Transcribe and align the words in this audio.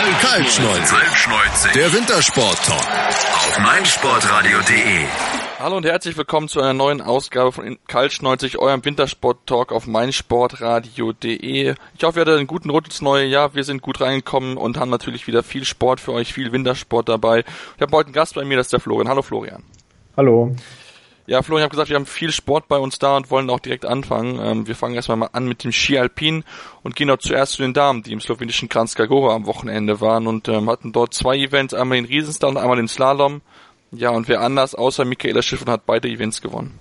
Kaltschneuzig. 0.00 0.98
Kaltschneuzig. 0.98 1.72
Der 1.72 1.92
Wintersport-Talk. 1.92 2.80
Auf 2.80 3.58
meinsportradio.de. 3.58 5.04
Hallo 5.58 5.76
und 5.76 5.84
herzlich 5.84 6.16
willkommen 6.16 6.48
zu 6.48 6.60
einer 6.62 6.72
neuen 6.72 7.02
Ausgabe 7.02 7.52
von 7.52 7.78
Kaltschneuzig, 7.86 8.58
eurem 8.58 8.82
Wintersport-Talk 8.82 9.72
auf 9.72 9.86
meinsportradio.de. 9.86 11.74
Ich 11.98 12.02
hoffe, 12.02 12.18
ihr 12.18 12.20
hattet 12.22 12.38
einen 12.38 12.46
guten 12.46 12.70
Rutsch 12.70 12.86
ins 12.86 13.02
neue 13.02 13.26
Jahr. 13.26 13.54
Wir 13.54 13.62
sind 13.64 13.82
gut 13.82 14.00
reingekommen 14.00 14.56
und 14.56 14.78
haben 14.78 14.90
natürlich 14.90 15.26
wieder 15.26 15.42
viel 15.42 15.66
Sport 15.66 16.00
für 16.00 16.12
euch, 16.12 16.32
viel 16.32 16.50
Wintersport 16.50 17.10
dabei. 17.10 17.40
Ich 17.76 17.82
habe 17.82 17.94
heute 17.94 18.06
einen 18.06 18.14
Gast 18.14 18.34
bei 18.36 18.44
mir, 18.46 18.56
das 18.56 18.68
ist 18.68 18.72
der 18.72 18.80
Florian. 18.80 19.08
Hallo 19.08 19.20
Florian. 19.20 19.62
Hallo. 20.16 20.56
Ja, 21.30 21.42
Florian, 21.42 21.60
ich 21.60 21.64
habe 21.66 21.70
gesagt, 21.70 21.90
wir 21.90 21.94
haben 21.94 22.06
viel 22.06 22.32
Sport 22.32 22.66
bei 22.66 22.76
uns 22.76 22.98
da 22.98 23.16
und 23.16 23.30
wollen 23.30 23.50
auch 23.50 23.60
direkt 23.60 23.86
anfangen. 23.86 24.40
Ähm, 24.42 24.66
wir 24.66 24.74
fangen 24.74 24.96
erstmal 24.96 25.16
mal 25.16 25.30
an 25.32 25.46
mit 25.46 25.62
dem 25.62 25.70
Ski 25.70 25.96
Alpin 25.96 26.42
und 26.82 26.96
gehen 26.96 27.08
auch 27.08 27.18
zuerst 27.18 27.52
zu 27.52 27.62
den 27.62 27.72
Damen, 27.72 28.02
die 28.02 28.12
im 28.12 28.18
slowenischen 28.18 28.68
Kranjska 28.68 29.06
Gora 29.06 29.36
am 29.36 29.46
Wochenende 29.46 30.00
waren 30.00 30.26
und 30.26 30.48
ähm, 30.48 30.68
hatten 30.68 30.90
dort 30.90 31.14
zwei 31.14 31.36
Events, 31.36 31.72
einmal 31.72 31.98
den 31.98 32.06
Riesenslalom 32.06 32.56
und 32.56 32.60
einmal 32.60 32.78
den 32.78 32.88
Slalom. 32.88 33.42
Ja, 33.92 34.10
und 34.10 34.28
wer 34.28 34.40
anders 34.40 34.74
außer 34.74 35.04
Michaela 35.04 35.40
Schiffern 35.40 35.70
hat 35.70 35.86
beide 35.86 36.08
Events 36.08 36.42
gewonnen. 36.42 36.72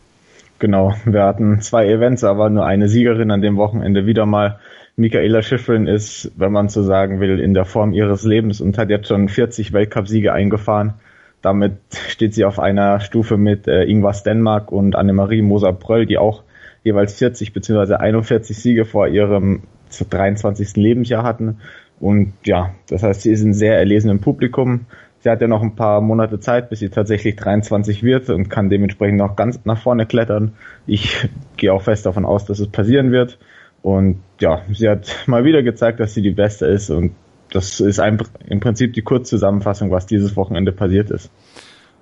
Genau, 0.57 0.95
wir 1.05 1.25
hatten 1.25 1.61
zwei 1.61 1.87
Events, 1.87 2.23
aber 2.23 2.49
nur 2.49 2.65
eine 2.65 2.89
Siegerin 2.89 3.29
an 3.29 3.43
dem 3.43 3.55
Wochenende 3.55 4.07
wieder 4.07 4.25
mal. 4.25 4.59
Michaela 4.95 5.43
Schiffrin 5.43 5.85
ist, 5.85 6.31
wenn 6.37 6.51
man 6.51 6.69
so 6.69 6.81
sagen 6.81 7.19
will, 7.19 7.39
in 7.39 7.53
der 7.53 7.65
Form 7.65 7.93
ihres 7.93 8.23
Lebens 8.23 8.61
und 8.61 8.79
hat 8.79 8.89
jetzt 8.89 9.09
schon 9.09 9.29
40 9.29 9.73
Weltcupsiege 9.73 10.33
eingefahren. 10.33 10.95
Damit 11.41 11.77
steht 12.09 12.33
sie 12.33 12.45
auf 12.45 12.59
einer 12.59 12.99
Stufe 12.99 13.37
mit 13.37 13.67
äh, 13.67 13.83
Ingvar 13.83 14.13
Stenmark 14.13 14.71
und 14.71 14.95
Annemarie 14.95 15.41
Moser-Bröll, 15.41 16.05
die 16.05 16.17
auch 16.17 16.43
jeweils 16.83 17.15
40 17.17 17.53
bzw. 17.53 17.95
41 17.95 18.57
Siege 18.57 18.85
vor 18.85 19.07
ihrem 19.07 19.63
23. 20.09 20.75
Lebensjahr 20.75 21.23
hatten. 21.23 21.59
Und 21.99 22.33
ja, 22.43 22.73
das 22.87 23.03
heißt, 23.03 23.21
sie 23.21 23.31
ist 23.31 23.43
ein 23.43 23.53
sehr 23.53 23.77
erlesenem 23.77 24.19
Publikum. 24.19 24.85
Sie 25.21 25.29
hat 25.29 25.41
ja 25.41 25.47
noch 25.47 25.61
ein 25.61 25.75
paar 25.75 25.99
Monate 25.99 26.39
Zeit, 26.39 26.69
bis 26.69 26.79
sie 26.79 26.89
tatsächlich 26.89 27.35
23 27.35 28.03
wird 28.03 28.29
und 28.29 28.49
kann 28.49 28.69
dementsprechend 28.69 29.17
noch 29.17 29.35
ganz 29.35 29.59
nach 29.65 29.81
vorne 29.81 30.05
klettern. 30.05 30.53
Ich 30.87 31.27
gehe 31.57 31.73
auch 31.73 31.81
fest 31.81 32.05
davon 32.05 32.25
aus, 32.25 32.45
dass 32.45 32.59
es 32.59 32.69
passieren 32.69 33.11
wird. 33.11 33.37
Und 33.81 34.21
ja, 34.39 34.61
sie 34.71 34.89
hat 34.89 35.23
mal 35.27 35.43
wieder 35.43 35.61
gezeigt, 35.63 35.99
dass 35.99 36.13
sie 36.13 36.21
die 36.21 36.31
Beste 36.31 36.65
ist 36.67 36.89
und 36.89 37.11
das 37.51 37.79
ist 37.79 37.99
ein, 37.99 38.21
im 38.45 38.59
Prinzip 38.59 38.93
die 38.93 39.01
Kurzzusammenfassung, 39.01 39.91
was 39.91 40.05
dieses 40.05 40.35
Wochenende 40.35 40.71
passiert 40.71 41.11
ist. 41.11 41.31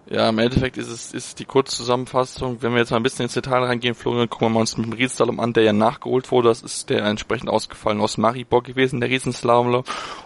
Ja, 0.10 0.30
im 0.30 0.40
Endeffekt 0.40 0.78
ist 0.78 0.88
es 0.88 1.14
ist 1.14 1.40
die 1.40 1.46
Kurzzusammenfassung. 1.46 2.62
Wenn 2.62 2.72
wir 2.72 2.80
jetzt 2.80 2.92
mal 2.92 2.98
ein 2.98 3.04
bisschen 3.04 3.24
ins 3.24 3.34
Detail 3.34 3.64
reingehen, 3.64 3.94
Florian, 3.94 4.30
gucken 4.30 4.54
wir 4.54 4.60
uns 4.60 4.78
mit 4.78 4.86
dem 4.86 4.94
Riesenslalom 4.94 5.42
an, 5.42 5.52
der 5.52 5.64
ja 5.64 5.74
nachgeholt 5.74 6.32
wurde. 6.32 6.48
Das 6.48 6.62
ist 6.62 6.90
der 6.90 7.04
entsprechend 7.04 7.50
ausgefallen 7.50 8.00
aus 8.00 8.18
Maribor 8.18 8.64
gewesen, 8.64 9.02
der 9.02 9.10
Riesenslalom. 9.10 9.84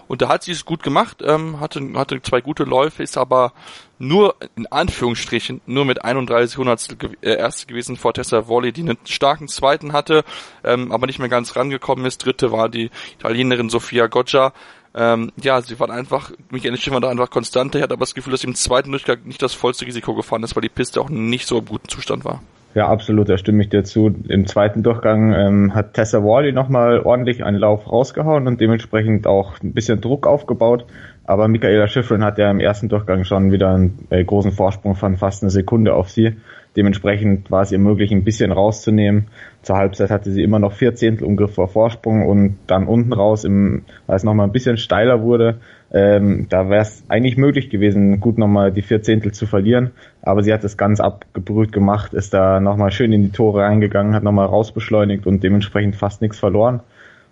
Und 0.07 0.21
da 0.21 0.29
hat 0.29 0.43
sie 0.43 0.51
es 0.51 0.65
gut 0.65 0.83
gemacht, 0.83 1.23
ähm, 1.25 1.59
hatte, 1.59 1.81
hatte 1.95 2.21
zwei 2.21 2.41
gute 2.41 2.63
Läufe, 2.63 3.01
ist 3.01 3.17
aber 3.17 3.53
nur, 3.97 4.35
in 4.55 4.67
Anführungsstrichen, 4.67 5.61
nur 5.65 5.85
mit 5.85 6.03
31 6.03 6.57
Hundertstel 6.57 6.97
äh, 7.21 7.37
Erste 7.37 7.65
gewesen 7.65 7.97
vor 7.97 8.13
Tessa 8.13 8.47
Volley, 8.47 8.73
die 8.73 8.81
einen 8.81 8.97
starken 9.05 9.47
Zweiten 9.47 9.93
hatte, 9.93 10.23
ähm, 10.63 10.91
aber 10.91 11.07
nicht 11.07 11.17
mehr 11.17 11.29
ganz 11.29 11.55
rangekommen 11.55 12.05
ist. 12.05 12.23
Dritte 12.23 12.51
war 12.51 12.69
die 12.69 12.91
Italienerin 13.17 13.69
Sofia 13.69 14.05
Goggia. 14.05 14.53
Ähm, 14.93 15.31
ja, 15.41 15.61
sie 15.61 15.79
waren 15.79 15.91
einfach, 15.91 16.31
Michael 16.49 16.77
Schiff 16.77 16.93
war 16.93 17.01
da 17.01 17.09
einfach 17.09 17.29
konstant. 17.29 17.75
Ich 17.75 17.81
hatte 17.81 17.93
aber 17.93 18.01
das 18.01 18.13
Gefühl, 18.13 18.31
dass 18.31 18.41
sie 18.41 18.47
im 18.47 18.55
zweiten 18.55 18.91
Durchgang 18.91 19.19
nicht 19.25 19.41
das 19.41 19.53
vollste 19.53 19.85
Risiko 19.85 20.13
gefahren 20.15 20.43
ist, 20.43 20.55
weil 20.55 20.61
die 20.61 20.69
Piste 20.69 20.99
auch 20.99 21.09
nicht 21.09 21.47
so 21.47 21.59
im 21.59 21.65
guten 21.65 21.87
Zustand 21.87 22.25
war. 22.25 22.41
Ja, 22.73 22.87
absolut, 22.87 23.27
da 23.27 23.37
stimme 23.37 23.63
ich 23.63 23.69
dir 23.69 23.83
zu. 23.83 24.15
Im 24.29 24.47
zweiten 24.47 24.81
Durchgang 24.81 25.33
ähm, 25.33 25.75
hat 25.75 25.93
Tessa 25.93 26.23
Wally 26.23 26.53
nochmal 26.53 27.01
ordentlich 27.01 27.43
einen 27.43 27.57
Lauf 27.57 27.91
rausgehauen 27.91 28.47
und 28.47 28.61
dementsprechend 28.61 29.27
auch 29.27 29.61
ein 29.61 29.73
bisschen 29.73 29.99
Druck 29.99 30.25
aufgebaut. 30.25 30.85
Aber 31.25 31.49
Michaela 31.49 31.87
Schiffrin 31.87 32.23
hat 32.23 32.37
ja 32.37 32.49
im 32.49 32.61
ersten 32.61 32.87
Durchgang 32.87 33.25
schon 33.25 33.51
wieder 33.51 33.73
einen 33.73 34.07
äh, 34.09 34.23
großen 34.23 34.53
Vorsprung 34.53 34.95
von 34.95 35.17
fast 35.17 35.43
eine 35.43 35.49
Sekunde 35.49 35.93
auf 35.93 36.09
sie. 36.09 36.37
Dementsprechend 36.77 37.51
war 37.51 37.63
es 37.63 37.71
ihr 37.71 37.79
möglich, 37.79 38.11
ein 38.11 38.23
bisschen 38.23 38.51
rauszunehmen. 38.51 39.27
Zur 39.61 39.75
Halbzeit 39.75 40.09
hatte 40.09 40.31
sie 40.31 40.41
immer 40.41 40.57
noch 40.57 40.71
vier 40.71 40.95
Zehntel 40.95 41.25
ungefähr 41.25 41.67
Vorsprung 41.67 42.25
und 42.25 42.57
dann 42.67 42.87
unten 42.87 43.11
raus, 43.11 43.43
im, 43.43 43.83
weil 44.07 44.15
es 44.15 44.23
nochmal 44.23 44.47
ein 44.47 44.53
bisschen 44.53 44.77
steiler 44.77 45.21
wurde, 45.21 45.59
ähm, 45.93 46.47
da 46.49 46.69
wäre 46.69 46.81
es 46.81 47.03
eigentlich 47.09 47.35
möglich 47.35 47.69
gewesen, 47.69 48.21
gut 48.21 48.37
nochmal 48.37 48.71
die 48.71 48.81
vier 48.81 49.01
Zehntel 49.01 49.33
zu 49.33 49.45
verlieren. 49.45 49.91
Aber 50.21 50.43
sie 50.43 50.53
hat 50.53 50.63
es 50.63 50.77
ganz 50.77 51.01
abgebrüht 51.01 51.73
gemacht, 51.73 52.13
ist 52.13 52.33
da 52.33 52.61
nochmal 52.61 52.91
schön 52.91 53.11
in 53.11 53.23
die 53.23 53.31
Tore 53.31 53.63
reingegangen, 53.63 54.15
hat 54.15 54.23
nochmal 54.23 54.47
rausbeschleunigt 54.47 55.27
und 55.27 55.43
dementsprechend 55.43 55.97
fast 55.97 56.21
nichts 56.21 56.39
verloren. 56.39 56.79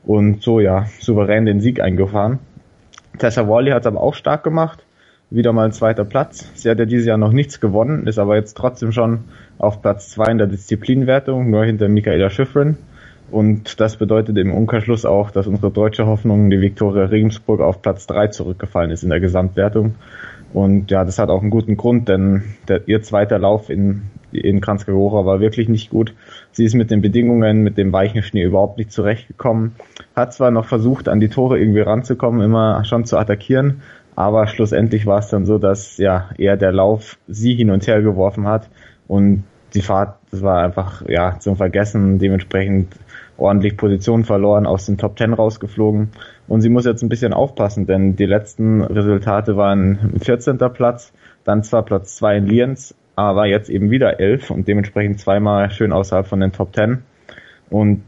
Und 0.03 0.43
so 0.43 0.59
ja, 0.59 0.87
souverän 0.99 1.45
den 1.45 1.61
Sieg 1.61 1.79
eingefahren. 1.79 2.39
Tessa 3.17 3.47
Wally 3.47 3.71
hat 3.71 3.83
es 3.83 3.87
aber 3.87 4.01
auch 4.01 4.13
stark 4.13 4.43
gemacht 4.43 4.83
wieder 5.29 5.53
mal 5.53 5.65
ein 5.65 5.71
zweiter 5.71 6.05
Platz. 6.05 6.49
Sie 6.55 6.69
hat 6.69 6.79
ja 6.79 6.85
dieses 6.85 7.05
Jahr 7.05 7.17
noch 7.17 7.31
nichts 7.31 7.59
gewonnen, 7.59 8.07
ist 8.07 8.19
aber 8.19 8.35
jetzt 8.35 8.57
trotzdem 8.57 8.91
schon 8.91 9.25
auf 9.57 9.81
Platz 9.81 10.09
zwei 10.09 10.31
in 10.31 10.37
der 10.37 10.47
Disziplinwertung, 10.47 11.49
nur 11.49 11.65
hinter 11.65 11.87
Michaela 11.87 12.29
Schiffrin. 12.29 12.77
Und 13.31 13.79
das 13.79 13.97
bedeutet 13.97 14.37
im 14.37 14.51
Umkehrschluss 14.51 15.05
auch, 15.05 15.29
dass 15.29 15.45
unsere 15.45 15.71
deutsche 15.71 16.07
Hoffnung, 16.07 16.49
die 16.49 16.61
Viktoria 16.61 17.05
Regensburg, 17.05 17.61
auf 17.61 17.81
Platz 17.81 18.07
drei 18.07 18.27
zurückgefallen 18.27 18.89
ist 18.89 19.03
in 19.03 19.09
der 19.09 19.19
Gesamtwertung. 19.19 19.95
Und 20.51 20.89
ja, 20.89 21.05
das 21.05 21.19
hat 21.19 21.29
auch 21.29 21.41
einen 21.41 21.51
guten 21.51 21.77
Grund, 21.77 22.09
denn 22.09 22.43
der, 22.67 22.87
ihr 22.87 23.03
zweiter 23.03 23.37
Lauf 23.37 23.69
in, 23.69 24.03
in 24.31 24.61
Kranzkagora 24.61 25.23
war 25.27 25.39
wirklich 25.39 25.69
nicht 25.69 25.91
gut. 25.91 26.15
Sie 26.51 26.65
ist 26.65 26.73
mit 26.73 26.89
den 26.89 27.01
Bedingungen, 27.01 27.61
mit 27.61 27.77
dem 27.77 27.93
weichen 27.93 28.23
Schnee 28.23 28.43
überhaupt 28.43 28.79
nicht 28.79 28.91
zurechtgekommen. 28.91 29.75
Hat 30.15 30.33
zwar 30.33 30.49
noch 30.49 30.65
versucht, 30.65 31.07
an 31.07 31.19
die 31.19 31.29
Tore 31.29 31.59
irgendwie 31.59 31.81
ranzukommen, 31.81 32.41
immer 32.41 32.83
schon 32.83 33.05
zu 33.05 33.17
attackieren, 33.17 33.81
aber 34.19 34.47
schlussendlich 34.47 35.05
war 35.05 35.19
es 35.19 35.29
dann 35.29 35.45
so, 35.45 35.57
dass 35.57 35.97
ja 35.97 36.27
eher 36.37 36.57
der 36.57 36.73
Lauf 36.73 37.17
sie 37.29 37.55
hin 37.55 37.71
und 37.71 37.87
her 37.87 38.01
geworfen 38.01 38.47
hat 38.47 38.69
und 39.07 39.45
die 39.73 39.81
Fahrt, 39.81 40.17
das 40.29 40.41
war 40.41 40.61
einfach 40.61 41.07
ja 41.07 41.39
zum 41.39 41.55
Vergessen, 41.55 42.19
dementsprechend 42.19 42.93
ordentlich 43.37 43.77
Position 43.77 44.25
verloren, 44.25 44.65
aus 44.65 44.87
den 44.87 44.97
Top 44.97 45.15
Ten 45.15 45.33
rausgeflogen. 45.33 46.09
Und 46.49 46.59
sie 46.59 46.67
muss 46.67 46.83
jetzt 46.83 47.01
ein 47.01 47.07
bisschen 47.07 47.31
aufpassen, 47.31 47.87
denn 47.87 48.17
die 48.17 48.25
letzten 48.25 48.81
Resultate 48.81 49.55
waren 49.55 50.19
14. 50.21 50.57
Platz, 50.73 51.13
dann 51.45 51.63
zwar 51.63 51.83
Platz 51.85 52.17
2 52.17 52.39
in 52.39 52.45
Lienz, 52.45 52.93
aber 53.15 53.45
jetzt 53.45 53.69
eben 53.69 53.89
wieder 53.89 54.19
11 54.19 54.51
und 54.51 54.67
dementsprechend 54.67 55.21
zweimal 55.21 55.71
schön 55.71 55.93
außerhalb 55.93 56.27
von 56.27 56.41
den 56.41 56.51
Top 56.51 56.73
Ten. 56.73 57.03
Und 57.69 58.03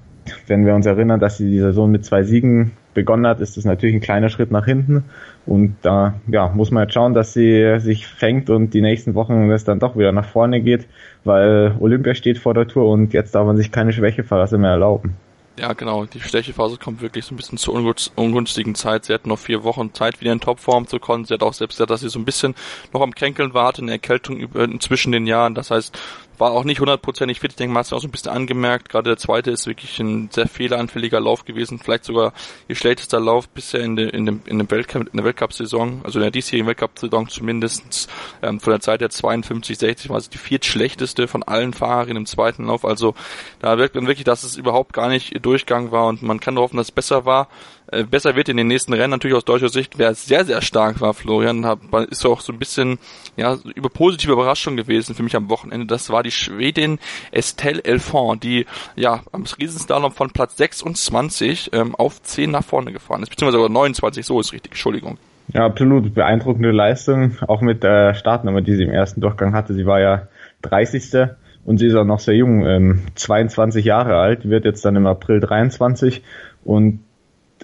wenn 0.47 0.65
wir 0.65 0.75
uns 0.75 0.85
erinnern, 0.85 1.21
dass 1.21 1.37
sie 1.37 1.49
die 1.49 1.59
Saison 1.59 1.89
mit 1.89 2.03
zwei 2.03 2.23
Siegen 2.23 2.73
begonnen 2.93 3.25
hat, 3.27 3.39
ist 3.39 3.57
das 3.57 3.65
natürlich 3.65 3.95
ein 3.95 4.01
kleiner 4.01 4.29
Schritt 4.29 4.51
nach 4.51 4.65
hinten. 4.65 5.05
Und 5.45 5.75
da 5.81 6.15
ja, 6.27 6.49
muss 6.49 6.71
man 6.71 6.83
jetzt 6.83 6.93
schauen, 6.93 7.13
dass 7.13 7.33
sie 7.33 7.79
sich 7.79 8.07
fängt 8.07 8.49
und 8.49 8.73
die 8.73 8.81
nächsten 8.81 9.15
Wochen 9.15 9.49
es 9.49 9.63
dann 9.63 9.79
doch 9.79 9.97
wieder 9.97 10.11
nach 10.11 10.27
vorne 10.27 10.61
geht, 10.61 10.87
weil 11.23 11.75
Olympia 11.79 12.15
steht 12.15 12.37
vor 12.37 12.53
der 12.53 12.67
Tour 12.67 12.89
und 12.89 13.13
jetzt 13.13 13.33
darf 13.35 13.45
man 13.45 13.57
sich 13.57 13.71
keine 13.71 13.93
Schwächephase 13.93 14.57
mehr 14.57 14.71
erlauben. 14.71 15.15
Ja, 15.59 15.73
genau. 15.73 16.05
Die 16.05 16.21
Schwächephase 16.21 16.77
kommt 16.77 17.01
wirklich 17.01 17.25
so 17.25 17.35
ein 17.35 17.37
bisschen 17.37 17.57
zur 17.57 17.75
ungünstigen 18.15 18.73
Zeit. 18.73 19.05
Sie 19.05 19.13
hat 19.13 19.27
noch 19.27 19.37
vier 19.37 19.63
Wochen 19.63 19.93
Zeit, 19.93 20.21
wieder 20.21 20.31
in 20.31 20.39
Topform 20.39 20.87
zu 20.87 20.97
kommen. 20.97 21.25
Sie 21.25 21.33
hat 21.33 21.43
auch 21.43 21.53
selbst 21.53 21.75
gesagt, 21.75 21.91
dass 21.91 22.01
sie 22.01 22.09
so 22.09 22.19
ein 22.19 22.25
bisschen 22.25 22.55
noch 22.93 23.01
am 23.01 23.13
Kränkeln 23.13 23.53
war, 23.53 23.67
hatte 23.67 23.81
eine 23.81 23.91
Erkältung 23.91 24.79
zwischen 24.79 25.11
den 25.11 25.27
Jahren. 25.27 25.53
Das 25.53 25.69
heißt, 25.69 25.97
war 26.41 26.53
auch 26.53 26.63
nicht 26.63 26.79
hundertprozentig 26.79 27.39
fit. 27.39 27.51
Ich 27.51 27.55
denke, 27.55 27.71
man 27.71 27.81
hat 27.81 27.85
es 27.85 27.93
auch 27.93 28.01
so 28.01 28.07
ein 28.07 28.11
bisschen 28.11 28.31
angemerkt. 28.31 28.89
Gerade 28.89 29.11
der 29.11 29.17
zweite 29.17 29.51
ist 29.51 29.67
wirklich 29.67 29.99
ein 29.99 30.31
sehr 30.31 30.47
fehleranfälliger 30.47 31.19
Lauf 31.19 31.45
gewesen. 31.45 31.77
Vielleicht 31.77 32.03
sogar 32.03 32.33
ihr 32.67 32.75
schlechtester 32.75 33.19
Lauf 33.19 33.47
bisher 33.47 33.81
in, 33.81 33.95
de, 33.95 34.09
in, 34.09 34.25
dem, 34.25 34.41
in, 34.45 34.57
dem 34.57 34.69
Weltcup, 34.71 35.03
in 35.03 35.17
der 35.17 35.23
Weltcup-Saison, 35.23 36.01
also 36.03 36.17
in 36.17 36.23
der 36.23 36.31
diesjährigen 36.31 36.65
Weltcup-Saison 36.67 37.29
zumindest. 37.29 38.09
Ähm, 38.41 38.59
von 38.59 38.71
der 38.71 38.79
Zeit 38.79 39.01
der 39.01 39.11
52, 39.11 39.77
60 39.77 40.09
war 40.09 40.17
es 40.17 40.29
die 40.29 40.39
viertschlechteste 40.39 41.27
von 41.27 41.43
allen 41.43 41.73
Fahrern 41.73 42.17
im 42.17 42.25
zweiten 42.25 42.65
Lauf. 42.65 42.85
Also 42.85 43.13
da 43.59 43.77
wirkt 43.77 43.93
man 43.93 44.07
wirklich, 44.07 44.25
dass 44.25 44.43
es 44.43 44.57
überhaupt 44.57 44.93
gar 44.93 45.09
nicht 45.09 45.35
ihr 45.35 45.41
Durchgang 45.41 45.91
war 45.91 46.07
und 46.07 46.23
man 46.23 46.39
kann 46.39 46.55
nur 46.55 46.63
hoffen, 46.63 46.77
dass 46.77 46.87
es 46.87 46.91
besser 46.91 47.23
war. 47.23 47.49
Äh, 47.91 48.03
besser 48.05 48.35
wird 48.35 48.49
in 48.49 48.57
den 48.57 48.67
nächsten 48.67 48.93
Rennen 48.93 49.11
natürlich 49.11 49.35
aus 49.35 49.45
deutscher 49.45 49.69
Sicht, 49.69 49.97
wer 49.97 50.13
sehr, 50.13 50.45
sehr 50.45 50.61
stark 50.61 51.01
war, 51.01 51.13
Florian, 51.13 51.65
ist 52.09 52.25
auch 52.25 52.39
so 52.39 52.53
ein 52.53 52.59
bisschen, 52.59 52.99
ja, 53.35 53.57
über 53.75 53.89
positive 53.89 54.31
Überraschung 54.31 54.77
gewesen 54.77 55.13
für 55.13 55.23
mich 55.23 55.35
am 55.35 55.49
Wochenende. 55.49 55.85
Das 55.85 56.09
war 56.09 56.23
die 56.23 56.31
Schwedin 56.31 56.99
Estelle 57.31 57.83
Elfond, 57.83 58.43
die, 58.43 58.65
ja, 58.95 59.21
am 59.31 59.43
Riesenslalom 59.43 60.13
von 60.13 60.31
Platz 60.31 60.55
26 60.57 61.71
ähm, 61.73 61.95
auf 61.95 62.21
10 62.21 62.49
nach 62.49 62.63
vorne 62.63 62.93
gefahren 62.93 63.23
ist, 63.23 63.29
beziehungsweise 63.29 63.57
sogar 63.57 63.69
29, 63.69 64.25
so 64.25 64.39
ist 64.39 64.53
richtig, 64.53 64.71
Entschuldigung. 64.71 65.17
Ja, 65.53 65.65
absolut 65.65 66.13
beeindruckende 66.13 66.71
Leistung, 66.71 67.37
auch 67.47 67.59
mit 67.59 67.83
der 67.83 68.13
Startnummer, 68.13 68.61
die 68.61 68.75
sie 68.75 68.83
im 68.83 68.91
ersten 68.91 69.19
Durchgang 69.19 69.53
hatte. 69.53 69.73
Sie 69.73 69.85
war 69.85 69.99
ja 69.99 70.27
30. 70.61 71.31
Und 71.63 71.77
sie 71.77 71.87
ist 71.87 71.95
auch 71.95 72.05
noch 72.05 72.19
sehr 72.19 72.35
jung, 72.35 72.65
ähm, 72.65 73.01
22 73.15 73.85
Jahre 73.85 74.15
alt, 74.15 74.49
wird 74.49 74.65
jetzt 74.65 74.83
dann 74.83 74.95
im 74.95 75.05
April 75.05 75.39
23 75.39 76.23
und 76.63 77.01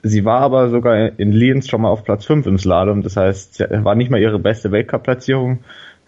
Sie 0.03 0.25
war 0.25 0.41
aber 0.41 0.69
sogar 0.69 1.19
in 1.19 1.31
Lienz 1.31 1.67
schon 1.67 1.81
mal 1.81 1.89
auf 1.89 2.03
Platz 2.03 2.25
5 2.25 2.45
im 2.47 2.57
Slalom. 2.57 3.01
Das 3.01 3.17
heißt, 3.17 3.67
war 3.83 3.95
nicht 3.95 4.11
mal 4.11 4.21
ihre 4.21 4.39
beste 4.39 4.71
Weltcup-Platzierung. 4.71 5.59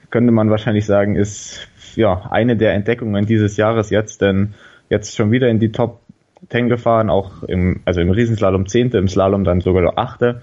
Könnte 0.09 0.31
man 0.31 0.49
wahrscheinlich 0.49 0.85
sagen, 0.85 1.15
ist 1.15 1.67
ja 1.95 2.27
eine 2.29 2.55
der 2.55 2.73
Entdeckungen 2.73 3.25
dieses 3.25 3.57
Jahres 3.57 3.89
jetzt, 3.89 4.21
denn 4.21 4.53
jetzt 4.89 5.15
schon 5.15 5.31
wieder 5.31 5.49
in 5.49 5.59
die 5.59 5.71
Top 5.71 5.99
10 6.49 6.69
gefahren, 6.69 7.09
auch 7.09 7.43
im, 7.43 7.81
also 7.85 8.01
im 8.01 8.09
Riesenslalom 8.11 8.67
10., 8.67 8.91
im 8.91 9.07
Slalom 9.07 9.43
dann 9.43 9.61
sogar 9.61 9.97
8. 9.97 10.35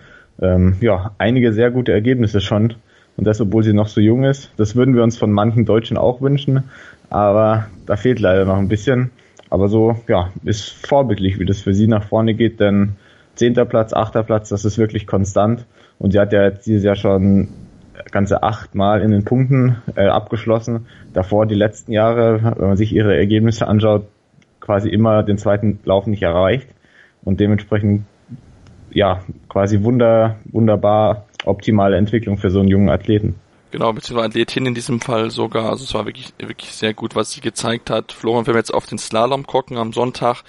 ähm, 0.42 0.76
ja, 0.80 1.12
einige 1.18 1.52
sehr 1.52 1.70
gute 1.70 1.92
Ergebnisse 1.92 2.40
schon. 2.40 2.74
Und 3.16 3.26
das, 3.26 3.40
obwohl 3.40 3.62
sie 3.62 3.72
noch 3.72 3.88
so 3.88 4.00
jung 4.00 4.24
ist. 4.24 4.52
Das 4.56 4.76
würden 4.76 4.94
wir 4.94 5.02
uns 5.02 5.16
von 5.16 5.32
manchen 5.32 5.64
Deutschen 5.64 5.96
auch 5.96 6.20
wünschen. 6.20 6.64
Aber 7.08 7.66
da 7.86 7.96
fehlt 7.96 8.20
leider 8.20 8.44
noch 8.44 8.58
ein 8.58 8.68
bisschen. 8.68 9.10
Aber 9.48 9.68
so, 9.68 9.96
ja, 10.08 10.32
ist 10.44 10.68
vorbildlich, 10.86 11.38
wie 11.38 11.46
das 11.46 11.60
für 11.60 11.72
sie 11.72 11.86
nach 11.86 12.04
vorne 12.04 12.34
geht, 12.34 12.60
denn 12.60 12.96
zehnter 13.36 13.64
Platz, 13.64 13.92
achter 13.92 14.22
Platz, 14.22 14.48
das 14.48 14.64
ist 14.64 14.78
wirklich 14.78 15.06
konstant. 15.06 15.66
Und 15.98 16.12
sie 16.12 16.18
hat 16.18 16.32
ja 16.32 16.50
dieses 16.50 16.82
Jahr 16.82 16.96
schon 16.96 17.48
ganze 18.10 18.42
achtmal 18.42 19.00
in 19.00 19.10
den 19.10 19.24
Punkten 19.24 19.82
äh, 19.94 20.06
abgeschlossen. 20.06 20.86
Davor 21.12 21.46
die 21.46 21.54
letzten 21.54 21.92
Jahre, 21.92 22.54
wenn 22.56 22.68
man 22.68 22.76
sich 22.76 22.92
ihre 22.92 23.16
Ergebnisse 23.16 23.66
anschaut, 23.66 24.06
quasi 24.60 24.88
immer 24.88 25.22
den 25.22 25.38
zweiten 25.38 25.78
Lauf 25.84 26.06
nicht 26.06 26.22
erreicht 26.22 26.68
und 27.22 27.40
dementsprechend 27.40 28.04
ja 28.90 29.20
quasi 29.48 29.82
wunder, 29.82 30.36
wunderbar 30.46 31.26
optimale 31.44 31.96
Entwicklung 31.96 32.38
für 32.38 32.50
so 32.50 32.60
einen 32.60 32.68
jungen 32.68 32.88
Athleten. 32.88 33.36
Genau, 33.70 33.92
beziehungsweise 33.92 34.28
Athletin 34.28 34.66
in 34.66 34.74
diesem 34.74 35.00
Fall 35.00 35.30
sogar. 35.30 35.70
Also 35.70 35.84
es 35.84 35.92
war 35.92 36.06
wirklich, 36.06 36.32
wirklich 36.38 36.72
sehr 36.72 36.94
gut, 36.94 37.14
was 37.14 37.32
sie 37.32 37.40
gezeigt 37.40 37.90
hat. 37.90 38.12
Florian, 38.12 38.46
wenn 38.46 38.54
wir 38.54 38.58
jetzt 38.58 38.72
auf 38.72 38.86
den 38.86 38.98
Slalom 38.98 39.46
gucken 39.46 39.76
am 39.76 39.92
Sonntag, 39.92 40.44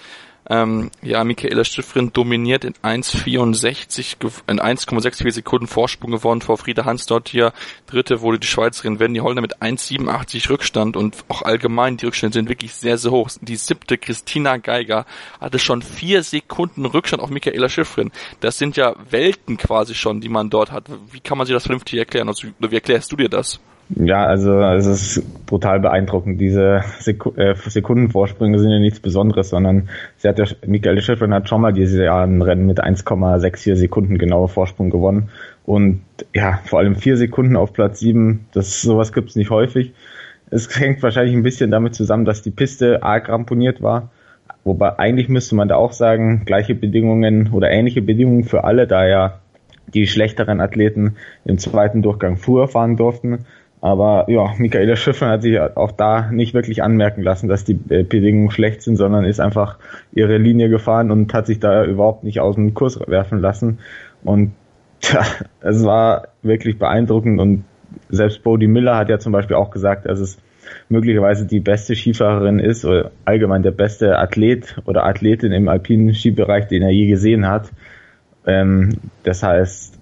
ähm, 0.50 0.92
ja, 1.02 1.24
Michaela 1.24 1.64
Schiffrin 1.66 2.14
dominiert 2.14 2.64
in 2.64 2.74
1,64, 2.74 4.16
in 4.48 4.60
1,64 4.60 5.32
Sekunden 5.32 5.68
Vorsprung 5.68 6.12
gewonnen 6.12 6.42
vor 6.42 6.58
Frieda 6.58 6.86
Hans 6.86 7.06
dort 7.06 7.30
hier. 7.30 7.54
Dritte 7.86 8.22
wurde 8.22 8.40
die 8.40 8.48
Schweizerin 8.48 9.00
Wendy 9.00 9.20
Hollner 9.20 9.42
mit 9.42 9.62
1,87 9.62 10.50
Rückstand 10.50 10.96
und 10.96 11.16
auch 11.28 11.42
allgemein 11.42 11.98
die 11.98 12.06
Rückstände 12.06 12.36
sind 12.36 12.50
wirklich 12.50 12.74
sehr, 12.74 12.98
sehr 12.98 13.12
hoch. 13.12 13.30
Die 13.42 13.56
siebte 13.58 13.98
Christina 13.98 14.58
Geiger 14.58 15.06
hatte 15.42 15.60
schon 15.60 15.82
vier 15.82 16.24
Sekunden 16.24 16.86
Rückstand 16.86 17.22
auf 17.22 17.30
Michaela 17.30 17.68
Schiffrin. 17.68 18.12
Das 18.40 18.58
sind 18.58 18.78
ja 18.78 18.96
Welten 19.10 19.58
quasi 19.58 19.96
schon, 19.96 20.22
die 20.22 20.30
man 20.30 20.50
dort 20.50 20.72
hat. 20.72 20.86
Wie 21.12 21.20
kann 21.20 21.38
man 21.38 21.46
sich 21.46 21.54
das 21.54 21.64
vernünftig 21.64 22.00
erklären? 22.00 22.30
Also, 22.30 22.48
wie 22.60 22.76
erklärst 22.76 23.12
du 23.12 23.18
dir 23.18 23.30
das? 23.30 23.60
Ja, 23.90 24.26
also 24.26 24.62
es 24.62 24.86
ist 24.86 25.46
brutal 25.46 25.80
beeindruckend. 25.80 26.42
Diese 26.42 26.82
äh, 27.06 27.56
Sekundenvorsprünge 27.56 28.60
sind 28.60 28.70
ja 28.70 28.80
nichts 28.80 29.00
Besonderes, 29.00 29.50
sondern 29.50 29.88
sie 30.18 30.28
hat 30.28 30.40
ja, 30.40 30.46
Michael 30.66 31.02
Schiffrin 31.02 31.34
hat 31.34 31.48
schon 31.48 31.62
mal 31.62 31.72
dieses 31.72 31.98
Jahr 31.98 32.24
ein 32.24 32.42
Rennen 32.42 32.66
mit 32.66 32.84
1,64 32.84 33.76
Sekunden 33.76 34.18
genauer 34.18 34.50
Vorsprung 34.50 34.90
gewonnen. 34.90 35.30
Und 35.66 36.02
ja, 36.34 36.60
vor 36.66 36.80
allem 36.80 36.96
vier 36.96 37.16
Sekunden 37.16 37.56
auf 37.56 37.72
Platz 37.72 38.00
sieben, 38.00 38.48
das 38.52 38.82
sowas 38.82 39.14
gibt's 39.14 39.36
nicht 39.38 39.52
häufig. 39.52 39.94
Es 40.50 40.68
hängt 40.80 41.02
wahrscheinlich 41.02 41.36
ein 41.36 41.44
bisschen 41.44 41.72
damit 41.72 41.96
zusammen, 41.96 42.26
dass 42.26 42.42
die 42.42 42.52
Piste 42.52 43.04
arg 43.04 43.30
ramponiert 43.30 43.82
war. 43.82 44.12
Wobei 44.66 45.00
eigentlich 45.00 45.30
müsste 45.30 45.56
man 45.56 45.70
da 45.70 45.76
auch 45.76 45.94
sagen, 45.94 46.44
gleiche 46.46 46.76
Bedingungen 46.76 47.52
oder 47.54 47.72
ähnliche 47.72 48.02
Bedingungen 48.02 48.44
für 48.44 48.66
alle, 48.66 48.86
da 48.86 49.08
ja 49.08 49.40
die 49.94 50.08
schlechteren 50.08 50.60
Athleten 50.60 51.16
im 51.46 51.58
zweiten 51.58 52.02
Durchgang 52.02 52.36
früher 52.36 52.68
fahren 52.68 52.98
durften. 52.98 53.46
Aber 53.80 54.26
ja, 54.28 54.54
Michaela 54.58 54.96
Schiffern 54.96 55.30
hat 55.30 55.44
sich 55.44 55.60
auch 55.60 55.92
da 55.92 56.32
nicht 56.32 56.54
wirklich 56.54 56.82
anmerken 56.82 57.22
lassen, 57.22 57.48
dass 57.48 57.64
die 57.64 57.80
äh, 57.90 58.04
Bedingungen 58.04 58.50
schlecht 58.50 58.82
sind, 58.82 58.96
sondern 58.96 59.24
ist 59.24 59.40
einfach 59.40 59.78
ihre 60.14 60.38
Linie 60.38 60.70
gefahren 60.70 61.12
und 61.12 61.34
hat 61.34 61.46
sich 61.46 61.60
da 61.60 61.86
überhaupt 61.86 62.24
nicht 62.24 62.40
aus 62.40 62.56
dem 62.56 62.74
Kurs 62.74 63.00
werfen 63.08 63.40
lassen. 63.40 63.80
Und 64.24 64.54
ja, 65.04 65.24
es 65.62 65.86
war 65.86 66.30
wirklich 66.42 66.80
beeindruckend 66.80 67.40
und 67.40 67.66
selbst 68.10 68.44
Bodie 68.44 68.68
Miller 68.68 68.98
hat 68.98 69.10
ja 69.10 69.20
zum 69.20 69.32
Beispiel 69.32 69.56
auch 69.56 69.70
gesagt, 69.70 70.08
dass 70.08 70.20
es 70.20 70.38
möglicherweise 70.90 71.46
die 71.46 71.60
beste 71.60 71.96
Skifahrerin 71.96 72.60
ist 72.60 72.84
oder 72.84 73.12
allgemein 73.26 73.64
der 73.64 73.72
beste 73.72 74.18
Athlet 74.18 74.76
oder 74.86 75.06
Athletin 75.06 75.52
im 75.52 75.70
alpinen 75.70 76.14
Skibereich, 76.14 76.68
den 76.68 76.82
er 76.82 76.92
je 76.92 77.08
gesehen 77.08 77.48
hat. 77.48 77.72
Ähm, 78.46 78.98
das 79.24 79.44
heißt, 79.44 80.00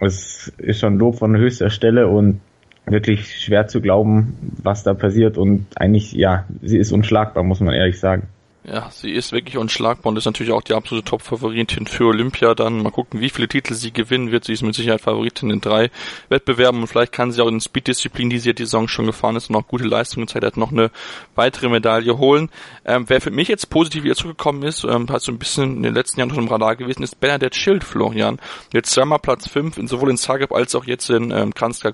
es 0.00 0.52
ist 0.58 0.80
schon 0.80 0.98
Lob 0.98 1.16
von 1.16 1.36
höchster 1.36 1.70
Stelle 1.70 2.08
und 2.08 2.40
wirklich 2.86 3.36
schwer 3.36 3.66
zu 3.66 3.80
glauben, 3.80 4.36
was 4.62 4.84
da 4.84 4.94
passiert 4.94 5.38
und 5.38 5.66
eigentlich, 5.76 6.12
ja, 6.12 6.44
sie 6.62 6.78
ist 6.78 6.92
unschlagbar, 6.92 7.42
muss 7.42 7.60
man 7.60 7.74
ehrlich 7.74 7.98
sagen. 7.98 8.28
Ja, 8.68 8.90
sie 8.90 9.12
ist 9.12 9.30
wirklich 9.30 9.58
unschlagbar 9.58 10.10
und 10.10 10.16
ist 10.16 10.24
natürlich 10.24 10.52
auch 10.52 10.62
die 10.62 10.74
absolute 10.74 11.08
Top-Favoritin 11.08 11.86
für 11.86 12.06
Olympia. 12.06 12.52
Dann 12.56 12.82
mal 12.82 12.90
gucken, 12.90 13.20
wie 13.20 13.30
viele 13.30 13.46
Titel 13.46 13.74
sie 13.74 13.92
gewinnen 13.92 14.32
wird. 14.32 14.44
Sie 14.44 14.54
ist 14.54 14.62
mit 14.62 14.74
Sicherheit 14.74 15.00
Favoritin 15.00 15.50
in 15.50 15.60
drei 15.60 15.90
Wettbewerben 16.30 16.80
und 16.80 16.88
vielleicht 16.88 17.12
kann 17.12 17.30
sie 17.30 17.40
auch 17.40 17.46
in 17.46 17.60
Speed-Disziplin, 17.60 18.28
die 18.28 18.40
sie 18.40 18.54
die 18.54 18.64
Saison 18.64 18.88
schon 18.88 19.06
gefahren 19.06 19.36
ist 19.36 19.50
und 19.50 19.56
auch 19.56 19.68
gute 19.68 19.84
Leistungen 19.84 20.26
gezeigt 20.26 20.44
hat, 20.44 20.56
noch 20.56 20.72
eine 20.72 20.90
weitere 21.36 21.68
Medaille 21.68 22.18
holen. 22.18 22.50
Ähm, 22.84 23.04
wer 23.06 23.20
für 23.20 23.30
mich 23.30 23.46
jetzt 23.46 23.70
positiv 23.70 24.02
wieder 24.02 24.16
zurückgekommen 24.16 24.64
ist, 24.64 24.82
ähm, 24.82 25.08
hat 25.10 25.22
so 25.22 25.30
ein 25.30 25.38
bisschen 25.38 25.76
in 25.76 25.82
den 25.84 25.94
letzten 25.94 26.18
Jahren 26.18 26.30
schon 26.30 26.42
im 26.42 26.48
Radar 26.48 26.74
gewesen, 26.74 27.04
ist 27.04 27.20
Bernadette 27.20 27.56
Schild, 27.56 27.84
Florian. 27.84 28.40
Jetzt 28.72 28.90
zweimal 28.90 29.20
Platz 29.20 29.48
fünf, 29.48 29.78
sowohl 29.84 30.10
in 30.10 30.16
Zagreb 30.16 30.52
als 30.52 30.74
auch 30.74 30.86
jetzt 30.86 31.08
in 31.08 31.30
ähm, 31.30 31.54
Kranjska 31.54 31.92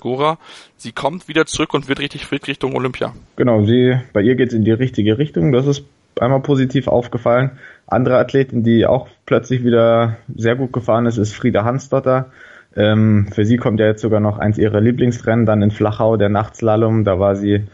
Sie 0.79 0.93
kommt 0.93 1.29
wieder 1.29 1.45
zurück 1.45 1.75
und 1.75 1.89
wird 1.89 2.01
richtig 2.01 2.25
fit 2.25 2.49
Richtung 2.49 2.75
Olympia. 2.75 3.15
Genau, 3.37 3.63
sie, 3.65 3.99
bei 4.15 4.23
ihr 4.23 4.37
geht's 4.37 4.55
in 4.55 4.65
die 4.65 4.73
richtige 4.73 5.19
Richtung. 5.19 5.53
Das 5.53 5.67
ist 5.67 5.85
einmal 6.21 6.41
positiv 6.41 6.89
aufgefallen. 6.89 7.53
Andere 7.87 8.19
Athletin, 8.19 8.63
die 8.63 8.87
auch 8.87 9.09
plötzlich 9.27 9.65
wieder 9.65 10.17
sehr 10.35 10.57
gut 10.57 10.73
gefahren 10.73 11.07
ist, 11.07 11.19
ist 11.19 11.35
Frieda 11.35 11.65
Hansdotter. 11.65 12.31
Ähm, 12.75 13.29
für 13.33 13.45
sie 13.45 13.57
kommt 13.57 13.81
ja 13.81 13.87
jetzt 13.87 14.03
sogar 14.03 14.21
noch 14.21 14.39
eins 14.39 14.59
ihrer 14.59 14.81
Lieblingsrennen, 14.81 15.47
dann 15.47 15.63
in 15.63 15.71
Flachau, 15.71 16.17
der 16.17 16.29
Nachtslalom. 16.29 17.05
Da 17.05 17.19
war 17.19 17.37
sie, 17.37 17.65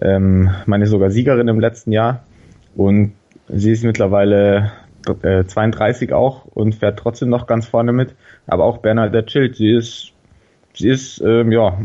ähm, 0.00 0.50
meine 0.66 0.86
sogar 0.86 1.10
Siegerin 1.10 1.48
im 1.48 1.60
letzten 1.60 1.92
Jahr. 1.92 2.24
Und 2.74 3.12
sie 3.48 3.72
ist 3.72 3.84
mittlerweile 3.84 4.72
äh, 5.22 5.44
32 5.44 6.12
auch 6.12 6.44
und 6.46 6.74
fährt 6.74 6.98
trotzdem 6.98 7.28
noch 7.28 7.46
ganz 7.46 7.66
vorne 7.66 7.92
mit. 7.92 8.14
Aber 8.46 8.64
auch 8.64 8.78
Bernadette 8.78 9.30
Schild, 9.30 9.56
sie 9.56 9.72
ist, 9.72 10.12
sie 10.74 10.88
ist, 10.88 11.22
ähm, 11.24 11.50
ja, 11.52 11.78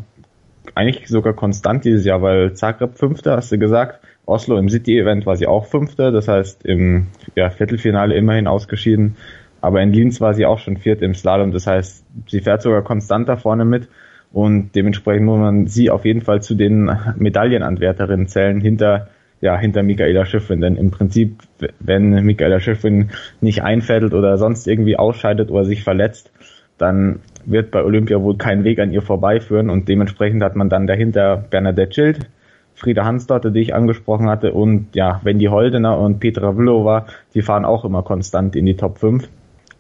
eigentlich 0.75 1.07
sogar 1.07 1.33
konstant 1.33 1.86
dieses 1.86 2.06
Jahr, 2.06 2.21
weil 2.21 2.54
Zagreb 2.54 2.98
Fünfter, 2.98 3.38
hast 3.38 3.51
du 3.51 3.57
gesagt, 3.57 4.00
Oslo 4.27 4.57
im 4.57 4.69
City-Event 4.69 5.25
war 5.25 5.38
sie 5.38 5.47
auch 5.47 5.65
Fünfte, 5.65 6.12
das 6.12 6.27
heißt 6.27 6.65
im 6.65 7.07
ja, 7.35 7.50
Viertelfinale 7.50 8.15
immerhin 8.15 8.45
ausgeschieden. 8.45 9.15
Aber 9.62 9.81
in 9.81 9.94
Linz 9.94 10.21
war 10.21 10.33
sie 10.33 10.45
auch 10.45 10.59
schon 10.59 10.77
Vierte 10.77 11.06
im 11.06 11.15
Slalom, 11.15 11.51
das 11.51 11.65
heißt, 11.65 12.06
sie 12.27 12.41
fährt 12.41 12.62
sogar 12.62 12.83
konstant 12.83 13.27
da 13.27 13.38
vorne 13.38 13.65
mit. 13.65 13.88
Und 14.33 14.75
dementsprechend 14.75 15.25
muss 15.25 15.39
man 15.39 15.68
sie 15.68 15.89
auf 15.89 16.03
jeden 16.03 16.21
Fall 16.21 16.41
zu 16.41 16.56
den 16.56 16.91
Medaillenanwärterinnen 17.15 18.27
zählen, 18.27 18.59
hinter, 18.59 19.07
ja, 19.39 19.57
hinter 19.57 19.81
Michaela 19.81 20.25
Schiffrin. 20.25 20.59
Denn 20.59 20.75
im 20.75 20.91
Prinzip, 20.91 21.39
wenn 21.80 22.09
Michaela 22.25 22.59
Schiffrin 22.59 23.09
nicht 23.39 23.63
einfädelt 23.63 24.13
oder 24.13 24.38
sonst 24.38 24.68
irgendwie 24.68 24.97
ausscheidet 24.97 25.50
oder 25.50 25.63
sich 25.63 25.83
verletzt, 25.83 26.31
dann 26.77 27.21
wird 27.45 27.71
bei 27.71 27.81
Olympia 27.83 28.21
wohl 28.21 28.38
kein 28.38 28.65
Weg 28.65 28.80
an 28.80 28.91
ihr 28.91 29.01
vorbeiführen 29.01 29.69
und 29.69 29.87
dementsprechend 29.87 30.44
hat 30.44 30.56
man 30.56 30.69
dann 30.69 30.85
dahinter 30.85 31.37
Bernadette 31.49 31.94
Schild, 31.94 32.30
Frieda 32.77 33.05
Hansdotter, 33.05 33.49
die 33.49 33.61
ich 33.61 33.73
angesprochen 33.73 34.29
hatte, 34.29 34.53
und 34.53 34.95
ja, 34.95 35.19
Wendy 35.23 35.45
Holdener 35.45 35.97
und 35.97 36.19
Petra 36.19 36.53
Vlova, 36.53 37.07
die 37.33 37.41
fahren 37.41 37.65
auch 37.65 37.83
immer 37.83 38.03
konstant 38.03 38.55
in 38.55 38.67
die 38.67 38.77
Top 38.77 38.99
5. 38.99 39.27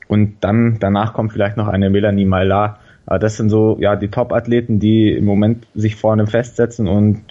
Und 0.07 0.37
dann, 0.41 0.77
danach 0.79 1.13
kommt 1.13 1.31
vielleicht 1.31 1.57
noch 1.57 1.67
eine 1.67 1.91
Melanie 1.91 2.25
Mailar. 2.25 2.79
Aber 3.05 3.19
das 3.19 3.37
sind 3.37 3.49
so, 3.49 3.77
ja, 3.79 3.95
die 3.95 4.07
Top-Athleten, 4.07 4.79
die 4.79 5.11
im 5.11 5.25
Moment 5.25 5.67
sich 5.75 5.95
vorne 5.95 6.25
festsetzen 6.25 6.87
und 6.87 7.21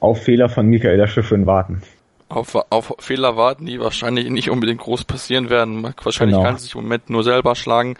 auf 0.00 0.22
Fehler 0.22 0.48
von 0.48 0.66
Michaela 0.66 1.06
Schiffrin 1.06 1.46
warten 1.46 1.80
auf, 2.34 2.56
auf 2.70 2.94
Fehler 2.98 3.36
warten, 3.36 3.66
die 3.66 3.80
wahrscheinlich 3.80 4.28
nicht 4.28 4.50
unbedingt 4.50 4.80
groß 4.80 5.04
passieren 5.04 5.50
werden. 5.50 5.82
Wahrscheinlich 5.82 6.36
genau. 6.36 6.46
kann 6.46 6.58
sie 6.58 6.64
sich 6.64 6.74
im 6.74 6.82
Moment 6.82 7.10
nur 7.10 7.22
selber 7.22 7.54
schlagen. 7.54 7.96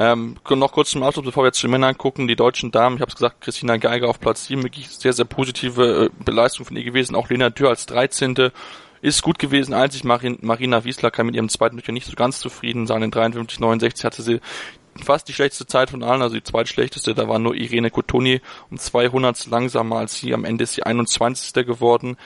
Ähm, 0.00 0.36
noch 0.48 0.70
kurz 0.70 0.90
zum 0.90 1.02
Abschluss, 1.02 1.24
bevor 1.24 1.42
wir 1.42 1.48
jetzt 1.48 1.58
zu 1.58 1.66
den 1.66 1.72
Männern 1.72 1.98
gucken, 1.98 2.28
die 2.28 2.36
deutschen 2.36 2.70
Damen, 2.70 2.96
ich 2.96 3.02
habe 3.02 3.08
es 3.08 3.16
gesagt, 3.16 3.40
Christina 3.40 3.78
Geiger 3.78 4.08
auf 4.08 4.20
Platz 4.20 4.46
7, 4.46 4.62
wirklich 4.62 4.88
sehr, 4.88 5.12
sehr 5.12 5.24
positive 5.24 6.04
äh, 6.04 6.24
Beleistung 6.24 6.64
von 6.64 6.76
ihr 6.76 6.84
gewesen. 6.84 7.16
Auch 7.16 7.28
Lena 7.28 7.50
Dürr 7.50 7.70
als 7.70 7.86
13. 7.86 8.50
ist 9.02 9.22
gut 9.22 9.40
gewesen. 9.40 9.74
Einzig 9.74 10.04
Marin, 10.04 10.38
Marina 10.40 10.84
Wiesler 10.84 11.10
kann 11.10 11.26
mit 11.26 11.34
ihrem 11.34 11.48
zweiten 11.48 11.76
Durchgang 11.76 11.94
nicht 11.94 12.06
so 12.06 12.14
ganz 12.14 12.38
zufrieden 12.38 12.86
sein. 12.86 13.02
In 13.02 13.10
53, 13.10 13.58
69 13.58 14.04
hatte 14.04 14.22
sie 14.22 14.40
fast 15.02 15.26
die 15.26 15.32
schlechteste 15.32 15.66
Zeit 15.66 15.90
von 15.90 16.04
allen, 16.04 16.22
also 16.22 16.36
die 16.36 16.44
zweitschlechteste, 16.44 17.14
da 17.14 17.26
war 17.26 17.40
nur 17.40 17.56
Irene 17.56 17.90
Cotoni 17.90 18.40
um 18.70 18.78
200 18.78 19.46
langsamer 19.46 19.96
als 19.96 20.18
sie. 20.18 20.32
Am 20.32 20.44
Ende 20.44 20.62
ist 20.62 20.74
sie 20.74 20.84
21. 20.84 21.52
geworden 21.66 22.16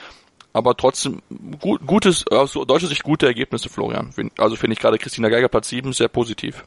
aber 0.55 0.77
trotzdem 0.77 1.23
gut, 1.59 1.81
gutes, 1.85 2.27
aus 2.27 2.53
deutscher 2.53 2.85
Sicht 2.85 3.01
gute 3.01 3.25
Ergebnisse, 3.25 3.69
Florian. 3.69 4.13
Also 4.37 4.55
finde 4.55 4.73
ich 4.73 4.79
gerade 4.79 4.99
Christina 4.99 5.29
Geiger 5.29 5.47
Platz 5.47 5.69
7 5.69 5.93
sehr 5.93 6.09
positiv. 6.09 6.63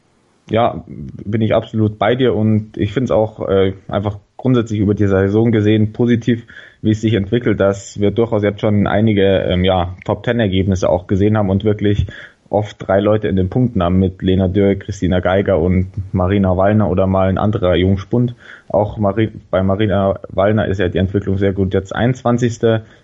Ja, 0.49 0.85
bin 0.87 1.41
ich 1.41 1.55
absolut 1.55 1.99
bei 1.99 2.15
dir 2.15 2.35
und 2.35 2.77
ich 2.77 2.93
finde 2.93 3.07
es 3.07 3.11
auch 3.11 3.49
äh, 3.49 3.73
einfach 3.89 4.19
grundsätzlich 4.37 4.79
über 4.79 4.95
die 4.95 5.09
Saison 5.09 5.51
gesehen 5.51 5.93
positiv, 5.93 6.47
wie 6.83 6.93
es 6.93 7.01
sich 7.01 7.15
entwickelt, 7.15 7.59
dass 7.59 7.99
wir 7.99 8.13
durchaus 8.13 8.45
jetzt 8.45 8.61
schon 8.61 8.87
einige 8.87 9.23
ähm, 9.23 9.65
ja, 9.65 9.97
Top-Ten-Ergebnisse 10.05 10.89
auch 10.89 11.09
gesehen 11.09 11.37
haben 11.37 11.51
und 11.51 11.65
wirklich 11.65 12.07
oft 12.49 12.77
drei 12.87 13.01
Leute 13.01 13.29
in 13.29 13.37
den 13.37 13.49
Punkten 13.49 13.83
haben 13.83 13.99
mit 13.99 14.23
Lena 14.23 14.49
Dürr, 14.49 14.77
Christina 14.77 15.21
Geiger 15.21 15.59
und 15.59 15.89
Marina 16.13 16.57
Wallner 16.57 16.89
oder 16.91 17.07
mal 17.07 17.29
ein 17.29 17.39
anderer 17.39 17.75
Jungspund. 17.75 18.35
Auch 18.69 18.99
Mari 18.99 19.33
bei 19.51 19.63
Marina 19.63 20.21
Wallner 20.29 20.69
ist 20.69 20.79
ja 20.79 20.89
die 20.89 20.99
Entwicklung 20.99 21.39
sehr 21.39 21.53
gut. 21.53 21.75
Jetzt 21.75 21.95
21. 21.95 22.61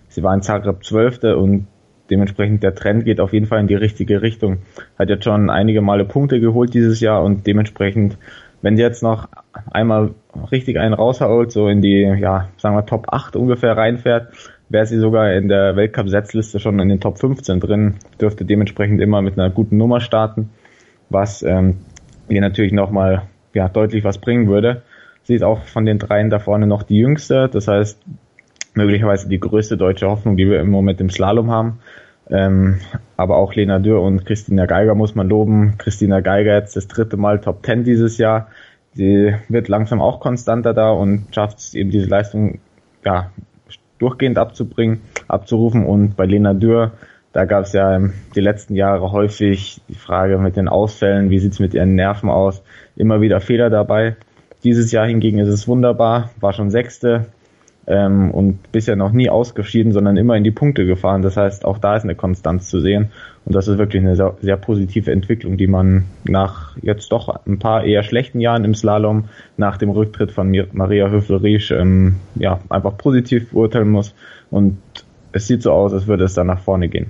Sie 0.07 0.23
war 0.23 0.33
in 0.33 0.41
Zagreb 0.41 0.83
Zwölfte 0.83 1.37
und 1.37 1.67
dementsprechend 2.09 2.63
der 2.63 2.75
Trend 2.75 3.05
geht 3.05 3.19
auf 3.19 3.33
jeden 3.33 3.45
Fall 3.45 3.59
in 3.59 3.67
die 3.67 3.75
richtige 3.75 4.21
Richtung. 4.21 4.59
Hat 4.97 5.09
jetzt 5.09 5.23
schon 5.23 5.49
einige 5.49 5.81
Male 5.81 6.05
Punkte 6.05 6.39
geholt 6.39 6.73
dieses 6.73 6.99
Jahr 6.99 7.23
und 7.23 7.47
dementsprechend 7.47 8.17
wenn 8.63 8.77
sie 8.77 8.81
jetzt 8.81 9.03
noch 9.03 9.27
einmal 9.71 10.11
richtig 10.51 10.79
einen 10.79 10.93
raushaut, 10.93 11.51
so 11.51 11.67
in 11.67 11.81
die, 11.81 11.99
ja, 11.99 12.47
sagen 12.57 12.75
wir 12.75 12.85
Top 12.85 13.07
8 13.11 13.35
ungefähr 13.35 13.75
reinfährt, 13.75 14.29
wäre 14.69 14.85
sie 14.85 14.97
sogar 14.99 15.33
in 15.33 15.49
der 15.49 15.75
Weltcup-Setzliste 15.75 16.61
schon 16.61 16.79
in 16.79 16.87
den 16.87 17.01
Top 17.01 17.19
15 17.19 17.59
drin, 17.59 17.95
dürfte 18.21 18.45
dementsprechend 18.45 19.01
immer 19.01 19.21
mit 19.21 19.37
einer 19.37 19.49
guten 19.49 19.75
Nummer 19.75 19.99
starten, 19.99 20.49
was 21.09 21.43
ähm, 21.43 21.79
ihr 22.29 22.39
natürlich 22.39 22.71
nochmal 22.71 23.23
ja, 23.53 23.67
deutlich 23.67 24.05
was 24.05 24.17
bringen 24.17 24.47
würde. 24.47 24.81
Sie 25.23 25.35
ist 25.35 25.43
auch 25.43 25.63
von 25.63 25.85
den 25.85 25.99
dreien 25.99 26.29
da 26.29 26.39
vorne 26.39 26.65
noch 26.65 26.83
die 26.83 26.97
jüngste, 26.97 27.49
das 27.49 27.67
heißt 27.67 27.99
möglicherweise 28.73 29.27
die 29.29 29.39
größte 29.39 29.77
deutsche 29.77 30.09
Hoffnung, 30.09 30.37
die 30.37 30.49
wir 30.49 30.59
im 30.59 30.69
Moment 30.69 30.99
im 31.01 31.09
Slalom 31.09 31.51
haben. 31.51 31.79
Ähm, 32.29 32.79
aber 33.17 33.37
auch 33.37 33.53
Lena 33.53 33.79
Dürr 33.79 34.01
und 34.01 34.25
Christina 34.25 34.65
Geiger 34.65 34.95
muss 34.95 35.15
man 35.15 35.27
loben. 35.27 35.75
Christina 35.77 36.21
Geiger 36.21 36.55
jetzt 36.55 36.75
das 36.75 36.87
dritte 36.87 37.17
Mal 37.17 37.39
Top 37.39 37.65
10 37.65 37.83
dieses 37.83 38.17
Jahr. 38.17 38.47
Sie 38.93 39.33
wird 39.49 39.67
langsam 39.67 40.01
auch 40.01 40.19
konstanter 40.19 40.73
da 40.73 40.91
und 40.91 41.27
schafft 41.31 41.59
es 41.59 41.73
eben 41.73 41.89
diese 41.89 42.07
Leistung 42.07 42.59
ja, 43.03 43.31
durchgehend 43.99 44.37
abzubringen, 44.37 45.01
abzurufen. 45.27 45.85
Und 45.85 46.15
bei 46.15 46.25
Lena 46.25 46.53
Dürr, 46.53 46.91
da 47.33 47.45
gab 47.45 47.65
es 47.65 47.73
ja 47.73 47.99
die 48.35 48.41
letzten 48.41 48.75
Jahre 48.75 49.11
häufig 49.11 49.81
die 49.89 49.95
Frage 49.95 50.37
mit 50.37 50.55
den 50.55 50.67
Ausfällen, 50.67 51.29
wie 51.29 51.39
sieht's 51.39 51.59
mit 51.59 51.73
ihren 51.73 51.95
Nerven 51.95 52.29
aus, 52.29 52.61
immer 52.95 53.21
wieder 53.21 53.41
Fehler 53.41 53.69
dabei. 53.69 54.15
Dieses 54.63 54.91
Jahr 54.91 55.07
hingegen 55.07 55.39
ist 55.39 55.49
es 55.49 55.67
wunderbar, 55.67 56.29
war 56.39 56.53
schon 56.53 56.69
Sechste, 56.69 57.25
ähm, 57.87 58.31
und 58.31 58.71
bisher 58.71 58.95
noch 58.95 59.11
nie 59.11 59.29
ausgeschieden, 59.29 59.91
sondern 59.91 60.17
immer 60.17 60.35
in 60.35 60.43
die 60.43 60.51
Punkte 60.51 60.85
gefahren. 60.85 61.21
Das 61.21 61.37
heißt, 61.37 61.65
auch 61.65 61.77
da 61.77 61.95
ist 61.95 62.03
eine 62.03 62.15
Konstanz 62.15 62.69
zu 62.69 62.79
sehen 62.79 63.09
und 63.45 63.55
das 63.55 63.67
ist 63.67 63.77
wirklich 63.77 64.01
eine 64.01 64.15
sehr, 64.15 64.35
sehr 64.41 64.57
positive 64.57 65.11
Entwicklung, 65.11 65.57
die 65.57 65.67
man 65.67 66.05
nach 66.23 66.77
jetzt 66.81 67.11
doch 67.11 67.45
ein 67.45 67.59
paar 67.59 67.83
eher 67.83 68.03
schlechten 68.03 68.39
Jahren 68.39 68.63
im 68.63 68.75
Slalom 68.75 69.25
nach 69.57 69.77
dem 69.77 69.89
Rücktritt 69.89 70.31
von 70.31 70.55
Maria 70.71 71.09
Höfel-Riesch 71.09 71.71
ähm, 71.71 72.17
ja, 72.35 72.59
einfach 72.69 72.97
positiv 72.97 73.51
beurteilen 73.51 73.89
muss 73.89 74.15
und 74.49 74.77
es 75.33 75.47
sieht 75.47 75.63
so 75.63 75.71
aus, 75.71 75.93
als 75.93 76.07
würde 76.07 76.23
es 76.25 76.35
dann 76.35 76.47
nach 76.47 76.59
vorne 76.59 76.87
gehen. 76.87 77.09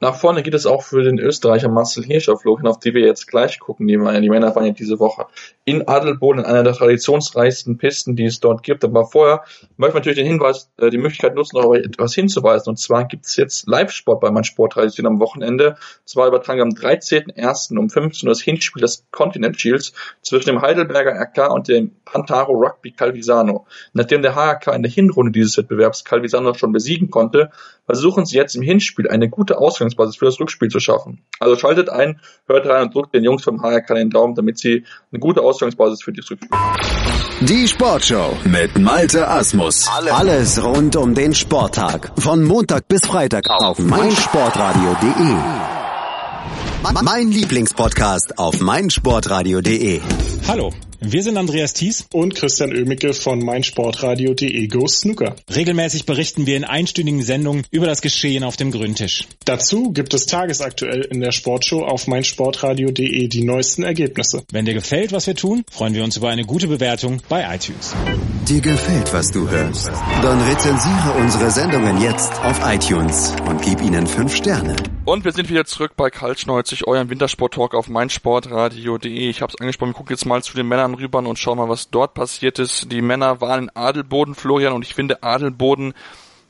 Nach 0.00 0.16
vorne 0.16 0.42
geht 0.42 0.54
es 0.54 0.66
auch 0.66 0.82
für 0.82 1.02
den 1.02 1.18
Österreicher 1.18 1.68
Marcel 1.68 2.04
Hirscher 2.04 2.36
Florian, 2.36 2.66
auf 2.66 2.78
die 2.78 2.94
wir 2.94 3.06
jetzt 3.06 3.28
gleich 3.28 3.60
gucken. 3.60 3.86
Die, 3.86 3.94
die 3.94 4.30
Männer 4.30 4.54
waren 4.54 4.66
ja 4.66 4.72
diese 4.72 4.98
Woche 4.98 5.26
in 5.64 5.86
Adelboden, 5.86 6.40
in 6.40 6.46
einer 6.46 6.64
der 6.64 6.72
traditionsreichsten 6.72 7.78
Pisten, 7.78 8.16
die 8.16 8.24
es 8.24 8.40
dort 8.40 8.62
gibt. 8.62 8.84
Aber 8.84 9.04
vorher 9.04 9.44
möchte 9.76 9.92
ich 9.92 9.94
natürlich 9.94 10.18
den 10.18 10.26
Hinweis, 10.26 10.70
äh, 10.78 10.90
die 10.90 10.98
Möglichkeit 10.98 11.34
nutzen, 11.34 11.56
noch 11.56 11.72
etwas 11.74 12.14
hinzuweisen. 12.14 12.70
Und 12.70 12.78
zwar 12.78 13.06
gibt 13.06 13.26
es 13.26 13.36
jetzt 13.36 13.68
Live-Sport 13.68 14.20
bei 14.20 14.30
meinem 14.30 14.44
Sporttradition 14.44 15.06
am 15.06 15.20
Wochenende. 15.20 15.76
Zwar 16.04 16.28
übertragen 16.28 16.62
am 16.62 16.70
13.01. 16.70 17.78
um 17.78 17.88
15 17.88 18.28
Uhr 18.28 18.32
das 18.32 18.42
Hinspiel 18.42 18.80
des 18.80 19.06
Continent 19.10 19.60
Shields 19.60 19.92
zwischen 20.22 20.46
dem 20.46 20.62
Heidelberger 20.62 21.12
RK 21.12 21.52
und 21.52 21.68
dem 21.68 21.92
Pantaro 22.04 22.52
Rugby 22.52 22.92
Calvisano. 22.92 23.66
Nachdem 23.92 24.22
der 24.22 24.34
HRK 24.34 24.74
in 24.74 24.82
der 24.82 24.90
Hinrunde 24.90 25.32
dieses 25.32 25.56
Wettbewerbs 25.56 26.04
Calvisano 26.04 26.54
schon 26.54 26.72
besiegen 26.72 27.10
konnte, 27.10 27.50
versuchen 27.86 28.26
sie 28.26 28.36
jetzt 28.36 28.54
im 28.56 28.62
Hinspiel 28.62 29.08
eine 29.08 29.28
gute 29.28 29.58
Ausgangsbasis 29.72 30.16
für 30.16 30.26
das 30.26 30.38
Rückspiel 30.38 30.68
zu 30.68 30.80
schaffen. 30.80 31.24
Also 31.40 31.56
schaltet 31.56 31.88
ein, 31.88 32.20
hört 32.46 32.66
rein 32.66 32.84
und 32.84 32.94
drückt 32.94 33.14
den 33.14 33.24
Jungs 33.24 33.42
vom 33.42 33.62
HRK 33.62 33.94
den 33.94 34.10
Daumen, 34.10 34.34
damit 34.34 34.58
sie 34.58 34.84
eine 35.10 35.18
gute 35.18 35.40
Ausgangsbasis 35.40 36.02
für 36.02 36.12
das 36.12 36.30
Rückspiel 36.30 36.50
haben. 36.58 37.46
Die 37.46 37.66
Sportshow 37.66 38.36
mit 38.44 38.78
Malte 38.78 39.26
Asmus. 39.26 39.88
Alles 39.88 40.62
rund 40.62 40.94
um 40.96 41.14
den 41.14 41.34
Sporttag. 41.34 42.12
Von 42.18 42.44
Montag 42.44 42.86
bis 42.86 43.04
Freitag 43.06 43.48
auf 43.48 43.78
meinsportradio.de. 43.78 45.36
Mein 47.02 47.28
Lieblingspodcast 47.30 48.38
auf 48.38 48.60
meinsportradio.de. 48.60 50.02
Hallo. 50.48 50.72
Wir 51.04 51.24
sind 51.24 51.36
Andreas 51.36 51.72
Thies 51.72 52.06
und 52.12 52.36
Christian 52.36 52.70
Oemicke 52.70 53.12
von 53.12 53.40
meinsportradio.de 53.40 54.68
Go 54.68 54.86
Snooker. 54.86 55.34
Regelmäßig 55.52 56.06
berichten 56.06 56.46
wir 56.46 56.56
in 56.56 56.62
einstündigen 56.62 57.24
Sendungen 57.24 57.64
über 57.72 57.86
das 57.86 58.02
Geschehen 58.02 58.44
auf 58.44 58.56
dem 58.56 58.70
Grüntisch. 58.70 59.26
Dazu 59.44 59.90
gibt 59.90 60.14
es 60.14 60.26
tagesaktuell 60.26 61.00
in 61.00 61.20
der 61.20 61.32
Sportshow 61.32 61.82
auf 61.84 62.06
meinsportradio.de 62.06 63.26
die 63.26 63.42
neuesten 63.42 63.82
Ergebnisse. 63.82 64.44
Wenn 64.52 64.64
dir 64.64 64.74
gefällt, 64.74 65.10
was 65.10 65.26
wir 65.26 65.34
tun, 65.34 65.64
freuen 65.72 65.94
wir 65.94 66.04
uns 66.04 66.16
über 66.16 66.28
eine 66.28 66.44
gute 66.44 66.68
Bewertung 66.68 67.20
bei 67.28 67.52
iTunes. 67.52 67.96
Dir 68.48 68.60
gefällt, 68.60 69.12
was 69.12 69.32
du 69.32 69.50
hörst? 69.50 69.88
Dann 70.22 70.40
rezensiere 70.42 71.14
unsere 71.20 71.50
Sendungen 71.50 72.00
jetzt 72.00 72.32
auf 72.44 72.60
iTunes 72.64 73.34
und 73.48 73.60
gib 73.60 73.82
ihnen 73.82 74.06
fünf 74.06 74.36
Sterne. 74.36 74.76
Und 75.04 75.24
wir 75.24 75.32
sind 75.32 75.50
wieder 75.50 75.64
zurück 75.64 75.92
bei 75.96 76.10
Kaltschneuzig, 76.10 76.86
eurem 76.86 77.10
Wintersport-Talk 77.10 77.74
auf 77.74 77.88
meinsportradio.de. 77.88 79.28
Ich 79.28 79.42
habe 79.42 79.52
es 79.52 79.60
angesprochen, 79.60 79.90
wir 79.90 79.94
gucken 79.94 80.14
jetzt 80.14 80.26
mal 80.26 80.44
zu 80.44 80.54
den 80.54 80.68
Männern 80.68 80.91
rüber 80.94 81.18
und 81.18 81.38
schauen 81.38 81.58
mal, 81.58 81.68
was 81.68 81.90
dort 81.90 82.14
passiert 82.14 82.58
ist. 82.58 82.90
Die 82.90 83.02
Männer 83.02 83.40
waren 83.40 83.64
in 83.64 83.70
Adelboden, 83.74 84.34
Florian, 84.34 84.72
und 84.72 84.84
ich 84.84 84.94
finde 84.94 85.22
Adelboden 85.22 85.94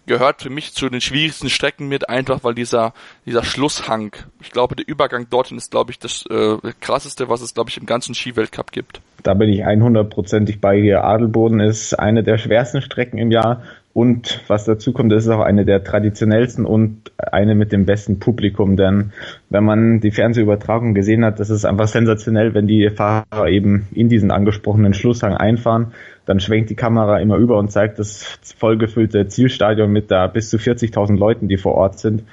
gehört 0.06 0.42
für 0.42 0.50
mich 0.50 0.74
zu 0.74 0.88
den 0.88 1.00
schwierigsten 1.00 1.48
Strecken 1.48 1.88
mit, 1.88 2.08
einfach 2.08 2.42
weil 2.44 2.54
dieser, 2.54 2.92
dieser 3.24 3.44
Schlusshang, 3.44 4.12
ich 4.40 4.50
glaube, 4.50 4.74
der 4.74 4.88
Übergang 4.88 5.28
dorthin 5.30 5.58
ist, 5.58 5.70
glaube 5.70 5.92
ich, 5.92 5.98
das 5.98 6.24
äh, 6.28 6.56
krasseste, 6.80 7.28
was 7.28 7.40
es, 7.40 7.54
glaube 7.54 7.70
ich, 7.70 7.78
im 7.78 7.86
ganzen 7.86 8.14
Skiweltcup 8.14 8.72
gibt. 8.72 9.00
Da 9.22 9.34
bin 9.34 9.48
ich 9.48 9.64
100%ig 9.64 10.60
bei 10.60 10.80
dir. 10.80 11.04
Adelboden 11.04 11.60
ist 11.60 11.94
eine 11.94 12.24
der 12.24 12.38
schwersten 12.38 12.82
Strecken 12.82 13.18
im 13.18 13.30
Jahr 13.30 13.62
und 13.94 14.40
was 14.48 14.64
dazu 14.64 14.92
kommt, 14.92 15.12
das 15.12 15.24
ist 15.24 15.30
auch 15.30 15.40
eine 15.40 15.66
der 15.66 15.84
traditionellsten 15.84 16.64
und 16.64 17.12
eine 17.18 17.54
mit 17.54 17.72
dem 17.72 17.84
besten 17.84 18.18
Publikum, 18.18 18.76
denn 18.76 19.12
wenn 19.50 19.64
man 19.64 20.00
die 20.00 20.10
Fernsehübertragung 20.10 20.94
gesehen 20.94 21.24
hat, 21.26 21.40
das 21.40 21.50
ist 21.50 21.66
einfach 21.66 21.88
sensationell, 21.88 22.54
wenn 22.54 22.66
die 22.66 22.88
Fahrer 22.88 23.48
eben 23.48 23.88
in 23.92 24.08
diesen 24.08 24.30
angesprochenen 24.30 24.94
Schlusshang 24.94 25.34
einfahren, 25.34 25.92
dann 26.24 26.40
schwenkt 26.40 26.70
die 26.70 26.74
Kamera 26.74 27.18
immer 27.18 27.36
über 27.36 27.58
und 27.58 27.70
zeigt 27.70 27.98
das 27.98 28.38
vollgefüllte 28.56 29.28
Zielstadion 29.28 29.92
mit 29.92 30.10
da 30.10 30.26
bis 30.26 30.48
zu 30.48 30.56
40.000 30.56 31.18
Leuten, 31.18 31.48
die 31.48 31.58
vor 31.58 31.74
Ort 31.74 31.98
sind. 31.98 32.24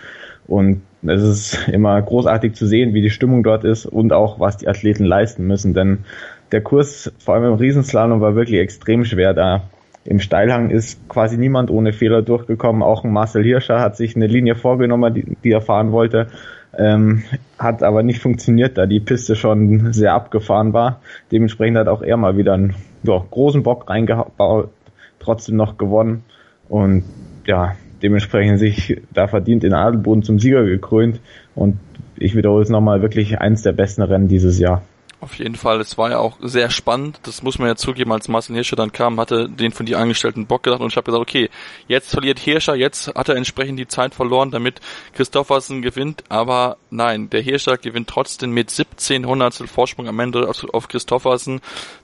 Und 0.48 0.82
es 1.04 1.22
ist 1.22 1.68
immer 1.68 2.02
großartig 2.02 2.54
zu 2.54 2.68
sehen, 2.68 2.94
wie 2.94 3.02
die 3.02 3.10
Stimmung 3.10 3.44
dort 3.44 3.66
ist 3.66 3.86
und 3.86 4.14
auch, 4.14 4.40
was 4.40 4.58
die 4.58 4.68
Athleten 4.68 5.04
leisten 5.04 5.46
müssen, 5.46 5.74
denn 5.74 6.00
der 6.52 6.62
Kurs, 6.62 7.12
vor 7.20 7.36
allem 7.36 7.44
im 7.44 7.54
Riesenslalom, 7.54 8.22
war 8.22 8.36
wirklich 8.36 8.60
extrem 8.60 9.04
schwer 9.04 9.34
da 9.34 9.64
im 10.10 10.20
Steilhang 10.20 10.72
ist 10.72 11.08
quasi 11.08 11.38
niemand 11.38 11.70
ohne 11.70 11.94
Fehler 11.94 12.24
durchgekommen. 12.24 12.82
Auch 12.82 13.04
ein 13.04 13.14
Marcel 13.14 13.44
Hirscher 13.44 13.80
hat 13.80 13.96
sich 13.96 14.16
eine 14.16 14.26
Linie 14.26 14.56
vorgenommen, 14.56 15.14
die, 15.14 15.38
die 15.44 15.52
er 15.52 15.62
fahren 15.62 15.92
wollte, 15.92 16.30
ähm, 16.76 17.22
hat 17.60 17.84
aber 17.84 18.02
nicht 18.02 18.20
funktioniert, 18.20 18.76
da 18.80 18.88
die 18.88 19.02
Piste 19.02 19.36
schon 19.36 19.94
sehr 19.94 20.14
abgefahren 20.14 20.74
war. 20.74 21.00
Dementsprechend 21.32 21.78
hat 21.78 21.88
auch 21.88 22.02
er 22.02 22.18
mal 22.18 22.38
wieder 22.38 22.54
einen 22.54 22.74
ja, 23.04 23.24
großen 23.30 23.62
Bock 23.62 23.88
reingebaut, 23.88 24.72
trotzdem 25.20 25.58
noch 25.58 25.78
gewonnen 25.78 26.24
und 26.70 27.04
ja, 27.46 27.76
dementsprechend 28.02 28.58
sich 28.58 29.00
da 29.14 29.28
verdient 29.28 29.64
in 29.64 29.74
Adelboden 29.74 30.24
zum 30.24 30.40
Sieger 30.40 30.66
gekrönt 30.66 31.20
und 31.54 31.78
ich 32.18 32.36
wiederhole 32.36 32.64
es 32.64 32.70
nochmal, 32.70 33.04
wirklich 33.04 33.40
eins 33.40 33.62
der 33.62 33.74
besten 33.74 34.02
Rennen 34.02 34.28
dieses 34.28 34.58
Jahr. 34.58 34.82
Auf 35.22 35.38
jeden 35.38 35.56
Fall, 35.56 35.82
es 35.82 35.98
war 35.98 36.12
ja 36.12 36.20
auch 36.20 36.38
sehr 36.42 36.70
spannend. 36.70 37.20
Das 37.24 37.44
muss 37.44 37.60
man 37.60 37.68
ja 37.68 37.76
zugeben, 37.76 38.14
als 38.14 38.30
Marcel 38.30 38.56
Hirscher 38.56 38.78
dann 38.78 38.94
kam, 38.94 39.20
hatte 39.20 39.50
den 39.50 39.74
von 39.74 39.86
die 39.86 39.98
Angestellten 39.98 40.46
Bock 40.46 40.64
gedacht 40.64 40.80
und 40.80 40.92
ich 40.92 40.96
habe 40.96 41.06
gesagt, 41.06 41.22
okay, 41.22 41.50
jetzt 41.90 42.12
verliert 42.12 42.40
Hirscher, 42.40 42.76
jetzt 42.76 43.14
hat 43.14 43.28
er 43.28 43.36
entsprechend 43.36 43.80
die 43.80 43.88
Zeit 43.88 44.16
verloren, 44.16 44.50
damit 44.50 44.80
Christoffersen 45.14 45.82
gewinnt, 45.82 46.24
aber 46.30 46.78
nein, 46.90 47.30
der 47.30 47.42
Hirscher 47.42 47.78
gewinnt 47.78 48.08
trotzdem 48.08 48.52
mit 48.52 48.72
17 48.72 49.26
Hundertstel 49.26 49.68
Vorsprung 49.68 50.08
am 50.08 50.20
Ende 50.22 50.48
auf, 50.48 50.88
Christoffersen, 50.88 51.60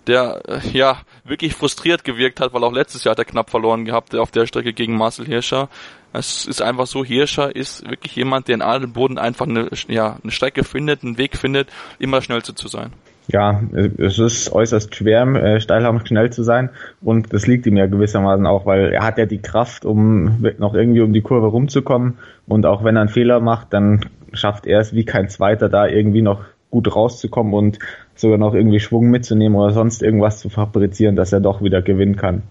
der 0.07 0.41
äh, 0.49 0.59
ja 0.73 0.99
wirklich 1.23 1.53
frustriert 1.53 2.03
gewirkt 2.03 2.41
hat, 2.41 2.53
weil 2.53 2.65
auch 2.65 2.73
letztes 2.73 3.05
Jahr 3.05 3.11
hat 3.11 3.19
er 3.19 3.25
knapp 3.25 3.49
verloren 3.49 3.85
gehabt 3.85 4.13
auf 4.13 4.31
der 4.31 4.45
Strecke 4.45 4.73
gegen 4.73 4.97
Marcel 4.97 5.25
Hirscher. 5.25 5.69
Es 6.17 6.45
ist 6.45 6.61
einfach 6.61 6.87
so, 6.87 7.03
Hirscher 7.03 7.55
ist 7.55 7.89
wirklich 7.89 8.15
jemand, 8.15 8.47
der 8.47 8.55
in 8.55 8.61
Adelboden 8.61 9.17
einfach 9.17 9.47
eine, 9.47 9.69
ja, 9.87 10.17
eine 10.21 10.31
Strecke 10.31 10.63
findet, 10.63 11.03
einen 11.03 11.17
Weg 11.17 11.37
findet, 11.37 11.69
immer 11.99 12.21
schnellste 12.21 12.55
zu 12.55 12.67
sein. 12.67 12.91
Ja, 13.27 13.59
es 13.97 14.19
ist 14.19 14.51
äußerst 14.51 14.93
schwer, 14.93 15.25
äh, 15.25 15.59
Steilham 15.59 16.05
schnell 16.05 16.29
zu 16.29 16.43
sein 16.43 16.69
und 17.01 17.33
das 17.33 17.47
liegt 17.47 17.65
ihm 17.65 17.75
ja 17.75 17.87
gewissermaßen 17.87 18.45
auch, 18.45 18.67
weil 18.67 18.93
er 18.93 19.03
hat 19.03 19.17
ja 19.17 19.25
die 19.25 19.41
Kraft, 19.41 19.83
um 19.83 20.43
noch 20.59 20.75
irgendwie 20.75 21.01
um 21.01 21.11
die 21.11 21.21
Kurve 21.23 21.47
rumzukommen 21.47 22.19
und 22.45 22.67
auch 22.67 22.83
wenn 22.83 22.97
er 22.97 23.01
einen 23.01 23.09
Fehler 23.09 23.39
macht, 23.39 23.73
dann 23.73 24.05
schafft 24.31 24.67
er 24.67 24.79
es 24.79 24.93
wie 24.93 25.05
kein 25.05 25.27
Zweiter 25.27 25.69
da 25.69 25.87
irgendwie 25.87 26.21
noch 26.21 26.43
gut 26.69 26.95
rauszukommen 26.95 27.53
und 27.53 27.79
sogar 28.15 28.37
noch 28.37 28.53
irgendwie 28.53 28.79
Schwung 28.79 29.09
mitzunehmen 29.09 29.57
oder 29.57 29.73
sonst 29.73 30.03
irgendwas 30.03 30.39
zu 30.39 30.49
fabrizieren, 30.49 31.15
dass 31.15 31.33
er 31.33 31.39
doch 31.39 31.63
wieder 31.63 31.81
gewinnen 31.81 32.17
kann. 32.17 32.43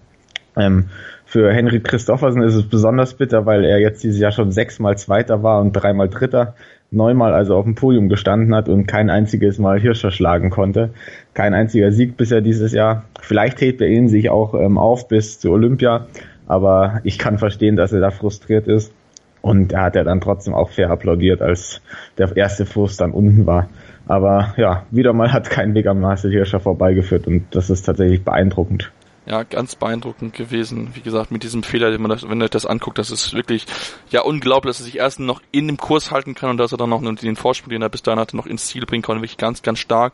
Ähm, 0.57 0.85
für 1.25 1.51
Henrik 1.51 1.83
Christoffersen 1.83 2.43
ist 2.43 2.55
es 2.55 2.69
besonders 2.69 3.15
bitter, 3.15 3.45
weil 3.45 3.65
er 3.65 3.79
jetzt 3.79 4.03
dieses 4.03 4.19
Jahr 4.19 4.31
schon 4.31 4.51
sechsmal 4.51 4.97
Zweiter 4.97 5.43
war 5.43 5.59
und 5.59 5.73
dreimal 5.73 6.07
Dritter, 6.07 6.55
neunmal 6.91 7.33
also 7.33 7.55
auf 7.55 7.65
dem 7.65 7.75
Podium 7.75 8.09
gestanden 8.09 8.53
hat 8.55 8.69
und 8.69 8.87
kein 8.87 9.09
einziges 9.09 9.57
Mal 9.59 9.79
Hirscher 9.79 10.11
schlagen 10.11 10.49
konnte. 10.49 10.91
Kein 11.33 11.53
einziger 11.53 11.91
Sieg 11.91 12.15
bisher 12.15 12.41
dieses 12.41 12.71
Jahr. 12.71 13.05
Vielleicht 13.19 13.59
hebt 13.59 13.81
er 13.81 13.87
ihn 13.87 14.07
sich 14.07 14.29
auch 14.29 14.53
ähm, 14.53 14.77
auf 14.77 15.07
bis 15.07 15.39
zu 15.39 15.51
Olympia, 15.51 16.07
aber 16.47 17.01
ich 17.03 17.17
kann 17.17 17.37
verstehen, 17.37 17.75
dass 17.75 17.91
er 17.91 18.01
da 18.01 18.11
frustriert 18.11 18.67
ist. 18.67 18.93
Und 19.41 19.73
er 19.73 19.81
hat 19.81 19.95
ja 19.95 20.03
dann 20.03 20.21
trotzdem 20.21 20.55
auch 20.55 20.71
fair 20.71 20.89
applaudiert, 20.89 21.41
als 21.41 21.81
der 22.17 22.35
erste 22.35 22.65
Fuß 22.65 22.97
dann 22.97 23.11
unten 23.11 23.45
war. 23.45 23.69
Aber 24.07 24.53
ja, 24.57 24.85
wieder 24.89 25.13
mal 25.13 25.33
hat 25.33 25.49
kein 25.49 25.73
Weg 25.75 25.87
am 25.87 25.99
Marcel 25.99 26.31
Hirscher 26.31 26.59
vorbeigeführt 26.59 27.27
und 27.27 27.43
das 27.51 27.69
ist 27.69 27.83
tatsächlich 27.83 28.23
beeindruckend. 28.23 28.91
Ja, 29.25 29.41
ganz 29.43 29.75
beeindruckend 29.75 30.35
gewesen. 30.35 30.91
Wie 30.93 31.01
gesagt, 31.01 31.31
mit 31.31 31.41
diesem 31.41 31.63
Fehler, 31.63 31.89
den 31.89 32.01
man 32.01 32.11
das, 32.11 32.29
wenn 32.29 32.41
euch 32.43 32.51
das 32.51 32.67
anguckt, 32.67 32.99
das 32.99 33.09
ist 33.09 33.33
wirklich 33.33 33.65
ja 34.11 34.21
unglaublich, 34.21 34.69
dass 34.69 34.81
er 34.81 34.85
sich 34.85 34.97
erst 34.97 35.19
noch 35.19 35.41
in 35.51 35.67
dem 35.67 35.77
Kurs 35.77 36.11
halten 36.11 36.35
kann 36.35 36.51
und 36.51 36.57
dass 36.57 36.71
er 36.71 36.77
dann 36.77 36.91
noch 36.91 37.01
den 37.01 37.35
Vorsprung, 37.35 37.71
den 37.71 37.81
er 37.81 37.89
bis 37.89 38.03
dahin 38.03 38.19
hatte, 38.19 38.37
noch 38.37 38.45
ins 38.45 38.67
Ziel 38.67 38.85
bringen 38.85 39.01
kann. 39.01 39.17
Wirklich 39.17 39.37
ganz, 39.37 39.63
ganz 39.63 39.79
stark 39.79 40.13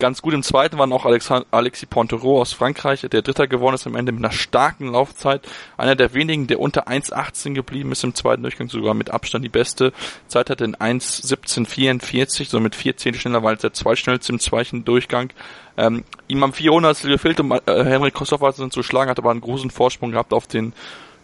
ganz 0.00 0.22
gut 0.22 0.34
im 0.34 0.42
zweiten 0.42 0.78
waren 0.78 0.92
auch 0.92 1.06
Alexand 1.06 1.46
Alexis 1.52 1.88
Pontereau 1.88 2.40
aus 2.40 2.52
Frankreich, 2.52 3.02
der 3.02 3.22
Dritter 3.22 3.46
geworden 3.46 3.74
ist 3.76 3.86
am 3.86 3.94
Ende 3.94 4.10
mit 4.10 4.24
einer 4.24 4.32
starken 4.32 4.90
Laufzeit. 4.90 5.46
Einer 5.76 5.94
der 5.94 6.12
wenigen, 6.14 6.48
der 6.48 6.58
unter 6.58 6.88
1,18 6.88 7.54
geblieben 7.54 7.92
ist 7.92 8.02
im 8.02 8.14
zweiten 8.14 8.42
Durchgang, 8.42 8.68
sogar 8.68 8.94
mit 8.94 9.10
Abstand 9.10 9.44
die 9.44 9.50
beste 9.50 9.92
Zeit 10.26 10.50
hatte 10.50 10.64
in 10.64 10.74
1,17,44, 10.74 12.48
so 12.48 12.58
mit 12.58 12.74
vier 12.74 12.96
Zehntel 12.96 13.20
schneller, 13.20 13.44
weil 13.44 13.56
der 13.56 13.72
zweitschnellste 13.72 14.32
im 14.32 14.40
zweiten 14.40 14.84
Durchgang. 14.84 15.32
Ähm, 15.76 16.04
ihm 16.26 16.42
am 16.42 16.52
400 16.52 17.02
gefehlt, 17.02 17.38
um 17.38 17.52
äh, 17.52 17.60
Henrik 17.66 18.14
Christophersen 18.14 18.72
zu 18.72 18.82
schlagen, 18.82 19.10
hat 19.10 19.18
aber 19.18 19.30
einen 19.30 19.40
großen 19.40 19.70
Vorsprung 19.70 20.10
gehabt 20.10 20.32
auf 20.32 20.48
den 20.48 20.72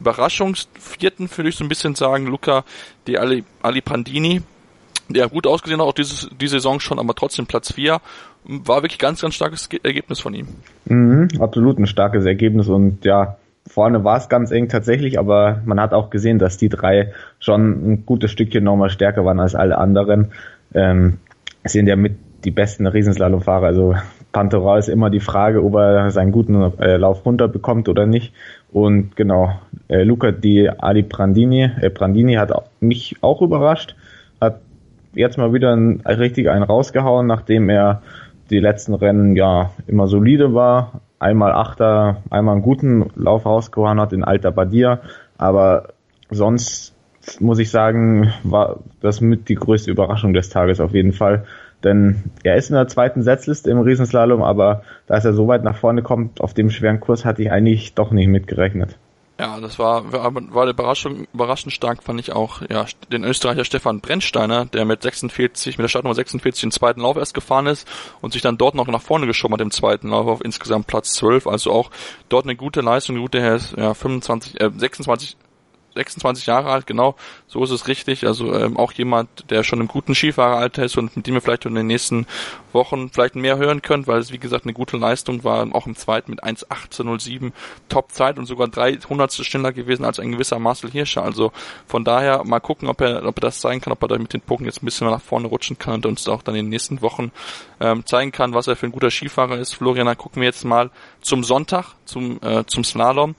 Überraschungsvierten, 0.00 1.30
würde 1.34 1.48
ich 1.48 1.56
so 1.56 1.64
ein 1.64 1.68
bisschen 1.68 1.94
sagen, 1.94 2.26
Luca 2.26 2.64
Di 3.06 3.18
Ali, 3.18 3.44
Ali 3.62 3.80
Pandini, 3.80 4.42
der 5.08 5.28
gut 5.28 5.46
ausgesehen 5.46 5.80
auch 5.80 5.92
dieses, 5.92 6.28
die 6.40 6.48
Saison 6.48 6.80
schon, 6.80 6.98
aber 6.98 7.14
trotzdem 7.14 7.46
Platz 7.46 7.72
4 7.72 8.00
war 8.44 8.82
wirklich 8.82 8.98
ganz, 8.98 9.20
ganz 9.20 9.34
starkes 9.34 9.68
Ergebnis 9.82 10.20
von 10.20 10.34
ihm. 10.34 10.48
Mhm, 10.86 11.28
absolut 11.40 11.78
ein 11.78 11.86
starkes 11.86 12.24
Ergebnis 12.24 12.68
und 12.68 13.04
ja, 13.04 13.36
vorne 13.66 14.04
war 14.04 14.16
es 14.16 14.28
ganz 14.28 14.50
eng 14.50 14.68
tatsächlich, 14.68 15.18
aber 15.18 15.60
man 15.64 15.80
hat 15.80 15.92
auch 15.92 16.10
gesehen, 16.10 16.38
dass 16.38 16.56
die 16.56 16.68
drei 16.68 17.12
schon 17.40 17.92
ein 17.92 18.06
gutes 18.06 18.30
Stückchen 18.30 18.64
nochmal 18.64 18.90
stärker 18.90 19.24
waren 19.24 19.40
als 19.40 19.54
alle 19.54 19.78
anderen. 19.78 20.32
Ähm, 20.74 21.18
sind 21.64 21.88
ja 21.88 21.96
mit 21.96 22.16
die 22.44 22.50
besten 22.52 22.86
Riesenslalomfahrer. 22.86 23.66
Also 23.66 23.96
Pantera 24.32 24.78
ist 24.78 24.88
immer 24.88 25.10
die 25.10 25.20
Frage, 25.20 25.64
ob 25.64 25.74
er 25.74 26.10
seinen 26.10 26.30
guten 26.30 26.78
äh, 26.78 26.96
Lauf 26.96 27.24
runterbekommt 27.26 27.88
oder 27.88 28.06
nicht. 28.06 28.32
Und 28.72 29.16
genau, 29.16 29.58
äh, 29.88 30.02
Luca 30.02 30.30
Di 30.30 30.68
Ali 30.68 31.02
Brandini, 31.02 31.70
äh, 31.80 31.90
Brandini 31.90 32.34
hat 32.34 32.52
mich 32.80 33.16
auch 33.20 33.42
überrascht, 33.42 33.96
jetzt 35.16 35.38
mal 35.38 35.52
wieder 35.52 35.74
ein, 35.74 36.00
richtig 36.04 36.48
einen 36.48 36.62
rausgehauen, 36.62 37.26
nachdem 37.26 37.68
er 37.68 38.02
die 38.50 38.60
letzten 38.60 38.94
Rennen 38.94 39.34
ja 39.34 39.70
immer 39.86 40.06
solide 40.06 40.54
war. 40.54 41.00
Einmal 41.18 41.52
Achter, 41.52 42.22
einmal 42.30 42.54
einen 42.54 42.62
guten 42.62 43.10
Lauf 43.16 43.46
rausgehauen 43.46 44.00
hat 44.00 44.12
in 44.12 44.22
Alta 44.22 44.50
Badia, 44.50 45.00
aber 45.38 45.88
sonst 46.30 46.94
muss 47.40 47.58
ich 47.58 47.70
sagen, 47.70 48.32
war 48.44 48.80
das 49.00 49.20
mit 49.20 49.48
die 49.48 49.54
größte 49.54 49.90
Überraschung 49.90 50.32
des 50.32 50.48
Tages 50.48 50.80
auf 50.80 50.92
jeden 50.92 51.12
Fall. 51.12 51.44
Denn 51.82 52.24
er 52.42 52.56
ist 52.56 52.70
in 52.70 52.76
der 52.76 52.88
zweiten 52.88 53.22
Setzliste 53.22 53.70
im 53.70 53.80
Riesenslalom, 53.80 54.42
aber 54.42 54.82
dass 55.06 55.24
er 55.24 55.32
so 55.32 55.48
weit 55.48 55.64
nach 55.64 55.76
vorne 55.76 56.02
kommt 56.02 56.40
auf 56.40 56.54
dem 56.54 56.70
schweren 56.70 57.00
Kurs, 57.00 57.24
hatte 57.24 57.42
ich 57.42 57.50
eigentlich 57.50 57.94
doch 57.94 58.12
nicht 58.12 58.28
mitgerechnet. 58.28 58.98
Ja, 59.38 59.60
das 59.60 59.78
war, 59.78 60.12
war, 60.12 60.34
war 60.34 60.62
eine 60.62 60.70
Überraschung, 60.70 61.26
überraschend 61.34 61.74
stark, 61.74 62.02
fand 62.02 62.18
ich 62.20 62.32
auch, 62.32 62.62
ja, 62.70 62.86
den 63.12 63.22
Österreicher 63.22 63.66
Stefan 63.66 64.00
Brennsteiner, 64.00 64.64
der 64.64 64.86
mit 64.86 65.02
46, 65.02 65.76
mit 65.76 65.84
der 65.84 65.88
Startnummer 65.88 66.14
46 66.14 66.62
den 66.62 66.70
zweiten 66.70 67.02
Lauf 67.02 67.18
erst 67.18 67.34
gefahren 67.34 67.66
ist 67.66 67.86
und 68.22 68.32
sich 68.32 68.40
dann 68.40 68.56
dort 68.56 68.74
noch 68.74 68.86
nach 68.86 69.02
vorne 69.02 69.26
geschoben 69.26 69.52
hat 69.52 69.60
im 69.60 69.70
zweiten 69.70 70.08
Lauf 70.08 70.26
auf 70.26 70.42
insgesamt 70.42 70.86
Platz 70.86 71.12
12, 71.12 71.46
also 71.48 71.70
auch 71.70 71.90
dort 72.30 72.46
eine 72.46 72.56
gute 72.56 72.80
Leistung, 72.80 73.16
eine 73.16 73.22
gute, 73.22 73.38
ja, 73.76 73.92
25, 73.92 74.58
äh, 74.58 74.70
26, 74.74 75.36
26 75.96 76.46
Jahre 76.46 76.70
alt, 76.70 76.86
genau, 76.86 77.16
so 77.46 77.64
ist 77.64 77.70
es 77.70 77.88
richtig. 77.88 78.26
Also 78.26 78.54
ähm, 78.54 78.76
auch 78.76 78.92
jemand, 78.92 79.50
der 79.50 79.64
schon 79.64 79.80
im 79.80 79.88
guten 79.88 80.14
Skifahreralter 80.14 80.84
ist 80.84 80.96
und 80.96 81.16
mit 81.16 81.26
dem 81.26 81.34
wir 81.34 81.40
vielleicht 81.40 81.66
in 81.66 81.74
den 81.74 81.86
nächsten 81.86 82.26
Wochen 82.72 83.10
vielleicht 83.10 83.34
mehr 83.34 83.56
hören 83.56 83.82
könnt, 83.82 84.06
weil 84.06 84.20
es 84.20 84.32
wie 84.32 84.38
gesagt 84.38 84.64
eine 84.64 84.74
gute 84.74 84.96
Leistung 84.96 85.42
war, 85.42 85.66
auch 85.74 85.86
im 85.86 85.96
zweiten 85.96 86.30
mit 86.30 86.44
1.18.07 86.44 87.52
Top-Zeit 87.88 88.38
und 88.38 88.46
sogar 88.46 88.68
300 88.68 89.32
schneller 89.32 89.72
gewesen 89.72 90.04
als 90.04 90.20
ein 90.20 90.32
gewisser 90.32 90.58
Marcel 90.58 90.90
Hirscher. 90.90 91.22
Also 91.22 91.52
von 91.86 92.04
daher 92.04 92.44
mal 92.44 92.60
gucken, 92.60 92.88
ob 92.88 93.00
er, 93.00 93.24
ob 93.24 93.38
er 93.38 93.40
das 93.40 93.60
zeigen 93.60 93.80
kann, 93.80 93.92
ob 93.92 94.02
er 94.02 94.08
da 94.08 94.18
mit 94.18 94.32
den 94.32 94.40
Punkten 94.40 94.66
jetzt 94.66 94.82
ein 94.82 94.86
bisschen 94.86 95.08
nach 95.08 95.22
vorne 95.22 95.48
rutschen 95.48 95.78
kann 95.78 95.94
und 95.94 96.06
uns 96.06 96.28
auch 96.28 96.42
dann 96.42 96.54
in 96.54 96.66
den 96.66 96.70
nächsten 96.70 97.02
Wochen 97.02 97.32
ähm, 97.80 98.04
zeigen 98.06 98.32
kann, 98.32 98.54
was 98.54 98.66
er 98.66 98.76
für 98.76 98.86
ein 98.86 98.92
guter 98.92 99.10
Skifahrer 99.10 99.58
ist. 99.58 99.74
Florian, 99.74 100.06
dann 100.06 100.18
gucken 100.18 100.42
wir 100.42 100.46
jetzt 100.46 100.64
mal 100.64 100.90
zum 101.20 101.44
Sonntag, 101.44 101.94
zum, 102.04 102.40
äh, 102.42 102.64
zum 102.66 102.84
Slalom 102.84 103.34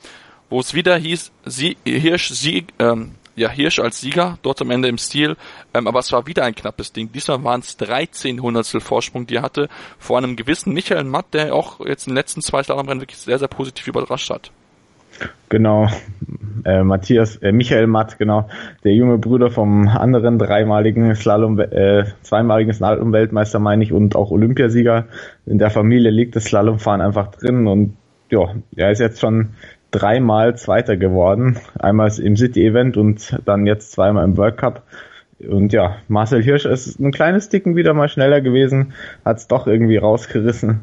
wo 0.50 0.60
es 0.60 0.74
wieder 0.74 0.98
hieß, 0.98 1.32
Sie, 1.46 1.78
Hirsch, 1.86 2.30
Sieg, 2.30 2.74
ähm, 2.80 3.12
ja, 3.36 3.50
Hirsch 3.50 3.80
als 3.80 4.02
Sieger, 4.02 4.38
dort 4.42 4.62
am 4.62 4.72
Ende 4.72 4.88
im 4.88 4.98
Stil, 4.98 5.38
ähm, 5.74 5.88
aber 5.88 6.00
es 6.00 6.12
war 6.12 6.26
wieder 6.26 6.44
ein 6.44 6.56
knappes 6.56 6.92
Ding. 6.92 7.12
Diesmal 7.12 7.44
waren 7.44 7.62
es 7.62 7.78
13 7.78 8.42
Hundertstel 8.42 8.82
Vorsprung, 8.82 9.28
die 9.28 9.36
er 9.36 9.42
hatte, 9.44 9.70
vor 10.00 10.18
einem 10.18 10.36
gewissen 10.36 10.74
Michael 10.74 11.04
Matt, 11.04 11.28
der 11.34 11.54
auch 11.54 11.80
jetzt 11.86 12.08
in 12.08 12.12
den 12.12 12.18
letzten 12.18 12.42
zwei 12.42 12.64
Slalomrennen 12.64 13.02
wirklich 13.02 13.20
sehr, 13.20 13.38
sehr 13.38 13.48
positiv 13.48 13.88
überrascht 13.88 14.30
hat. 14.30 14.52
Genau, 15.50 15.88
äh, 16.66 16.84
Matthias, 16.84 17.38
äh, 17.38 17.52
Michael 17.52 17.88
Matt, 17.88 18.18
genau, 18.20 18.50
der 18.84 18.94
junge 18.94 19.18
Bruder 19.18 19.50
vom 19.50 19.88
anderen 19.88 20.38
dreimaligen 20.38 21.16
Slalom, 21.16 21.60
äh, 21.60 22.06
zweimaligen 22.22 22.74
Slalom-Weltmeister, 22.74 23.60
meine 23.60 23.84
ich, 23.84 23.94
und 23.94 24.16
auch 24.16 24.32
Olympiasieger. 24.32 25.06
In 25.46 25.58
der 25.58 25.70
Familie 25.70 26.12
liegt 26.12 26.36
das 26.36 26.46
Slalomfahren 26.46 27.02
einfach 27.02 27.28
drin 27.32 27.68
und 27.68 27.96
ja, 28.30 28.54
er 28.76 28.92
ist 28.92 29.00
jetzt 29.00 29.22
schon 29.22 29.52
dreimal 29.92 30.56
Zweiter 30.58 30.98
geworden. 30.98 31.58
Einmal 31.80 32.12
im 32.20 32.36
City-Event 32.36 32.98
und 32.98 33.40
dann 33.46 33.66
jetzt 33.66 33.92
zweimal 33.92 34.26
im 34.26 34.38
World 34.38 34.58
Cup. 34.58 34.84
Und 35.40 35.72
ja, 35.72 35.98
Marcel 36.08 36.42
Hirsch 36.42 36.66
ist 36.66 37.00
ein 37.00 37.12
kleines 37.12 37.50
Ticken 37.50 37.76
wieder 37.76 37.94
mal 37.94 38.10
schneller 38.10 38.42
gewesen, 38.42 38.94
hat 39.24 39.38
es 39.38 39.48
doch 39.48 39.68
irgendwie 39.68 39.98
rausgerissen, 39.98 40.82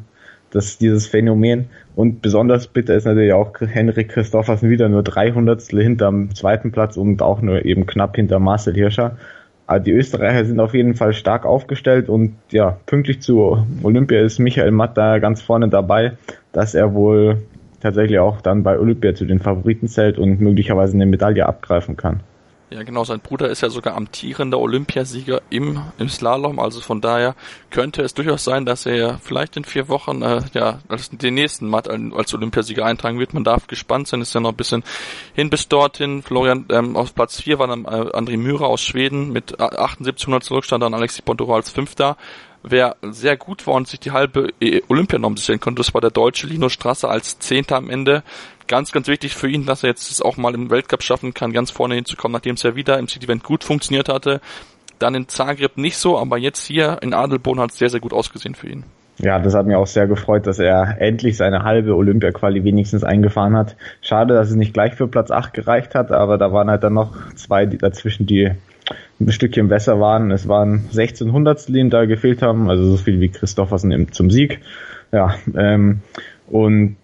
das, 0.49 0.77
dieses 0.77 1.07
Phänomen. 1.07 1.65
Und 1.95 2.21
besonders 2.21 2.67
bitter 2.67 2.95
ist 2.95 3.05
natürlich 3.05 3.33
auch 3.33 3.53
Henrik 3.59 4.09
Christoffersen 4.09 4.69
wieder 4.69 4.87
nur 4.87 5.03
300 5.03 5.61
hinterm 5.61 6.33
zweiten 6.33 6.71
Platz 6.71 6.95
und 6.95 7.21
auch 7.21 7.41
nur 7.41 7.65
eben 7.65 7.85
knapp 7.85 8.15
hinter 8.15 8.39
Marcel 8.39 8.75
Hirscher. 8.75 9.17
Aber 9.67 9.79
die 9.79 9.91
Österreicher 9.91 10.45
sind 10.45 10.59
auf 10.59 10.73
jeden 10.73 10.95
Fall 10.95 11.13
stark 11.13 11.45
aufgestellt 11.45 12.07
und 12.07 12.35
ja, 12.51 12.77
pünktlich 12.85 13.21
zu 13.21 13.65
Olympia 13.83 14.21
ist 14.21 14.39
Michael 14.39 14.71
Matt 14.71 14.95
da 14.95 15.17
ganz 15.19 15.41
vorne 15.41 15.69
dabei, 15.69 16.13
dass 16.53 16.75
er 16.75 16.93
wohl 16.93 17.41
tatsächlich 17.85 18.17
auch 18.19 18.41
dann 18.41 18.63
bei 18.63 18.79
Olympia 18.79 19.13
zu 19.13 19.25
den 19.25 19.39
Favoriten 19.39 19.87
zählt 19.87 20.17
und 20.17 20.41
möglicherweise 20.41 20.95
eine 20.95 21.05
Medaille 21.05 21.45
abgreifen 21.45 21.95
kann. 21.95 22.21
Ja, 22.71 22.81
genau, 22.81 23.03
sein 23.03 23.19
Bruder 23.19 23.47
ist 23.47 23.61
ja 23.61 23.69
sogar 23.69 23.95
amtierender 23.95 24.59
Olympiasieger 24.59 25.43
im, 25.51 25.79
im 25.99 26.09
Slalom, 26.09 26.59
also 26.59 26.81
von 26.81 26.99
daher 26.99 27.35
könnte 27.69 28.01
es 28.01 28.15
durchaus 28.15 28.43
sein, 28.43 28.65
dass 28.65 28.87
er 28.87 29.19
vielleicht 29.19 29.55
in 29.55 29.65
vier 29.65 29.87
Wochen 29.87 30.23
äh, 30.23 30.41
ja 30.53 30.79
als 30.87 31.11
den 31.11 31.35
nächsten 31.35 31.69
Matt 31.69 31.87
als 31.87 32.33
Olympiasieger 32.33 32.83
eintragen 32.83 33.19
wird. 33.19 33.35
Man 33.35 33.43
darf 33.43 33.67
gespannt 33.67 34.07
sein, 34.07 34.19
ist 34.19 34.33
ja 34.33 34.41
noch 34.41 34.49
ein 34.49 34.55
bisschen 34.55 34.83
hin 35.35 35.51
bis 35.51 35.67
dorthin. 35.67 36.23
Florian 36.23 36.65
ähm, 36.69 36.97
auf 36.97 37.13
Platz 37.13 37.39
vier 37.39 37.59
war 37.59 37.67
dann 37.67 37.85
äh, 37.85 38.09
André 38.17 38.35
Mürer 38.35 38.65
aus 38.65 38.81
Schweden 38.81 39.31
mit 39.31 39.51
7800 39.51 40.43
Zurückstand, 40.43 40.81
dann 40.81 40.95
Alexi 40.95 41.21
Pontoro 41.21 41.55
als 41.55 41.69
Fünfter. 41.69 42.17
Wer 42.67 42.95
sehr 43.03 43.37
gut 43.37 43.67
war 43.67 43.75
und 43.75 43.87
sich 43.87 43.99
die 43.99 44.09
halbe 44.09 44.51
äh, 44.59 44.81
Olympianorm 44.87 45.37
sichern 45.37 45.59
konnte, 45.59 45.81
das 45.81 45.93
war 45.93 46.01
der 46.01 46.09
deutsche 46.09 46.47
Lino 46.47 46.67
Strasser 46.67 47.11
als 47.11 47.37
Zehnter 47.37 47.75
am 47.75 47.91
Ende. 47.91 48.23
Ganz, 48.67 48.91
ganz 48.91 49.07
wichtig 49.07 49.35
für 49.35 49.47
ihn, 49.47 49.67
dass 49.67 49.83
er 49.83 49.89
jetzt 49.89 50.09
es 50.09 50.19
auch 50.19 50.37
mal 50.37 50.55
im 50.55 50.71
Weltcup 50.71 51.03
schaffen 51.03 51.35
kann, 51.35 51.53
ganz 51.53 51.69
vorne 51.69 51.93
hinzukommen, 51.93 52.33
nachdem 52.33 52.55
es 52.55 52.63
ja 52.63 52.75
wieder 52.75 52.97
im 52.97 53.07
City-Event 53.07 53.43
gut 53.43 53.63
funktioniert 53.63 54.09
hatte. 54.09 54.41
Dann 54.97 55.13
in 55.13 55.27
Zagreb 55.27 55.77
nicht 55.77 55.97
so, 55.97 56.17
aber 56.17 56.39
jetzt 56.39 56.65
hier 56.65 56.97
in 57.03 57.13
Adelboden 57.13 57.61
hat 57.61 57.69
es 57.69 57.77
sehr, 57.77 57.91
sehr 57.91 57.99
gut 57.99 58.13
ausgesehen 58.13 58.55
für 58.55 58.67
ihn. 58.67 58.83
Ja, 59.17 59.39
das 59.39 59.53
hat 59.53 59.65
mir 59.65 59.79
auch 59.79 59.87
sehr 59.87 60.07
gefreut, 60.07 60.45
dass 60.45 60.59
er 60.59 60.99
endlich 60.99 61.37
seine 61.37 61.63
halbe 61.63 61.95
Olympia-Quali 61.95 62.63
wenigstens 62.63 63.03
eingefahren 63.03 63.55
hat. 63.55 63.77
Schade, 64.01 64.33
dass 64.33 64.49
es 64.49 64.55
nicht 64.55 64.73
gleich 64.73 64.95
für 64.95 65.07
Platz 65.07 65.31
8 65.31 65.53
gereicht 65.53 65.95
hat, 65.95 66.11
aber 66.11 66.37
da 66.37 66.51
waren 66.51 66.69
halt 66.69 66.83
dann 66.83 66.93
noch 66.93 67.15
zwei 67.35 67.65
die 67.65 67.77
dazwischen, 67.77 68.25
die 68.25 68.51
ein 69.19 69.31
Stückchen 69.31 69.69
besser 69.69 69.99
waren. 69.99 70.31
Es 70.31 70.47
waren 70.47 70.85
16 70.91 71.31
Hundertstel, 71.31 71.75
die 71.75 71.89
da 71.89 72.05
gefehlt 72.05 72.41
haben, 72.41 72.69
also 72.69 72.83
so 72.83 72.97
viel 72.97 73.21
wie 73.21 73.29
Christoffersen 73.29 74.11
zum 74.11 74.29
Sieg. 74.29 74.59
Ja, 75.11 75.35
ähm, 75.55 76.01
und 76.47 76.97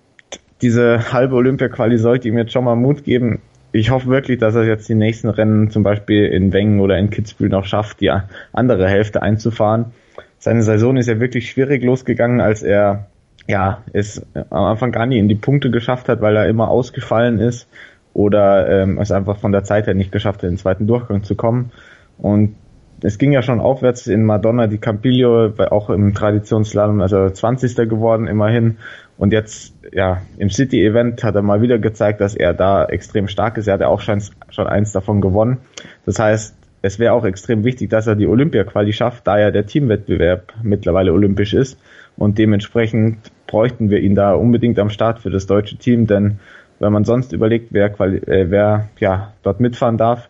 diese 0.62 1.14
halbe 1.14 1.36
Olympia-Quali 1.36 1.98
sollte 1.98 2.28
ihm 2.28 2.38
jetzt 2.38 2.52
schon 2.52 2.66
mal 2.66 2.76
Mut 2.76 3.04
geben. 3.04 3.40
Ich 3.72 3.90
hoffe 3.90 4.10
wirklich, 4.10 4.38
dass 4.38 4.54
er 4.56 4.66
jetzt 4.66 4.90
die 4.90 4.96
nächsten 4.96 5.30
Rennen 5.30 5.72
zum 5.72 5.84
Beispiel 5.84 6.26
in 6.26 6.52
Wengen 6.52 6.82
oder 6.82 6.98
in 6.98 7.10
Kitzbühel 7.10 7.50
noch 7.50 7.66
schafft, 7.66 8.02
die 8.02 8.12
andere 8.52 8.90
Hälfte 8.90 9.22
einzufahren. 9.22 9.94
Seine 10.42 10.64
Saison 10.64 10.98
ist 10.98 11.08
ja 11.08 11.20
wirklich 11.20 11.52
schwierig 11.52 11.84
losgegangen, 11.84 12.42
als 12.42 12.64
er 12.64 13.06
ja 13.48 13.84
es 13.94 14.26
am 14.34 14.64
Anfang 14.64 14.92
gar 14.92 15.06
nie 15.06 15.20
in 15.20 15.30
die 15.30 15.36
Punkte 15.36 15.70
geschafft 15.70 16.10
hat, 16.10 16.20
weil 16.20 16.36
er 16.36 16.48
immer 16.48 16.70
ausgefallen 16.70 17.40
ist 17.40 17.68
oder 18.14 18.68
ähm, 18.68 18.98
es 18.98 19.12
einfach 19.12 19.38
von 19.38 19.52
der 19.52 19.64
Zeit 19.64 19.86
her 19.86 19.94
nicht 19.94 20.12
geschafft 20.12 20.40
hat, 20.40 20.46
in 20.46 20.54
den 20.54 20.58
zweiten 20.58 20.88
Durchgang 20.88 21.24
zu 21.24 21.36
kommen. 21.36 21.72
Und 22.18 22.56
es 23.04 23.20
ging 23.20 23.32
ja 23.32 23.44
schon 23.44 23.60
aufwärts 23.60 24.08
in 24.08 24.26
Madonna 24.26 24.66
di 24.66 24.80
Campiglio, 24.80 25.54
auch 25.70 25.92
im 25.92 26.16
Traditionsslalom, 26.16 27.02
also 27.02 27.30
20. 27.30 27.76
geworden 27.88 28.26
immerhin. 28.26 28.78
Und 29.20 29.34
jetzt, 29.34 29.76
ja, 29.92 30.24
im 30.38 30.50
City-Event 30.50 31.24
hat 31.24 31.36
er 31.36 31.44
mal 31.44 31.62
wieder 31.62 31.78
gezeigt, 31.78 32.20
dass 32.20 32.34
er 32.34 32.56
da 32.56 32.86
extrem 32.86 33.28
stark 33.28 33.58
ist. 33.58 33.68
Er 33.68 33.76
hat 33.76 33.82
ja 33.82 33.88
auch 33.90 34.02
schon, 34.02 34.24
schon 34.50 34.66
eins 34.66 34.92
davon 34.92 35.22
gewonnen. 35.22 35.60
Das 36.06 36.18
heißt, 36.18 36.56
es 36.82 37.00
wäre 37.00 37.14
auch 37.14 37.26
extrem 37.26 37.64
wichtig, 37.64 37.90
dass 37.90 38.08
er 38.08 38.16
die 38.16 38.28
Olympia-Quali 38.28 38.94
schafft, 38.94 39.28
da 39.28 39.40
ja 39.40 39.52
der 39.52 39.66
Teamwettbewerb 39.66 40.54
mittlerweile 40.64 41.14
olympisch 41.14 41.54
ist. 41.54 41.80
Und 42.18 42.38
dementsprechend 42.38 43.32
bräuchten 43.48 43.90
wir 43.90 44.00
ihn 44.00 44.16
da 44.16 44.34
unbedingt 44.34 44.80
am 44.80 44.90
Start 44.90 45.20
für 45.20 45.30
das 45.30 45.46
deutsche 45.48 45.78
Team, 45.78 46.08
denn 46.08 46.40
wenn 46.80 46.92
man 46.92 47.06
sonst 47.06 47.32
überlegt, 47.32 47.68
wer, 47.72 47.88
äh, 48.00 48.50
wer 48.50 48.90
ja, 49.00 49.34
dort 49.44 49.60
mitfahren 49.60 49.98
darf, 49.98 50.30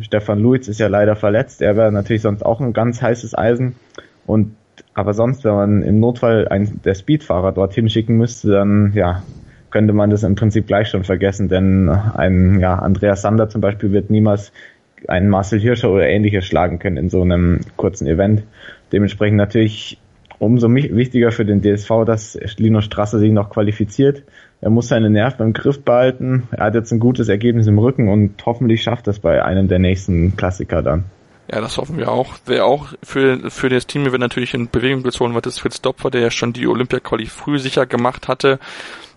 Stefan 0.00 0.38
Luiz 0.38 0.68
ist 0.68 0.78
ja 0.78 0.86
leider 0.86 1.16
verletzt, 1.16 1.60
er 1.60 1.76
wäre 1.76 1.90
natürlich 1.90 2.22
sonst 2.22 2.46
auch 2.46 2.60
ein 2.60 2.72
ganz 2.72 3.02
heißes 3.02 3.36
Eisen. 3.36 3.74
Und 4.26 4.54
aber 4.94 5.12
sonst, 5.12 5.44
wenn 5.44 5.54
man 5.54 5.82
im 5.82 5.98
Notfall 5.98 6.46
einen 6.48 6.80
der 6.84 6.94
Speedfahrer 6.94 7.50
dorthin 7.50 7.88
schicken 7.88 8.16
müsste, 8.16 8.52
dann 8.52 8.92
ja, 8.94 9.22
könnte 9.70 9.92
man 9.92 10.10
das 10.10 10.22
im 10.22 10.36
Prinzip 10.36 10.68
gleich 10.68 10.88
schon 10.88 11.02
vergessen, 11.02 11.48
denn 11.48 11.88
ein 11.88 12.60
ja, 12.60 12.76
Andreas 12.76 13.22
Sander 13.22 13.48
zum 13.48 13.60
Beispiel 13.60 13.92
wird 13.92 14.10
niemals 14.10 14.52
einen 15.06 15.28
Marcel 15.28 15.60
Hirscher 15.60 15.90
oder 15.90 16.08
ähnliches 16.08 16.44
schlagen 16.44 16.78
können 16.78 16.96
in 16.96 17.10
so 17.10 17.22
einem 17.22 17.60
kurzen 17.76 18.06
Event. 18.06 18.42
Dementsprechend 18.92 19.36
natürlich 19.36 19.98
umso 20.38 20.72
wichtiger 20.72 21.32
für 21.32 21.44
den 21.44 21.62
DSV, 21.62 22.04
dass 22.06 22.38
Lino 22.56 22.80
Strasser 22.80 23.18
sich 23.18 23.32
noch 23.32 23.50
qualifiziert. 23.50 24.22
Er 24.60 24.70
muss 24.70 24.88
seine 24.88 25.10
Nerven 25.10 25.46
im 25.46 25.52
Griff 25.52 25.82
behalten. 25.82 26.48
Er 26.50 26.66
hat 26.66 26.74
jetzt 26.74 26.92
ein 26.92 27.00
gutes 27.00 27.28
Ergebnis 27.28 27.66
im 27.66 27.78
Rücken 27.78 28.08
und 28.08 28.34
hoffentlich 28.44 28.82
schafft 28.82 29.06
das 29.06 29.18
bei 29.18 29.44
einem 29.44 29.68
der 29.68 29.78
nächsten 29.78 30.36
Klassiker 30.36 30.82
dann. 30.82 31.04
Ja, 31.50 31.60
das 31.60 31.78
hoffen 31.78 31.96
wir 31.96 32.10
auch. 32.10 32.34
Wer 32.44 32.66
auch 32.66 32.88
für, 33.02 33.50
für 33.50 33.70
das 33.70 33.86
Team 33.86 34.04
wird 34.04 34.20
natürlich 34.20 34.52
in 34.52 34.68
Bewegung 34.68 35.02
gezogen 35.02 35.34
wird, 35.34 35.46
ist 35.46 35.60
Fritz 35.60 35.80
Dopfer, 35.80 36.10
der 36.10 36.20
ja 36.20 36.30
schon 36.30 36.52
die 36.52 36.66
Olympia-Quali 36.66 37.26
früh 37.26 37.58
sicher 37.58 37.86
gemacht 37.86 38.28
hatte 38.28 38.58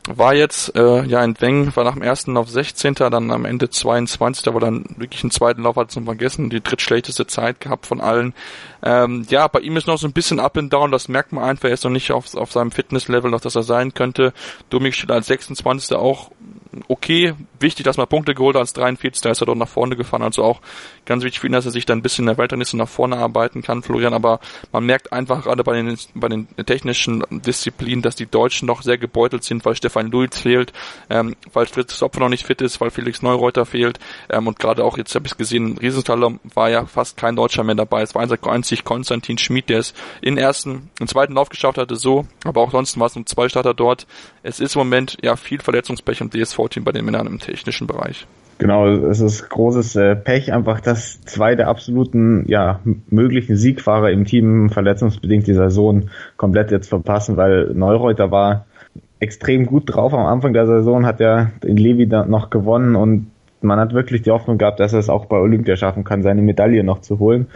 war 0.07 0.33
jetzt 0.33 0.75
äh, 0.75 1.03
ja 1.03 1.23
in 1.23 1.39
Weng, 1.39 1.75
war 1.75 1.83
nach 1.83 1.93
dem 1.93 2.01
ersten 2.01 2.33
Lauf 2.33 2.49
16. 2.49 2.95
dann 2.95 3.31
am 3.31 3.45
Ende 3.45 3.69
22. 3.69 4.47
aber 4.47 4.59
dann 4.59 4.85
wirklich 4.97 5.23
einen 5.23 5.31
zweiten 5.31 5.63
Lauf 5.63 5.75
hat 5.75 5.91
zum 5.91 6.05
Vergessen, 6.05 6.49
die 6.49 6.61
drittschlechteste 6.61 7.27
Zeit 7.27 7.59
gehabt 7.59 7.85
von 7.85 8.01
allen. 8.01 8.33
Ähm, 8.83 9.25
ja, 9.29 9.47
bei 9.47 9.59
ihm 9.59 9.77
ist 9.77 9.87
noch 9.87 9.97
so 9.97 10.07
ein 10.07 10.13
bisschen 10.13 10.39
up 10.39 10.57
and 10.57 10.73
down, 10.73 10.91
das 10.91 11.07
merkt 11.07 11.31
man 11.31 11.43
einfach, 11.43 11.69
er 11.69 11.73
ist 11.73 11.83
noch 11.83 11.91
nicht 11.91 12.11
auf, 12.11 12.33
auf 12.35 12.51
seinem 12.51 12.71
Fitnesslevel 12.71 13.29
noch, 13.29 13.41
dass 13.41 13.55
er 13.55 13.63
sein 13.63 13.93
könnte. 13.93 14.33
Dominik 14.69 14.95
steht 14.95 15.11
als 15.11 15.27
26. 15.27 15.95
auch 15.95 16.31
okay, 16.87 17.33
wichtig, 17.59 17.83
dass 17.83 17.97
man 17.97 18.07
Punkte 18.07 18.33
geholt 18.33 18.55
hat 18.55 18.61
als 18.61 18.73
43. 18.73 19.21
Da 19.21 19.31
ist 19.31 19.41
er 19.41 19.45
dort 19.45 19.57
nach 19.57 19.67
vorne 19.67 19.95
gefahren. 19.95 20.21
Also 20.21 20.43
auch 20.43 20.61
ganz 21.05 21.23
wichtig 21.23 21.39
für 21.39 21.47
ihn, 21.47 21.53
dass 21.53 21.65
er 21.65 21.71
sich 21.71 21.85
dann 21.85 21.99
ein 21.99 22.01
bisschen 22.01 22.23
in 22.23 22.27
der 22.27 22.37
Weltrangliste 22.37 22.77
nach 22.77 22.89
vorne 22.89 23.17
arbeiten 23.17 23.61
kann, 23.61 23.83
Florian. 23.83 24.13
Aber 24.13 24.39
man 24.71 24.85
merkt 24.85 25.13
einfach 25.13 25.43
gerade 25.43 25.63
bei 25.63 25.73
den, 25.73 25.97
bei 26.15 26.29
den 26.29 26.47
technischen 26.65 27.23
Disziplinen, 27.29 28.01
dass 28.01 28.15
die 28.15 28.25
Deutschen 28.25 28.65
noch 28.65 28.81
sehr 28.81 28.97
gebeutelt 28.97 29.43
sind, 29.43 29.65
weil 29.65 29.75
Stefan 29.75 30.11
Luiz 30.11 30.37
fehlt, 30.39 30.73
ähm, 31.09 31.35
weil 31.53 31.65
Fritz 31.65 31.97
Sopfer 31.97 32.19
noch 32.19 32.29
nicht 32.29 32.45
fit 32.45 32.61
ist, 32.61 32.79
weil 32.81 32.89
Felix 32.89 33.21
Neureuter 33.21 33.65
fehlt. 33.65 33.99
Ähm, 34.29 34.47
und 34.47 34.59
gerade 34.59 34.83
auch, 34.83 34.97
jetzt 34.97 35.13
habe 35.15 35.25
ich 35.25 35.33
es 35.33 35.37
gesehen, 35.37 35.77
Riesenthaler 35.77 36.39
war 36.53 36.69
ja 36.69 36.85
fast 36.85 37.17
kein 37.17 37.35
Deutscher 37.35 37.63
mehr 37.63 37.75
dabei. 37.75 38.01
Es 38.01 38.15
war 38.15 38.21
einzig 38.21 38.83
Konstantin 38.83 39.37
Schmid, 39.37 39.69
der 39.69 39.79
es 39.79 39.93
in 40.21 40.37
ersten, 40.37 40.89
im 40.99 41.07
zweiten 41.07 41.33
Lauf 41.33 41.49
geschafft 41.49 41.77
hatte, 41.77 41.95
so. 41.95 42.25
Aber 42.43 42.61
auch 42.61 42.71
sonst 42.71 42.99
war 42.99 43.07
es 43.07 43.15
nur 43.15 43.25
zwei 43.25 43.49
Starter 43.49 43.73
dort. 43.73 44.07
Es 44.43 44.59
ist 44.59 44.75
im 44.75 44.79
Moment 44.79 45.17
ja 45.21 45.35
viel 45.35 45.59
Verletzungspech 45.59 46.21
im 46.21 46.29
DSV-Team 46.61 46.83
bei 46.83 46.91
den 46.91 47.05
Männern 47.05 47.27
im 47.27 47.39
technischen 47.39 47.87
Bereich. 47.87 48.27
Genau, 48.57 48.87
es 48.87 49.19
ist 49.19 49.49
großes 49.49 49.95
äh, 49.95 50.15
Pech 50.15 50.53
einfach, 50.53 50.81
dass 50.81 51.21
zwei 51.21 51.55
der 51.55 51.67
absoluten, 51.67 52.45
ja, 52.47 52.79
möglichen 53.09 53.57
Siegfahrer 53.57 54.11
im 54.11 54.25
Team 54.25 54.69
verletzungsbedingt 54.69 55.47
die 55.47 55.55
Saison 55.55 56.09
komplett 56.37 56.69
jetzt 56.69 56.87
verpassen, 56.89 57.37
weil 57.37 57.73
Neureuter 57.73 58.29
war 58.29 58.65
extrem 59.19 59.65
gut 59.65 59.83
drauf 59.87 60.13
am 60.13 60.27
Anfang 60.27 60.53
der 60.53 60.67
Saison, 60.67 61.07
hat 61.07 61.19
er 61.19 61.51
in 61.63 61.77
Levi 61.77 62.05
noch 62.05 62.51
gewonnen 62.51 62.95
und 62.95 63.31
man 63.61 63.79
hat 63.79 63.93
wirklich 63.93 64.21
die 64.21 64.31
Hoffnung 64.31 64.57
gehabt, 64.57 64.79
dass 64.79 64.93
er 64.93 64.99
es 64.99 65.09
auch 65.09 65.25
bei 65.25 65.37
Olympia 65.37 65.75
schaffen 65.75 66.03
kann, 66.03 66.23
seine 66.23 66.41
Medaille 66.41 66.83
noch 66.83 67.01
zu 67.01 67.19
holen. 67.19 67.47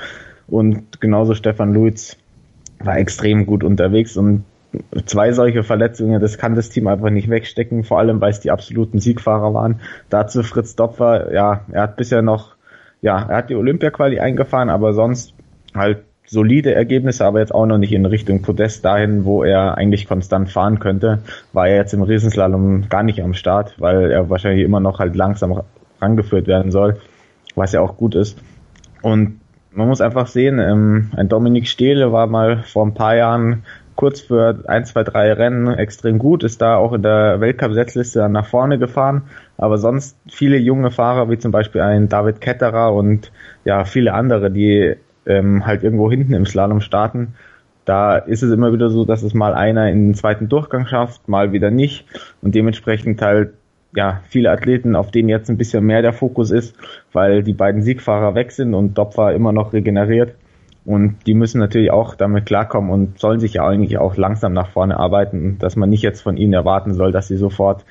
Und 0.47 1.01
genauso 1.01 1.33
Stefan 1.33 1.73
Luiz 1.73 2.17
war 2.79 2.97
extrem 2.97 3.45
gut 3.45 3.63
unterwegs 3.63 4.17
und 4.17 4.43
zwei 5.05 5.31
solche 5.31 5.63
Verletzungen, 5.63 6.21
das 6.21 6.37
kann 6.37 6.55
das 6.55 6.69
Team 6.69 6.87
einfach 6.87 7.09
nicht 7.09 7.29
wegstecken, 7.29 7.83
vor 7.83 7.99
allem 7.99 8.21
weil 8.21 8.31
es 8.31 8.39
die 8.39 8.51
absoluten 8.51 8.99
Siegfahrer 8.99 9.53
waren. 9.53 9.81
Dazu 10.09 10.43
Fritz 10.43 10.75
Dopfer, 10.75 11.33
ja, 11.33 11.61
er 11.71 11.81
hat 11.83 11.97
bisher 11.97 12.21
noch, 12.21 12.55
ja, 13.01 13.25
er 13.29 13.37
hat 13.37 13.49
die 13.49 13.55
Olympia-Quali 13.55 14.19
eingefahren, 14.19 14.69
aber 14.69 14.93
sonst 14.93 15.33
halt 15.73 15.99
solide 16.27 16.73
Ergebnisse, 16.73 17.25
aber 17.25 17.39
jetzt 17.39 17.53
auch 17.53 17.65
noch 17.65 17.77
nicht 17.77 17.93
in 17.93 18.05
Richtung 18.05 18.41
Podest 18.41 18.83
dahin, 18.83 19.25
wo 19.25 19.43
er 19.43 19.77
eigentlich 19.77 20.07
konstant 20.07 20.49
fahren 20.49 20.79
könnte, 20.79 21.19
war 21.53 21.67
er 21.67 21.75
jetzt 21.75 21.93
im 21.93 22.01
Riesenslalom 22.01 22.89
gar 22.89 23.03
nicht 23.03 23.21
am 23.21 23.33
Start, 23.33 23.75
weil 23.77 24.11
er 24.11 24.29
wahrscheinlich 24.29 24.63
immer 24.63 24.79
noch 24.79 24.99
halt 24.99 25.15
langsam 25.15 25.61
rangeführt 26.01 26.47
werden 26.47 26.71
soll, 26.71 26.97
was 27.55 27.71
ja 27.71 27.81
auch 27.81 27.97
gut 27.97 28.15
ist. 28.15 28.37
Und 29.01 29.39
man 29.71 29.87
muss 29.87 30.01
einfach 30.01 30.27
sehen, 30.27 30.59
ähm, 30.59 31.11
ein 31.15 31.29
Dominik 31.29 31.67
Stehle 31.67 32.11
war 32.11 32.27
mal 32.27 32.63
vor 32.63 32.85
ein 32.85 32.93
paar 32.93 33.15
Jahren 33.15 33.63
kurz 33.95 34.21
für 34.21 34.63
ein, 34.67 34.85
zwei, 34.85 35.03
drei 35.03 35.31
Rennen 35.33 35.67
extrem 35.73 36.19
gut, 36.19 36.43
ist 36.43 36.61
da 36.61 36.75
auch 36.77 36.93
in 36.93 37.01
der 37.01 37.39
Weltcup-Setzliste 37.39 38.27
nach 38.29 38.45
vorne 38.45 38.77
gefahren, 38.77 39.23
aber 39.57 39.77
sonst 39.77 40.17
viele 40.27 40.57
junge 40.57 40.91
Fahrer, 40.91 41.29
wie 41.29 41.37
zum 41.37 41.51
Beispiel 41.51 41.81
ein 41.81 42.09
David 42.09 42.41
Ketterer 42.41 42.93
und 42.93 43.31
ja, 43.63 43.85
viele 43.85 44.13
andere, 44.13 44.51
die 44.51 44.95
ähm, 45.25 45.65
halt 45.65 45.83
irgendwo 45.83 46.09
hinten 46.09 46.33
im 46.33 46.45
Slalom 46.45 46.81
starten, 46.81 47.35
da 47.85 48.17
ist 48.17 48.41
es 48.41 48.51
immer 48.51 48.73
wieder 48.73 48.89
so, 48.89 49.05
dass 49.05 49.23
es 49.23 49.33
mal 49.33 49.53
einer 49.53 49.89
in 49.89 50.07
den 50.07 50.13
zweiten 50.15 50.49
Durchgang 50.49 50.87
schafft, 50.87 51.27
mal 51.29 51.51
wieder 51.51 51.69
nicht. 51.69 52.07
Und 52.41 52.55
dementsprechend 52.55 53.21
halt 53.21 53.53
ja, 53.95 54.21
viele 54.27 54.51
Athleten, 54.51 54.95
auf 54.95 55.11
denen 55.11 55.29
jetzt 55.29 55.49
ein 55.49 55.57
bisschen 55.57 55.85
mehr 55.85 56.01
der 56.01 56.11
Fokus 56.11 56.49
ist, 56.49 56.75
weil 57.13 57.43
die 57.43 57.53
beiden 57.53 57.83
Siegfahrer 57.83 58.33
weg 58.33 58.51
sind 58.51 58.73
und 58.73 58.95
Dopfer 58.97 59.33
immer 59.33 59.53
noch 59.53 59.71
regeneriert 59.71 60.33
und 60.85 61.17
die 61.25 61.33
müssen 61.33 61.59
natürlich 61.59 61.91
auch 61.91 62.15
damit 62.15 62.45
klarkommen 62.45 62.91
und 62.91 63.19
sollen 63.19 63.39
sich 63.39 63.55
ja 63.55 63.67
eigentlich 63.67 63.97
auch 63.97 64.17
langsam 64.17 64.53
nach 64.53 64.69
vorne 64.69 64.97
arbeiten, 64.97 65.57
dass 65.59 65.75
man 65.75 65.89
nicht 65.89 66.03
jetzt 66.03 66.21
von 66.21 66.37
ihnen 66.37 66.53
erwarten 66.53 66.93
soll, 66.93 67.11
dass 67.11 67.27
sie 67.27 67.37
sofort 67.37 67.85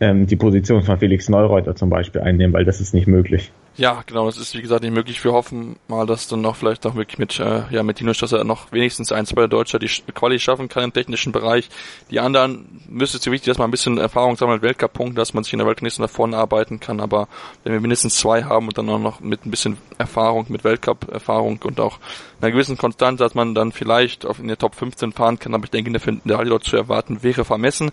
ähm, 0.00 0.26
die 0.26 0.36
Position 0.36 0.82
von 0.82 0.98
Felix 0.98 1.28
Neureuter 1.28 1.76
zum 1.76 1.90
Beispiel 1.90 2.22
einnehmen, 2.22 2.54
weil 2.54 2.64
das 2.64 2.80
ist 2.80 2.94
nicht 2.94 3.06
möglich. 3.06 3.52
Ja, 3.80 4.02
genau, 4.04 4.26
das 4.26 4.36
ist 4.36 4.54
wie 4.54 4.60
gesagt 4.60 4.82
nicht 4.82 4.92
möglich. 4.92 5.24
Wir 5.24 5.32
hoffen 5.32 5.76
mal, 5.88 6.04
dass 6.04 6.28
dann 6.28 6.42
noch 6.42 6.54
vielleicht 6.54 6.84
noch 6.84 6.96
wirklich 6.96 7.18
mit, 7.18 7.40
äh, 7.40 7.62
ja, 7.70 7.82
mit 7.82 7.98
Dino 7.98 8.12
Strasser 8.12 8.44
noch 8.44 8.70
wenigstens 8.72 9.10
ein, 9.10 9.24
zwei 9.24 9.46
Deutscher 9.46 9.78
die 9.78 9.88
Quali 10.12 10.38
schaffen 10.38 10.68
kann 10.68 10.84
im 10.84 10.92
technischen 10.92 11.32
Bereich. 11.32 11.70
Die 12.10 12.20
anderen 12.20 12.82
müsste 12.90 13.16
es 13.16 13.24
wichtig, 13.24 13.46
dass 13.46 13.56
man 13.56 13.68
ein 13.68 13.70
bisschen 13.70 13.96
Erfahrung 13.96 14.36
sammelt, 14.36 14.60
Weltcup-Punkte, 14.60 15.14
dass 15.14 15.32
man 15.32 15.44
sich 15.44 15.54
in 15.54 15.60
der 15.60 15.66
Weltrangliste 15.66 16.02
nach 16.02 16.10
vorne 16.10 16.36
arbeiten 16.36 16.78
kann. 16.78 17.00
Aber 17.00 17.26
wenn 17.64 17.72
wir 17.72 17.80
mindestens 17.80 18.16
zwei 18.16 18.44
haben 18.44 18.68
und 18.68 18.76
dann 18.76 18.90
auch 18.90 18.98
noch 18.98 19.20
mit 19.20 19.46
ein 19.46 19.50
bisschen 19.50 19.78
Erfahrung, 19.96 20.44
mit 20.50 20.62
Weltcup-Erfahrung 20.62 21.58
und 21.64 21.80
auch 21.80 22.00
einer 22.42 22.50
gewissen 22.50 22.76
Konstanz, 22.76 23.18
dass 23.18 23.34
man 23.34 23.54
dann 23.54 23.72
vielleicht 23.72 24.26
auf 24.26 24.40
in 24.40 24.48
der 24.48 24.58
Top 24.58 24.74
15 24.74 25.12
fahren 25.12 25.38
kann, 25.38 25.54
aber 25.54 25.64
ich 25.64 25.70
denke, 25.70 25.88
in 25.88 25.94
der, 25.94 26.06
in 26.06 26.50
dort 26.50 26.64
zu 26.64 26.76
erwarten 26.76 27.22
wäre 27.22 27.46
vermessen. 27.46 27.92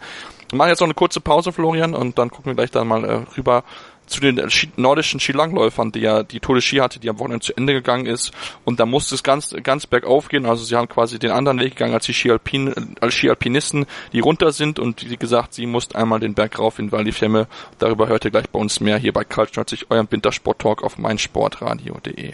Wir 0.49 0.57
machen 0.57 0.69
jetzt 0.69 0.81
noch 0.81 0.87
eine 0.87 0.95
kurze 0.95 1.21
Pause, 1.21 1.53
Florian, 1.53 1.93
und 1.93 2.17
dann 2.17 2.29
gucken 2.29 2.51
wir 2.51 2.55
gleich 2.55 2.71
dann 2.71 2.87
mal 2.89 3.05
äh, 3.05 3.25
rüber 3.37 3.63
zu 4.07 4.21
den 4.21 4.41
nordischen 4.75 5.19
Skilangläufern, 5.19 5.91
die 5.91 5.99
ja 5.99 6.23
die 6.23 6.39
Tour 6.39 6.55
de 6.55 6.61
Ski 6.61 6.77
hatte, 6.77 6.99
die 6.99 7.09
am 7.09 7.19
Wochenende 7.19 7.45
zu 7.45 7.55
Ende 7.55 7.73
gegangen 7.73 8.05
ist. 8.05 8.31
Und 8.65 8.79
da 8.79 8.85
musste 8.85 9.15
es 9.15 9.23
ganz, 9.23 9.55
ganz 9.63 9.85
bergauf 9.85 10.29
gehen. 10.29 10.45
Also 10.45 10.63
sie 10.63 10.75
haben 10.75 10.87
quasi 10.87 11.19
den 11.19 11.31
anderen 11.31 11.59
Weg 11.59 11.75
gegangen 11.75 11.93
als 11.93 12.05
die 12.05 12.13
Skialpin, 12.13 12.95
als 13.01 13.13
Skialpinisten, 13.13 13.85
die 14.13 14.19
runter 14.19 14.51
sind. 14.51 14.79
Und 14.79 15.09
wie 15.09 15.17
gesagt, 15.17 15.53
sie 15.53 15.65
mussten 15.65 15.95
einmal 15.95 16.19
den 16.19 16.33
Berg 16.33 16.57
rauf 16.59 16.79
in 16.79 16.91
Val. 16.91 17.07
Darüber 17.79 18.07
hört 18.07 18.25
ihr 18.25 18.31
gleich 18.31 18.49
bei 18.49 18.59
uns 18.59 18.79
mehr 18.79 18.97
hier 18.97 19.13
bei 19.13 19.23
Kaltschneuzig, 19.23 19.89
eurem 19.89 20.07
Wintersport-Talk 20.09 20.83
auf 20.83 20.97
meinsportradio.de. 20.97 22.33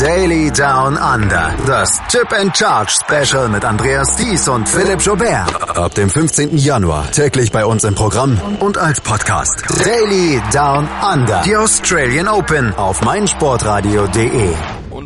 Daily 0.00 0.50
Down 0.50 0.96
Under. 0.96 1.52
Das 1.66 2.00
Chip 2.08 2.32
and 2.32 2.56
Charge 2.56 2.92
Special 2.92 3.48
mit 3.48 3.64
Andreas 3.64 4.16
Thies 4.16 4.48
und 4.48 4.68
Philipp 4.68 5.00
Jobert. 5.00 5.76
Ab 5.76 5.94
dem 5.94 6.08
15. 6.08 6.56
Januar 6.56 7.10
täglich 7.10 7.50
bei 7.52 7.64
uns 7.64 7.84
im 7.84 7.94
Programm 7.94 8.38
und 8.60 8.78
als 8.78 9.00
Podcast. 9.00 9.62
Daily 9.84 10.40
Down 10.52 10.88
Under. 11.12 11.42
Die 11.42 11.56
Australian 11.56 12.28
Open 12.28 12.74
auf 12.74 13.02
meinsportradio.de. 13.02 14.54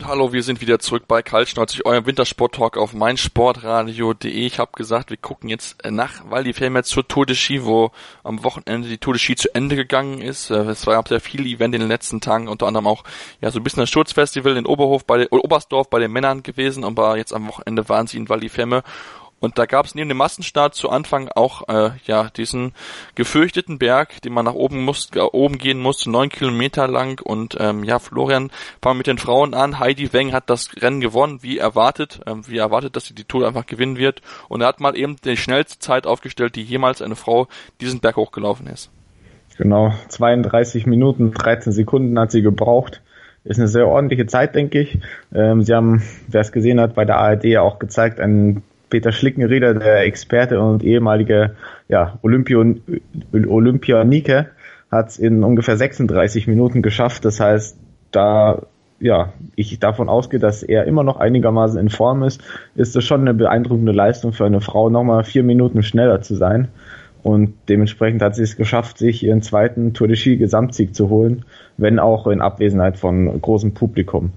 Hallo, 0.07 0.35
wir 0.35 0.43
sind 0.43 0.61
wieder 0.61 0.79
zurück 0.81 1.05
bei 1.09 1.23
Kaltschneuzig, 1.23 1.87
eurem 1.87 2.05
Wintersport-Talk 2.05 2.77
auf 2.77 2.93
meinsportradio.de. 2.93 4.29
Ich 4.29 4.59
habe 4.59 4.73
gesagt, 4.77 5.09
wir 5.09 5.17
gucken 5.17 5.49
jetzt 5.49 5.79
nach 5.89 6.21
weil 6.29 6.45
die 6.45 6.53
zur 6.83 7.09
Tour 7.09 7.25
de 7.25 7.35
Ski, 7.35 7.65
wo 7.65 7.91
am 8.23 8.45
Wochenende 8.45 8.87
die 8.87 8.99
Tour 8.99 9.15
de 9.15 9.19
Ski 9.19 9.35
zu 9.35 9.55
Ende 9.55 9.77
gegangen 9.77 10.21
ist. 10.21 10.51
Äh, 10.51 10.57
es 10.57 10.87
war 10.87 11.03
sehr 11.09 11.21
viele 11.21 11.49
Events 11.49 11.75
in 11.75 11.81
den 11.81 11.89
letzten 11.89 12.21
Tagen, 12.21 12.49
unter 12.49 12.67
anderem 12.67 12.87
auch 12.87 13.03
ja 13.41 13.51
so 13.51 13.59
ein 13.59 13.65
bisschen 13.65 13.81
das 13.81 13.89
Schurzfestival 13.89 14.59
in 14.59 14.67
Oberhof 14.67 15.07
bei 15.07 15.17
den, 15.17 15.29
Oberstdorf 15.29 15.89
bei 15.89 16.01
den 16.01 16.13
Männern 16.13 16.43
gewesen, 16.43 16.85
aber 16.85 17.17
jetzt 17.17 17.33
am 17.33 17.49
Wochenende 17.49 17.89
waren 17.89 18.07
sie 18.07 18.19
in 18.19 18.29
Val 18.29 18.41
di 18.41 18.51
Fiemme 18.51 18.83
Und 19.45 19.59
da 19.59 19.67
gab 19.67 19.85
es 19.85 19.95
neben 19.95 20.09
dem 20.09 20.17
Massenstart 20.17 20.75
zu 20.75 20.89
Anfang 20.89 21.29
auch 21.29 21.69
äh, 21.69 21.91
ja 22.07 22.31
diesen 22.31 22.73
gefürchteten 23.15 23.79
Berg, 23.79 24.23
den 24.23 24.33
man 24.33 24.47
nach 24.47 24.55
oben 24.55 24.83
muss, 24.83 25.11
äh, 25.15 25.21
oben 25.21 25.59
gehen 25.59 25.79
musste, 25.79 26.11
neun 26.11 26.31
Kilometer 26.31 26.89
lang. 26.89 27.21
Und 27.23 27.57
ähm, 27.61 27.85
ja, 27.85 27.99
Florian 27.99 28.51
fangen 28.81 28.97
mit 28.97 29.07
den 29.07 29.19
Frauen 29.19 29.53
an. 29.53 29.79
Heidi 29.79 30.13
Weng 30.15 30.33
hat 30.33 30.49
das 30.49 30.71
Rennen 30.81 31.03
gewonnen, 31.03 31.43
wie 31.43 31.59
erwartet, 31.59 32.21
ähm, 32.27 32.43
wie 32.49 32.57
erwartet, 32.57 32.97
dass 32.97 33.05
sie 33.05 33.15
die 33.15 33.25
Tour 33.25 33.47
einfach 33.47 33.67
gewinnen 33.67 33.99
wird. 33.99 34.23
Und 34.49 34.63
er 34.63 34.69
hat 34.69 34.81
mal 34.81 34.97
eben 34.97 35.17
die 35.23 35.37
schnellste 35.37 35.79
Zeit 35.79 36.07
aufgestellt, 36.07 36.57
die 36.57 36.63
jemals 36.63 37.03
eine 37.03 37.15
Frau 37.15 37.47
diesen 37.83 38.01
Berg 38.01 38.17
hochgelaufen 38.17 38.67
ist. 38.67 38.91
Genau, 39.59 39.93
32 40.09 40.87
Minuten, 40.87 41.33
13 41.33 41.73
Sekunden 41.73 42.19
hat 42.19 42.31
sie 42.31 42.41
gebraucht. 42.41 43.03
Ist 43.45 43.59
eine 43.59 43.69
sehr 43.69 43.87
ordentliche 43.87 44.25
Zeit, 44.27 44.55
denke 44.55 44.81
ich. 44.81 44.99
Ähm, 45.35 45.63
sie 45.63 45.75
haben, 45.75 46.03
wer 46.29 46.41
es 46.41 46.51
gesehen 46.51 46.81
hat, 46.81 46.95
bei 46.95 47.05
der 47.05 47.19
ARD 47.19 47.59
auch 47.59 47.79
gezeigt, 47.79 48.19
einen 48.19 48.63
Peter 48.91 49.13
Schlickenrieder, 49.13 49.75
der 49.75 50.05
Experte 50.05 50.61
und 50.61 50.83
ehemalige 50.83 51.57
ja, 51.89 52.19
Olympion, 52.23 52.81
Olympianike, 53.33 54.51
hat 54.91 55.09
es 55.11 55.19
in 55.19 55.43
ungefähr 55.43 55.77
36 55.77 56.47
Minuten 56.47 56.83
geschafft. 56.83 57.25
Das 57.25 57.41
heißt, 57.41 57.77
da 58.13 58.63
ja, 59.01 59.33
ich 59.57 59.79
davon 59.81 60.09
ausgehe, 60.09 60.41
dass 60.41 60.63
er 60.63 60.85
immer 60.85 61.03
noch 61.03 61.19
einigermaßen 61.19 61.79
in 61.79 61.91
Form 61.91 62.23
ist, 62.23 62.43
ist 62.75 62.95
das 62.97 63.05
schon 63.05 63.23
eine 63.23 63.35
beeindruckende 63.35 63.93
Leistung 63.93 64.33
für 64.33 64.47
eine 64.47 64.61
Frau, 64.61 64.89
nochmal 64.89 65.25
vier 65.25 65.43
Minuten 65.43 65.83
schneller 65.83 66.23
zu 66.23 66.37
sein. 66.37 66.69
Und 67.23 67.55
dementsprechend 67.69 68.23
hat 68.23 68.35
sie 68.37 68.43
es 68.43 68.57
geschafft, 68.57 68.99
sich 68.99 69.23
ihren 69.23 69.43
zweiten 69.43 69.95
Tour 69.95 70.09
de 70.09 70.17
Ski 70.17 70.37
Gesamtsieg 70.37 70.95
zu 70.95 71.09
holen, 71.09 71.45
wenn 71.77 71.99
auch 71.99 72.27
in 72.27 72.41
Abwesenheit 72.41 72.99
von 72.99 73.41
großem 73.41 73.75
Publikum. 73.75 74.33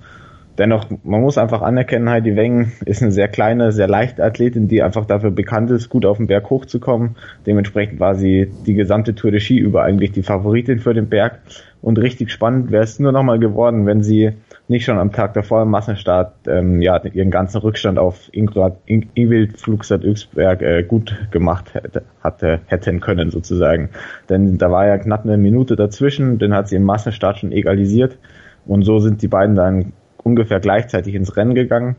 Dennoch, 0.57 0.85
man 1.03 1.21
muss 1.21 1.37
einfach 1.37 1.61
anerkennen, 1.61 2.09
Heidi 2.09 2.35
Weng 2.35 2.71
ist 2.85 3.03
eine 3.03 3.11
sehr 3.11 3.27
kleine, 3.27 3.71
sehr 3.71 3.87
leichte 3.87 4.23
Athletin, 4.23 4.67
die 4.67 4.81
einfach 4.81 5.05
dafür 5.05 5.29
bekannt 5.29 5.69
ist, 5.69 5.89
gut 5.89 6.05
auf 6.05 6.17
den 6.17 6.27
Berg 6.27 6.49
hochzukommen. 6.49 7.15
Dementsprechend 7.45 7.99
war 7.99 8.15
sie 8.15 8.51
die 8.65 8.73
gesamte 8.73 9.13
Tour 9.13 9.31
de 9.31 9.39
Ski 9.39 9.57
über 9.59 9.83
eigentlich 9.83 10.13
die 10.13 10.23
Favoritin 10.23 10.79
für 10.79 10.95
den 10.95 11.09
Berg. 11.09 11.39
Und 11.81 11.99
richtig 11.99 12.31
spannend 12.31 12.71
wäre 12.71 12.83
es 12.83 12.99
nur 12.99 13.11
nochmal 13.11 13.37
geworden, 13.37 13.85
wenn 13.85 14.01
sie 14.01 14.31
nicht 14.67 14.83
schon 14.83 14.97
am 14.97 15.11
Tag 15.11 15.35
davor 15.35 15.61
im 15.61 15.69
Massenstart 15.69 16.33
ähm, 16.47 16.81
ja, 16.81 17.01
ihren 17.05 17.29
ganzen 17.29 17.59
Rückstand 17.59 17.99
auf 17.99 18.29
Ingrid, 18.31 18.73
Ingwild 18.85 19.59
Flugstadt 19.59 20.03
Öxberg 20.03 20.61
äh, 20.63 20.83
gut 20.83 21.15
gemacht 21.29 21.75
hätte, 21.75 22.03
hatte, 22.23 22.61
hätten 22.65 22.99
können 22.99 23.29
sozusagen. 23.29 23.89
Denn 24.27 24.57
da 24.57 24.71
war 24.71 24.87
ja 24.87 24.97
knapp 24.97 25.23
eine 25.23 25.37
Minute 25.37 25.75
dazwischen, 25.75 26.39
den 26.39 26.53
hat 26.53 26.67
sie 26.67 26.77
im 26.77 26.83
Massenstart 26.83 27.37
schon 27.37 27.51
egalisiert 27.51 28.17
und 28.65 28.83
so 28.83 28.99
sind 28.99 29.21
die 29.21 29.27
beiden 29.27 29.55
dann 29.55 29.93
ungefähr 30.27 30.59
gleichzeitig 30.59 31.15
ins 31.15 31.35
Rennen 31.35 31.55
gegangen. 31.55 31.95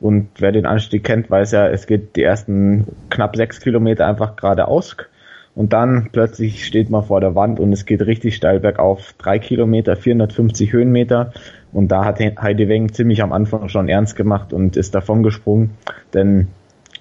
Und 0.00 0.28
wer 0.38 0.52
den 0.52 0.66
Anstieg 0.66 1.04
kennt, 1.04 1.30
weiß 1.30 1.52
ja, 1.52 1.68
es 1.68 1.86
geht 1.86 2.16
die 2.16 2.22
ersten 2.22 2.86
knapp 3.10 3.36
sechs 3.36 3.60
Kilometer 3.60 4.06
einfach 4.06 4.36
geradeaus 4.36 4.96
und 5.56 5.72
dann 5.72 6.10
plötzlich 6.12 6.66
steht 6.66 6.90
man 6.90 7.02
vor 7.02 7.22
der 7.22 7.34
Wand 7.34 7.58
und 7.60 7.72
es 7.72 7.86
geht 7.86 8.02
richtig 8.02 8.36
steil 8.36 8.60
bergauf. 8.60 9.14
Drei 9.16 9.38
Kilometer, 9.38 9.96
450 9.96 10.74
Höhenmeter. 10.74 11.32
Und 11.72 11.88
da 11.88 12.04
hat 12.04 12.20
Heidi 12.20 12.68
Weng 12.68 12.92
ziemlich 12.92 13.22
am 13.22 13.32
Anfang 13.32 13.70
schon 13.70 13.88
ernst 13.88 14.16
gemacht 14.16 14.52
und 14.52 14.76
ist 14.76 14.94
davon 14.94 15.22
gesprungen. 15.22 15.70
Denn 16.12 16.48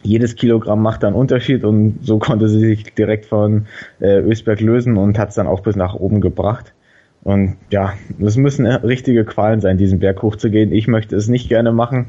jedes 0.03 0.37
Kilogramm 0.37 0.81
macht 0.81 1.03
einen 1.03 1.17
Unterschied 1.17 1.65
und 1.65 1.99
so 2.01 2.17
konnte 2.17 2.47
sie 2.47 2.59
sich 2.59 2.93
direkt 2.93 3.25
von 3.25 3.65
äh, 3.99 4.19
Ösberg 4.19 4.61
lösen 4.61 4.95
und 4.95 5.19
hat 5.19 5.29
es 5.29 5.35
dann 5.35 5.47
auch 5.47 5.59
bis 5.59 5.75
nach 5.75 5.93
oben 5.93 6.21
gebracht. 6.21 6.73
Und 7.25 7.57
ja, 7.71 7.95
das 8.17 8.37
müssen 8.37 8.65
richtige 8.65 9.25
Qualen 9.25 9.59
sein, 9.59 9.77
diesen 9.77 9.99
Berg 9.99 10.21
hochzugehen. 10.21 10.71
Ich 10.71 10.87
möchte 10.87 11.17
es 11.17 11.27
nicht 11.27 11.49
gerne 11.49 11.73
machen 11.73 12.07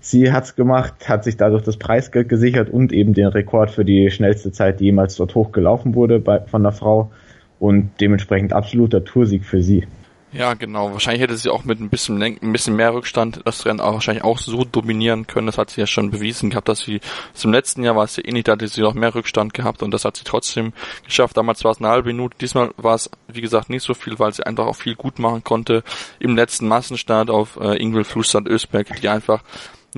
Sie 0.00 0.32
hat's 0.32 0.54
gemacht, 0.54 1.08
hat 1.08 1.24
sich 1.24 1.36
dadurch 1.36 1.64
das 1.64 1.76
Preisgeld 1.76 2.28
gesichert 2.28 2.70
und 2.70 2.92
eben 2.92 3.14
den 3.14 3.26
Rekord 3.26 3.70
für 3.70 3.84
die 3.84 4.10
schnellste 4.10 4.52
Zeit, 4.52 4.80
die 4.80 4.84
jemals 4.84 5.16
dort 5.16 5.34
hochgelaufen 5.34 5.94
wurde 5.94 6.20
bei, 6.20 6.40
von 6.40 6.62
der 6.62 6.72
Frau 6.72 7.10
und 7.58 7.90
dementsprechend 8.00 8.52
absoluter 8.52 9.04
Toursieg 9.04 9.44
für 9.44 9.60
sie. 9.60 9.86
Ja, 10.32 10.52
genau. 10.54 10.92
Wahrscheinlich 10.92 11.22
hätte 11.22 11.36
sie 11.36 11.48
auch 11.48 11.64
mit 11.64 11.80
ein 11.80 11.88
bisschen, 11.88 12.22
ein 12.22 12.52
bisschen 12.52 12.76
mehr 12.76 12.92
Rückstand 12.92 13.40
das 13.46 13.64
Rennen 13.64 13.80
auch 13.80 13.94
wahrscheinlich 13.94 14.24
auch 14.24 14.38
so 14.38 14.64
dominieren 14.64 15.26
können. 15.26 15.46
Das 15.46 15.56
hat 15.56 15.70
sie 15.70 15.80
ja 15.80 15.86
schon 15.86 16.10
bewiesen 16.10 16.50
gehabt, 16.50 16.68
dass 16.68 16.80
sie 16.80 17.00
zum 17.32 17.52
letzten 17.52 17.82
Jahr 17.82 17.96
war 17.96 18.04
es 18.04 18.16
ja 18.16 18.24
eh 18.24 18.32
nicht, 18.32 18.46
da 18.46 18.52
hatte 18.52 18.68
sie 18.68 18.82
noch 18.82 18.92
mehr 18.92 19.14
Rückstand 19.14 19.54
gehabt 19.54 19.82
und 19.82 19.90
das 19.90 20.04
hat 20.04 20.16
sie 20.18 20.24
trotzdem 20.24 20.74
geschafft. 21.04 21.36
Damals 21.36 21.64
war 21.64 21.70
es 21.70 21.78
eine 21.78 21.88
halbe 21.88 22.08
Minute. 22.08 22.36
Diesmal 22.40 22.72
war 22.76 22.94
es, 22.94 23.10
wie 23.28 23.40
gesagt, 23.40 23.70
nicht 23.70 23.82
so 23.82 23.94
viel, 23.94 24.18
weil 24.18 24.34
sie 24.34 24.44
einfach 24.44 24.66
auch 24.66 24.76
viel 24.76 24.96
gut 24.96 25.18
machen 25.18 25.42
konnte 25.44 25.82
im 26.20 26.36
letzten 26.36 26.68
Massenstart 26.68 27.30
auf 27.30 27.56
äh, 27.56 27.76
Ingwild 27.80 28.06
Flussland 28.06 28.48
Ösberg, 28.48 29.00
die 29.00 29.08
einfach 29.08 29.42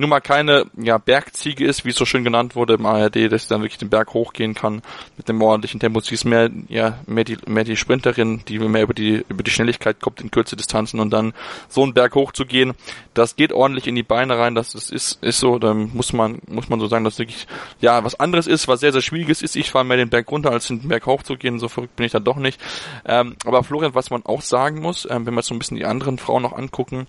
nun 0.01 0.09
mal 0.09 0.19
keine 0.19 0.65
ja, 0.77 0.97
Bergziege 0.97 1.65
ist, 1.65 1.85
wie 1.85 1.89
es 1.89 1.95
so 1.95 2.05
schön 2.05 2.23
genannt 2.23 2.55
wurde 2.55 2.73
im 2.73 2.85
ARD, 2.85 3.31
dass 3.31 3.43
sie 3.43 3.49
dann 3.49 3.61
wirklich 3.61 3.77
den 3.77 3.89
Berg 3.89 4.13
hochgehen 4.13 4.53
kann 4.53 4.81
mit 5.15 5.29
dem 5.29 5.41
ordentlichen 5.41 5.79
Tempo. 5.79 5.99
Sie 6.01 6.15
ist 6.15 6.25
mehr, 6.25 6.49
ja, 6.67 6.99
mehr 7.05 7.23
die, 7.23 7.37
mehr 7.47 7.63
die 7.63 7.77
Sprinterin, 7.77 8.41
die 8.47 8.59
mehr 8.59 8.83
über 8.83 8.93
die, 8.93 9.23
über 9.29 9.43
die 9.43 9.51
Schnelligkeit 9.51 10.01
kommt 10.01 10.19
in 10.19 10.31
kurze 10.31 10.55
Distanzen 10.55 10.99
und 10.99 11.11
dann 11.11 11.33
so 11.69 11.83
einen 11.83 11.93
Berg 11.93 12.15
hochzugehen, 12.15 12.73
das 13.13 13.35
geht 13.35 13.53
ordentlich 13.53 13.87
in 13.87 13.95
die 13.95 14.03
Beine 14.03 14.37
rein, 14.37 14.55
das 14.55 14.75
ist, 14.75 14.91
ist, 14.91 15.23
ist 15.23 15.39
so, 15.39 15.59
da 15.59 15.73
muss 15.73 16.13
man, 16.13 16.41
muss 16.47 16.67
man 16.67 16.79
so 16.79 16.87
sagen, 16.87 17.03
dass 17.03 17.19
wirklich, 17.19 17.47
ja, 17.79 18.03
was 18.03 18.19
anderes 18.19 18.47
ist, 18.47 18.67
was 18.67 18.79
sehr, 18.79 18.91
sehr 18.91 19.01
schwieriges 19.01 19.41
ist. 19.41 19.55
Ich 19.55 19.71
fahre 19.71 19.85
mehr 19.85 19.97
den 19.97 20.09
Berg 20.09 20.31
runter, 20.31 20.51
als 20.51 20.67
den 20.67 20.87
Berg 20.87 21.05
hochzugehen, 21.05 21.59
so 21.59 21.67
verrückt 21.67 21.95
bin 21.95 22.05
ich 22.05 22.11
dann 22.11 22.23
doch 22.23 22.37
nicht. 22.37 22.59
Ähm, 23.05 23.35
aber 23.45 23.63
Florian, 23.63 23.95
was 23.95 24.09
man 24.09 24.25
auch 24.25 24.41
sagen 24.41 24.81
muss, 24.81 25.07
ähm, 25.09 25.25
wenn 25.25 25.35
wir 25.35 25.41
so 25.43 25.53
ein 25.53 25.59
bisschen 25.59 25.77
die 25.77 25.85
anderen 25.85 26.17
Frauen 26.17 26.41
noch 26.41 26.53
angucken, 26.53 27.07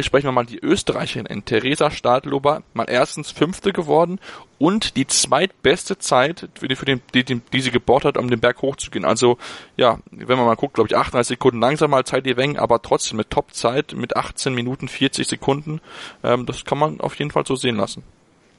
sprechen 0.00 0.26
wir 0.26 0.32
mal 0.32 0.46
die 0.46 0.58
Österreicherin 0.58 1.44
Theresa 1.44 1.90
Stadlober, 1.90 2.62
mal 2.74 2.86
erstens 2.88 3.30
Fünfte 3.30 3.72
geworden 3.72 4.18
und 4.58 4.96
die 4.96 5.06
zweitbeste 5.06 5.98
Zeit, 5.98 6.48
für 6.54 6.68
die, 6.68 6.76
für 6.76 6.84
den, 6.84 7.00
die, 7.14 7.24
die, 7.24 7.60
sie 7.60 7.70
gebaut 7.70 8.04
hat, 8.04 8.16
um 8.16 8.30
den 8.30 8.40
Berg 8.40 8.62
hochzugehen. 8.62 9.04
Also, 9.04 9.38
ja, 9.76 9.98
wenn 10.10 10.36
man 10.36 10.46
mal 10.46 10.56
guckt, 10.56 10.74
glaube 10.74 10.88
ich, 10.88 10.96
38 10.96 11.36
Sekunden 11.36 11.60
langsamer 11.60 11.96
als 11.96 12.12
Heidi 12.12 12.36
Weng, 12.36 12.58
aber 12.58 12.82
trotzdem 12.82 13.16
mit 13.16 13.30
Topzeit, 13.30 13.94
mit 13.96 14.16
18 14.16 14.54
Minuten 14.54 14.88
40 14.88 15.26
Sekunden. 15.26 15.80
Ähm, 16.22 16.46
das 16.46 16.64
kann 16.64 16.78
man 16.78 17.00
auf 17.00 17.14
jeden 17.16 17.30
Fall 17.30 17.46
so 17.46 17.56
sehen 17.56 17.76
lassen. 17.76 18.02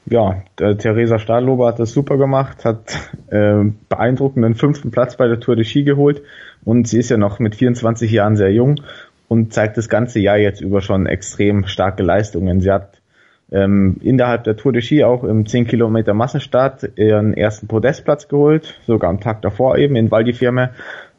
Ja, 0.06 0.42
der 0.58 0.76
Theresa 0.76 1.18
Stadlober 1.18 1.68
hat 1.68 1.78
das 1.78 1.92
super 1.92 2.18
gemacht, 2.18 2.66
hat 2.66 2.92
äh, 3.28 3.64
beeindruckenden 3.88 4.54
fünften 4.54 4.90
Platz 4.90 5.16
bei 5.16 5.26
der 5.26 5.40
Tour 5.40 5.56
de 5.56 5.64
Ski 5.64 5.84
geholt 5.84 6.22
und 6.62 6.86
sie 6.86 6.98
ist 6.98 7.08
ja 7.08 7.16
noch 7.16 7.38
mit 7.38 7.54
24 7.54 8.10
Jahren 8.10 8.36
sehr 8.36 8.52
jung 8.52 8.80
und 9.28 9.52
zeigt 9.52 9.76
das 9.76 9.88
ganze 9.88 10.20
Jahr 10.20 10.38
jetzt 10.38 10.60
über 10.60 10.80
schon 10.80 11.06
extrem 11.06 11.66
starke 11.66 12.02
Leistungen. 12.02 12.60
Sie 12.60 12.70
hat 12.70 13.00
ähm, 13.52 13.96
innerhalb 14.00 14.44
der 14.44 14.56
Tour 14.56 14.72
de 14.72 14.82
Ski 14.82 15.04
auch 15.04 15.24
im 15.24 15.46
10 15.46 15.66
Kilometer 15.66 16.14
Massenstart 16.14 16.90
ihren 16.96 17.34
ersten 17.34 17.68
Podestplatz 17.68 18.28
geholt, 18.28 18.80
sogar 18.86 19.10
am 19.10 19.20
Tag 19.20 19.42
davor 19.42 19.78
eben 19.78 19.96
in 19.96 20.10
Val 20.10 20.24
di. 20.24 20.34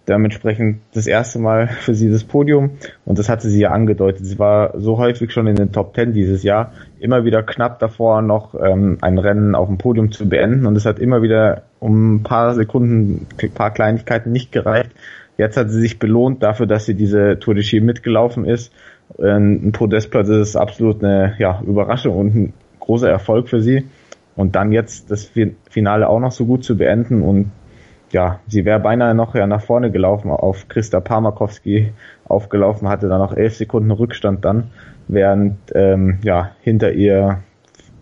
Dementsprechend 0.08 0.82
das 0.94 1.08
erste 1.08 1.40
Mal 1.40 1.68
für 1.68 1.96
sie 1.96 2.12
das 2.12 2.24
Podium 2.24 2.78
und 3.06 3.18
das 3.18 3.28
hatte 3.28 3.50
sie 3.50 3.62
ja 3.62 3.72
angedeutet. 3.72 4.24
Sie 4.24 4.38
war 4.38 4.80
so 4.80 5.00
häufig 5.00 5.32
schon 5.32 5.48
in 5.48 5.56
den 5.56 5.72
Top 5.72 5.96
10 5.96 6.14
dieses 6.14 6.44
Jahr, 6.44 6.74
immer 7.00 7.26
wieder 7.26 7.42
knapp 7.42 7.80
davor 7.80 8.22
noch 8.22 8.54
ähm, 8.54 9.00
ein 9.02 9.18
Rennen 9.18 9.56
auf 9.56 9.68
dem 9.68 9.80
Podium 9.80 10.12
zu 10.12 10.30
beenden 10.30 10.68
und 10.68 10.76
es 10.76 10.86
hat 10.86 11.00
immer 11.00 11.24
wieder 11.24 11.64
um 11.80 12.18
ein 12.18 12.24
paar 12.24 12.54
Sekunden, 12.54 13.26
ein 13.42 13.52
paar 13.52 13.72
Kleinigkeiten 13.72 14.32
nicht 14.32 14.52
gereicht, 14.52 14.92
Jetzt 15.38 15.58
hat 15.58 15.70
sie 15.70 15.82
sich 15.82 16.00
belohnt 16.00 16.44
dafür, 16.44 16.66
dass 16.66 16.86
sie 16.86 16.96
diese 16.96 17.40
Tour 17.40 17.56
de 17.56 17.64
Ski 17.64 17.82
mitgelaufen 17.82 18.46
ist. 18.46 18.72
Ein 19.22 19.72
Podestplatz 19.72 20.30
ist 20.30 20.56
absolut 20.56 21.04
eine 21.04 21.36
ja, 21.38 21.62
Überraschung 21.66 22.16
und 22.16 22.36
ein 22.36 22.54
großer 22.80 23.10
Erfolg 23.10 23.50
für 23.50 23.62
sie. 23.62 23.86
Und 24.36 24.56
dann 24.56 24.72
jetzt 24.72 25.12
das 25.12 25.32
Finale 25.70 26.10
auch 26.10 26.20
noch 26.20 26.32
so 26.32 26.46
gut 26.46 26.64
zu 26.64 26.78
beenden 26.78 27.22
und 27.22 27.52
ja, 28.12 28.40
sie 28.48 28.66
wäre 28.66 28.80
beinahe 28.80 29.16
noch 29.16 29.36
ja 29.36 29.48
nach 29.48 29.62
vorne 29.62 29.92
gelaufen, 29.92 30.30
auf 30.32 30.68
Christa 30.68 31.00
Parmakowski 31.00 31.92
aufgelaufen, 32.26 32.88
hatte 32.88 33.10
dann 33.10 33.20
noch 33.20 33.36
elf 33.36 33.56
Sekunden 33.56 33.92
Rückstand 33.92 34.46
dann, 34.46 34.72
während 35.08 35.58
ähm, 35.74 36.20
ja 36.24 36.52
hinter 36.62 36.94
ihr 36.94 37.44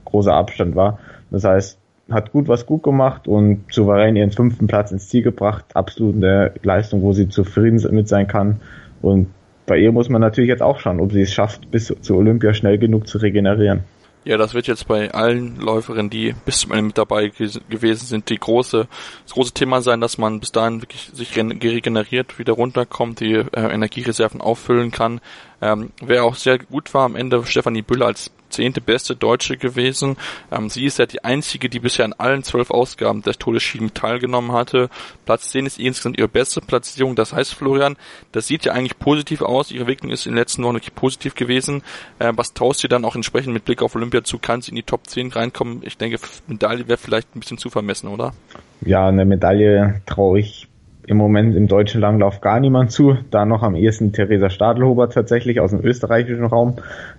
großer 0.05 0.33
Abstand 0.33 0.75
war. 0.75 0.99
Das 1.31 1.45
heißt, 1.45 1.79
hat 2.09 2.31
gut 2.31 2.47
was 2.47 2.65
gut 2.65 2.83
gemacht 2.83 3.27
und 3.27 3.63
souverän 3.71 4.15
ihren 4.15 4.31
fünften 4.31 4.67
Platz 4.67 4.91
ins 4.91 5.07
Ziel 5.09 5.21
gebracht. 5.23 5.65
Absolut 5.73 6.15
eine 6.15 6.53
Leistung, 6.63 7.01
wo 7.01 7.13
sie 7.13 7.29
zufrieden 7.29 7.81
mit 7.95 8.07
sein 8.07 8.27
kann. 8.27 8.59
Und 9.01 9.27
bei 9.65 9.77
ihr 9.77 9.91
muss 9.91 10.09
man 10.09 10.21
natürlich 10.21 10.49
jetzt 10.49 10.61
auch 10.61 10.79
schauen, 10.79 10.99
ob 10.99 11.11
sie 11.11 11.21
es 11.21 11.33
schafft, 11.33 11.71
bis 11.71 11.93
zu 12.01 12.15
Olympia 12.15 12.53
schnell 12.53 12.77
genug 12.77 13.07
zu 13.07 13.17
regenerieren. 13.17 13.83
Ja, 14.25 14.37
das 14.37 14.53
wird 14.53 14.67
jetzt 14.67 14.87
bei 14.87 15.11
allen 15.11 15.57
Läuferinnen, 15.59 16.09
die 16.09 16.33
bis 16.45 16.59
zum 16.59 16.71
Ende 16.71 16.83
mit 16.83 16.97
dabei 16.97 17.27
gewesen 17.27 18.05
sind, 18.05 18.29
die 18.29 18.37
große, 18.37 18.87
das 19.23 19.33
große 19.33 19.53
Thema 19.53 19.81
sein, 19.81 19.99
dass 19.99 20.17
man 20.17 20.39
bis 20.39 20.53
dahin 20.53 20.81
wirklich 20.81 21.11
sich 21.13 21.35
regeneriert, 21.35 22.39
wieder 22.39 22.53
runterkommt, 22.53 23.19
die 23.19 23.33
äh, 23.33 23.45
Energiereserven 23.53 24.39
auffüllen 24.39 24.91
kann. 24.91 25.19
Ähm, 25.61 25.91
wer 26.01 26.23
auch 26.23 26.35
sehr 26.35 26.57
gut 26.57 26.93
war 26.93 27.03
am 27.03 27.17
Ende, 27.17 27.45
Stefanie 27.45 27.81
Büller 27.81 28.05
als 28.05 28.31
zehnte 28.53 28.81
beste 28.81 29.15
Deutsche 29.15 29.57
gewesen. 29.57 30.17
Ähm, 30.51 30.69
sie 30.69 30.85
ist 30.85 30.99
ja 30.99 31.05
die 31.05 31.23
einzige, 31.23 31.69
die 31.69 31.79
bisher 31.79 32.05
an 32.05 32.13
allen 32.13 32.43
zwölf 32.43 32.71
Ausgaben 32.71 33.21
der 33.21 33.33
Todesschienen 33.33 33.93
teilgenommen 33.93 34.51
hatte. 34.53 34.89
Platz 35.25 35.49
10 35.51 35.65
ist 35.65 35.79
insgesamt 35.79 36.17
ihre 36.17 36.27
beste 36.27 36.61
Platzierung. 36.61 37.15
Das 37.15 37.33
heißt, 37.33 37.53
Florian, 37.53 37.97
das 38.31 38.47
sieht 38.47 38.65
ja 38.65 38.73
eigentlich 38.73 38.99
positiv 38.99 39.41
aus. 39.41 39.71
Ihre 39.71 39.81
Entwicklung 39.81 40.11
ist 40.11 40.25
in 40.25 40.33
den 40.33 40.37
letzten 40.37 40.63
Wochen 40.63 40.75
wirklich 40.75 40.95
positiv 40.95 41.35
gewesen. 41.35 41.83
Äh, 42.19 42.31
was 42.35 42.53
traust 42.53 42.83
du 42.83 42.87
dann 42.87 43.05
auch 43.05 43.15
entsprechend 43.15 43.53
mit 43.53 43.65
Blick 43.65 43.81
auf 43.81 43.95
Olympia 43.95 44.23
zu? 44.23 44.37
Kann 44.37 44.61
sie 44.61 44.69
in 44.69 44.75
die 44.75 44.83
Top 44.83 45.07
10 45.07 45.31
reinkommen? 45.31 45.81
Ich 45.83 45.97
denke, 45.97 46.17
Medaille 46.47 46.87
wäre 46.87 46.97
vielleicht 46.97 47.35
ein 47.35 47.39
bisschen 47.39 47.57
zu 47.57 47.69
vermessen, 47.69 48.07
oder? 48.07 48.33
Ja, 48.81 49.07
eine 49.07 49.25
Medaille 49.25 50.01
traue 50.05 50.39
ich 50.39 50.67
im 51.05 51.17
Moment 51.17 51.55
im 51.55 51.67
deutschen 51.67 52.01
Langlauf 52.01 52.41
gar 52.41 52.59
niemand 52.59 52.91
zu. 52.91 53.17
Da 53.31 53.45
noch 53.45 53.63
am 53.63 53.75
ehesten 53.75 54.13
Theresa 54.13 54.49
Stadelhuber 54.49 55.09
tatsächlich 55.09 55.59
aus 55.59 55.71
dem 55.71 55.83
österreichischen 55.83 56.45
Raum. 56.45 56.75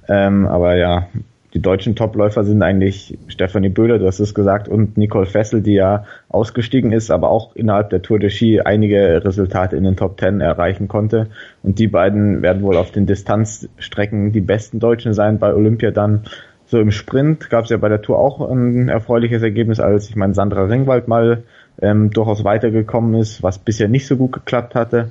Ähm, 0.09 0.47
aber 0.47 0.77
ja, 0.77 1.09
die 1.55 1.63
deutschen 1.63 1.95
Topläufer 1.95 2.43
sind 2.43 2.63
eigentlich 2.63 3.17
Stefanie 3.29 3.69
Böhler, 3.69 4.01
du 4.01 4.07
hast 4.07 4.19
es 4.19 4.35
gesagt, 4.35 4.69
und 4.69 4.97
Nicole 4.97 5.27
Fessel, 5.27 5.63
die 5.63 5.75
ja 5.75 6.05
ausgestiegen 6.29 6.91
ist, 6.91 7.13
aber 7.13 7.31
auch 7.31 7.55
innerhalb 7.55 7.91
der 7.91 8.03
Tour 8.03 8.19
de 8.19 8.29
Ski 8.29 8.61
einige 8.61 9.25
Resultate 9.25 9.77
in 9.77 9.85
den 9.85 9.97
Top 9.97 10.17
Ten 10.17 10.41
erreichen 10.41 10.89
konnte. 10.89 11.29
Und 11.63 11.79
die 11.79 11.87
beiden 11.87 12.43
werden 12.43 12.63
wohl 12.63 12.77
auf 12.77 12.91
den 12.91 13.07
Distanzstrecken 13.07 14.33
die 14.33 14.41
besten 14.41 14.81
Deutschen 14.81 15.15
sein 15.15 15.39
bei 15.39 15.55
Olympia 15.55 15.93
dann. 15.93 16.25
So 16.67 16.81
im 16.81 16.91
Sprint 16.91 17.51
gab 17.51 17.65
es 17.65 17.71
ja 17.71 17.77
bei 17.77 17.89
der 17.89 18.03
Tour 18.03 18.19
auch 18.19 18.41
ein 18.51 18.89
erfreuliches 18.89 19.43
Ergebnis, 19.43 19.79
als 19.79 20.09
ich 20.09 20.17
meine 20.17 20.35
Sandra 20.35 20.65
Ringwald 20.65 21.07
mal 21.07 21.45
ähm, 21.81 22.11
durchaus 22.11 22.45
weitergekommen 22.45 23.21
ist, 23.21 23.43
was 23.43 23.59
bisher 23.59 23.89
nicht 23.89 24.07
so 24.07 24.17
gut 24.17 24.33
geklappt 24.33 24.75
hatte. 24.75 25.11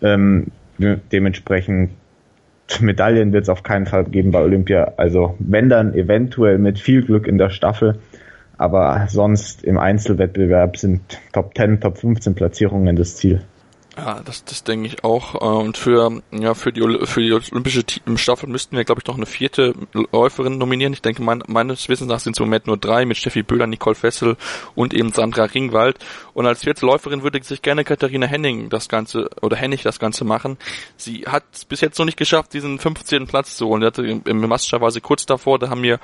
Ähm, 0.00 0.48
dementsprechend 0.78 1.90
Medaillen 2.80 3.32
wird 3.32 3.44
es 3.44 3.48
auf 3.48 3.62
keinen 3.62 3.86
Fall 3.86 4.04
geben 4.04 4.30
bei 4.30 4.40
Olympia. 4.40 4.94
Also 4.96 5.34
wenn 5.38 5.68
dann 5.68 5.94
eventuell 5.94 6.58
mit 6.58 6.78
viel 6.78 7.02
Glück 7.02 7.26
in 7.26 7.38
der 7.38 7.50
Staffel. 7.50 7.98
Aber 8.58 9.06
sonst 9.08 9.64
im 9.64 9.78
Einzelwettbewerb 9.78 10.76
sind 10.76 11.00
Top 11.32 11.56
10, 11.56 11.80
Top 11.80 11.98
15 11.98 12.34
Platzierungen 12.34 12.94
das 12.96 13.16
Ziel. 13.16 13.42
Ja, 13.96 14.22
das, 14.24 14.44
das 14.44 14.64
denke 14.64 14.86
ich 14.86 15.04
auch. 15.04 15.34
Äh, 15.34 15.38
und 15.38 15.76
für, 15.76 16.22
ja, 16.30 16.54
für 16.54 16.72
die, 16.72 16.80
für 17.04 17.20
die 17.20 17.32
olympische 17.32 17.84
Staffel 18.16 18.48
müssten 18.48 18.76
wir, 18.76 18.84
glaube 18.84 19.02
ich, 19.02 19.06
noch 19.06 19.16
eine 19.16 19.26
vierte 19.26 19.74
Läuferin 20.12 20.56
nominieren. 20.56 20.94
Ich 20.94 21.02
denke, 21.02 21.22
mein, 21.22 21.42
meines 21.46 21.88
Wissens 21.88 22.08
nach 22.08 22.20
sind 22.20 22.34
es 22.34 22.40
im 22.40 22.46
Moment 22.46 22.66
nur 22.66 22.78
drei 22.78 23.04
mit 23.04 23.18
Steffi 23.18 23.42
Böhler, 23.42 23.66
Nicole 23.66 23.94
Fessel 23.94 24.36
und 24.74 24.94
eben 24.94 25.12
Sandra 25.12 25.44
Ringwald. 25.44 25.98
Und 26.32 26.46
als 26.46 26.62
vierte 26.62 26.86
Läuferin 26.86 27.22
würde 27.22 27.42
sich 27.42 27.60
gerne 27.60 27.84
Katharina 27.84 28.26
Henning 28.26 28.70
das 28.70 28.88
Ganze, 28.88 29.28
oder 29.42 29.56
Hennig 29.56 29.82
das 29.82 29.98
Ganze 29.98 30.24
machen. 30.24 30.56
Sie 30.96 31.24
hat 31.26 31.44
es 31.52 31.66
bis 31.66 31.82
jetzt 31.82 31.98
noch 31.98 32.06
nicht 32.06 32.16
geschafft, 32.16 32.54
diesen 32.54 32.78
15. 32.78 33.26
Platz 33.26 33.56
zu 33.56 33.66
holen. 33.66 33.84
hatte 33.84 34.06
im, 34.06 34.22
im 34.24 34.40
Mastscher 34.48 34.80
war 34.80 34.90
sie 34.90 35.02
kurz 35.02 35.26
davor, 35.26 35.58
da 35.58 35.68
haben 35.68 35.82
mir 35.82 36.00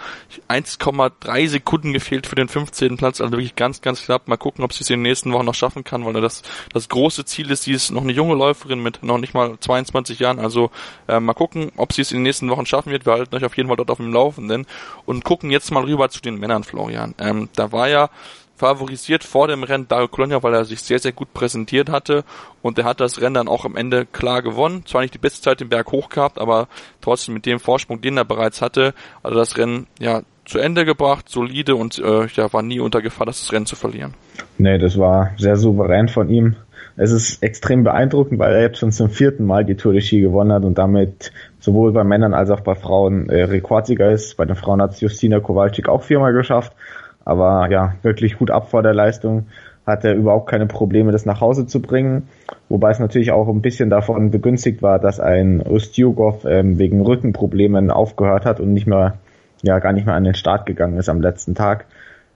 1,3 0.48 1.48
Sekunden 1.48 1.94
gefehlt 1.94 2.27
für 2.27 2.37
den 2.37 2.48
15. 2.48 2.98
Platz, 2.98 3.22
also 3.22 3.33
wirklich 3.33 3.57
ganz, 3.57 3.81
ganz 3.81 4.03
knapp. 4.03 4.29
Mal 4.29 4.37
gucken, 4.37 4.62
ob 4.62 4.74
sie 4.74 4.83
es 4.83 4.90
in 4.90 4.98
den 4.98 5.03
nächsten 5.03 5.33
Wochen 5.33 5.46
noch 5.46 5.55
schaffen 5.55 5.85
kann, 5.85 6.05
weil 6.05 6.12
das, 6.20 6.42
das 6.74 6.90
große 6.90 7.24
Ziel 7.24 7.51
ist, 7.51 7.66
ist 7.85 7.91
noch 7.93 8.03
eine 8.03 8.12
junge 8.12 8.35
Läuferin 8.35 8.83
mit 8.83 9.03
noch 9.03 9.19
nicht 9.19 9.35
mal 9.35 9.59
22 9.59 10.19
Jahren. 10.19 10.38
Also 10.38 10.71
äh, 11.07 11.21
mal 11.21 11.35
gucken, 11.35 11.71
ob 11.77 11.93
sie 11.93 12.03
es 12.03 12.11
in 12.11 12.19
den 12.19 12.25
nächsten 12.25 12.51
Wochen 12.51 12.67
schaffen 12.67 12.91
wird. 12.91 13.07
Wir 13.07 13.12
halten 13.12 13.35
euch 13.35 13.45
auf 13.45 13.57
jeden 13.57 13.69
Fall 13.69 13.77
dort 13.77 13.91
auf 13.91 13.99
dem 13.99 14.12
Laufenden 14.12 14.67
und 15.07 15.25
gucken 15.25 15.51
jetzt 15.51 15.71
mal 15.71 15.85
rüber 15.85 16.09
zu 16.09 16.21
den 16.21 16.38
Männern, 16.38 16.64
Florian. 16.64 17.14
Ähm, 17.19 17.49
da 17.55 17.73
war 17.73 17.88
ja 17.88 18.11
favorisiert 18.57 19.23
vor 19.23 19.47
dem 19.47 19.62
Rennen 19.62 19.87
Dario 19.87 20.09
Colonia, 20.09 20.43
weil 20.43 20.53
er 20.53 20.64
sich 20.64 20.83
sehr, 20.83 20.99
sehr 20.99 21.12
gut 21.12 21.33
präsentiert 21.33 21.88
hatte 21.91 22.25
und 22.61 22.77
er 22.79 22.85
hat 22.85 23.01
das 23.01 23.21
Rennen 23.21 23.35
dann 23.35 23.49
auch 23.49 23.64
am 23.64 23.77
Ende 23.77 24.05
klar 24.05 24.43
gewonnen. 24.43 24.85
Zwar 24.85 25.03
nicht 25.03 25.14
die 25.14 25.19
beste 25.19 25.41
Zeit 25.41 25.61
den 25.61 25.69
Berg 25.69 25.93
hoch 25.93 26.09
gehabt, 26.09 26.38
aber 26.38 26.67
trotzdem 27.01 27.35
mit 27.35 27.47
dem 27.47 27.61
Vorsprung, 27.61 28.01
den 28.01 28.17
er 28.17 28.25
bereits 28.25 28.61
hatte, 28.61 28.95
also 29.23 29.38
das 29.38 29.57
Rennen 29.57 29.87
ja 30.01 30.23
zu 30.45 30.59
Ende 30.59 30.85
gebracht, 30.85 31.29
solide 31.29 31.77
und 31.77 31.99
äh, 31.99 32.27
ja, 32.27 32.53
war 32.53 32.62
nie 32.62 32.81
unter 32.81 33.03
Gefahr, 33.03 33.27
das 33.27 33.53
Rennen 33.53 33.67
zu 33.67 33.77
verlieren. 33.77 34.14
Nee, 34.57 34.79
das 34.79 34.99
war 34.99 35.31
sehr 35.37 35.57
souverän 35.57 36.09
von 36.09 36.29
ihm. 36.31 36.57
Es 37.01 37.13
ist 37.13 37.45
extrem 37.45 37.85
beeindruckend, 37.85 38.41
weil 38.41 38.53
er 38.55 38.61
jetzt 38.61 38.79
schon 38.79 38.91
zum 38.91 39.09
vierten 39.09 39.45
Mal 39.45 39.65
die 39.65 39.77
Tour 39.77 39.93
de 39.93 40.03
Ski 40.03 40.21
gewonnen 40.21 40.53
hat 40.53 40.65
und 40.65 40.79
damit 40.79 41.31
sowohl 41.61 41.93
bei 41.93 42.03
Männern 42.03 42.35
als 42.35 42.51
auch 42.51 42.59
bei 42.61 42.75
Frauen 42.75 43.29
äh, 43.29 43.45
Rekordsieger 43.45 44.11
ist. 44.11 44.37
Bei 44.37 44.45
den 44.45 44.57
Frauen 44.57 44.83
hat 44.83 44.95
es 44.95 45.01
Justina 45.01 45.39
Kowalczyk 45.39 45.89
auch 45.89 46.03
viermal 46.03 46.33
geschafft. 46.33 46.73
Aber 47.25 47.71
ja, 47.71 47.95
wirklich 48.03 48.37
gut 48.37 48.51
ab 48.51 48.69
vor 48.69 48.83
der 48.83 48.95
Leistung. 48.95 49.47
Hat 49.87 50.05
er 50.05 50.17
überhaupt 50.17 50.51
keine 50.51 50.67
Probleme, 50.67 51.13
das 51.13 51.25
nach 51.25 51.41
Hause 51.41 51.69
zu 51.69 51.81
bringen. 51.81 52.27
Wobei 52.69 52.91
es 52.91 52.99
natürlich 52.99 53.31
auch 53.31 53.47
ein 53.47 53.63
bisschen 53.63 53.91
davon 53.91 54.33
begünstigt 54.33 54.83
war, 54.83 54.99
dass 54.99 55.21
ein 55.21 55.63
Ustjugov 55.63 56.45
ähm, 56.47 56.79
wegen 56.79 57.01
Rückenproblemen 57.01 57.93
aufgehört 57.93 58.45
hat 58.45 58.59
und 58.59 58.73
nicht 58.73 58.89
mehr, 58.89 59.19
ja, 59.63 59.79
gar 59.79 59.93
nicht 59.93 60.05
mehr 60.05 60.17
an 60.17 60.25
den 60.25 60.35
Start 60.35 60.67
gegangen 60.67 60.99
ist 60.99 61.09
am 61.09 61.21
letzten 61.21 61.55
Tag. 61.55 61.85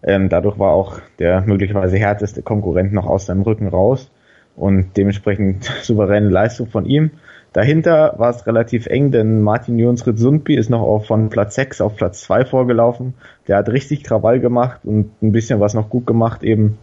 Ähm, 0.05 0.29
dadurch 0.29 0.61
war 0.61 0.71
auch 0.71 1.01
der 1.19 1.41
möglicherweise 1.41 1.97
härteste 1.97 2.43
Konkurrent 2.43 2.93
noch 2.93 3.07
aus 3.07 3.27
seinem 3.27 3.43
Rücken 3.43 3.67
raus 3.67 4.09
und 4.57 4.97
dementsprechend 4.97 5.65
souveräne 5.83 6.29
Leistung 6.29 6.69
von 6.69 6.85
ihm. 6.87 7.11
Dahinter 7.53 8.15
war 8.17 8.31
es 8.31 8.47
relativ 8.47 8.87
eng, 8.87 9.11
denn 9.11 9.43
Martin 9.43 9.79
Jonsrid 9.79 10.19
Sundby 10.19 10.55
ist 10.55 10.71
noch 10.71 11.05
von 11.05 11.29
Platz 11.29 11.55
6 11.57 11.83
auf 11.83 11.97
Platz 11.97 12.23
2 12.23 12.47
vorgelaufen. 12.47 13.15
Der 13.47 13.59
hat 13.59 13.69
richtig 13.69 14.05
Krawall 14.05 14.41
gemacht 14.41 14.81
und 14.85 15.11
ein 15.23 15.33
bisschen 15.33 15.61
was 15.61 15.75
noch 15.75 15.91
gut 15.91 16.07
gemacht 16.07 16.43
eben. 16.43 16.79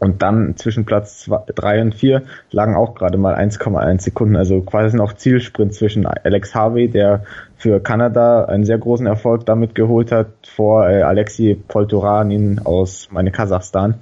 Und 0.00 0.22
dann 0.22 0.56
zwischen 0.56 0.86
Platz 0.86 1.30
3 1.54 1.82
und 1.82 1.94
4 1.94 2.22
lagen 2.50 2.74
auch 2.74 2.94
gerade 2.94 3.18
mal 3.18 3.34
1,1 3.34 4.00
Sekunden. 4.00 4.34
Also 4.34 4.62
quasi 4.62 4.96
noch 4.96 5.12
Zielsprint 5.12 5.74
zwischen 5.74 6.06
Alex 6.06 6.54
Harvey, 6.54 6.88
der 6.88 7.24
für 7.56 7.80
Kanada 7.80 8.46
einen 8.46 8.64
sehr 8.64 8.78
großen 8.78 9.06
Erfolg 9.06 9.44
damit 9.44 9.74
geholt 9.74 10.10
hat, 10.10 10.28
vor 10.42 10.88
äh, 10.88 11.02
Alexi 11.02 11.54
Poltoranin 11.68 12.60
aus 12.64 13.08
meine 13.12 13.30
Kasachstan. 13.30 13.96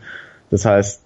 Das 0.50 0.64
heißt, 0.64 1.02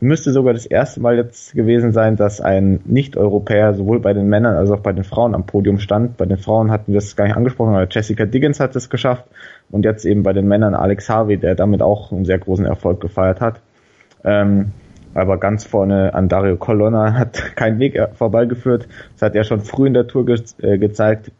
müsste 0.00 0.32
sogar 0.32 0.52
das 0.52 0.66
erste 0.66 1.00
Mal 1.00 1.16
jetzt 1.16 1.54
gewesen 1.54 1.92
sein, 1.92 2.16
dass 2.16 2.40
ein 2.40 2.80
Nicht-Europäer 2.84 3.74
sowohl 3.74 3.98
bei 4.00 4.12
den 4.12 4.28
Männern 4.28 4.54
als 4.54 4.70
auch 4.70 4.80
bei 4.80 4.92
den 4.92 5.04
Frauen 5.04 5.34
am 5.34 5.46
Podium 5.46 5.78
stand. 5.78 6.16
Bei 6.16 6.24
den 6.24 6.38
Frauen 6.38 6.70
hatten 6.70 6.92
wir 6.92 6.98
es 6.98 7.16
gar 7.16 7.24
nicht 7.24 7.36
angesprochen, 7.36 7.74
aber 7.74 7.88
Jessica 7.90 8.24
Diggins 8.24 8.60
hat 8.60 8.76
es 8.76 8.90
geschafft 8.90 9.24
und 9.70 9.84
jetzt 9.84 10.04
eben 10.04 10.22
bei 10.22 10.32
den 10.32 10.46
Männern 10.46 10.74
Alex 10.74 11.08
Harvey, 11.08 11.36
der 11.36 11.54
damit 11.54 11.82
auch 11.82 12.12
einen 12.12 12.24
sehr 12.24 12.38
großen 12.38 12.64
Erfolg 12.64 13.00
gefeiert 13.00 13.40
hat. 13.40 13.60
Ähm, 14.24 14.72
aber 15.14 15.38
ganz 15.38 15.64
vorne 15.64 16.14
an 16.14 16.28
Dario 16.28 16.56
Colonna 16.56 17.14
hat 17.18 17.56
kein 17.56 17.78
Weg 17.80 18.00
vorbeigeführt. 18.14 18.86
Das 19.14 19.22
hat 19.22 19.34
er 19.34 19.44
schon 19.44 19.60
früh 19.60 19.88
in 19.88 19.94
der 19.94 20.06
Tour 20.06 20.24
ge 20.24 20.38
äh, 20.62 20.78
gezeigt, 20.78 21.32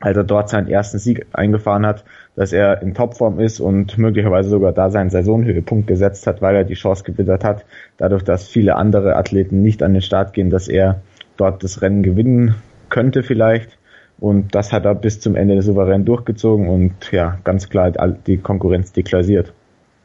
als 0.00 0.16
er 0.16 0.24
dort 0.24 0.48
seinen 0.48 0.68
ersten 0.68 0.98
Sieg 0.98 1.26
eingefahren 1.32 1.86
hat, 1.86 2.04
dass 2.36 2.52
er 2.52 2.82
in 2.82 2.94
Topform 2.94 3.40
ist 3.40 3.60
und 3.60 3.98
möglicherweise 3.98 4.48
sogar 4.48 4.72
da 4.72 4.90
seinen 4.90 5.10
Saisonhöhepunkt 5.10 5.86
gesetzt 5.86 6.26
hat, 6.26 6.40
weil 6.42 6.56
er 6.56 6.64
die 6.64 6.74
Chance 6.74 7.04
gewittert 7.04 7.44
hat, 7.44 7.64
dadurch, 7.96 8.22
dass 8.22 8.48
viele 8.48 8.76
andere 8.76 9.16
Athleten 9.16 9.62
nicht 9.62 9.82
an 9.82 9.92
den 9.92 10.02
Start 10.02 10.32
gehen, 10.32 10.50
dass 10.50 10.68
er 10.68 11.02
dort 11.36 11.62
das 11.64 11.82
Rennen 11.82 12.02
gewinnen 12.02 12.54
könnte 12.88 13.22
vielleicht. 13.22 13.78
Und 14.18 14.54
das 14.54 14.72
hat 14.72 14.84
er 14.84 14.94
bis 14.94 15.20
zum 15.20 15.34
Ende 15.34 15.60
souverän 15.62 16.04
durchgezogen 16.04 16.68
und 16.68 17.10
ja, 17.10 17.38
ganz 17.42 17.70
klar 17.70 17.90
die 17.90 18.36
Konkurrenz 18.36 18.92
deklassiert. 18.92 19.54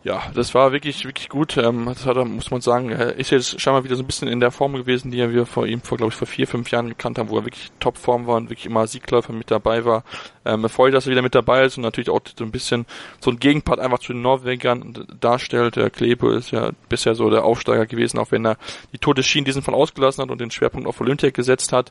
Ja, 0.05 0.21
das 0.35 0.53
war 0.53 0.71
wirklich, 0.71 1.03
wirklich 1.03 1.29
gut. 1.29 1.57
Ähm, 1.57 1.85
das 1.87 2.05
hat 2.05 2.15
er, 2.15 2.25
muss 2.25 2.51
man 2.51 2.61
sagen, 2.61 2.91
ist 2.91 3.31
jetzt 3.31 3.59
scheinbar 3.59 3.83
wieder 3.83 3.95
so 3.95 4.03
ein 4.03 4.05
bisschen 4.05 4.27
in 4.27 4.39
der 4.39 4.51
Form 4.51 4.73
gewesen, 4.73 5.09
die 5.09 5.17
wir 5.17 5.47
vor 5.47 5.65
ihm 5.65 5.81
vor, 5.81 5.97
glaube 5.97 6.13
ich, 6.13 6.15
vor 6.15 6.27
vier, 6.27 6.45
fünf 6.45 6.69
Jahren 6.69 6.89
gekannt 6.89 7.17
haben, 7.17 7.29
wo 7.29 7.37
er 7.39 7.45
wirklich 7.45 7.71
Topform 7.79 8.27
war 8.27 8.35
und 8.35 8.51
wirklich 8.51 8.67
immer 8.67 8.85
Siegläufer 8.85 9.33
mit 9.33 9.49
dabei 9.49 9.83
war. 9.83 10.03
Ähm, 10.45 10.69
freut, 10.69 10.93
dass 10.93 11.07
er 11.07 11.11
wieder 11.11 11.23
mit 11.23 11.33
dabei 11.33 11.65
ist 11.65 11.77
und 11.77 11.81
natürlich 11.81 12.11
auch 12.11 12.21
so 12.37 12.45
ein 12.45 12.51
bisschen 12.51 12.85
so 13.19 13.31
ein 13.31 13.39
Gegenpart 13.39 13.79
einfach 13.79 13.97
zu 13.97 14.13
den 14.13 14.21
Norwegern 14.21 15.07
darstellt. 15.19 15.75
Der 15.75 15.89
Klebe 15.89 16.35
ist 16.35 16.51
ja 16.51 16.69
bisher 16.87 17.15
so 17.15 17.31
der 17.31 17.43
Aufsteiger 17.43 17.87
gewesen, 17.87 18.19
auch 18.19 18.29
wenn 18.29 18.45
er 18.45 18.57
die 18.93 18.99
Tote 18.99 19.23
Schien 19.23 19.43
diesen 19.43 19.63
Fall 19.63 19.73
ausgelassen 19.73 20.21
hat 20.21 20.29
und 20.29 20.39
den 20.39 20.51
Schwerpunkt 20.51 20.87
auf 20.87 21.01
Olympia 21.01 21.31
gesetzt 21.31 21.73
hat. 21.73 21.89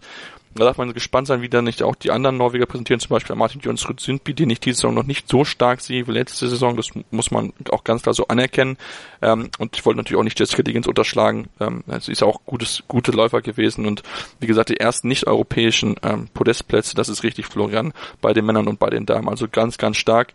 Da 0.54 0.64
darf 0.64 0.78
man 0.78 0.92
gespannt 0.92 1.26
sein, 1.26 1.42
wie 1.42 1.48
dann 1.48 1.64
nicht 1.64 1.82
auch 1.82 1.96
die 1.96 2.10
anderen 2.10 2.36
Norweger 2.36 2.66
präsentieren, 2.66 3.00
zum 3.00 3.10
Beispiel 3.10 3.34
Martin 3.34 3.60
Jonsrud 3.60 3.98
Sundby, 3.98 4.34
den 4.34 4.50
ich 4.50 4.60
diese 4.60 4.76
Saison 4.76 4.94
noch 4.94 5.04
nicht 5.04 5.28
so 5.28 5.44
stark 5.44 5.80
sehe 5.80 6.06
wie 6.06 6.12
letzte 6.12 6.48
Saison. 6.48 6.76
Das 6.76 6.90
muss 7.10 7.30
man 7.30 7.52
auch 7.70 7.82
ganz 7.82 8.02
klar 8.02 8.14
so 8.14 8.28
anerkennen. 8.28 8.76
Ähm, 9.20 9.50
und 9.58 9.76
ich 9.76 9.84
wollte 9.84 9.98
natürlich 9.98 10.18
auch 10.18 10.24
nicht 10.24 10.38
Jessica 10.38 10.62
Diggins 10.62 10.86
unterschlagen. 10.86 11.48
Ähm, 11.60 11.82
sie 12.00 12.12
ist 12.12 12.22
auch 12.22 12.40
gutes, 12.46 12.84
gute 12.86 13.10
Läufer 13.12 13.42
gewesen 13.42 13.86
und 13.86 14.02
wie 14.40 14.46
gesagt, 14.46 14.68
die 14.68 14.78
ersten 14.78 15.08
nicht-europäischen 15.08 15.96
ähm, 16.02 16.28
Podestplätze, 16.32 16.94
das 16.94 17.08
ist 17.08 17.24
richtig, 17.24 17.46
Florian, 17.46 17.92
bei 18.20 18.32
den 18.32 18.46
Männern 18.46 18.68
und 18.68 18.78
bei 18.78 18.90
den 18.90 19.06
Damen. 19.06 19.28
Also 19.28 19.48
ganz, 19.50 19.78
ganz 19.78 19.96
stark. 19.96 20.32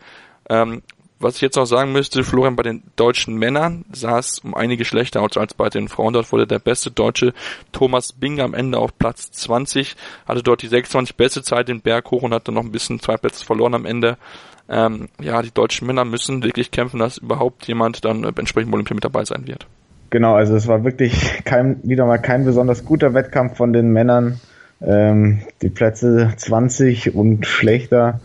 Ähm, 0.50 0.82
was 1.20 1.36
ich 1.36 1.42
jetzt 1.42 1.56
noch 1.56 1.66
sagen 1.66 1.92
müsste, 1.92 2.24
Florian, 2.24 2.56
bei 2.56 2.64
den 2.64 2.84
deutschen 2.96 3.36
Männern 3.36 3.86
sah 3.92 4.20
es 4.20 4.40
um 4.40 4.56
einige 4.56 4.86
schlechter 4.86 5.22
aus 5.22 5.38
als 5.38 5.54
bei 5.54 5.70
den 5.70 5.88
Frauen. 5.88 6.14
Dort 6.14 6.32
wurde 6.32 6.48
der 6.48 6.60
beste 6.60 6.92
Deutsche 6.92 7.34
Thomas 7.72 8.14
Bing 8.14 8.40
am 8.40 8.54
Ende 8.54 8.78
auf 8.78 8.98
Platz 8.98 9.32
20, 9.32 9.96
hatte 10.28 10.44
dort 10.44 10.62
die 10.62 10.68
26 10.68 11.16
beste 11.16 11.44
Zeit 11.44 11.68
den 11.68 11.82
Berg 11.82 12.10
hoch 12.12 12.24
und 12.24 12.34
hatte 12.34 12.52
noch 12.52 12.64
ein 12.64 12.72
bisschen 12.72 13.00
zwei 13.00 13.18
Plätze 13.18 13.46
verloren 13.46 13.76
am 13.76 13.86
Ende. 13.86 14.18
Ähm, 14.70 15.10
ja, 15.20 15.42
die 15.42 15.52
deutschen 15.52 15.88
Männer 15.88 16.06
müssen 16.06 16.44
wirklich 16.44 16.72
kämpfen, 16.72 17.00
dass 17.00 17.18
überhaupt 17.18 17.68
jemand 17.68 18.06
dann 18.06 18.24
äh, 18.24 18.32
entsprechend 18.38 18.74
Olympia 18.74 18.94
mit 18.94 19.04
dabei 19.04 19.26
sein 19.26 19.48
wird. 19.48 19.66
Genau, 20.12 20.36
also 20.36 20.56
es 20.56 20.68
war 20.68 20.84
wirklich 20.84 21.44
kein, 21.44 21.80
wieder 21.84 22.06
mal 22.06 22.20
kein 22.20 22.46
besonders 22.46 22.86
guter 22.86 23.14
Wettkampf 23.14 23.58
von 23.58 23.74
den 23.74 23.92
Männern. 23.92 24.40
Ähm, 24.82 25.42
die 25.62 25.70
Plätze 25.70 26.32
20 26.36 27.14
und 27.16 27.46
schlechter 27.46 28.22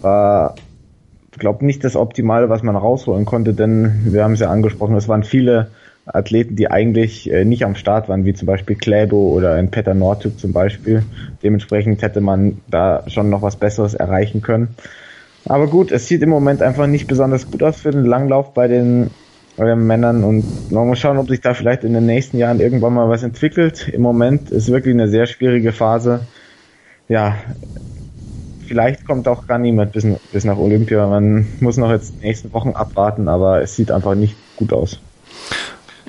war 0.00 0.56
glaube 1.38 1.64
nicht 1.64 1.84
das 1.84 1.96
Optimale, 1.96 2.48
was 2.48 2.62
man 2.62 2.76
rausholen 2.76 3.24
konnte, 3.24 3.54
denn 3.54 4.12
wir 4.12 4.24
haben 4.24 4.34
es 4.34 4.40
ja 4.40 4.50
angesprochen, 4.50 4.96
es 4.96 5.08
waren 5.08 5.24
viele 5.24 5.68
Athleten, 6.06 6.56
die 6.56 6.70
eigentlich 6.70 7.30
äh, 7.32 7.44
nicht 7.44 7.64
am 7.64 7.76
Start 7.76 8.08
waren, 8.08 8.24
wie 8.24 8.34
zum 8.34 8.46
Beispiel 8.46 8.76
Kläbo 8.76 9.32
oder 9.32 9.54
ein 9.54 9.70
Peter 9.70 9.94
Nordtück 9.94 10.38
zum 10.38 10.52
Beispiel. 10.52 11.02
Dementsprechend 11.42 12.02
hätte 12.02 12.20
man 12.20 12.58
da 12.68 13.04
schon 13.06 13.30
noch 13.30 13.42
was 13.42 13.56
Besseres 13.56 13.94
erreichen 13.94 14.42
können. 14.42 14.74
Aber 15.46 15.66
gut, 15.66 15.92
es 15.92 16.06
sieht 16.06 16.22
im 16.22 16.30
Moment 16.30 16.62
einfach 16.62 16.86
nicht 16.86 17.06
besonders 17.06 17.50
gut 17.50 17.62
aus 17.62 17.80
für 17.80 17.90
den 17.90 18.04
Langlauf 18.04 18.54
bei 18.54 18.68
den 18.68 19.10
äh, 19.56 19.74
Männern 19.74 20.24
und 20.24 20.70
man 20.70 20.86
muss 20.86 20.98
schauen, 20.98 21.18
ob 21.18 21.28
sich 21.28 21.40
da 21.40 21.54
vielleicht 21.54 21.84
in 21.84 21.94
den 21.94 22.06
nächsten 22.06 22.38
Jahren 22.38 22.60
irgendwann 22.60 22.94
mal 22.94 23.08
was 23.08 23.22
entwickelt. 23.22 23.88
Im 23.88 24.02
Moment 24.02 24.50
ist 24.50 24.70
wirklich 24.70 24.94
eine 24.94 25.08
sehr 25.08 25.26
schwierige 25.26 25.72
Phase. 25.72 26.26
Ja, 27.08 27.36
vielleicht 28.64 29.06
kommt 29.06 29.28
auch 29.28 29.46
gar 29.46 29.58
niemand 29.58 29.92
bis, 29.92 30.06
bis 30.32 30.44
nach 30.44 30.56
Olympia. 30.56 31.06
Man 31.06 31.46
muss 31.60 31.76
noch 31.76 31.90
jetzt 31.90 32.14
die 32.14 32.26
nächsten 32.26 32.52
Wochen 32.52 32.70
abwarten, 32.70 33.28
aber 33.28 33.62
es 33.62 33.76
sieht 33.76 33.90
einfach 33.90 34.14
nicht 34.14 34.36
gut 34.56 34.72
aus. 34.72 34.98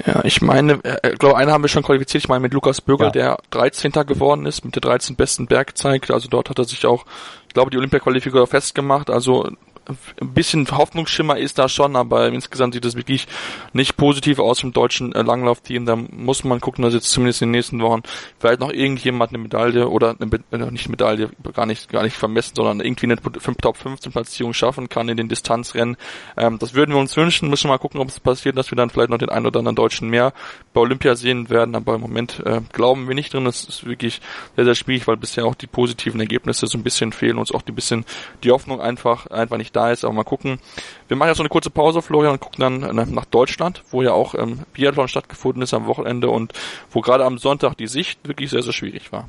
Ja, 0.06 0.26
ich 0.26 0.42
meine, 0.42 0.84
äh, 0.84 1.14
ich 1.14 1.20
glaube, 1.20 1.38
einen 1.38 1.52
haben 1.52 1.64
wir 1.64 1.70
schon 1.70 1.84
qualifiziert. 1.84 2.24
Ich 2.24 2.30
meine 2.30 2.42
mit 2.42 2.54
Lukas 2.54 2.82
Bürger, 2.82 3.06
ja. 3.06 3.12
der 3.12 3.38
13. 3.52 3.92
geworden 4.06 4.46
ist, 4.46 4.66
mit 4.66 4.76
der 4.76 4.82
13 4.82 5.16
besten 5.16 5.48
Bergzeit. 5.48 6.12
Also 6.12 6.28
dort 6.28 6.50
hat 6.50 6.60
er 6.60 6.66
sich 6.66 6.86
auch, 6.86 7.06
ich 7.48 7.54
glaube, 7.54 7.72
die 7.72 7.78
Olympia-Qualifikation 7.78 8.48
festgemacht. 8.48 9.10
Also 9.10 9.50
ein 9.88 10.34
bisschen 10.34 10.66
Hoffnungsschimmer 10.70 11.38
ist 11.38 11.60
da 11.60 11.70
schon, 11.70 11.96
aber 11.96 12.28
insgesamt 12.30 12.74
sieht 12.74 12.86
es 12.86 12.96
wirklich 12.96 13.28
nicht 13.74 13.98
positiv 13.98 14.40
aus 14.40 14.64
im 14.64 14.74
deutschen 14.74 15.14
äh, 15.14 15.22
Langlaufteam. 15.22 15.86
Da 15.86 15.96
muss 15.96 16.44
man 16.44 16.60
gucken, 16.60 16.84
dass 16.84 16.94
jetzt 16.94 17.12
zumindest 17.12 17.42
in 17.42 17.50
den 17.50 17.52
nächsten 17.52 17.82
Wochen 17.82 18.02
vielleicht 18.40 18.60
noch 18.60 18.72
irgendjemand 18.72 19.32
eine 19.32 19.38
Medaille 19.38 19.88
oder 19.88 20.16
eine, 20.20 20.30
äh, 20.52 20.72
nicht 20.72 20.90
Medaille, 20.90 21.30
gar 21.54 21.66
nicht, 21.66 21.90
gar 21.90 22.04
nicht 22.04 22.16
vermessen, 22.16 22.54
sondern 22.56 22.80
irgendwie 22.80 23.06
eine 23.06 23.18
Top 23.18 23.78
15 23.78 24.12
Platzierung 24.12 24.54
schaffen 24.54 24.90
kann 24.90 25.10
in 25.10 25.18
den 25.18 25.30
Distanzrennen. 25.30 25.98
Ähm, 26.38 26.58
das 26.60 26.74
würden 26.74 26.94
wir 26.94 27.00
uns 27.00 27.16
wünschen. 27.16 27.50
Müssen 27.50 27.66
wir 27.66 27.74
mal 27.74 27.78
gucken, 27.78 28.02
ob 28.02 28.10
es 28.10 28.20
passiert, 28.20 28.58
dass 28.58 28.72
wir 28.72 28.76
dann 28.76 28.90
vielleicht 28.90 29.10
noch 29.10 29.18
den 29.18 29.30
einen 29.30 29.46
oder 29.46 29.60
anderen 29.60 29.76
Deutschen 29.76 30.10
mehr 30.10 30.34
bei 30.74 30.82
Olympia 30.82 31.16
sehen 31.16 31.50
werden. 31.50 31.76
Aber 31.76 31.96
im 31.96 32.02
Moment 32.02 32.42
äh, 32.46 32.62
glauben 32.72 33.08
wir 33.08 33.16
nicht 33.16 33.34
drin. 33.34 33.46
Das 33.46 33.64
ist 33.64 33.86
wirklich 33.86 34.22
sehr, 34.56 34.66
sehr 34.66 34.76
schwierig, 34.76 35.08
weil 35.08 35.18
bisher 35.18 35.46
auch 35.46 35.56
die 35.56 35.68
positiven 35.68 36.20
Ergebnisse 36.20 36.68
so 36.68 36.78
ein 36.78 36.84
bisschen 36.84 37.12
fehlen, 37.12 37.38
uns 37.38 37.52
auch 37.52 37.62
die 37.62 37.72
bisschen 37.72 38.06
die 38.44 38.52
Hoffnung 38.52 38.82
einfach, 38.82 39.28
einfach 39.28 39.58
nicht 39.58 39.75
da 39.76 39.92
ist. 39.92 40.04
Aber 40.04 40.14
mal 40.14 40.24
gucken. 40.24 40.60
Wir 41.08 41.18
machen 41.18 41.30
jetzt 41.30 41.38
so 41.38 41.44
eine 41.44 41.50
kurze 41.50 41.70
Pause, 41.70 42.02
Florian, 42.02 42.34
und 42.34 42.42
gucken 42.42 42.62
dann 42.62 42.98
äh, 42.98 43.06
nach 43.06 43.26
Deutschland, 43.26 43.84
wo 43.92 44.02
ja 44.02 44.12
auch 44.12 44.36
ähm, 44.36 44.60
Biathlon 44.74 45.08
stattgefunden 45.08 45.62
ist 45.62 45.74
am 45.74 45.88
Wochenende 45.88 46.30
und 46.30 46.54
wo 46.92 47.02
gerade 47.02 47.26
am 47.26 47.38
Sonntag 47.38 47.78
die 47.78 47.88
Sicht 47.88 48.20
wirklich 48.28 48.50
sehr, 48.50 48.64
sehr 48.64 48.74
schwierig 48.74 49.12
war. 49.12 49.28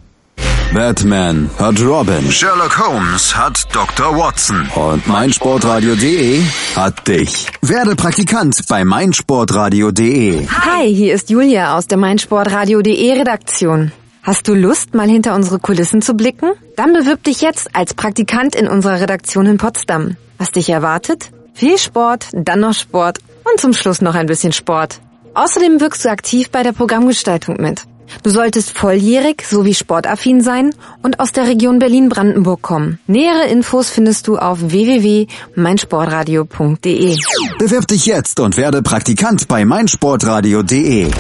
Batman 0.75 1.49
hat 1.59 1.81
Robin. 1.81 2.31
Sherlock 2.31 2.79
Holmes 2.79 3.35
hat 3.37 3.67
Dr. 3.73 4.17
Watson. 4.17 4.69
Und 4.75 5.07
meinsportradio.de 5.07 6.43
hat 6.75 7.07
dich. 7.09 7.47
Werde 7.63 7.95
Praktikant 7.95 8.59
bei 8.69 8.85
meinsportradio.de. 8.85 10.49
Hi, 10.49 10.95
hier 10.95 11.15
ist 11.15 11.31
Julia 11.31 11.77
aus 11.77 11.87
der 11.87 11.99
meinsportradio.de 11.99 13.13
Redaktion. 13.19 13.93
Hast 14.27 14.47
du 14.49 14.55
Lust, 14.55 14.93
mal 14.93 15.09
hinter 15.09 15.37
unsere 15.37 15.61
Kulissen 15.61 16.03
zu 16.03 16.15
blicken? 16.15 16.51
Dann 16.75 16.93
bewirb 16.93 17.23
dich 17.23 17.43
jetzt 17.43 17.77
als 17.77 17.95
Praktikant 17.95 18.57
in 18.57 18.67
unserer 18.67 19.01
Redaktion 19.01 19.47
in 19.47 19.57
Potsdam. 19.57 20.17
Was 20.37 20.51
dich 20.51 20.69
erwartet? 20.69 21.31
Viel 21.55 21.79
Sport, 21.79 22.27
dann 22.33 22.59
noch 22.59 22.75
Sport 22.75 23.21
und 23.45 23.61
zum 23.61 23.73
Schluss 23.73 24.03
noch 24.03 24.17
ein 24.17 24.27
bisschen 24.27 24.53
Sport. 24.53 24.99
Außerdem 25.35 25.81
wirkst 25.81 26.05
du 26.05 26.11
aktiv 26.11 26.51
bei 26.51 26.65
der 26.65 26.73
Programmgestaltung 26.73 27.59
mit. 27.61 27.83
Du 28.25 28.31
solltest 28.31 28.77
volljährig 28.77 29.45
sowie 29.49 29.75
sportaffin 29.75 30.41
sein 30.41 30.75
und 31.05 31.21
aus 31.21 31.31
der 31.31 31.47
Region 31.47 31.79
Berlin-Brandenburg 31.79 32.63
kommen. 32.63 32.99
Nähere 33.07 33.47
Infos 33.47 33.91
findest 33.91 34.27
du 34.27 34.39
auf 34.39 34.59
www.meinsportradio.de. 34.61 37.17
Bewirb 37.61 37.87
dich 37.87 38.07
jetzt 38.07 38.41
und 38.41 38.57
werde 38.57 38.83
Praktikant 38.83 39.47
bei 39.47 39.65
meinsportradio.de. 39.65 41.13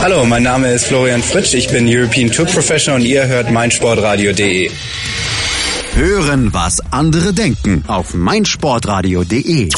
Hallo, 0.00 0.24
mein 0.24 0.42
Name 0.42 0.72
ist 0.72 0.86
Florian 0.86 1.22
Fritsch, 1.22 1.52
ich 1.52 1.68
bin 1.68 1.86
European 1.86 2.30
Tour 2.32 2.46
Professional 2.46 3.02
und 3.02 3.06
ihr 3.06 3.26
hört 3.26 3.50
meinsportradio.de. 3.50 4.70
Hören, 5.92 6.54
was 6.54 6.80
andere 6.90 7.34
denken 7.34 7.84
auf 7.86 8.14
meinsportradio.de. 8.14 9.68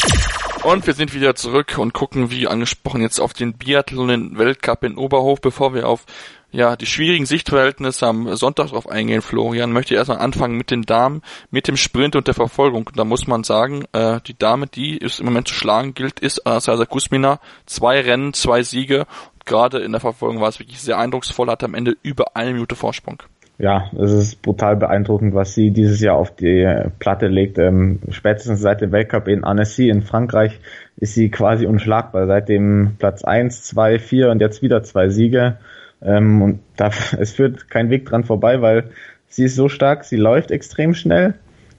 Und 0.62 0.86
wir 0.86 0.94
sind 0.94 1.12
wieder 1.12 1.34
zurück 1.34 1.76
und 1.76 1.92
gucken, 1.92 2.30
wie 2.30 2.46
angesprochen, 2.46 3.00
jetzt 3.00 3.18
auf 3.18 3.32
den 3.32 3.54
Biathlon 3.54 4.38
Weltcup 4.38 4.84
in 4.84 4.96
Oberhof, 4.96 5.40
bevor 5.40 5.74
wir 5.74 5.88
auf 5.88 6.06
ja, 6.52 6.76
die 6.76 6.86
schwierigen 6.86 7.24
Sichtverhältnisse 7.24 8.06
am 8.06 8.36
Sonntag 8.36 8.68
drauf 8.68 8.86
eingehen, 8.86 9.22
Florian, 9.22 9.72
möchte 9.72 9.94
ich 9.94 9.98
erstmal 9.98 10.18
anfangen 10.18 10.56
mit 10.58 10.70
den 10.70 10.82
Damen, 10.82 11.22
mit 11.50 11.66
dem 11.66 11.78
Sprint 11.78 12.14
und 12.14 12.26
der 12.26 12.34
Verfolgung. 12.34 12.90
Da 12.94 13.04
muss 13.04 13.26
man 13.26 13.42
sagen, 13.42 13.86
äh, 13.92 14.20
die 14.26 14.36
Dame, 14.36 14.66
die 14.66 14.98
ist 14.98 15.18
im 15.18 15.26
Moment 15.26 15.48
zu 15.48 15.54
schlagen 15.54 15.94
gilt, 15.94 16.20
ist 16.20 16.46
Anastasia 16.46 16.84
Kusmina. 16.84 17.40
Zwei 17.64 18.02
Rennen, 18.02 18.34
zwei 18.34 18.62
Siege. 18.62 19.06
Gerade 19.44 19.78
in 19.78 19.92
der 19.92 20.00
Verfolgung 20.00 20.40
war 20.40 20.48
es 20.48 20.58
wirklich 20.58 20.80
sehr 20.80 20.98
eindrucksvoll, 20.98 21.48
hat 21.48 21.64
am 21.64 21.74
Ende 21.74 21.96
über 22.02 22.36
eine 22.36 22.52
Minute 22.52 22.76
Vorsprung. 22.76 23.22
Ja, 23.58 23.90
es 23.96 24.10
ist 24.10 24.42
brutal 24.42 24.76
beeindruckend, 24.76 25.34
was 25.34 25.54
sie 25.54 25.70
dieses 25.70 26.00
Jahr 26.00 26.16
auf 26.16 26.34
die 26.34 26.66
Platte 26.98 27.28
legt. 27.28 27.58
Ähm, 27.58 28.00
spätestens 28.08 28.60
seit 28.60 28.80
dem 28.80 28.92
Weltcup 28.92 29.28
in 29.28 29.44
Annecy 29.44 29.88
in 29.88 30.02
Frankreich 30.02 30.58
ist 30.96 31.14
sie 31.14 31.30
quasi 31.30 31.66
unschlagbar. 31.66 32.26
Seit 32.26 32.48
dem 32.48 32.96
Platz 32.98 33.22
1, 33.22 33.62
2, 33.64 33.98
4 33.98 34.30
und 34.30 34.40
jetzt 34.40 34.62
wieder 34.62 34.82
zwei 34.82 35.10
Siege. 35.10 35.58
Ähm, 36.02 36.42
und 36.42 36.60
da, 36.76 36.90
es 37.18 37.32
führt 37.32 37.70
kein 37.70 37.90
Weg 37.90 38.06
dran 38.06 38.24
vorbei, 38.24 38.60
weil 38.62 38.90
sie 39.28 39.44
ist 39.44 39.56
so 39.56 39.68
stark, 39.68 40.04
sie 40.04 40.16
läuft 40.16 40.50
extrem 40.50 40.94
schnell, 40.94 41.34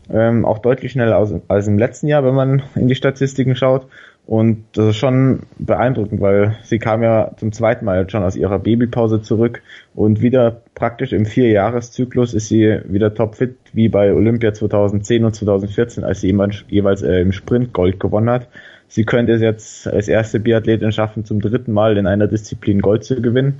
ähm, 0.09 0.45
auch 0.45 0.59
deutlich 0.59 0.93
schneller 0.93 1.17
als, 1.17 1.33
als 1.47 1.67
im 1.67 1.77
letzten 1.77 2.07
Jahr, 2.07 2.23
wenn 2.23 2.35
man 2.35 2.63
in 2.75 2.87
die 2.87 2.95
Statistiken 2.95 3.55
schaut. 3.55 3.87
Und 4.25 4.63
das 4.73 4.89
ist 4.89 4.97
schon 4.97 5.41
beeindruckend, 5.59 6.21
weil 6.21 6.55
sie 6.63 6.79
kam 6.79 7.03
ja 7.03 7.31
zum 7.35 7.51
zweiten 7.51 7.83
Mal 7.83 8.09
schon 8.09 8.23
aus 8.23 8.37
ihrer 8.37 8.57
Babypause 8.57 9.21
zurück 9.21 9.61
und 9.95 10.21
wieder 10.21 10.61
praktisch 10.75 11.11
im 11.11 11.25
Vierjahreszyklus 11.25 12.33
ist 12.33 12.47
sie 12.47 12.79
wieder 12.85 13.13
topfit, 13.13 13.57
wie 13.73 13.89
bei 13.89 14.13
Olympia 14.13 14.53
2010 14.53 15.25
und 15.25 15.35
2014, 15.35 16.05
als 16.05 16.21
sie 16.21 16.33
jeweils 16.69 17.01
äh, 17.01 17.19
im 17.19 17.33
Sprint 17.33 17.73
Gold 17.73 17.99
gewonnen 17.99 18.29
hat. 18.29 18.47
Sie 18.87 19.03
könnte 19.03 19.33
es 19.33 19.41
jetzt 19.41 19.87
als 19.87 20.07
erste 20.07 20.39
Biathletin 20.39 20.93
schaffen, 20.93 21.25
zum 21.25 21.41
dritten 21.41 21.73
Mal 21.73 21.97
in 21.97 22.07
einer 22.07 22.27
Disziplin 22.27 22.79
Gold 22.79 23.03
zu 23.03 23.21
gewinnen. 23.21 23.59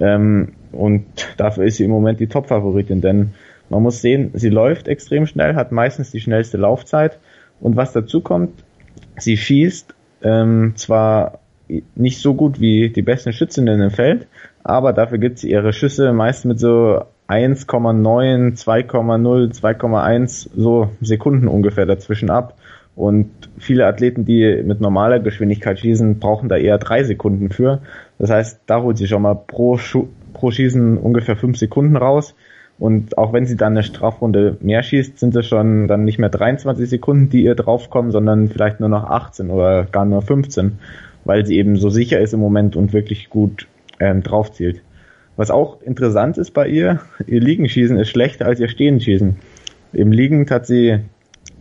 Ähm, 0.00 0.52
und 0.72 1.04
dafür 1.36 1.64
ist 1.64 1.76
sie 1.76 1.84
im 1.84 1.90
Moment 1.90 2.18
die 2.18 2.26
Top-Favoritin, 2.26 3.02
denn 3.02 3.34
man 3.68 3.82
muss 3.82 4.00
sehen, 4.00 4.30
sie 4.34 4.48
läuft 4.48 4.88
extrem 4.88 5.26
schnell, 5.26 5.54
hat 5.54 5.70
meistens 5.70 6.10
die 6.10 6.20
schnellste 6.20 6.56
Laufzeit. 6.56 7.18
Und 7.60 7.76
was 7.76 7.92
dazu 7.92 8.20
kommt, 8.20 8.64
sie 9.18 9.36
schießt 9.36 9.94
ähm, 10.22 10.72
zwar 10.76 11.38
nicht 11.94 12.20
so 12.20 12.34
gut 12.34 12.60
wie 12.60 12.90
die 12.90 13.02
besten 13.02 13.32
Schützinnen 13.32 13.80
im 13.80 13.90
Feld, 13.90 14.26
aber 14.62 14.92
dafür 14.92 15.18
gibt 15.18 15.38
sie 15.38 15.50
ihre 15.50 15.72
Schüsse 15.72 16.12
meist 16.12 16.44
mit 16.44 16.60
so 16.60 17.02
1,9, 17.28 18.62
2,0, 18.62 19.60
2,1 19.60 20.50
so 20.54 20.90
Sekunden 21.00 21.48
ungefähr 21.48 21.86
dazwischen 21.86 22.30
ab. 22.30 22.56
Und 22.94 23.30
viele 23.58 23.86
Athleten, 23.86 24.26
die 24.26 24.62
mit 24.62 24.82
normaler 24.82 25.18
Geschwindigkeit 25.18 25.78
schießen, 25.78 26.18
brauchen 26.18 26.50
da 26.50 26.56
eher 26.56 26.76
drei 26.76 27.04
Sekunden 27.04 27.48
für. 27.48 27.80
Das 28.18 28.28
heißt, 28.28 28.60
da 28.66 28.82
holt 28.82 28.98
sie 28.98 29.06
schon 29.06 29.22
mal 29.22 29.34
pro, 29.34 29.78
Schu 29.78 30.08
pro 30.34 30.50
Schießen 30.50 30.98
ungefähr 30.98 31.36
fünf 31.36 31.56
Sekunden 31.56 31.96
raus. 31.96 32.34
Und 32.82 33.16
auch 33.16 33.32
wenn 33.32 33.46
sie 33.46 33.56
dann 33.56 33.74
eine 33.74 33.84
Strafrunde 33.84 34.56
mehr 34.60 34.82
schießt, 34.82 35.16
sind 35.16 35.36
es 35.36 35.46
schon 35.46 35.86
dann 35.86 36.04
nicht 36.04 36.18
mehr 36.18 36.30
23 36.30 36.90
Sekunden, 36.90 37.30
die 37.30 37.44
ihr 37.44 37.54
draufkommen, 37.54 38.10
sondern 38.10 38.48
vielleicht 38.48 38.80
nur 38.80 38.88
noch 38.88 39.04
18 39.04 39.50
oder 39.50 39.84
gar 39.84 40.04
nur 40.04 40.20
15, 40.20 40.80
weil 41.24 41.46
sie 41.46 41.58
eben 41.58 41.76
so 41.76 41.90
sicher 41.90 42.18
ist 42.18 42.34
im 42.34 42.40
Moment 42.40 42.74
und 42.74 42.92
wirklich 42.92 43.30
gut 43.30 43.68
ähm, 44.00 44.24
draufzielt. 44.24 44.82
Was 45.36 45.52
auch 45.52 45.80
interessant 45.82 46.38
ist 46.38 46.50
bei 46.54 46.66
ihr, 46.66 46.98
ihr 47.28 47.40
Liegenschießen 47.40 47.96
ist 48.00 48.08
schlechter 48.08 48.46
als 48.46 48.58
ihr 48.58 48.68
Stehenschießen. 48.68 49.36
Im 49.92 50.10
Liegend 50.10 50.50
hat 50.50 50.66
sie 50.66 50.98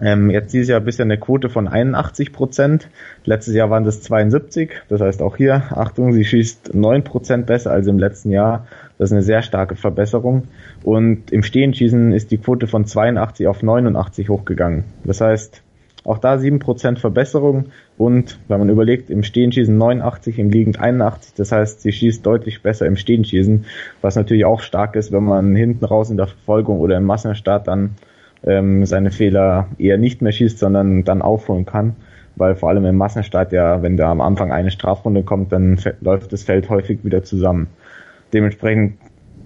ähm, 0.02 0.32
jetzt 0.32 0.52
dieses 0.54 0.70
Jahr 0.70 0.80
bisher 0.80 1.06
eine 1.06 1.20
Quote 1.20 1.50
von 1.50 1.68
81 1.68 2.34
Prozent. 2.34 2.90
Letztes 3.26 3.54
Jahr 3.54 3.70
waren 3.70 3.84
das 3.84 4.02
72. 4.02 4.72
Das 4.90 5.02
heißt 5.02 5.22
auch 5.22 5.38
hier, 5.38 5.66
Achtung, 5.78 6.14
sie 6.14 6.26
schießt 6.26 6.74
9 6.74 7.04
Prozent 7.04 7.46
besser 7.46 7.72
als 7.72 7.86
im 7.86 8.00
letzten 8.00 8.32
Jahr. 8.32 8.66
Das 9.02 9.10
ist 9.10 9.14
eine 9.14 9.24
sehr 9.24 9.42
starke 9.42 9.76
Verbesserung. 9.76 10.44
Und 10.84 11.32
im 11.32 11.42
Stehenschießen 11.42 12.12
ist 12.12 12.30
die 12.30 12.38
Quote 12.38 12.68
von 12.68 12.86
82 12.86 13.48
auf 13.48 13.64
89 13.64 14.30
hochgegangen. 14.30 14.84
Das 15.04 15.22
heißt, 15.22 15.64
auch 16.04 16.20
da 16.20 16.38
7 16.38 16.60
Prozent 16.60 17.00
Verbesserung 17.00 17.70
und 17.98 18.38
wenn 18.48 18.60
man 18.60 18.70
überlegt, 18.70 19.10
im 19.10 19.24
Stehenschießen 19.24 19.76
89, 19.76 20.38
im 20.38 20.52
Liegend 20.52 20.80
81, 20.80 21.34
das 21.34 21.52
heißt, 21.52 21.82
sie 21.82 21.92
schießt 21.92 22.24
deutlich 22.24 22.62
besser 22.62 22.86
im 22.86 22.96
Stehenschießen, 22.96 23.66
was 24.02 24.16
natürlich 24.18 24.46
auch 24.46 24.62
stark 24.62 24.96
ist, 24.96 25.12
wenn 25.12 25.24
man 25.24 25.56
hinten 25.56 25.84
raus 25.84 26.12
in 26.12 26.18
der 26.18 26.28
Verfolgung 26.28 26.80
oder 26.80 26.98
im 26.98 27.06
Massenstart 27.06 27.68
dann 27.68 27.96
ähm, 28.44 28.86
seine 28.86 29.10
Fehler 29.10 29.70
eher 29.80 29.98
nicht 29.98 30.22
mehr 30.22 30.32
schießt, 30.32 30.60
sondern 30.60 31.06
dann 31.06 31.24
aufholen 31.24 31.66
kann. 31.66 31.96
Weil 32.36 32.54
vor 32.54 32.70
allem 32.70 32.86
im 32.86 32.98
Massenstart 32.98 33.52
ja, 33.52 33.82
wenn 33.82 33.98
da 33.98 34.12
am 34.12 34.22
Anfang 34.22 34.52
eine 34.52 34.70
Strafrunde 34.70 35.24
kommt, 35.24 35.52
dann 35.52 35.80
läuft 36.02 36.32
das 36.34 36.44
Feld 36.44 36.70
häufig 36.70 37.04
wieder 37.04 37.24
zusammen. 37.24 37.68
Dementsprechend 38.34 38.98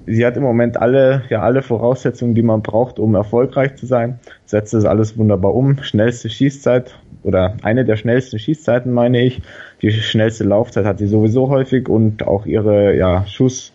sie 0.06 0.26
hat 0.26 0.38
im 0.38 0.44
Moment 0.44 0.78
alle, 0.78 1.24
ja, 1.30 1.42
alle 1.42 1.62
Voraussetzungen, 1.62 2.36
die 2.36 2.42
man 2.42 2.62
braucht, 2.62 3.00
um 3.00 3.16
erfolgreich 3.16 3.76
zu 3.76 3.86
sein. 3.86 4.20
Setzt 4.46 4.74
das 4.74 4.86
alles 4.86 5.18
wunderbar 5.18 5.54
um. 5.56 5.82
Schnellste 5.82 6.30
Schießzeit 6.30 6.96
oder 7.24 7.58
eine 7.64 7.86
der 7.86 7.96
schnellsten 7.96 8.40
Schießzeiten, 8.40 8.92
meine 8.92 9.22
ich. 9.22 9.42
Die 9.82 9.92
schnellste 9.92 10.44
Laufzeit 10.44 10.86
hat 10.86 11.00
sie 11.00 11.08
sowieso 11.08 11.50
häufig 11.50 11.90
und 11.90 12.28
auch 12.28 12.46
ihre, 12.46 12.96
ja, 12.96 13.26
Schuss, 13.26 13.74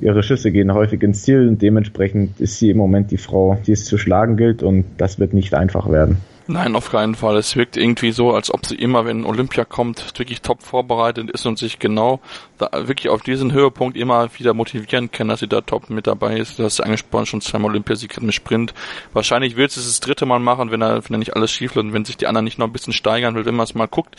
ihre 0.00 0.22
Schüsse 0.22 0.52
gehen 0.52 0.72
häufig 0.72 1.02
ins 1.02 1.22
Ziel 1.22 1.48
und 1.48 1.60
dementsprechend 1.60 2.40
ist 2.40 2.58
sie 2.58 2.70
im 2.70 2.76
Moment 2.76 3.10
die 3.10 3.16
Frau, 3.16 3.58
die 3.66 3.72
es 3.72 3.84
zu 3.84 3.98
schlagen 3.98 4.36
gilt 4.36 4.62
und 4.62 4.84
das 4.98 5.18
wird 5.18 5.34
nicht 5.34 5.54
einfach 5.54 5.90
werden. 5.90 6.18
Nein, 6.46 6.76
auf 6.76 6.90
keinen 6.90 7.14
Fall. 7.14 7.38
Es 7.38 7.56
wirkt 7.56 7.78
irgendwie 7.78 8.12
so, 8.12 8.34
als 8.34 8.52
ob 8.52 8.66
sie 8.66 8.74
immer, 8.74 9.06
wenn 9.06 9.24
Olympia 9.24 9.64
kommt, 9.64 10.04
wirklich 10.18 10.42
top 10.42 10.62
vorbereitet 10.62 11.30
ist 11.30 11.46
und 11.46 11.58
sich 11.58 11.78
genau 11.78 12.20
da, 12.58 12.68
wirklich 12.86 13.08
auf 13.08 13.22
diesen 13.22 13.52
Höhepunkt 13.52 13.96
immer 13.96 14.28
wieder 14.36 14.52
motivieren 14.52 15.10
kann, 15.10 15.28
dass 15.28 15.40
sie 15.40 15.48
da 15.48 15.62
top 15.62 15.88
mit 15.88 16.06
dabei 16.06 16.36
ist. 16.36 16.58
Du 16.58 16.64
hast 16.64 16.80
angesprochen, 16.80 17.24
schon 17.24 17.40
zweimal 17.40 17.70
Olympiasieg 17.70 18.18
im 18.18 18.30
Sprint. 18.30 18.74
Wahrscheinlich 19.14 19.56
wird 19.56 19.70
es 19.70 19.76
das 19.76 20.00
dritte 20.00 20.26
Mal 20.26 20.38
machen, 20.38 20.70
wenn 20.70 20.82
er, 20.82 21.02
wenn 21.04 21.14
er 21.14 21.18
nicht 21.18 21.34
alles 21.34 21.50
schief 21.50 21.76
und 21.76 21.94
wenn 21.94 22.04
sich 22.04 22.18
die 22.18 22.26
anderen 22.26 22.44
nicht 22.44 22.58
noch 22.58 22.66
ein 22.66 22.72
bisschen 22.72 22.92
steigern 22.92 23.34
will. 23.34 23.46
Wenn 23.46 23.56
man 23.56 23.64
es 23.64 23.74
mal 23.74 23.88
guckt, 23.88 24.16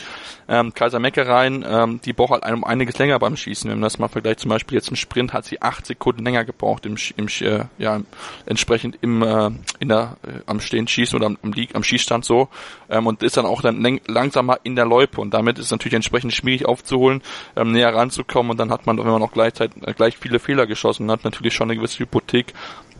ähm, 0.48 0.74
Kaiser 0.74 0.98
Meckereien, 0.98 1.64
ähm, 1.66 2.00
die 2.04 2.12
braucht 2.12 2.42
halt 2.42 2.52
um 2.52 2.64
einiges 2.64 2.98
länger 2.98 3.20
beim 3.20 3.36
Schießen. 3.36 3.70
Wenn 3.70 3.78
man 3.78 3.86
das 3.86 3.98
mal 4.00 4.08
vergleicht, 4.08 4.40
zum 4.40 4.48
Beispiel 4.48 4.76
jetzt 4.76 4.88
im 4.88 4.96
Sprint 4.96 5.32
hat 5.32 5.44
sie 5.44 5.62
acht 5.62 5.86
Sekunden 5.86 6.24
länger 6.24 6.44
gebraucht 6.44 6.86
im, 6.86 6.96
im 7.16 7.28
äh, 7.40 7.64
ja, 7.78 8.00
entsprechend 8.46 8.98
im, 9.00 9.22
äh, 9.22 9.50
in 9.78 9.88
der, 9.88 10.16
äh, 10.26 10.40
am 10.46 10.60
Stehen 10.60 10.88
schießen 10.88 11.16
oder 11.16 11.26
am, 11.26 11.38
am, 11.42 11.54
am 11.72 11.82
Schießstand 11.84 12.15
Abstand 12.16 12.24
so 12.24 12.48
ähm, 12.88 13.06
und 13.06 13.22
ist 13.22 13.36
dann 13.36 13.46
auch 13.46 13.62
dann 13.62 14.00
langsamer 14.06 14.58
in 14.62 14.76
der 14.76 14.86
Loipe 14.86 15.20
und 15.20 15.32
damit 15.32 15.58
ist 15.58 15.66
es 15.66 15.70
natürlich 15.70 15.94
entsprechend 15.94 16.32
schwierig 16.32 16.66
aufzuholen, 16.66 17.22
ähm, 17.56 17.72
näher 17.72 17.94
ranzukommen 17.94 18.50
und 18.50 18.58
dann 18.58 18.70
hat 18.70 18.86
man, 18.86 18.98
wenn 18.98 19.06
man 19.06 19.22
auch 19.22 19.32
gleichzeitig 19.32 19.82
äh, 19.86 19.92
gleich 19.92 20.16
viele 20.16 20.38
Fehler 20.38 20.66
geschossen 20.66 21.10
hat, 21.10 21.24
natürlich 21.24 21.54
schon 21.54 21.70
eine 21.70 21.76
gewisse 21.76 22.00
Hypothek, 22.00 22.54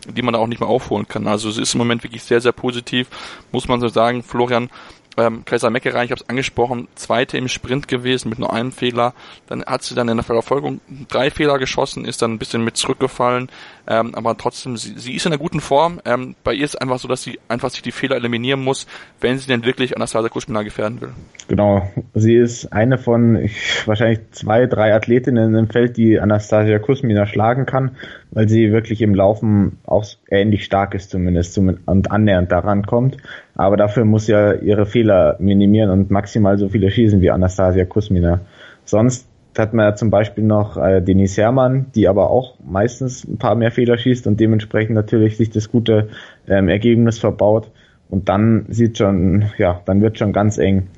die 0.08 0.22
man 0.22 0.34
auch 0.34 0.46
nicht 0.46 0.60
mehr 0.60 0.68
aufholen 0.68 1.08
kann. 1.08 1.26
Also 1.26 1.48
es 1.48 1.58
ist 1.58 1.74
im 1.74 1.78
Moment 1.78 2.04
wirklich 2.04 2.22
sehr, 2.22 2.40
sehr 2.40 2.52
positiv, 2.52 3.08
muss 3.50 3.66
man 3.66 3.80
so 3.80 3.88
sagen. 3.88 4.22
Florian, 4.22 4.70
ähm, 5.16 5.44
Kaiser 5.44 5.70
Meckerei, 5.70 6.04
ich 6.04 6.10
habe 6.10 6.20
es 6.20 6.28
angesprochen, 6.28 6.88
zweite 6.94 7.38
im 7.38 7.48
Sprint 7.48 7.88
gewesen 7.88 8.28
mit 8.28 8.38
nur 8.38 8.52
einem 8.52 8.70
Fehler. 8.70 9.14
Dann 9.46 9.64
hat 9.64 9.82
sie 9.82 9.94
dann 9.94 10.08
in 10.08 10.16
der 10.16 10.24
Verfolgung 10.24 10.80
drei 11.08 11.30
Fehler 11.30 11.58
geschossen, 11.58 12.04
ist 12.04 12.22
dann 12.22 12.32
ein 12.32 12.38
bisschen 12.38 12.62
mit 12.62 12.76
zurückgefallen. 12.76 13.48
Ähm, 13.88 14.14
aber 14.14 14.36
trotzdem, 14.36 14.76
sie, 14.76 14.94
sie 14.98 15.14
ist 15.14 15.26
in 15.26 15.32
einer 15.32 15.38
guten 15.38 15.60
Form. 15.60 16.00
Ähm, 16.04 16.34
bei 16.42 16.54
ihr 16.54 16.64
ist 16.64 16.80
einfach 16.80 16.98
so, 16.98 17.08
dass 17.08 17.22
sie 17.22 17.38
einfach 17.48 17.70
sich 17.70 17.82
die 17.82 17.92
Fehler 17.92 18.16
eliminieren 18.16 18.62
muss, 18.62 18.86
wenn 19.20 19.38
sie 19.38 19.46
denn 19.46 19.64
wirklich 19.64 19.96
Anastasia 19.96 20.28
Kuschmina 20.28 20.62
gefährden 20.62 21.00
will. 21.00 21.10
Genau. 21.48 21.88
Sie 22.14 22.34
ist 22.34 22.72
eine 22.72 22.98
von 22.98 23.36
ich, 23.36 23.86
wahrscheinlich 23.86 24.20
zwei, 24.32 24.66
drei 24.66 24.94
Athletinnen 24.94 25.54
im 25.54 25.68
Feld, 25.68 25.96
die 25.96 26.18
Anastasia 26.18 26.78
Kusmina 26.78 27.26
schlagen 27.26 27.66
kann, 27.66 27.96
weil 28.30 28.48
sie 28.48 28.72
wirklich 28.72 29.00
im 29.02 29.14
Laufen 29.14 29.78
auch 29.86 30.04
ähnlich 30.30 30.64
stark 30.64 30.94
ist 30.94 31.10
zumindest 31.10 31.56
und 31.58 32.10
annähernd 32.10 32.50
daran 32.50 32.84
kommt. 32.84 33.18
Aber 33.54 33.76
dafür 33.76 34.04
muss 34.04 34.26
ja 34.26 34.54
ihre 34.54 34.86
Fehler 34.86 35.36
minimieren 35.38 35.90
und 35.90 36.10
maximal 36.10 36.58
so 36.58 36.68
viele 36.68 36.90
schießen 36.90 37.20
wie 37.20 37.30
Anastasia 37.30 37.84
Kusmina. 37.84 38.40
Sonst 38.84 39.28
hat 39.58 39.74
man 39.74 39.86
ja 39.86 39.94
zum 39.94 40.10
Beispiel 40.10 40.44
noch 40.44 40.76
äh, 40.76 41.00
Denise 41.00 41.42
Herrmann, 41.42 41.86
die 41.94 42.08
aber 42.08 42.30
auch 42.30 42.54
meistens 42.64 43.24
ein 43.24 43.38
paar 43.38 43.54
mehr 43.54 43.70
Fehler 43.70 43.98
schießt 43.98 44.26
und 44.26 44.40
dementsprechend 44.40 44.94
natürlich 44.94 45.36
sich 45.36 45.50
das 45.50 45.70
gute 45.70 46.08
ähm, 46.48 46.68
Ergebnis 46.68 47.18
verbaut. 47.18 47.70
Und 48.08 48.28
dann 48.28 48.66
sieht 48.68 48.98
schon, 48.98 49.46
ja, 49.58 49.80
dann 49.84 50.00
wird 50.00 50.18
schon 50.18 50.32
ganz 50.32 50.58
eng. 50.58 50.88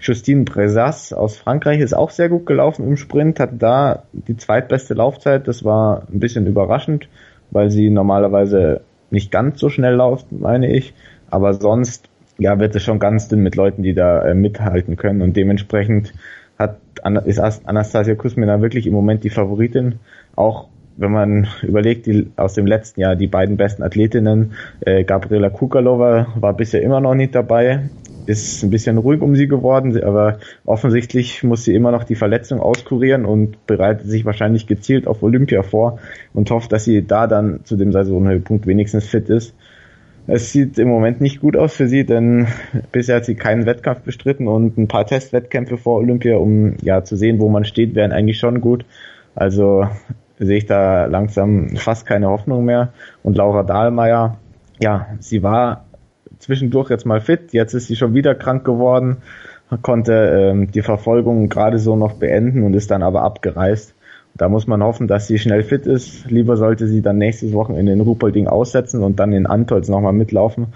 Justine 0.00 0.44
Bresas 0.44 1.12
aus 1.12 1.36
Frankreich 1.36 1.80
ist 1.80 1.94
auch 1.94 2.10
sehr 2.10 2.28
gut 2.28 2.46
gelaufen 2.46 2.86
im 2.86 2.96
Sprint, 2.96 3.38
hat 3.38 3.50
da 3.58 4.04
die 4.12 4.36
zweitbeste 4.36 4.94
Laufzeit. 4.94 5.46
Das 5.46 5.64
war 5.64 6.06
ein 6.10 6.20
bisschen 6.20 6.46
überraschend, 6.46 7.08
weil 7.50 7.70
sie 7.70 7.90
normalerweise 7.90 8.80
nicht 9.10 9.30
ganz 9.30 9.58
so 9.58 9.68
schnell 9.68 9.94
läuft, 9.94 10.32
meine 10.32 10.72
ich. 10.72 10.94
Aber 11.30 11.52
sonst, 11.54 12.08
ja, 12.38 12.58
wird 12.58 12.74
es 12.74 12.82
schon 12.82 12.98
ganz 12.98 13.28
dünn 13.28 13.40
mit 13.40 13.56
Leuten, 13.56 13.82
die 13.82 13.94
da 13.94 14.24
äh, 14.24 14.34
mithalten 14.34 14.96
können. 14.96 15.20
Und 15.20 15.36
dementsprechend 15.36 16.14
hat, 16.60 16.78
ist 17.24 17.40
Anastasia 17.40 18.14
Kusmina 18.14 18.60
wirklich 18.60 18.86
im 18.86 18.92
Moment 18.92 19.24
die 19.24 19.30
Favoritin. 19.30 19.96
Auch 20.36 20.68
wenn 20.96 21.10
man 21.10 21.48
überlegt, 21.62 22.06
die, 22.06 22.30
aus 22.36 22.54
dem 22.54 22.66
letzten 22.66 23.00
Jahr 23.00 23.16
die 23.16 23.26
beiden 23.26 23.56
besten 23.56 23.82
Athletinnen, 23.82 24.52
äh, 24.80 25.04
Gabriela 25.04 25.50
Kukalova 25.50 26.28
war 26.36 26.54
bisher 26.54 26.82
immer 26.82 27.00
noch 27.00 27.14
nicht 27.14 27.34
dabei, 27.34 27.90
ist 28.26 28.62
ein 28.62 28.70
bisschen 28.70 28.98
ruhig 28.98 29.22
um 29.22 29.34
sie 29.34 29.48
geworden, 29.48 30.00
aber 30.02 30.38
offensichtlich 30.64 31.42
muss 31.42 31.64
sie 31.64 31.74
immer 31.74 31.90
noch 31.90 32.04
die 32.04 32.14
Verletzung 32.14 32.60
auskurieren 32.60 33.24
und 33.24 33.66
bereitet 33.66 34.06
sich 34.06 34.24
wahrscheinlich 34.24 34.66
gezielt 34.66 35.06
auf 35.06 35.22
Olympia 35.22 35.62
vor 35.62 35.98
und 36.32 36.50
hofft, 36.50 36.70
dass 36.72 36.84
sie 36.84 37.04
da 37.06 37.26
dann 37.26 37.64
zu 37.64 37.76
dem 37.76 37.92
Saisonhöhepunkt 37.92 38.66
wenigstens 38.66 39.06
fit 39.06 39.30
ist. 39.30 39.54
Es 40.32 40.52
sieht 40.52 40.78
im 40.78 40.86
Moment 40.86 41.20
nicht 41.20 41.40
gut 41.40 41.56
aus 41.56 41.74
für 41.74 41.88
sie, 41.88 42.06
denn 42.06 42.46
bisher 42.92 43.16
hat 43.16 43.24
sie 43.24 43.34
keinen 43.34 43.66
Wettkampf 43.66 44.02
bestritten 44.02 44.46
und 44.46 44.78
ein 44.78 44.86
paar 44.86 45.04
Testwettkämpfe 45.04 45.76
vor 45.76 45.96
Olympia, 45.96 46.36
um 46.36 46.76
ja 46.82 47.02
zu 47.02 47.16
sehen, 47.16 47.40
wo 47.40 47.48
man 47.48 47.64
steht, 47.64 47.96
wären 47.96 48.12
eigentlich 48.12 48.38
schon 48.38 48.60
gut. 48.60 48.84
Also 49.34 49.88
sehe 50.38 50.58
ich 50.58 50.66
da 50.66 51.06
langsam 51.06 51.70
fast 51.76 52.06
keine 52.06 52.28
Hoffnung 52.28 52.64
mehr. 52.64 52.92
Und 53.24 53.36
Laura 53.36 53.64
Dahlmeier, 53.64 54.38
ja, 54.78 55.08
sie 55.18 55.42
war 55.42 55.86
zwischendurch 56.38 56.90
jetzt 56.90 57.06
mal 57.06 57.20
fit, 57.20 57.52
jetzt 57.52 57.74
ist 57.74 57.88
sie 57.88 57.96
schon 57.96 58.14
wieder 58.14 58.36
krank 58.36 58.64
geworden, 58.64 59.16
konnte 59.82 60.12
ähm, 60.12 60.70
die 60.70 60.82
Verfolgung 60.82 61.48
gerade 61.48 61.80
so 61.80 61.96
noch 61.96 62.12
beenden 62.12 62.62
und 62.62 62.74
ist 62.74 62.92
dann 62.92 63.02
aber 63.02 63.22
abgereist. 63.22 63.96
Da 64.34 64.48
muss 64.48 64.66
man 64.66 64.82
hoffen, 64.82 65.06
dass 65.06 65.26
sie 65.26 65.38
schnell 65.38 65.62
fit 65.62 65.86
ist. 65.86 66.30
Lieber 66.30 66.56
sollte 66.56 66.86
sie 66.86 67.02
dann 67.02 67.18
nächstes 67.18 67.52
Wochenende 67.52 67.92
in 67.92 68.00
Ruhpolding 68.00 68.46
aussetzen 68.46 69.02
und 69.02 69.20
dann 69.20 69.32
in 69.32 69.46
Antolz 69.46 69.88
nochmal 69.88 70.12
mitlaufen. 70.12 70.68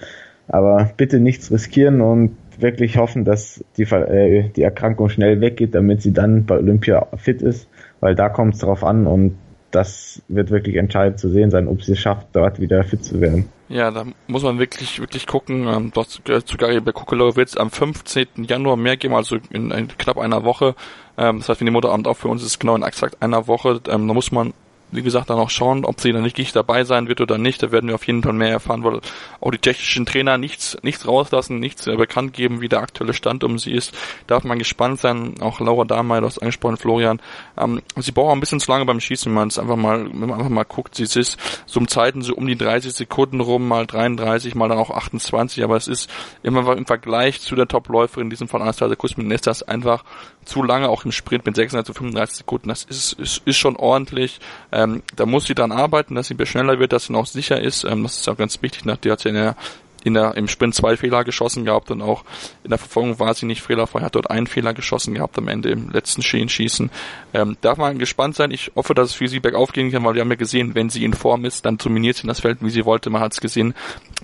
Aber 0.48 0.90
bitte 0.96 1.20
nichts 1.20 1.50
riskieren 1.50 2.00
und 2.00 2.36
wirklich 2.58 2.98
hoffen, 2.98 3.24
dass 3.24 3.64
die, 3.76 3.82
äh, 3.82 4.50
die 4.50 4.62
Erkrankung 4.62 5.08
schnell 5.08 5.40
weggeht, 5.40 5.74
damit 5.74 6.02
sie 6.02 6.12
dann 6.12 6.44
bei 6.44 6.58
Olympia 6.58 7.06
fit 7.16 7.42
ist, 7.42 7.68
weil 8.00 8.14
da 8.14 8.28
kommt 8.28 8.54
es 8.54 8.60
drauf 8.60 8.84
an 8.84 9.06
und 9.06 9.36
das 9.74 10.22
wird 10.28 10.50
wirklich 10.50 10.76
entscheidend 10.76 11.18
zu 11.18 11.28
sehen 11.28 11.50
sein, 11.50 11.66
ob 11.68 11.82
sie 11.82 11.92
es 11.92 11.98
schafft, 11.98 12.28
dort 12.32 12.60
wieder 12.60 12.84
fit 12.84 13.04
zu 13.04 13.20
werden. 13.20 13.48
Ja, 13.68 13.90
da 13.90 14.04
muss 14.26 14.42
man 14.42 14.58
wirklich, 14.58 15.00
wirklich 15.00 15.26
gucken. 15.26 15.66
Ähm, 15.66 15.90
dort 15.92 16.10
zu 16.10 16.56
Gary 16.56 16.80
Kukelow 16.80 17.34
wird 17.36 17.48
es 17.48 17.56
am 17.56 17.70
15. 17.70 18.44
Januar 18.46 18.76
mehr 18.76 18.96
geben, 18.96 19.14
also 19.14 19.38
in, 19.50 19.70
in 19.70 19.88
knapp 19.88 20.18
einer 20.18 20.44
Woche. 20.44 20.74
Ähm, 21.16 21.38
das 21.38 21.48
heißt, 21.48 21.60
wenn 21.60 21.66
die 21.66 21.72
Mutterabend 21.72 22.06
auch 22.06 22.16
für 22.16 22.28
uns 22.28 22.44
ist, 22.44 22.60
genau 22.60 22.76
in 22.76 22.82
exakt 22.82 23.20
einer 23.22 23.46
Woche. 23.46 23.80
Ähm, 23.88 24.06
da 24.06 24.14
muss 24.14 24.30
man 24.32 24.52
wie 24.90 25.02
gesagt, 25.02 25.30
dann 25.30 25.38
auch 25.38 25.50
schauen, 25.50 25.84
ob 25.84 26.00
sie 26.00 26.12
dann 26.12 26.24
wirklich 26.24 26.52
dabei 26.52 26.84
sein 26.84 27.08
wird 27.08 27.20
oder 27.20 27.38
nicht. 27.38 27.62
Da 27.62 27.72
werden 27.72 27.88
wir 27.88 27.94
auf 27.94 28.06
jeden 28.06 28.22
Fall 28.22 28.32
mehr 28.32 28.50
erfahren, 28.50 28.84
weil 28.84 29.00
auch 29.40 29.50
die 29.50 29.58
technischen 29.58 30.06
Trainer 30.06 30.38
nichts, 30.38 30.76
nichts 30.82 31.06
rauslassen, 31.06 31.58
nichts 31.58 31.84
bekannt 31.84 32.32
geben, 32.32 32.60
wie 32.60 32.68
der 32.68 32.80
aktuelle 32.80 33.12
Stand 33.12 33.44
um 33.44 33.58
sie 33.58 33.72
ist. 33.72 33.94
Darf 34.26 34.44
man 34.44 34.58
gespannt 34.58 35.00
sein. 35.00 35.34
Auch 35.40 35.60
Laura 35.60 35.84
Dahmeyer, 35.84 36.20
du 36.20 36.26
hast 36.26 36.38
angesprochen, 36.38 36.76
Florian. 36.76 37.20
Ähm, 37.58 37.82
sie 37.96 38.12
braucht 38.12 38.28
auch 38.28 38.34
ein 38.34 38.40
bisschen 38.40 38.60
zu 38.60 38.70
lange 38.70 38.84
beim 38.84 39.00
Schießen, 39.00 39.30
wenn 39.30 39.34
man 39.34 39.48
es 39.48 39.58
einfach 39.58 39.76
mal, 39.76 40.06
wenn 40.06 40.28
man 40.28 40.38
einfach 40.38 40.50
mal 40.50 40.64
guckt. 40.64 40.94
Sie 40.94 41.04
ist 41.04 41.38
so 41.66 41.80
um 41.80 41.88
Zeiten 41.88 42.22
so 42.22 42.34
um 42.34 42.46
die 42.46 42.56
30 42.56 42.92
Sekunden 42.92 43.40
rum, 43.40 43.66
mal 43.66 43.86
33, 43.86 44.54
mal 44.54 44.68
dann 44.68 44.78
auch 44.78 44.90
28, 44.90 45.64
aber 45.64 45.76
es 45.76 45.88
ist 45.88 46.10
immer 46.42 46.76
im 46.76 46.86
Vergleich 46.86 47.40
zu 47.40 47.54
der 47.54 47.68
Topläuferin, 47.68 48.24
in 48.26 48.30
diesem 48.30 48.48
Fall 48.48 48.62
Anastasia 48.62 48.96
Kusmin, 48.96 49.30
ist 49.30 49.46
das 49.46 49.62
einfach 49.62 50.04
zu 50.44 50.62
lange, 50.62 50.88
auch 50.88 51.04
im 51.04 51.12
Sprint 51.12 51.46
mit 51.46 51.56
36 51.56 51.86
zu 51.86 51.98
35 51.98 52.38
Sekunden. 52.38 52.68
Das 52.68 52.84
ist, 52.84 53.14
ist, 53.14 53.42
ist 53.44 53.56
schon 53.56 53.76
ordentlich. 53.76 54.40
Ähm, 54.74 55.02
da 55.14 55.24
muss 55.24 55.46
sie 55.46 55.54
dann 55.54 55.70
arbeiten, 55.70 56.16
dass 56.16 56.26
sie 56.26 56.46
schneller 56.46 56.80
wird, 56.80 56.92
dass 56.92 57.06
sie 57.06 57.12
noch 57.12 57.26
sicher 57.26 57.60
ist. 57.60 57.84
Ähm, 57.84 58.02
das 58.02 58.18
ist 58.18 58.28
auch 58.28 58.36
ganz 58.36 58.60
wichtig. 58.60 58.84
Nach, 58.84 58.96
die 58.96 59.10
hat 59.10 59.20
sie 59.20 59.28
in 59.28 59.36
der 59.36 59.56
in 60.04 60.14
der, 60.14 60.36
im 60.36 60.48
Sprint 60.48 60.74
zwei 60.74 60.96
Fehler 60.96 61.24
geschossen 61.24 61.64
gehabt 61.64 61.90
und 61.90 62.02
auch 62.02 62.24
in 62.62 62.70
der 62.70 62.78
Verfolgung 62.78 63.18
war 63.18 63.34
sie 63.34 63.46
nicht 63.46 63.62
fehlerfrei, 63.62 64.02
hat 64.02 64.14
dort 64.14 64.30
einen 64.30 64.46
Fehler 64.46 64.74
geschossen 64.74 65.14
gehabt 65.14 65.38
am 65.38 65.48
Ende 65.48 65.70
im 65.70 65.90
letzten 65.90 66.22
Schienenschießen. 66.22 66.90
Ähm, 67.32 67.56
darf 67.62 67.78
man 67.78 67.98
gespannt 67.98 68.36
sein. 68.36 68.50
Ich 68.50 68.70
hoffe, 68.76 68.94
dass 68.94 69.10
es 69.10 69.14
für 69.14 69.28
sie 69.28 69.40
bergauf 69.40 69.72
gehen 69.72 69.90
kann, 69.90 70.04
weil 70.04 70.14
wir 70.14 70.20
haben 70.20 70.30
ja 70.30 70.36
gesehen, 70.36 70.74
wenn 70.74 70.90
sie 70.90 71.04
in 71.04 71.14
Form 71.14 71.46
ist, 71.46 71.64
dann 71.64 71.78
dominiert 71.78 72.18
sie 72.18 72.26
das 72.26 72.40
Feld, 72.40 72.58
wie 72.60 72.70
sie 72.70 72.84
wollte. 72.84 73.08
Man 73.08 73.22
hat 73.22 73.32
es 73.32 73.40
gesehen 73.40 73.74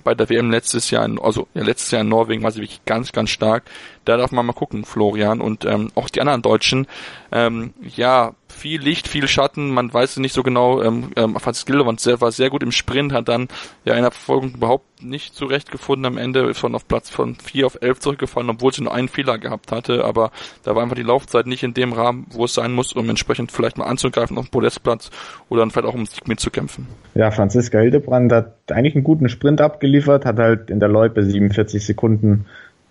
bei 0.03 0.13
der 0.13 0.29
WM 0.29 0.51
letztes 0.51 0.91
Jahr, 0.91 1.03
in, 1.03 1.19
also 1.19 1.47
ja, 1.55 1.63
letztes 1.63 1.91
Jahr 1.91 2.01
in 2.01 2.09
Norwegen 2.09 2.43
war 2.43 2.51
sie 2.51 2.61
wirklich 2.61 2.85
ganz, 2.85 3.11
ganz 3.11 3.31
stark. 3.31 3.63
Da 4.05 4.17
darf 4.17 4.31
man 4.31 4.45
mal 4.45 4.53
gucken, 4.53 4.85
Florian 4.85 5.41
und 5.41 5.65
ähm, 5.65 5.91
auch 5.95 6.09
die 6.09 6.21
anderen 6.21 6.43
Deutschen. 6.43 6.87
Ähm, 7.31 7.73
ja, 7.95 8.33
viel 8.61 8.79
Licht, 8.79 9.07
viel 9.07 9.27
Schatten, 9.27 9.71
man 9.71 9.91
weiß 9.91 10.11
es 10.11 10.17
nicht 10.17 10.33
so 10.33 10.43
genau. 10.43 10.83
Ähm, 10.83 11.09
ähm, 11.15 11.35
Franz 11.39 11.65
Gilderwand 11.65 12.05
war 12.21 12.31
sehr 12.31 12.51
gut 12.51 12.61
im 12.61 12.71
Sprint, 12.71 13.11
hat 13.11 13.27
dann 13.27 13.47
ja 13.85 13.95
in 13.95 14.03
der 14.03 14.11
Verfolgung 14.11 14.53
überhaupt 14.53 15.03
nicht 15.03 15.33
zurechtgefunden. 15.33 16.05
Am 16.05 16.17
Ende 16.19 16.47
ist 16.47 16.59
von 16.59 16.75
auf 16.75 16.87
Platz 16.87 17.09
von 17.09 17.33
4 17.35 17.65
auf 17.65 17.79
11 17.81 17.99
zurückgefallen, 17.99 18.51
obwohl 18.51 18.71
sie 18.71 18.83
nur 18.83 18.93
einen 18.93 19.07
Fehler 19.07 19.39
gehabt 19.39 19.71
hatte. 19.71 20.05
Aber 20.05 20.31
da 20.63 20.75
war 20.75 20.83
einfach 20.83 20.95
die 20.95 21.01
Laufzeit 21.01 21.47
nicht 21.47 21.63
in 21.63 21.73
dem 21.73 21.91
Rahmen, 21.91 22.27
wo 22.29 22.45
es 22.45 22.53
sein 22.53 22.71
muss, 22.71 22.93
um 22.93 23.09
entsprechend 23.09 23.51
vielleicht 23.51 23.79
mal 23.79 23.85
anzugreifen 23.85 24.37
auf 24.37 24.45
den 24.45 24.51
Podestplatz 24.51 25.09
oder 25.49 25.61
dann 25.61 25.71
vielleicht 25.71 25.87
auch 25.87 25.95
um 25.95 26.05
Sieg 26.05 26.27
mitzukämpfen. 26.27 26.85
Ja, 27.15 27.31
Franziska 27.31 27.79
Hildebrand 27.79 28.31
hat 28.31 28.53
eigentlich 28.69 28.93
einen 28.93 29.03
guten 29.03 29.27
Sprint 29.27 29.59
abgeliefert, 29.59 30.25
hat 30.25 30.37
halt 30.37 30.69
in 30.69 30.79
der 30.79 30.89
Loipe 30.89 31.23
47 31.23 31.83
Sekunden 31.83 32.45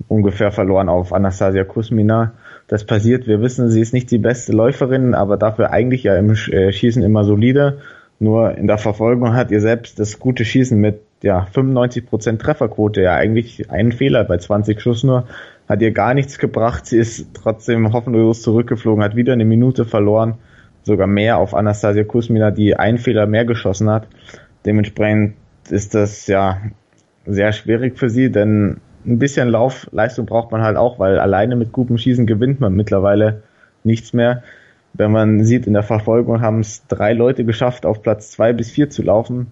ungefähr 0.09 0.51
verloren 0.51 0.89
auf 0.89 1.13
Anastasia 1.13 1.63
Kusmina 1.63 2.33
das 2.71 2.85
passiert. 2.85 3.27
Wir 3.27 3.43
wissen, 3.43 3.69
sie 3.69 3.81
ist 3.81 3.93
nicht 3.93 4.13
die 4.13 4.19
beste 4.19 4.53
Läuferin, 4.53 5.13
aber 5.13 5.37
dafür 5.37 5.73
eigentlich 5.73 6.05
ja 6.05 6.15
im 6.15 6.31
äh, 6.31 6.71
Schießen 6.71 7.03
immer 7.03 7.25
solide. 7.25 7.79
Nur 8.21 8.57
in 8.57 8.69
der 8.69 8.79
Verfolgung 8.79 9.35
hat 9.35 9.51
ihr 9.51 9.61
selbst 9.61 9.99
das 9.99 10.21
gute 10.21 10.45
Schießen 10.45 10.79
mit 10.79 11.01
ja 11.21 11.49
95% 11.53 12.39
Trefferquote, 12.39 13.03
ja 13.03 13.17
eigentlich 13.17 13.71
einen 13.71 13.91
Fehler 13.91 14.23
bei 14.23 14.39
20 14.39 14.81
Schuss 14.81 15.03
nur, 15.03 15.27
hat 15.69 15.83
ihr 15.83 15.91
gar 15.91 16.15
nichts 16.15 16.39
gebracht. 16.39 16.87
Sie 16.87 16.99
ist 16.99 17.35
trotzdem 17.35 17.93
hoffnungslos 17.93 18.43
zurückgeflogen, 18.43 19.03
hat 19.03 19.17
wieder 19.17 19.33
eine 19.33 19.45
Minute 19.45 19.85
verloren, 19.85 20.35
sogar 20.85 21.09
mehr 21.09 21.39
auf 21.39 21.55
Anastasia 21.55 22.05
Kusmina, 22.05 22.53
die 22.53 22.77
einen 22.77 22.99
Fehler 22.99 23.27
mehr 23.27 23.47
geschossen 23.47 23.91
hat. 23.91 24.07
Dementsprechend 24.65 25.35
ist 25.71 25.95
das 25.95 26.29
ja 26.29 26.59
sehr 27.27 27.53
schwierig 27.53 27.99
für 27.99 28.11
sie, 28.11 28.31
denn 28.31 28.77
ein 29.07 29.19
bisschen 29.19 29.49
Laufleistung 29.49 30.27
braucht 30.27 30.53
man 30.53 30.63
halt 30.63 30.77
auch, 30.77 30.99
weil 30.99 31.19
alleine 31.19 31.57
mit 31.57 31.73
gutem 31.73 31.99
Schießen 31.99 32.27
gewinnt 32.27 32.61
man 32.61 32.75
mittlerweile 32.75 33.43
nichts 33.85 34.13
mehr. 34.13 34.43
Wenn 34.93 35.13
man 35.13 35.45
sieht, 35.45 35.67
in 35.67 35.73
der 35.73 35.83
Verfolgung 35.83 36.41
haben 36.41 36.61
es 36.61 36.87
drei 36.89 37.13
Leute 37.13 37.45
geschafft, 37.45 37.87
auf 37.87 38.03
Platz 38.03 38.31
zwei 38.31 38.53
bis 38.53 38.71
vier 38.71 38.91
zu 38.91 39.03
laufen. 39.03 39.47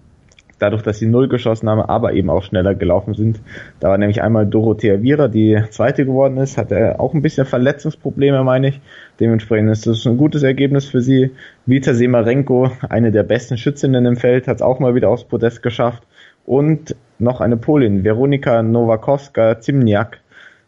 Dadurch, 0.59 0.81
dass 0.81 0.99
sie 0.99 1.07
null 1.07 1.29
geschossen 1.29 1.69
haben, 1.69 1.79
aber 1.79 2.11
eben 2.11 2.29
auch 2.29 2.43
schneller 2.43 2.75
gelaufen 2.75 3.13
sind. 3.13 3.39
Da 3.79 3.87
war 3.87 3.97
nämlich 3.97 4.21
einmal 4.21 4.45
Dorothea 4.45 5.01
Viera, 5.01 5.29
die 5.29 5.57
zweite 5.69 6.05
geworden 6.05 6.35
ist, 6.37 6.57
hatte 6.57 6.99
auch 6.99 7.13
ein 7.13 7.21
bisschen 7.21 7.45
Verletzungsprobleme, 7.45 8.43
meine 8.43 8.67
ich. 8.67 8.81
Dementsprechend 9.21 9.71
ist 9.71 9.87
das 9.87 10.05
ein 10.05 10.17
gutes 10.17 10.43
Ergebnis 10.43 10.85
für 10.85 11.01
sie. 11.01 11.31
Vita 11.65 11.93
Semarenko, 11.93 12.71
eine 12.89 13.13
der 13.13 13.23
besten 13.23 13.57
Schützinnen 13.57 14.05
im 14.05 14.17
Feld, 14.17 14.49
hat 14.49 14.57
es 14.57 14.61
auch 14.61 14.79
mal 14.81 14.95
wieder 14.95 15.07
aufs 15.07 15.23
Podest 15.23 15.63
geschafft. 15.63 16.03
Und 16.49 16.95
noch 17.19 17.41
eine 17.41 17.57
Polin, 17.57 18.03
Veronika 18.03 18.63
Nowakowska-Zimniak, 18.63 20.17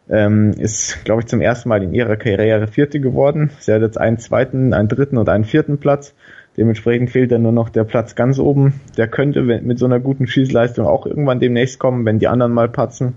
ähm, 0.08 0.52
ist, 0.56 1.04
glaube 1.04 1.22
ich, 1.22 1.26
zum 1.26 1.40
ersten 1.40 1.68
Mal 1.68 1.82
in 1.82 1.92
ihrer 1.92 2.14
Karriere 2.14 2.68
Vierte 2.68 3.00
geworden. 3.00 3.50
Sie 3.58 3.72
hat 3.72 3.82
jetzt 3.82 3.98
einen 3.98 4.18
zweiten, 4.18 4.74
einen 4.74 4.86
dritten 4.86 5.18
und 5.18 5.28
einen 5.28 5.42
vierten 5.42 5.78
Platz. 5.78 6.14
Dementsprechend 6.56 7.10
fehlt 7.10 7.32
dann 7.32 7.42
nur 7.42 7.50
noch 7.50 7.68
der 7.68 7.82
Platz 7.82 8.14
ganz 8.14 8.38
oben. 8.38 8.80
Der 8.96 9.08
könnte 9.08 9.42
mit 9.42 9.76
so 9.80 9.86
einer 9.86 9.98
guten 9.98 10.28
Schießleistung 10.28 10.86
auch 10.86 11.04
irgendwann 11.04 11.40
demnächst 11.40 11.80
kommen, 11.80 12.06
wenn 12.06 12.20
die 12.20 12.28
anderen 12.28 12.52
mal 12.52 12.68
patzen. 12.68 13.14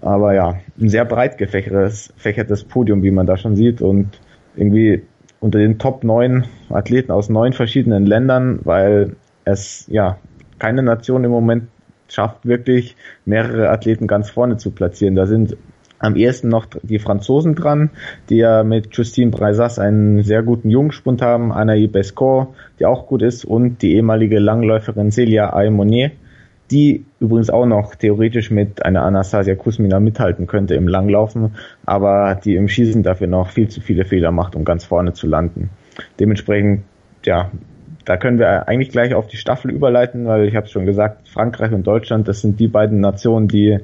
Aber 0.00 0.32
ja, 0.32 0.60
ein 0.80 0.88
sehr 0.88 1.06
breit 1.06 1.38
gefächertes 1.38 2.64
Podium, 2.68 3.02
wie 3.02 3.10
man 3.10 3.26
da 3.26 3.36
schon 3.36 3.56
sieht. 3.56 3.82
Und 3.82 4.20
irgendwie 4.54 5.02
unter 5.40 5.58
den 5.58 5.80
Top 5.80 6.04
9 6.04 6.44
Athleten 6.68 7.10
aus 7.10 7.30
neun 7.30 7.52
verschiedenen 7.52 8.06
Ländern, 8.06 8.60
weil 8.62 9.16
es 9.44 9.88
ja 9.88 10.18
keine 10.60 10.84
Nation 10.84 11.24
im 11.24 11.32
Moment 11.32 11.64
schafft, 12.08 12.46
wirklich 12.46 12.96
mehrere 13.24 13.70
Athleten 13.70 14.06
ganz 14.06 14.30
vorne 14.30 14.56
zu 14.56 14.70
platzieren. 14.70 15.14
Da 15.14 15.26
sind 15.26 15.56
am 15.98 16.16
ehesten 16.16 16.48
noch 16.48 16.66
die 16.82 16.98
Franzosen 16.98 17.54
dran, 17.54 17.90
die 18.28 18.36
ja 18.36 18.64
mit 18.64 18.94
Justine 18.94 19.30
Breisas 19.30 19.78
einen 19.78 20.22
sehr 20.22 20.42
guten 20.42 20.70
Jungspund 20.70 21.22
haben, 21.22 21.52
Anaïs 21.52 21.90
Bescor, 21.90 22.54
die 22.78 22.86
auch 22.86 23.06
gut 23.06 23.22
ist, 23.22 23.44
und 23.44 23.82
die 23.82 23.94
ehemalige 23.94 24.38
Langläuferin 24.38 25.10
Celia 25.10 25.54
Aymonier, 25.54 26.10
die 26.70 27.04
übrigens 27.20 27.48
auch 27.48 27.66
noch 27.66 27.94
theoretisch 27.94 28.50
mit 28.50 28.84
einer 28.84 29.02
Anastasia 29.02 29.54
Kusmina 29.54 30.00
mithalten 30.00 30.46
könnte 30.46 30.74
im 30.74 30.88
Langlaufen, 30.88 31.54
aber 31.84 32.34
die 32.34 32.56
im 32.56 32.68
Schießen 32.68 33.02
dafür 33.02 33.28
noch 33.28 33.50
viel 33.50 33.68
zu 33.68 33.80
viele 33.80 34.04
Fehler 34.04 34.32
macht, 34.32 34.56
um 34.56 34.64
ganz 34.64 34.84
vorne 34.84 35.12
zu 35.12 35.26
landen. 35.26 35.70
Dementsprechend, 36.18 36.82
ja, 37.24 37.50
da 38.06 38.16
können 38.16 38.38
wir 38.38 38.68
eigentlich 38.68 38.90
gleich 38.90 39.14
auf 39.14 39.26
die 39.26 39.36
Staffel 39.36 39.70
überleiten, 39.70 40.26
weil 40.26 40.46
ich 40.46 40.56
habe 40.56 40.68
schon 40.68 40.86
gesagt, 40.86 41.28
Frankreich 41.28 41.72
und 41.72 41.86
Deutschland, 41.86 42.26
das 42.28 42.40
sind 42.40 42.58
die 42.58 42.68
beiden 42.68 43.00
Nationen, 43.00 43.48
die 43.48 43.78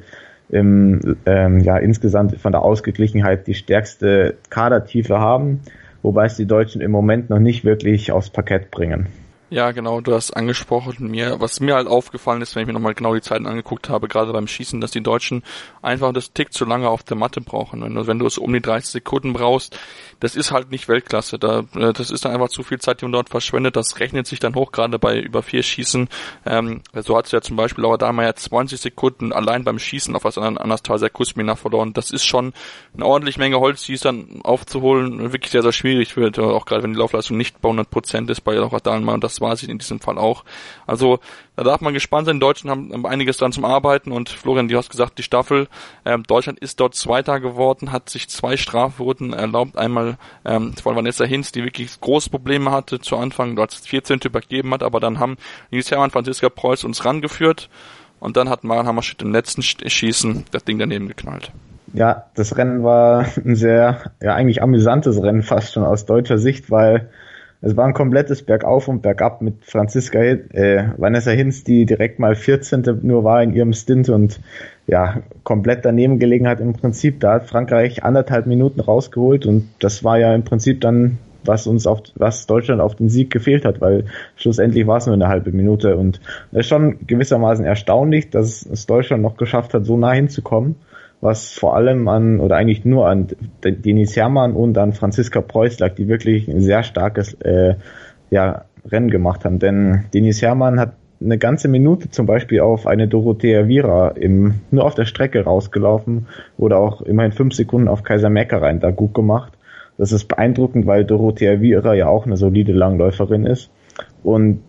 im, 0.49 1.17
ähm, 1.27 1.61
ja, 1.61 1.77
insgesamt 1.77 2.37
von 2.41 2.53
der 2.53 2.63
Ausgeglichenheit 2.63 3.47
die 3.47 3.55
stärkste 3.55 4.37
Kadertiefe 4.49 5.19
haben, 5.19 5.61
wobei 6.03 6.27
es 6.27 6.37
die 6.37 6.47
Deutschen 6.47 6.81
im 6.81 6.91
Moment 6.91 7.31
noch 7.31 7.41
nicht 7.41 7.65
wirklich 7.65 8.13
aufs 8.13 8.31
Parkett 8.31 8.71
bringen. 8.71 9.09
Ja, 9.53 9.73
genau, 9.73 10.01
du 10.01 10.15
hast 10.15 10.31
angesprochen, 10.31 11.11
mir, 11.11 11.39
was 11.39 11.61
mir 11.61 11.75
halt 11.75 11.87
aufgefallen 11.87 12.41
ist, 12.41 12.55
wenn 12.55 12.63
ich 12.63 12.67
mir 12.69 12.73
nochmal 12.73 12.95
genau 12.95 13.15
die 13.15 13.21
Zeiten 13.21 13.47
angeguckt 13.47 13.91
habe, 13.91 14.09
gerade 14.09 14.33
beim 14.33 14.47
Schießen, 14.47 14.81
dass 14.81 14.93
die 14.93 15.03
Deutschen 15.03 15.43
einfach 15.83 16.11
das 16.15 16.33
Tick 16.33 16.55
zu 16.55 16.65
lange 16.65 16.89
auf 16.89 17.03
der 17.03 17.19
Matte 17.19 17.43
brauchen. 17.43 17.83
Und 17.83 18.07
wenn 18.07 18.19
du 18.19 18.25
es 18.25 18.39
um 18.39 18.51
die 18.51 18.63
30 18.63 18.91
Sekunden 18.91 19.35
brauchst, 19.35 19.79
das 20.23 20.37
ist 20.37 20.53
halt 20.53 20.71
nicht 20.71 20.87
Weltklasse. 20.87 21.37
Da, 21.37 21.65
äh, 21.75 21.93
das 21.93 22.13
ist 22.13 22.25
dann 22.25 22.31
einfach 22.31 22.49
zu 22.49 22.63
viel 22.63 22.79
Zeit, 22.79 23.01
die 23.01 23.05
man 23.07 23.13
dort 23.13 23.29
verschwendet. 23.29 23.75
Das 23.75 23.99
rechnet 23.99 24.29
sich 24.29 24.39
dann 24.39 24.55
hoch, 24.55 24.71
gerade 24.71 24.97
bei 25.01 25.19
über 25.19 25.43
vier 25.43 25.65
Schießen. 25.65 26.09
Ähm, 26.47 26.83
so 26.95 27.17
hat 27.17 27.27
es 27.27 27.33
ja 27.33 27.41
zum 27.41 27.57
Beispiel 27.57 27.83
Laura 27.83 27.97
Dahlmeier 27.97 28.37
20 28.37 28.81
Sekunden 28.81 29.33
allein 29.33 29.65
beim 29.65 29.81
Schießen 29.81 30.15
auf 30.15 30.23
was 30.23 30.39
an 30.39 30.59
Anastasia 30.59 31.09
Kusmina 31.09 31.57
verloren. 31.57 31.93
Das 31.93 32.13
ist 32.13 32.25
schon 32.25 32.53
eine 32.95 33.05
ordentliche 33.05 33.41
Menge 33.41 33.59
Holz, 33.59 33.83
die 33.83 33.95
es 33.95 34.03
dann 34.03 34.43
aufzuholen, 34.45 35.33
wirklich 35.33 35.51
sehr, 35.51 35.63
sehr 35.63 35.73
schwierig 35.73 36.17
wird. 36.17 36.39
Auch 36.39 36.67
gerade 36.67 36.85
wenn 36.85 36.93
die 36.93 37.01
Laufleistung 37.01 37.37
nicht 37.37 37.61
bei 37.61 37.69
100 37.69 37.91
Prozent 37.91 38.31
ist 38.31 38.43
bei 38.43 38.55
Laura 38.55 38.79
Dahlmeier. 38.79 39.15
Und 39.15 39.25
das 39.25 39.41
war 39.41 39.57
sie 39.57 39.69
in 39.69 39.79
diesem 39.79 39.99
Fall 39.99 40.19
auch. 40.19 40.45
Also 40.87 41.19
da 41.57 41.65
darf 41.65 41.81
man 41.81 41.93
gespannt 41.93 42.27
sein. 42.27 42.37
Die 42.37 42.41
Deutschen 42.41 42.71
haben 42.71 43.07
einiges 43.07 43.37
dran 43.37 43.53
zum 43.53 43.65
Arbeiten 43.65 44.13
und 44.13 44.31
Florian, 44.31 44.69
du 44.69 44.77
hast 44.77 44.91
gesagt, 44.91 45.19
die 45.19 45.23
Staffel, 45.23 45.69
ähm, 46.05 46.23
Deutschland 46.25 46.59
ist 46.59 46.81
dort 46.81 46.95
Zweiter 46.95 47.41
geworden, 47.41 47.93
hat 47.93 48.09
sich 48.09 48.29
zwei 48.29 48.57
Strafroten 48.57 49.33
erlaubt. 49.33 49.77
Einmal 49.77 50.17
ähm, 50.45 50.73
von 50.75 50.97
Vanessa 50.97 51.25
Hinz, 51.25 51.53
die 51.53 51.65
wirklich 51.65 52.01
große 52.01 52.31
Probleme 52.31 52.71
hatte 52.71 53.01
zu 53.01 53.17
Anfang, 53.17 53.59
als 53.59 53.87
14. 53.87 54.21
übergeben 54.25 54.73
hat, 54.73 54.83
aber 54.83 55.01
dann 55.01 55.19
haben 55.19 55.37
Nils 55.71 55.91
Hermann, 55.91 56.11
Franziska 56.11 56.49
Preuß 56.49 56.85
uns 56.85 57.05
rangeführt 57.05 57.69
und 58.19 58.37
dann 58.37 58.49
hat 58.49 58.65
Maren 58.65 58.87
Hammerschmidt 58.87 59.23
im 59.23 59.33
letzten 59.33 59.63
Schießen 59.63 60.45
das 60.51 60.65
Ding 60.65 60.79
daneben 60.79 61.09
geknallt. 61.09 61.53
Ja, 61.93 62.27
das 62.35 62.57
Rennen 62.57 62.83
war 62.83 63.27
ein 63.45 63.55
sehr, 63.55 64.13
ja 64.23 64.35
eigentlich 64.35 64.63
amüsantes 64.63 65.23
Rennen 65.23 65.43
fast 65.43 65.75
schon 65.75 65.85
aus 65.85 66.07
deutscher 66.07 66.39
Sicht, 66.39 66.71
weil 66.71 67.11
es 67.63 67.77
war 67.77 67.87
ein 67.87 67.95
komplettes 67.95 68.43
Bergauf 68.43 68.89
und 68.89 69.03
Bergab 69.03 69.41
mit 69.41 69.65
Franziska, 69.65 70.19
äh, 70.21 70.89
Vanessa 70.97 71.31
Hinz, 71.31 71.63
die 71.63 71.87
direkt 71.87 72.19
mal 72.19 72.35
14. 72.35 72.99
nur 73.03 73.23
war 73.23 73.41
in 73.41 73.55
ihrem 73.55 73.73
Stint 73.73 74.09
und 74.09 74.41
ja, 74.89 75.23
komplett 75.45 75.85
daneben 75.85 76.19
gelegen 76.19 76.49
hat 76.49 76.61
im 76.61 76.73
Prinzip. 76.73 77.21
Da 77.21 77.35
hat 77.35 77.49
Frankreich 77.49 78.03
anderthalb 78.03 78.47
Minuten 78.47 78.81
rausgeholt 78.81 79.47
und 79.47 79.69
das 79.79 80.03
war 80.03 80.19
ja 80.19 80.35
im 80.35 80.43
Prinzip 80.43 80.81
dann, 80.81 81.19
was 81.45 81.69
uns 81.69 81.87
auf, 81.87 82.01
was 82.17 82.47
Deutschland 82.47 82.81
auf 82.81 82.97
den 82.97 83.09
Sieg 83.09 83.31
gefehlt 83.31 83.65
hat, 83.65 83.81
weil 83.81 84.07
schlussendlich 84.35 84.89
war 84.89 84.97
es 84.97 85.07
nur 85.07 85.15
eine 85.15 85.29
halbe 85.29 85.53
Minute 85.53 85.97
und 85.97 86.21
es 86.51 86.61
ist 86.61 86.69
schon 86.69 87.07
gewissermaßen 87.07 87.65
erstaunlich, 87.65 88.31
dass 88.31 88.67
es 88.67 88.87
Deutschland 88.87 89.23
noch 89.23 89.37
geschafft 89.37 89.73
hat, 89.73 89.85
so 89.85 89.97
nah 89.97 90.13
hinzukommen 90.13 90.75
was 91.23 91.53
vor 91.53 91.77
allem 91.77 92.09
an, 92.09 92.41
oder 92.41 92.57
eigentlich 92.57 92.85
nur 92.85 93.09
an 93.09 93.29
Denis 93.65 94.17
Hermann 94.17 94.53
und 94.55 94.77
an 94.77 94.93
Franziska 94.93 95.41
Preuß 95.41 95.79
lag, 95.79 95.95
die 95.95 96.09
wirklich 96.09 96.49
ein 96.49 96.61
sehr 96.61 96.83
starkes 96.83 97.35
äh, 97.35 97.77
ja, 98.31 98.65
Rennen 98.91 99.09
gemacht 99.09 99.45
haben. 99.45 99.61
Denn 99.61 100.05
Denis 100.13 100.43
Hermann 100.43 100.81
hat 100.81 100.95
eine 101.21 101.39
ganze 101.39 101.69
Minute 101.69 102.11
zum 102.11 102.27
Beispiel 102.27 102.61
auf 102.61 102.89
eine 102.89 103.07
Dorothea 103.07 103.69
Viera 103.69 104.09
im, 104.09 104.55
nur 104.73 104.85
auf 104.85 104.97
der 104.97 105.05
Strecke 105.05 105.45
rausgelaufen 105.45 106.27
oder 106.59 106.79
auch 106.79 107.03
immerhin 107.03 107.31
fünf 107.31 107.55
Sekunden 107.55 107.87
auf 107.87 108.03
Kaiser 108.03 108.29
Meckerein 108.29 108.81
da 108.81 108.91
gut 108.91 109.15
gemacht. 109.15 109.53
Das 109.99 110.11
ist 110.11 110.27
beeindruckend, 110.27 110.87
weil 110.87 111.05
Dorothea 111.05 111.61
Viera 111.61 111.95
ja 111.95 112.09
auch 112.09 112.27
eine 112.27 112.37
solide 112.37 112.73
Langläuferin 112.73 113.47
ist. 113.47 113.71
Und 114.25 114.65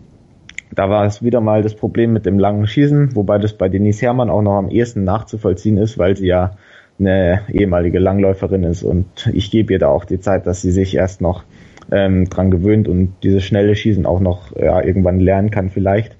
da 0.76 0.89
war 0.89 1.05
es 1.05 1.24
wieder 1.24 1.41
mal 1.41 1.61
das 1.61 1.76
Problem 1.76 2.13
mit 2.13 2.26
dem 2.26 2.39
langen 2.39 2.67
Schießen, 2.67 3.15
wobei 3.15 3.38
das 3.38 3.53
bei 3.53 3.69
Denise 3.69 4.01
Herrmann 4.01 4.30
auch 4.30 4.41
noch 4.41 4.57
am 4.57 4.69
ehesten 4.69 5.03
nachzuvollziehen 5.03 5.78
ist, 5.78 5.97
weil 5.97 6.15
sie 6.17 6.28
ja 6.28 6.51
eine 6.99 7.41
ehemalige 7.51 7.99
Langläuferin 7.99 8.63
ist 8.63 8.84
und 8.84 9.30
ich 9.34 9.51
gebe 9.51 9.74
ihr 9.74 9.80
da 9.80 9.88
auch 9.88 10.05
die 10.05 10.19
Zeit, 10.19 10.45
dass 10.45 10.61
sie 10.61 10.71
sich 10.71 10.95
erst 10.95 11.21
noch 11.21 11.43
ähm, 11.91 12.30
dran 12.30 12.51
gewöhnt 12.51 12.88
und 12.88 13.13
dieses 13.24 13.43
schnelle 13.43 13.76
Schießen 13.76 14.05
auch 14.05 14.19
noch 14.19 14.55
ja, 14.55 14.82
irgendwann 14.82 15.19
lernen 15.19 15.51
kann 15.51 15.69
vielleicht. 15.69 16.15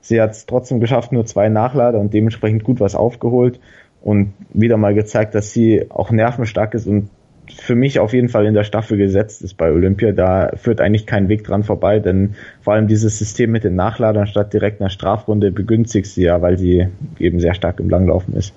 Sie 0.00 0.20
hat 0.20 0.32
es 0.32 0.46
trotzdem 0.46 0.80
geschafft, 0.80 1.12
nur 1.12 1.26
zwei 1.26 1.48
Nachlader 1.48 1.98
und 1.98 2.12
dementsprechend 2.12 2.64
gut 2.64 2.80
was 2.80 2.94
aufgeholt 2.94 3.60
und 4.02 4.34
wieder 4.52 4.76
mal 4.76 4.94
gezeigt, 4.94 5.34
dass 5.34 5.52
sie 5.52 5.86
auch 5.90 6.10
nervenstark 6.10 6.74
ist 6.74 6.86
und 6.86 7.08
für 7.54 7.74
mich 7.74 7.98
auf 7.98 8.12
jeden 8.12 8.28
Fall 8.28 8.46
in 8.46 8.54
der 8.54 8.64
Staffel 8.64 8.96
gesetzt 8.96 9.42
ist 9.42 9.56
bei 9.56 9.70
Olympia. 9.70 10.12
Da 10.12 10.52
führt 10.56 10.80
eigentlich 10.80 11.06
kein 11.06 11.28
Weg 11.28 11.44
dran 11.44 11.62
vorbei, 11.62 12.00
denn 12.00 12.34
vor 12.60 12.74
allem 12.74 12.88
dieses 12.88 13.18
System 13.18 13.50
mit 13.52 13.64
den 13.64 13.74
Nachladern 13.74 14.26
statt 14.26 14.52
direkt 14.52 14.80
einer 14.80 14.90
Strafrunde 14.90 15.50
begünstigt 15.50 16.06
sie 16.06 16.24
ja, 16.24 16.42
weil 16.42 16.58
sie 16.58 16.88
eben 17.18 17.40
sehr 17.40 17.54
stark 17.54 17.80
im 17.80 17.88
Langlaufen 17.88 18.34
ist. 18.34 18.54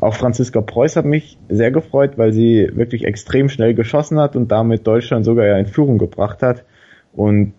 Auch 0.00 0.14
Franziska 0.14 0.60
Preuß 0.60 0.96
hat 0.96 1.04
mich 1.04 1.38
sehr 1.48 1.70
gefreut, 1.70 2.18
weil 2.18 2.32
sie 2.32 2.68
wirklich 2.74 3.04
extrem 3.04 3.48
schnell 3.48 3.74
geschossen 3.74 4.18
hat 4.18 4.34
und 4.34 4.50
damit 4.50 4.86
Deutschland 4.86 5.24
sogar 5.24 5.46
ja 5.46 5.56
in 5.58 5.66
Führung 5.66 5.98
gebracht 5.98 6.42
hat. 6.42 6.64
Und 7.12 7.52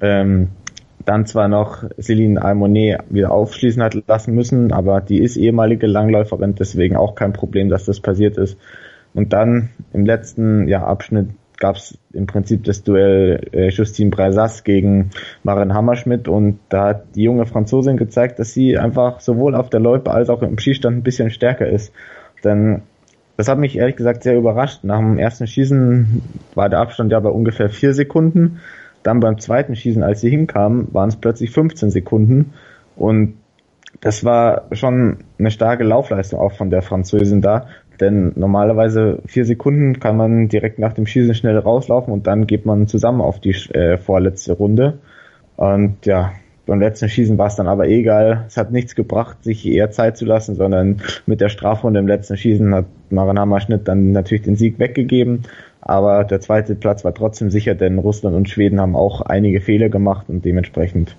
ähm, 0.00 0.48
dann 1.04 1.26
zwar 1.26 1.48
noch 1.48 1.84
Céline 1.98 2.38
Almonet 2.38 3.00
wieder 3.10 3.30
aufschließen 3.30 3.82
hat 3.82 3.94
lassen 4.08 4.34
müssen, 4.34 4.72
aber 4.72 5.00
die 5.00 5.22
ist 5.22 5.36
ehemalige 5.36 5.86
Langläuferin, 5.86 6.54
deswegen 6.54 6.96
auch 6.96 7.14
kein 7.14 7.32
Problem, 7.32 7.68
dass 7.68 7.84
das 7.84 8.00
passiert 8.00 8.36
ist. 8.38 8.58
Und 9.16 9.32
dann 9.32 9.70
im 9.94 10.04
letzten 10.04 10.68
ja, 10.68 10.84
Abschnitt 10.84 11.30
gab 11.58 11.76
es 11.76 11.98
im 12.12 12.26
Prinzip 12.26 12.64
das 12.64 12.82
Duell 12.82 13.40
äh, 13.52 13.70
Justine 13.70 14.10
Breisas 14.10 14.62
gegen 14.62 15.10
Maren 15.42 15.72
Hammerschmidt 15.72 16.28
und 16.28 16.58
da 16.68 16.88
hat 16.88 17.14
die 17.14 17.22
junge 17.22 17.46
Franzosin 17.46 17.96
gezeigt, 17.96 18.38
dass 18.38 18.52
sie 18.52 18.76
einfach 18.76 19.20
sowohl 19.20 19.54
auf 19.54 19.70
der 19.70 19.80
Loipe 19.80 20.10
als 20.10 20.28
auch 20.28 20.42
im 20.42 20.58
Skistand 20.58 20.98
ein 20.98 21.02
bisschen 21.02 21.30
stärker 21.30 21.66
ist. 21.66 21.94
Denn 22.44 22.82
das 23.38 23.48
hat 23.48 23.58
mich 23.58 23.78
ehrlich 23.78 23.96
gesagt 23.96 24.22
sehr 24.22 24.36
überrascht. 24.36 24.84
Nach 24.84 24.98
dem 24.98 25.18
ersten 25.18 25.46
Schießen 25.46 26.22
war 26.54 26.68
der 26.68 26.80
Abstand 26.80 27.10
ja 27.10 27.20
bei 27.20 27.30
ungefähr 27.30 27.70
vier 27.70 27.94
Sekunden. 27.94 28.60
dann 29.02 29.20
beim 29.20 29.38
zweiten 29.38 29.76
Schießen, 29.76 30.02
als 30.02 30.20
sie 30.20 30.28
hinkamen, 30.28 30.92
waren 30.92 31.08
es 31.08 31.16
plötzlich 31.16 31.52
15 31.52 31.90
Sekunden 31.90 32.52
und 32.96 33.34
das 34.00 34.24
war 34.24 34.64
schon 34.72 35.18
eine 35.38 35.50
starke 35.50 35.84
Laufleistung 35.84 36.40
auch 36.40 36.52
von 36.52 36.70
der 36.70 36.82
Französin 36.82 37.40
da, 37.40 37.68
denn 38.00 38.32
normalerweise 38.36 39.20
vier 39.26 39.44
Sekunden 39.44 40.00
kann 40.00 40.16
man 40.16 40.48
direkt 40.48 40.78
nach 40.78 40.92
dem 40.92 41.06
Schießen 41.06 41.34
schnell 41.34 41.58
rauslaufen 41.58 42.12
und 42.12 42.26
dann 42.26 42.46
geht 42.46 42.66
man 42.66 42.86
zusammen 42.86 43.20
auf 43.20 43.40
die 43.40 43.54
äh, 43.72 43.96
vorletzte 43.96 44.52
Runde. 44.52 44.98
Und 45.56 46.04
ja, 46.06 46.32
beim 46.66 46.80
letzten 46.80 47.08
Schießen 47.08 47.38
war 47.38 47.46
es 47.46 47.56
dann 47.56 47.68
aber 47.68 47.88
egal. 47.88 48.44
Es 48.48 48.56
hat 48.56 48.72
nichts 48.72 48.94
gebracht, 48.94 49.44
sich 49.44 49.66
eher 49.66 49.90
Zeit 49.90 50.16
zu 50.16 50.24
lassen, 50.24 50.56
sondern 50.56 51.00
mit 51.24 51.40
der 51.40 51.48
Strafrunde 51.48 52.00
im 52.00 52.08
letzten 52.08 52.36
Schießen 52.36 52.74
hat 52.74 52.86
Maranama 53.10 53.60
Schnitt 53.60 53.86
dann 53.88 54.12
natürlich 54.12 54.42
den 54.42 54.56
Sieg 54.56 54.78
weggegeben. 54.78 55.42
Aber 55.80 56.24
der 56.24 56.40
zweite 56.40 56.74
Platz 56.74 57.04
war 57.04 57.14
trotzdem 57.14 57.50
sicher, 57.50 57.76
denn 57.76 57.98
Russland 57.98 58.34
und 58.34 58.48
Schweden 58.48 58.80
haben 58.80 58.96
auch 58.96 59.20
einige 59.20 59.60
Fehler 59.60 59.88
gemacht 59.88 60.26
und 60.28 60.44
dementsprechend 60.44 61.16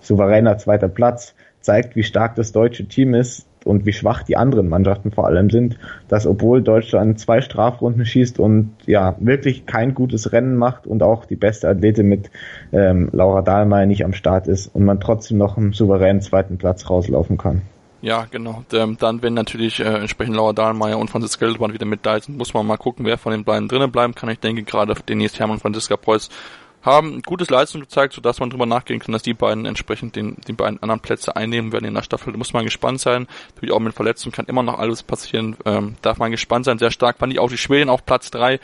souveräner 0.00 0.58
zweiter 0.58 0.88
Platz 0.88 1.34
zeigt, 1.60 1.96
wie 1.96 2.02
stark 2.02 2.34
das 2.36 2.52
deutsche 2.52 2.86
Team 2.86 3.14
ist 3.14 3.46
und 3.64 3.86
wie 3.86 3.92
schwach 3.92 4.22
die 4.22 4.36
anderen 4.36 4.68
Mannschaften 4.68 5.10
vor 5.10 5.26
allem 5.26 5.50
sind, 5.50 5.78
dass 6.08 6.26
obwohl 6.26 6.62
Deutschland 6.62 7.18
zwei 7.18 7.40
Strafrunden 7.40 8.04
schießt 8.04 8.38
und 8.38 8.72
ja 8.86 9.16
wirklich 9.18 9.66
kein 9.66 9.94
gutes 9.94 10.32
Rennen 10.32 10.56
macht 10.56 10.86
und 10.86 11.02
auch 11.02 11.24
die 11.24 11.36
beste 11.36 11.68
Athletin 11.68 12.08
mit 12.08 12.30
ähm, 12.72 13.08
Laura 13.12 13.42
Dahlmeier 13.42 13.86
nicht 13.86 14.04
am 14.04 14.12
Start 14.12 14.46
ist 14.46 14.74
und 14.74 14.84
man 14.84 15.00
trotzdem 15.00 15.38
noch 15.38 15.56
einen 15.56 15.72
souveränen 15.72 16.22
zweiten 16.22 16.58
Platz 16.58 16.88
rauslaufen 16.88 17.38
kann. 17.38 17.62
Ja, 18.02 18.26
genau. 18.30 18.64
Ähm, 18.72 18.96
dann, 18.98 19.22
wenn 19.22 19.34
natürlich 19.34 19.80
äh, 19.80 19.84
entsprechend 19.84 20.34
Laura 20.34 20.54
Dahlmeier 20.54 20.98
und 20.98 21.10
Franziska 21.10 21.44
Hildebrand 21.44 21.74
wieder 21.74 21.84
mit 21.84 22.06
da 22.06 22.18
sind, 22.18 22.38
muss 22.38 22.54
man 22.54 22.66
mal 22.66 22.78
gucken, 22.78 23.04
wer 23.04 23.18
von 23.18 23.32
den 23.32 23.44
beiden 23.44 23.68
drinnen 23.68 23.92
bleiben 23.92 24.14
kann. 24.14 24.30
Ich 24.30 24.40
denke 24.40 24.62
gerade 24.62 24.94
Denise 25.06 25.38
Hermann 25.38 25.56
und 25.56 25.60
Franziska 25.60 25.96
Preuß 25.96 26.30
haben 26.82 27.22
gutes 27.22 27.50
Leistung 27.50 27.80
gezeigt, 27.80 28.14
sodass 28.14 28.40
man 28.40 28.50
drüber 28.50 28.66
nachgehen 28.66 29.00
kann, 29.00 29.12
dass 29.12 29.22
die 29.22 29.34
beiden 29.34 29.66
entsprechend 29.66 30.16
den, 30.16 30.36
die 30.46 30.52
beiden 30.52 30.82
anderen 30.82 31.00
Plätze 31.00 31.36
einnehmen 31.36 31.72
werden 31.72 31.84
in 31.84 31.94
der 31.94 32.02
Staffel. 32.02 32.32
Da 32.32 32.38
muss 32.38 32.52
man 32.52 32.64
gespannt 32.64 33.00
sein. 33.00 33.26
Natürlich 33.54 33.74
auch 33.74 33.80
mit 33.80 33.94
Verletzungen 33.94 34.32
kann 34.32 34.46
immer 34.46 34.62
noch 34.62 34.78
alles 34.78 35.02
passieren. 35.02 35.56
Ähm, 35.64 35.96
darf 36.02 36.18
man 36.18 36.30
gespannt 36.30 36.64
sein. 36.64 36.78
Sehr 36.78 36.90
stark 36.90 37.18
fand 37.18 37.32
ich 37.32 37.38
auch 37.38 37.50
die 37.50 37.58
Schweden 37.58 37.90
auf 37.90 38.04
Platz 38.04 38.30
drei 38.30 38.60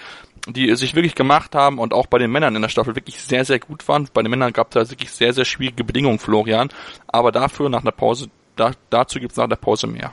die 0.49 0.75
sich 0.77 0.95
wirklich 0.95 1.15
gemacht 1.15 1.55
haben 1.55 1.79
und 1.79 1.93
auch 1.93 2.07
bei 2.07 2.19
den 2.19 2.31
Männern 2.31 2.55
in 2.55 2.63
der 2.63 2.69
Staffel 2.69 2.95
wirklich 2.95 3.21
sehr, 3.21 3.45
sehr 3.45 3.59
gut 3.59 3.87
waren. 3.89 4.09
Bei 4.13 4.23
den 4.23 4.31
Männern 4.31 4.53
gab 4.53 4.69
es 4.69 4.75
da 4.75 4.91
wirklich 4.91 5.11
sehr, 5.11 5.33
sehr 5.33 5.45
schwierige 5.45 5.85
Bedingungen, 5.85 6.19
Florian. 6.19 6.69
Aber 7.09 7.33
dafür 7.33 7.69
nach 7.69 7.83
der 7.83 7.91
Pause, 7.91 8.29
da, 8.55 8.71
dazu 8.91 9.19
gibt 9.19 9.33
es 9.33 9.39
nach 9.39 9.49
der 9.49 9.57
Pause 9.57 9.89
mehr. 9.89 10.13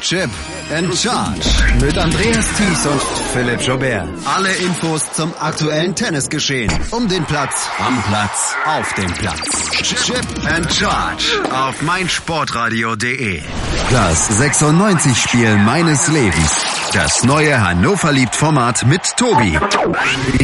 Chip 0.00 0.30
and 0.70 0.94
Charge 0.94 1.48
mit 1.80 1.96
Andreas 1.96 2.46
Thies 2.56 2.86
und 2.86 3.00
Philipp 3.32 3.60
Jobert. 3.60 4.08
Alle 4.24 4.52
Infos 4.56 5.12
zum 5.12 5.32
aktuellen 5.40 5.94
Tennisgeschehen. 5.94 6.70
Um 6.90 7.08
den 7.08 7.24
Platz, 7.24 7.68
am 7.78 8.02
Platz, 8.02 8.54
auf 8.66 8.92
dem 8.94 9.12
Platz. 9.14 9.70
Chip 9.82 10.26
and 10.46 10.72
Charge 10.72 11.24
auf 11.50 11.80
meinsportradio.de. 11.82 13.42
Das 13.90 14.30
96-Spiel 14.40 15.56
meines 15.58 16.08
Lebens. 16.08 16.76
Das 16.92 17.24
neue 17.24 17.60
Hannover 17.60 18.10
liebt 18.10 18.34
Format 18.34 18.86
mit 18.86 19.02
Tobi. 19.16 19.58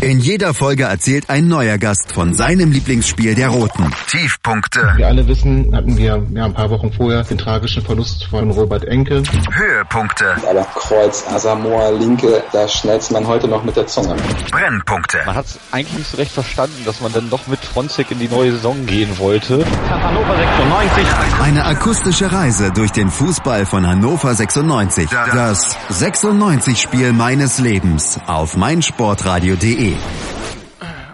In 0.03 0.21
jeder 0.21 0.55
Folge 0.55 0.85
erzählt 0.85 1.31
ein 1.31 1.49
neuer 1.49 1.79
Gast 1.79 2.13
von 2.13 2.35
seinem 2.35 2.73
Lieblingsspiel 2.73 3.35
der 3.35 3.49
Roten. 3.49 3.91
Tiefpunkte. 4.09 4.93
Wir 4.97 5.07
alle 5.07 5.27
wissen, 5.27 5.75
hatten 5.75 5.97
wir 5.97 6.23
ja, 6.35 6.45
ein 6.45 6.53
paar 6.55 6.71
Wochen 6.71 6.93
vorher 6.93 7.23
den 7.25 7.39
tragischen 7.39 7.83
Verlust 7.83 8.25
von 8.27 8.51
Robert 8.51 8.85
Enke. 8.85 9.23
Höhepunkte. 9.51 10.37
Aber 10.49 10.65
Kreuz, 10.75 11.25
Asamoah, 11.27 11.91
Linke, 11.93 12.43
da 12.53 12.69
schnellt 12.69 13.11
man 13.11 13.27
heute 13.27 13.49
noch 13.49 13.65
mit 13.65 13.77
der 13.77 13.87
Zunge. 13.87 14.17
Brennpunkte. 14.51 15.19
Man 15.27 15.35
hat 15.35 15.47
es 15.47 15.59
eigentlich 15.71 15.99
nicht 15.99 16.11
so 16.11 16.17
recht 16.17 16.33
verstanden, 16.33 16.85
dass 16.85 17.01
man 17.01 17.13
dann 17.13 17.31
doch 17.31 17.47
mit 17.47 17.61
Fronzek 17.65 18.11
in 18.11 18.19
die 18.19 18.29
neue 18.29 18.53
Saison 18.53 18.87
gehen 18.87 19.19
wollte. 19.19 19.65
Hannover 19.89 20.37
96. 20.37 21.05
Eine 21.43 21.65
akustische 21.65 22.33
Reise 22.33 22.73
durch 22.73 22.93
den 22.93 23.11
Fußball 23.11 23.67
von 23.67 23.87
Hannover 23.87 24.35
96. 24.35 25.09
Das 25.11 25.77
96-Spiel 25.91 27.13
meines 27.13 27.59
Lebens 27.59 28.19
auf 28.27 28.57
meinsportradio.de. 28.57 29.97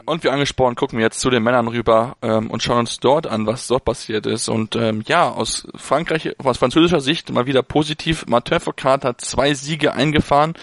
Und 0.09 0.24
wie 0.24 0.30
angesprochen, 0.30 0.74
gucken 0.74 0.98
wir 0.98 1.04
jetzt 1.04 1.20
zu 1.20 1.28
den 1.28 1.42
Männern 1.42 1.68
rüber 1.68 2.16
ähm, 2.22 2.50
und 2.50 2.62
schauen 2.62 2.78
uns 2.78 2.98
dort 2.98 3.26
an, 3.26 3.46
was 3.46 3.66
dort 3.66 3.84
passiert 3.84 4.24
ist. 4.24 4.48
Und 4.48 4.74
ähm, 4.74 5.02
ja, 5.06 5.30
aus 5.30 5.68
Frankreich, 5.74 6.34
aus 6.38 6.56
französischer 6.56 7.00
Sicht 7.00 7.30
mal 7.30 7.46
wieder 7.46 7.62
positiv. 7.62 8.24
Martin 8.26 8.59
Foucault 8.59 9.04
hat 9.04 9.20
zwei 9.20 9.52
Siege 9.52 9.92
eingefahren, 9.92 10.54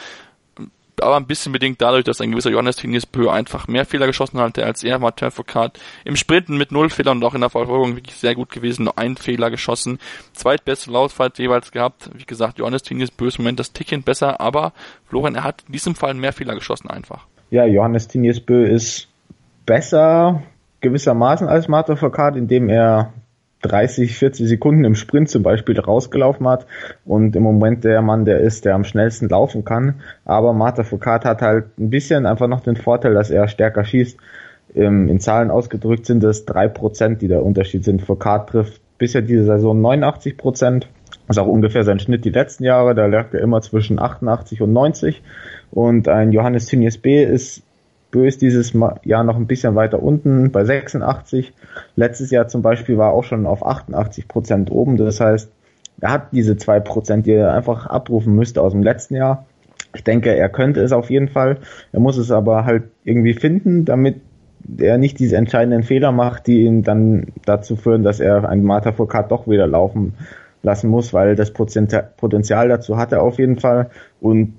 aber 1.00 1.18
ein 1.18 1.28
bisschen 1.28 1.52
bedingt 1.52 1.80
dadurch, 1.80 2.06
dass 2.06 2.22
ein 2.22 2.32
gewisser 2.32 2.50
Johannes 2.50 2.78
Tinius 2.78 3.06
Bö 3.06 3.30
einfach 3.30 3.68
mehr 3.68 3.86
Fehler 3.86 4.08
geschossen 4.08 4.40
hatte 4.40 4.66
als 4.66 4.84
er. 4.84 4.98
Martin 4.98 5.30
Foucault 5.30 5.80
im 6.06 6.16
Sprinten 6.16 6.58
mit 6.58 6.72
null 6.72 6.90
Fehlern 6.90 7.18
und 7.18 7.24
auch 7.24 7.36
in 7.36 7.42
der 7.42 7.52
Verfolgung 7.52 7.96
wirklich 7.96 8.16
sehr 8.16 8.34
gut 8.34 8.50
gewesen, 8.50 8.86
nur 8.86 8.98
einen 8.98 9.16
Fehler 9.16 9.52
geschossen. 9.52 10.00
Zweitbeste 10.34 10.90
Lautfahrt 10.90 11.38
jeweils 11.38 11.72
gehabt. 11.72 12.10
Wie 12.16 12.26
gesagt, 12.26 12.58
Johannes 12.58 12.82
Tinius 12.82 13.12
Bö 13.12 13.28
ist 13.28 13.38
im 13.38 13.44
Moment 13.44 13.60
das 13.60 13.74
Tickchen 13.74 14.02
besser, 14.02 14.42
aber 14.42 14.74
Florian, 15.08 15.36
er 15.36 15.44
hat 15.44 15.64
in 15.68 15.74
diesem 15.74 15.94
Fall 15.94 16.16
mehr 16.16 16.34
Fehler 16.34 16.56
geschossen 16.56 16.90
einfach. 16.90 17.28
Ja, 17.52 17.66
Johannes 17.66 18.08
Tinius 18.08 18.40
Bö 18.40 18.66
ist 18.66 19.08
besser 19.66 20.44
gewissermaßen 20.82 21.48
als 21.48 21.68
Marta 21.68 21.96
Foucault, 21.96 22.36
indem 22.36 22.70
er 22.70 23.14
30, 23.64 24.16
40 24.18 24.48
Sekunden 24.48 24.84
im 24.84 24.96
Sprint 24.96 25.30
zum 25.30 25.42
Beispiel 25.42 25.80
rausgelaufen 25.80 26.48
hat 26.48 26.68
und 27.04 27.36
im 27.36 27.44
Moment 27.44 27.84
der 27.84 28.02
Mann, 28.02 28.26
der 28.26 28.40
ist, 28.40 28.66
der 28.66 28.76
am 28.76 28.84
schnellsten 28.84 29.28
laufen 29.28 29.66
kann. 29.66 29.96
Aber 30.24 30.54
Marta 30.54 30.84
Foucault 30.84 31.26
hat 31.26 31.42
halt 31.42 31.78
ein 31.80 31.90
bisschen 31.90 32.26
einfach 32.26 32.48
noch 32.48 32.62
den 32.62 32.76
Vorteil, 32.76 33.16
dass 33.16 33.32
er 33.32 33.48
stärker 33.48 33.84
schießt. 33.84 34.20
In 34.76 35.20
Zahlen 35.20 35.52
ausgedrückt 35.52 36.06
sind 36.06 36.24
es 36.24 36.46
drei 36.46 36.68
Prozent, 36.68 37.22
die 37.22 37.28
der 37.28 37.44
Unterschied 37.44 37.84
sind. 37.84 38.02
Foucault 38.02 38.50
trifft 38.50 38.82
bisher 38.98 39.22
diese 39.22 39.46
Saison 39.46 39.80
89 39.82 40.38
Prozent. 40.38 40.88
Das 41.28 41.38
ist 41.38 41.42
auch 41.42 41.48
ungefähr 41.48 41.84
sein 41.84 42.00
Schnitt 42.00 42.26
die 42.26 42.30
letzten 42.30 42.66
Jahre. 42.66 42.94
Da 42.94 43.08
lag 43.08 43.34
er 43.34 43.40
immer 43.40 43.62
zwischen 43.62 44.00
88 44.00 44.62
und 44.62 44.74
90. 44.74 45.24
Und 45.72 46.08
ein 46.08 46.32
Johannes 46.34 46.66
Tinius 46.66 46.98
B 46.98 47.24
ist 47.24 47.64
Bö 48.16 48.26
ist 48.26 48.42
dieses 48.42 48.72
Jahr 49.04 49.26
noch 49.26 49.36
ein 49.36 49.46
bisschen 49.46 49.76
weiter 49.76 50.02
unten 50.02 50.50
bei 50.50 50.64
86. 50.64 51.52
Letztes 51.98 52.32
Jahr 52.32 52.48
zum 52.48 52.62
Beispiel 52.62 52.98
war 52.98 53.12
auch 53.12 53.26
schon 53.26 53.46
auf 53.46 53.66
88 53.66 54.30
Prozent 54.30 54.72
oben. 54.72 54.96
Das 54.96 55.20
heißt, 55.20 55.52
er 56.00 56.12
hat 56.12 56.28
diese 56.32 56.56
zwei 56.56 56.80
Prozent, 56.80 57.26
die 57.26 57.34
er 57.34 57.54
einfach 57.54 57.88
abrufen 57.88 58.34
müsste 58.34 58.62
aus 58.62 58.72
dem 58.72 58.84
letzten 58.84 59.16
Jahr. 59.16 59.46
Ich 59.94 60.06
denke, 60.06 60.34
er 60.34 60.48
könnte 60.48 60.80
es 60.80 60.94
auf 60.94 61.10
jeden 61.10 61.28
Fall. 61.28 61.58
Er 61.92 62.00
muss 62.00 62.18
es 62.18 62.32
aber 62.32 62.64
halt 62.64 62.84
irgendwie 63.04 63.34
finden, 63.34 63.84
damit 63.84 64.22
er 64.78 64.98
nicht 64.98 65.20
diese 65.20 65.36
entscheidenden 65.36 65.84
Fehler 65.84 66.14
macht, 66.14 66.48
die 66.48 66.64
ihn 66.64 66.84
dann 66.84 67.28
dazu 67.46 67.76
führen, 67.76 68.04
dass 68.04 68.22
er 68.22 68.48
ein 68.48 68.64
Marta 68.64 68.94
Foucault 68.94 69.30
doch 69.30 69.46
wieder 69.46 69.68
laufen 69.68 70.14
lassen 70.64 70.90
muss, 70.90 71.14
weil 71.14 71.36
das 71.36 71.52
Potenzial 71.52 72.70
dazu 72.70 72.96
hat 72.96 73.12
er 73.12 73.24
auf 73.24 73.40
jeden 73.40 73.60
Fall. 73.60 73.90
Und 74.22 74.54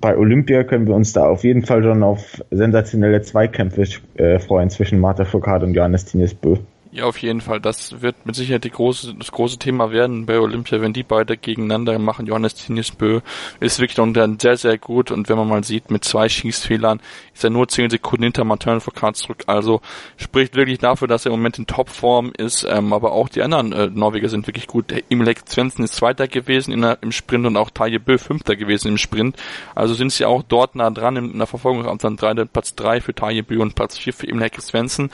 bei 0.00 0.16
Olympia 0.16 0.64
können 0.64 0.86
wir 0.86 0.94
uns 0.94 1.12
da 1.12 1.26
auf 1.26 1.44
jeden 1.44 1.62
Fall 1.62 1.82
schon 1.82 2.02
auf 2.02 2.42
sensationelle 2.50 3.20
Zweikämpfe 3.22 3.84
äh, 4.14 4.38
freuen 4.38 4.70
zwischen 4.70 4.98
Marta 4.98 5.24
Foucault 5.24 5.62
und 5.62 5.74
Johannes 5.74 6.06
Tines 6.06 6.34
Bö. 6.34 6.56
Ja, 6.92 7.04
auf 7.04 7.18
jeden 7.18 7.40
Fall. 7.40 7.60
Das 7.60 8.02
wird 8.02 8.26
mit 8.26 8.34
Sicherheit 8.34 8.64
die 8.64 8.70
große, 8.70 9.14
das 9.14 9.30
große 9.30 9.58
Thema 9.58 9.92
werden 9.92 10.26
bei 10.26 10.40
Olympia, 10.40 10.80
wenn 10.80 10.92
die 10.92 11.04
beide 11.04 11.36
gegeneinander 11.36 11.96
machen. 12.00 12.26
Johannes 12.26 12.56
Tinius 12.56 12.90
Bö 12.90 13.20
ist 13.60 13.78
wirklich 13.78 13.94
dann 13.94 14.40
sehr, 14.40 14.56
sehr 14.56 14.76
gut. 14.76 15.12
Und 15.12 15.28
wenn 15.28 15.36
man 15.36 15.46
mal 15.46 15.62
sieht, 15.62 15.92
mit 15.92 16.02
zwei 16.02 16.28
Schießfehlern 16.28 17.00
ist 17.32 17.44
er 17.44 17.50
nur 17.50 17.68
zehn 17.68 17.90
Sekunden 17.90 18.24
hinter 18.24 18.42
Martin 18.42 18.80
Foucault 18.80 19.16
zurück. 19.16 19.44
Also 19.46 19.82
spricht 20.16 20.56
wirklich 20.56 20.80
dafür, 20.80 21.06
dass 21.06 21.26
er 21.26 21.32
im 21.32 21.38
Moment 21.38 21.60
in 21.60 21.68
Topform 21.68 22.32
ist. 22.36 22.66
Ähm, 22.68 22.92
aber 22.92 23.12
auch 23.12 23.28
die 23.28 23.42
anderen 23.42 23.72
äh, 23.72 23.86
Norweger 23.86 24.28
sind 24.28 24.48
wirklich 24.48 24.66
gut. 24.66 24.92
Imlek 25.08 25.42
Svensson 25.48 25.84
ist 25.84 25.94
Zweiter 25.94 26.26
gewesen 26.26 26.72
in 26.72 26.80
der, 26.80 26.98
im 27.02 27.12
Sprint 27.12 27.46
und 27.46 27.56
auch 27.56 27.70
Taje 27.70 28.00
Bö 28.00 28.18
Fünfter 28.18 28.56
gewesen 28.56 28.88
im 28.88 28.98
Sprint. 28.98 29.36
Also 29.76 29.94
sind 29.94 30.10
sie 30.10 30.24
auch 30.24 30.42
dort 30.42 30.74
nah 30.74 30.90
dran 30.90 31.14
in, 31.14 31.30
in 31.30 31.38
der 31.38 31.46
Verfolgung. 31.46 31.86
Drei, 32.16 32.34
Platz 32.46 32.74
drei 32.74 33.00
für 33.00 33.14
Taje 33.14 33.44
Bö 33.44 33.62
und 33.62 33.76
Platz 33.76 33.96
vier 33.96 34.12
für 34.12 34.26
Imlek 34.26 34.60
Svensson. 34.60 35.10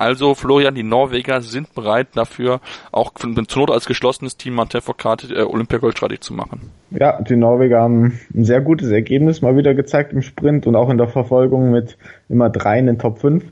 Also 0.00 0.34
Florian, 0.34 0.74
die 0.74 0.82
Norweger 0.82 1.42
sind 1.42 1.74
bereit 1.74 2.06
dafür, 2.14 2.62
auch 2.90 3.12
zur 3.12 3.28
Not 3.32 3.70
als 3.70 3.84
geschlossenes 3.84 4.38
Team 4.38 4.54
Martin 4.54 4.80
Foucault 4.80 5.30
äh, 5.30 5.42
Olympiagold 5.42 5.94
streitig 5.94 6.22
zu 6.22 6.32
machen. 6.32 6.70
Ja, 6.90 7.20
die 7.20 7.36
Norweger 7.36 7.82
haben 7.82 8.18
ein 8.34 8.46
sehr 8.46 8.62
gutes 8.62 8.90
Ergebnis 8.90 9.42
mal 9.42 9.58
wieder 9.58 9.74
gezeigt 9.74 10.14
im 10.14 10.22
Sprint 10.22 10.66
und 10.66 10.74
auch 10.74 10.88
in 10.88 10.96
der 10.96 11.08
Verfolgung 11.08 11.70
mit 11.70 11.98
immer 12.30 12.48
drei 12.48 12.78
in 12.78 12.86
den 12.86 12.98
Top 12.98 13.18
5. 13.18 13.44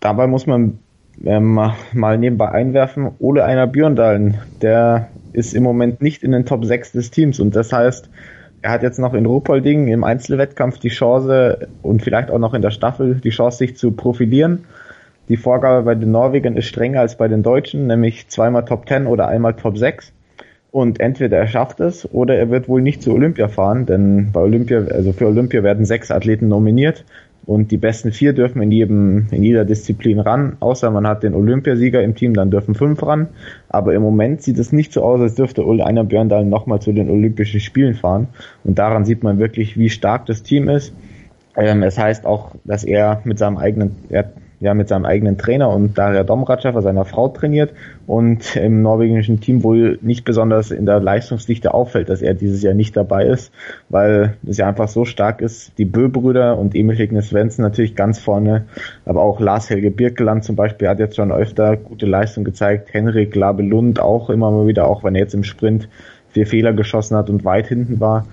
Dabei 0.00 0.26
muss 0.26 0.48
man 0.48 0.80
ähm, 1.24 1.54
mal 1.92 2.18
nebenbei 2.18 2.50
einwerfen, 2.50 3.12
Ole 3.20 3.44
Einer 3.44 3.68
Björndalen, 3.68 4.38
der 4.62 5.10
ist 5.34 5.54
im 5.54 5.62
Moment 5.62 6.02
nicht 6.02 6.24
in 6.24 6.32
den 6.32 6.46
Top 6.46 6.64
6 6.64 6.92
des 6.92 7.12
Teams 7.12 7.38
und 7.38 7.54
das 7.54 7.72
heißt, 7.72 8.10
er 8.60 8.72
hat 8.72 8.82
jetzt 8.82 8.98
noch 8.98 9.14
in 9.14 9.24
Ruhpolding 9.24 9.86
im 9.86 10.02
Einzelwettkampf 10.02 10.80
die 10.80 10.88
Chance 10.88 11.68
und 11.82 12.02
vielleicht 12.02 12.32
auch 12.32 12.40
noch 12.40 12.54
in 12.54 12.62
der 12.62 12.72
Staffel 12.72 13.20
die 13.22 13.30
Chance, 13.30 13.58
sich 13.58 13.76
zu 13.76 13.92
profilieren. 13.92 14.64
Die 15.28 15.36
Vorgabe 15.36 15.84
bei 15.84 15.94
den 15.96 16.12
Norwegern 16.12 16.56
ist 16.56 16.66
strenger 16.66 17.00
als 17.00 17.16
bei 17.16 17.26
den 17.26 17.42
Deutschen, 17.42 17.88
nämlich 17.88 18.28
zweimal 18.28 18.64
Top 18.64 18.88
10 18.88 19.06
oder 19.06 19.26
einmal 19.26 19.54
Top 19.54 19.76
6. 19.76 20.12
Und 20.70 21.00
entweder 21.00 21.38
er 21.38 21.48
schafft 21.48 21.80
es 21.80 22.12
oder 22.12 22.36
er 22.36 22.50
wird 22.50 22.68
wohl 22.68 22.82
nicht 22.82 23.02
zu 23.02 23.12
Olympia 23.12 23.48
fahren, 23.48 23.86
denn 23.86 24.30
bei 24.32 24.40
Olympia, 24.40 24.84
also 24.90 25.12
für 25.12 25.26
Olympia 25.26 25.62
werden 25.62 25.84
sechs 25.84 26.10
Athleten 26.10 26.48
nominiert. 26.48 27.04
und 27.46 27.70
die 27.70 27.76
besten 27.76 28.10
vier 28.10 28.32
dürfen 28.32 28.60
in 28.60 28.72
jedem, 28.72 29.26
in 29.30 29.44
jeder 29.44 29.64
Disziplin 29.64 30.18
ran, 30.18 30.56
außer 30.58 30.90
man 30.90 31.06
hat 31.06 31.22
den 31.22 31.34
Olympiasieger 31.34 32.02
im 32.02 32.16
Team, 32.16 32.34
dann 32.34 32.50
dürfen 32.50 32.74
fünf 32.74 33.02
ran. 33.04 33.28
Aber 33.68 33.94
im 33.94 34.02
Moment 34.02 34.42
sieht 34.42 34.58
es 34.58 34.72
nicht 34.72 34.92
so 34.92 35.02
aus, 35.02 35.20
als 35.20 35.36
dürfte 35.36 35.64
einer 35.64 36.04
Björndal 36.04 36.44
nochmal 36.44 36.80
zu 36.80 36.92
den 36.92 37.08
Olympischen 37.08 37.60
Spielen 37.60 37.94
fahren. 37.94 38.28
Und 38.64 38.78
daran 38.78 39.04
sieht 39.04 39.22
man 39.22 39.38
wirklich, 39.38 39.78
wie 39.78 39.90
stark 39.90 40.26
das 40.26 40.42
Team 40.42 40.68
ist. 40.68 40.92
Ähm, 41.56 41.82
es 41.84 41.98
heißt 41.98 42.26
auch, 42.26 42.50
dass 42.64 42.84
er 42.84 43.20
mit 43.24 43.38
seinem 43.38 43.58
eigenen, 43.58 43.92
er 44.10 44.32
ja 44.60 44.74
mit 44.74 44.88
seinem 44.88 45.04
eigenen 45.04 45.36
Trainer 45.36 45.70
und 45.70 45.98
Daria 45.98 46.24
Domratschewa, 46.24 46.80
seiner 46.80 47.04
Frau, 47.04 47.28
trainiert 47.28 47.72
und 48.06 48.56
im 48.56 48.82
norwegischen 48.82 49.40
Team 49.40 49.62
wohl 49.62 49.98
nicht 50.00 50.24
besonders 50.24 50.70
in 50.70 50.86
der 50.86 51.00
Leistungsdichte 51.00 51.74
auffällt, 51.74 52.08
dass 52.08 52.22
er 52.22 52.34
dieses 52.34 52.62
Jahr 52.62 52.74
nicht 52.74 52.96
dabei 52.96 53.26
ist, 53.26 53.52
weil 53.88 54.36
es 54.46 54.56
ja 54.56 54.66
einfach 54.68 54.88
so 54.88 55.04
stark 55.04 55.40
ist. 55.40 55.76
Die 55.78 55.84
Bö-Brüder 55.84 56.58
und 56.58 56.74
Emil 56.74 56.96
Higne 56.96 57.22
Svensson 57.22 57.62
natürlich 57.62 57.94
ganz 57.94 58.18
vorne, 58.18 58.64
aber 59.04 59.22
auch 59.22 59.40
Lars 59.40 59.68
Helge 59.68 59.90
Birkeland 59.90 60.44
zum 60.44 60.56
Beispiel 60.56 60.88
hat 60.88 60.98
jetzt 60.98 61.16
schon 61.16 61.32
öfter 61.32 61.76
gute 61.76 62.06
Leistung 62.06 62.44
gezeigt. 62.44 62.94
Henrik 62.94 63.34
Labelund 63.34 64.00
auch 64.00 64.30
immer 64.30 64.50
mal 64.50 64.66
wieder, 64.66 64.86
auch 64.86 65.04
wenn 65.04 65.14
er 65.14 65.22
jetzt 65.22 65.34
im 65.34 65.44
Sprint 65.44 65.88
vier 66.30 66.46
Fehler 66.46 66.72
geschossen 66.72 67.16
hat 67.16 67.30
und 67.30 67.44
weit 67.44 67.66
hinten 67.66 68.00
war. 68.00 68.26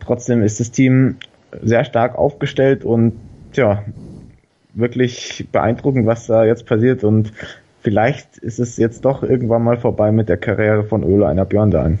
Trotzdem 0.00 0.42
ist 0.42 0.60
das 0.60 0.70
Team 0.70 1.16
sehr 1.62 1.84
stark 1.84 2.16
aufgestellt 2.16 2.84
und 2.84 3.14
tja, 3.52 3.82
wirklich 4.76 5.48
beeindruckend, 5.50 6.06
was 6.06 6.26
da 6.26 6.44
jetzt 6.44 6.66
passiert 6.66 7.02
und 7.02 7.32
vielleicht 7.80 8.38
ist 8.38 8.58
es 8.58 8.76
jetzt 8.76 9.04
doch 9.04 9.22
irgendwann 9.22 9.64
mal 9.64 9.78
vorbei 9.78 10.12
mit 10.12 10.28
der 10.28 10.36
Karriere 10.36 10.84
von 10.84 11.02
Öle 11.02 11.26
einer 11.26 11.44
Björn 11.44 11.70
Dahl. 11.70 11.98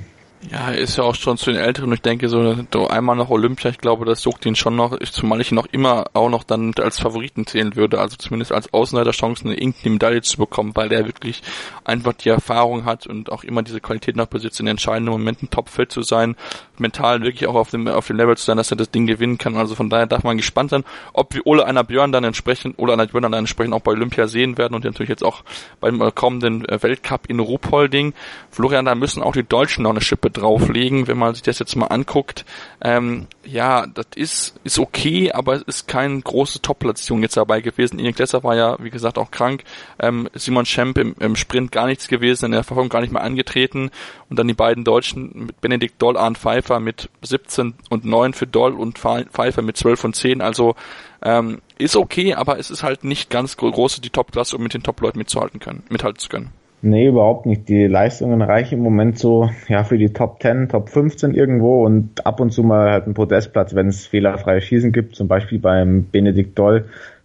Ja, 0.50 0.68
ist 0.68 0.96
ja 0.96 1.02
auch 1.02 1.14
schon 1.14 1.38
zu 1.38 1.50
den 1.50 1.60
Älteren. 1.60 1.92
Ich 1.92 2.02
denke, 2.02 2.28
so, 2.28 2.54
einmal 2.88 3.16
nach 3.16 3.30
Olympia, 3.30 3.70
ich 3.70 3.78
glaube, 3.78 4.04
das 4.04 4.22
juckt 4.24 4.46
ihn 4.46 4.54
schon 4.54 4.76
noch, 4.76 4.96
zumal 5.00 5.40
ich 5.40 5.50
ihn 5.50 5.56
noch 5.56 5.66
immer 5.66 6.04
auch 6.12 6.28
noch 6.28 6.44
dann 6.44 6.72
als 6.78 7.00
Favoriten 7.00 7.46
zählen 7.46 7.74
würde, 7.74 7.98
also 7.98 8.16
zumindest 8.16 8.52
als 8.52 8.72
Außenseiterchancen 8.72 9.50
eine 9.50 9.58
irgendeine 9.58 9.94
Medaille 9.94 10.22
zu 10.22 10.36
bekommen, 10.36 10.72
weil 10.74 10.92
er 10.92 11.06
wirklich 11.06 11.42
einfach 11.84 12.12
die 12.12 12.28
Erfahrung 12.28 12.84
hat 12.84 13.06
und 13.06 13.32
auch 13.32 13.44
immer 13.44 13.62
diese 13.62 13.80
Qualität 13.80 14.14
noch 14.14 14.26
besitzt, 14.26 14.60
in 14.60 14.66
entscheidenden 14.66 15.10
Momenten 15.10 15.50
topfit 15.50 15.90
zu 15.90 16.02
sein, 16.02 16.36
mental 16.78 17.22
wirklich 17.22 17.48
auch 17.48 17.54
auf 17.54 17.70
dem, 17.70 17.88
auf 17.88 18.06
dem 18.06 18.16
Level 18.16 18.36
zu 18.36 18.44
sein, 18.44 18.56
dass 18.56 18.70
er 18.70 18.76
das 18.76 18.90
Ding 18.90 19.06
gewinnen 19.06 19.38
kann. 19.38 19.56
Also 19.56 19.74
von 19.74 19.90
daher 19.90 20.06
darf 20.06 20.22
man 20.22 20.36
gespannt 20.36 20.70
sein, 20.70 20.84
ob 21.12 21.34
wir 21.34 21.46
Ole 21.46 21.64
einer 21.64 21.82
Björn 21.82 22.12
dann 22.12 22.24
entsprechend, 22.24 22.78
Ole 22.78 22.92
einer 22.92 23.06
Björn 23.06 23.22
dann 23.22 23.32
entsprechend 23.32 23.74
auch 23.74 23.80
bei 23.80 23.92
Olympia 23.92 24.28
sehen 24.28 24.58
werden 24.58 24.74
und 24.74 24.84
natürlich 24.84 25.10
jetzt 25.10 25.24
auch 25.24 25.42
beim 25.80 26.00
äh, 26.02 26.12
kommenden 26.12 26.68
äh, 26.68 26.80
Weltcup 26.82 27.26
in 27.26 27.40
Ruhpolding. 27.40 28.14
Florian, 28.50 28.84
da 28.84 28.94
müssen 28.94 29.22
auch 29.22 29.32
die 29.32 29.42
Deutschen 29.42 29.82
noch 29.82 29.90
eine 29.90 30.00
Schippe 30.00 30.25
drauflegen, 30.30 31.06
wenn 31.08 31.18
man 31.18 31.34
sich 31.34 31.42
das 31.42 31.58
jetzt 31.58 31.76
mal 31.76 31.86
anguckt. 31.86 32.44
Ähm, 32.82 33.26
ja, 33.44 33.86
das 33.86 34.06
ist, 34.14 34.60
ist 34.64 34.78
okay, 34.78 35.32
aber 35.32 35.54
es 35.54 35.62
ist 35.62 35.88
keine 35.88 36.20
große 36.20 36.62
Top-Platzierung 36.62 37.22
jetzt 37.22 37.36
dabei 37.36 37.60
gewesen. 37.60 37.98
Erik 37.98 38.18
Lesser 38.18 38.44
war 38.44 38.56
ja, 38.56 38.76
wie 38.80 38.90
gesagt, 38.90 39.18
auch 39.18 39.30
krank. 39.30 39.64
Ähm, 39.98 40.28
Simon 40.34 40.66
Schemp 40.66 40.98
im, 40.98 41.14
im 41.20 41.36
Sprint 41.36 41.72
gar 41.72 41.86
nichts 41.86 42.08
gewesen, 42.08 42.46
in 42.46 42.52
der 42.52 42.64
Verfolgung 42.64 42.88
gar 42.88 43.00
nicht 43.00 43.12
mehr 43.12 43.22
angetreten. 43.22 43.90
Und 44.28 44.38
dann 44.38 44.48
die 44.48 44.54
beiden 44.54 44.84
Deutschen 44.84 45.46
mit 45.46 45.60
Benedikt 45.60 46.00
Doll, 46.02 46.16
Arndt 46.16 46.38
Pfeiffer 46.38 46.80
mit 46.80 47.08
17 47.22 47.74
und 47.90 48.04
9 48.04 48.32
für 48.34 48.46
Doll 48.46 48.72
und 48.72 48.98
Pfeiffer 48.98 49.62
mit 49.62 49.76
12 49.76 50.04
und 50.04 50.16
10. 50.16 50.40
Also 50.40 50.74
ähm, 51.22 51.60
ist 51.78 51.96
okay, 51.96 52.34
aber 52.34 52.58
es 52.58 52.70
ist 52.70 52.82
halt 52.82 53.04
nicht 53.04 53.30
ganz 53.30 53.56
groß 53.56 54.00
die 54.00 54.10
Top-Klasse, 54.10 54.56
um 54.56 54.62
mit 54.62 54.74
den 54.74 54.82
Top-Leuten 54.82 55.18
mitzuhalten 55.18 55.60
mithalten 55.88 56.18
zu 56.18 56.28
können. 56.28 56.52
Nee, 56.88 57.08
überhaupt 57.08 57.46
nicht. 57.46 57.68
Die 57.68 57.88
Leistungen 57.88 58.42
reichen 58.42 58.76
im 58.76 58.84
Moment 58.84 59.18
so, 59.18 59.50
ja, 59.66 59.82
für 59.82 59.98
die 59.98 60.12
Top 60.12 60.40
10, 60.40 60.68
Top 60.68 60.88
15 60.88 61.34
irgendwo 61.34 61.84
und 61.84 62.24
ab 62.24 62.38
und 62.38 62.52
zu 62.52 62.62
mal 62.62 62.92
halt 62.92 63.08
ein 63.08 63.14
Podestplatz, 63.14 63.74
wenn 63.74 63.88
es 63.88 64.06
fehlerfreie 64.06 64.60
Schießen 64.60 64.92
gibt, 64.92 65.16
zum 65.16 65.26
Beispiel 65.26 65.58
beim 65.58 66.06
Benedikt 66.12 66.56
Doll. 66.56 66.84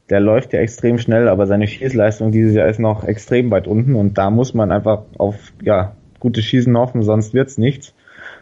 Der 0.10 0.20
läuft 0.20 0.54
ja 0.54 0.62
extrem 0.62 0.98
schnell, 0.98 1.28
aber 1.30 1.46
seine 1.46 1.68
Schießleistung 1.68 2.32
dieses 2.32 2.56
Jahr 2.56 2.70
ist 2.70 2.80
noch 2.80 3.04
extrem 3.04 3.52
weit 3.52 3.68
unten 3.68 3.94
und 3.94 4.18
da 4.18 4.32
muss 4.32 4.56
man 4.56 4.72
einfach 4.72 5.04
auf, 5.20 5.36
ja, 5.62 5.96
gutes 6.20 6.44
Schießen 6.46 6.76
hoffen, 6.76 7.04
sonst 7.04 7.36
wird's 7.36 7.60
nichts. 7.60 7.94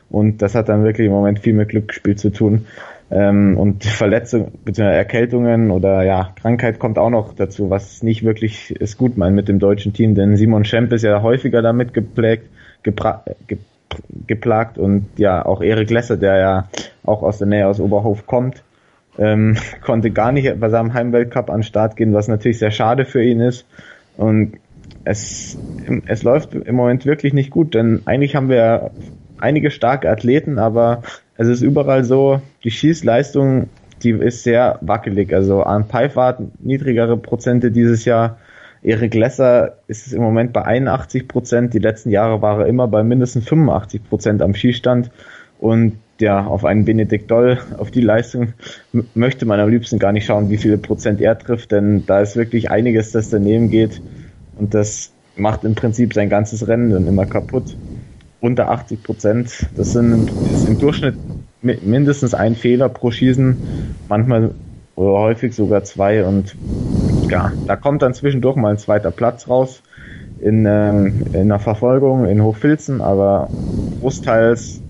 Und 0.09 0.41
das 0.41 0.55
hat 0.55 0.69
dann 0.69 0.85
wirklich 0.85 1.07
im 1.07 1.13
Moment 1.13 1.39
viel 1.39 1.53
mit 1.53 1.67
Glücksspiel 1.67 2.15
zu 2.15 2.29
tun. 2.29 2.65
Ähm, 3.11 3.57
und 3.57 3.83
Verletzungen 3.83 4.51
bzw. 4.65 4.95
Erkältungen 4.95 5.71
oder 5.71 6.03
ja, 6.03 6.31
Krankheit 6.39 6.77
kommt 6.77 6.99
auch 6.99 7.09
noch 7.09 7.33
dazu, 7.33 7.69
was 7.69 8.03
nicht 8.03 8.23
wirklich 8.23 8.71
ist 8.71 8.97
gut 8.97 9.17
meint 9.17 9.35
mit 9.35 9.47
dem 9.47 9.57
deutschen 9.57 9.93
Team, 9.93 10.13
denn 10.13 10.37
Simon 10.37 10.63
Schemp 10.63 10.93
ist 10.93 11.03
ja 11.03 11.23
häufiger 11.23 11.61
damit 11.61 11.93
geprägt, 11.93 12.47
gepra 12.83 13.23
ge 13.47 13.57
geplagt 14.27 14.77
und 14.77 15.07
ja, 15.17 15.43
auch 15.43 15.61
Erik 15.61 15.89
Lesser, 15.89 16.15
der 16.15 16.37
ja 16.37 16.69
auch 17.03 17.23
aus 17.23 17.39
der 17.39 17.47
Nähe 17.47 17.65
aus 17.65 17.79
Oberhof 17.79 18.27
kommt, 18.27 18.63
ähm, 19.17 19.57
konnte 19.81 20.11
gar 20.11 20.31
nicht 20.31 20.59
bei 20.59 20.69
seinem 20.69 20.93
Heimweltcup 20.93 21.49
an 21.49 21.57
den 21.57 21.63
Start 21.63 21.95
gehen, 21.95 22.13
was 22.13 22.27
natürlich 22.27 22.59
sehr 22.59 22.69
schade 22.69 23.05
für 23.05 23.23
ihn 23.23 23.41
ist. 23.41 23.65
Und 24.15 24.57
es, 25.03 25.57
es 26.05 26.23
läuft 26.23 26.53
im 26.53 26.75
Moment 26.75 27.05
wirklich 27.05 27.33
nicht 27.33 27.49
gut, 27.49 27.73
denn 27.73 28.01
eigentlich 28.05 28.35
haben 28.35 28.49
wir 28.49 28.91
einige 29.39 29.71
starke 29.71 30.09
Athleten, 30.09 30.59
aber 30.59 31.03
es 31.39 31.47
ist 31.47 31.61
überall 31.61 32.03
so, 32.03 32.41
die 32.65 32.69
Schießleistung, 32.69 33.69
die 34.03 34.09
ist 34.09 34.43
sehr 34.43 34.77
wackelig. 34.81 35.33
Also 35.33 35.63
Arne 35.63 35.85
Pfeiffer 35.85 36.23
hat 36.23 36.41
niedrigere 36.59 37.15
Prozente 37.15 37.71
dieses 37.71 38.03
Jahr. 38.03 38.37
Erik 38.83 39.13
Lesser 39.13 39.77
ist 39.87 40.11
im 40.11 40.21
Moment 40.21 40.51
bei 40.51 40.65
81 40.65 41.29
Prozent. 41.29 41.73
Die 41.73 41.79
letzten 41.79 42.09
Jahre 42.09 42.41
war 42.41 42.59
er 42.59 42.67
immer 42.67 42.89
bei 42.89 43.03
mindestens 43.03 43.47
85 43.47 44.03
Prozent 44.09 44.41
am 44.41 44.53
Schießstand. 44.53 45.11
Und 45.59 45.93
ja, 46.19 46.45
auf 46.45 46.65
einen 46.65 46.83
Benedikt 46.83 47.31
Doll, 47.31 47.57
auf 47.77 47.89
die 47.89 48.01
Leistung 48.01 48.51
möchte 49.13 49.45
man 49.45 49.61
am 49.61 49.69
liebsten 49.69 49.97
gar 49.97 50.11
nicht 50.11 50.25
schauen, 50.25 50.49
wie 50.49 50.57
viele 50.57 50.77
Prozent 50.77 51.21
er 51.21 51.39
trifft, 51.39 51.71
denn 51.71 52.05
da 52.05 52.19
ist 52.19 52.35
wirklich 52.35 52.69
einiges, 52.69 53.13
das 53.13 53.29
daneben 53.29 53.69
geht. 53.69 54.01
Und 54.57 54.73
das 54.73 55.13
macht 55.37 55.63
im 55.63 55.75
Prinzip 55.75 56.13
sein 56.13 56.27
ganzes 56.27 56.67
Rennen 56.67 56.89
dann 56.89 57.07
immer 57.07 57.25
kaputt 57.25 57.77
unter 58.41 58.69
80 58.69 59.03
Prozent. 59.03 59.67
Das 59.75 59.93
sind 59.93 60.29
ist 60.53 60.67
im 60.67 60.79
Durchschnitt 60.79 61.15
mindestens 61.61 62.33
ein 62.33 62.55
Fehler 62.55 62.89
pro 62.89 63.11
Schießen, 63.11 63.57
manchmal 64.07 64.51
oder 64.95 65.19
häufig 65.19 65.55
sogar 65.55 65.83
zwei. 65.83 66.25
Und 66.25 66.55
ja, 67.29 67.51
da 67.67 67.75
kommt 67.75 68.01
dann 68.01 68.13
zwischendurch 68.13 68.55
mal 68.55 68.71
ein 68.71 68.77
zweiter 68.77 69.11
Platz 69.11 69.47
raus 69.47 69.81
in, 70.39 70.65
ähm, 70.65 71.25
in 71.33 71.49
der 71.49 71.59
Verfolgung 71.59 72.25
in 72.25 72.41
Hochfilzen, 72.41 73.01
aber 73.01 73.49
großteils 74.01 74.81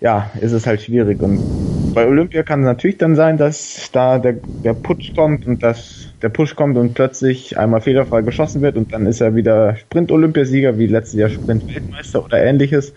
ja, 0.00 0.30
ist 0.40 0.52
es 0.52 0.66
halt 0.66 0.82
schwierig. 0.82 1.22
Und 1.22 1.40
bei 1.94 2.06
Olympia 2.06 2.42
kann 2.42 2.60
es 2.60 2.66
natürlich 2.66 2.98
dann 2.98 3.16
sein, 3.16 3.36
dass 3.36 3.90
da 3.92 4.18
der, 4.18 4.36
der 4.64 4.74
Putsch 4.74 5.14
kommt 5.14 5.46
und 5.46 5.62
dass 5.62 6.14
der 6.22 6.28
Push 6.28 6.54
kommt 6.54 6.76
und 6.76 6.94
plötzlich 6.94 7.58
einmal 7.58 7.80
fehlerfrei 7.80 8.22
geschossen 8.22 8.62
wird 8.62 8.76
und 8.76 8.92
dann 8.92 9.06
ist 9.06 9.20
er 9.20 9.34
wieder 9.34 9.76
Sprint-Olympiasieger 9.76 10.78
wie 10.78 10.86
letztes 10.86 11.18
Jahr 11.18 11.28
Sprint-Weltmeister 11.28 12.24
oder 12.24 12.42
ähnliches. 12.42 12.94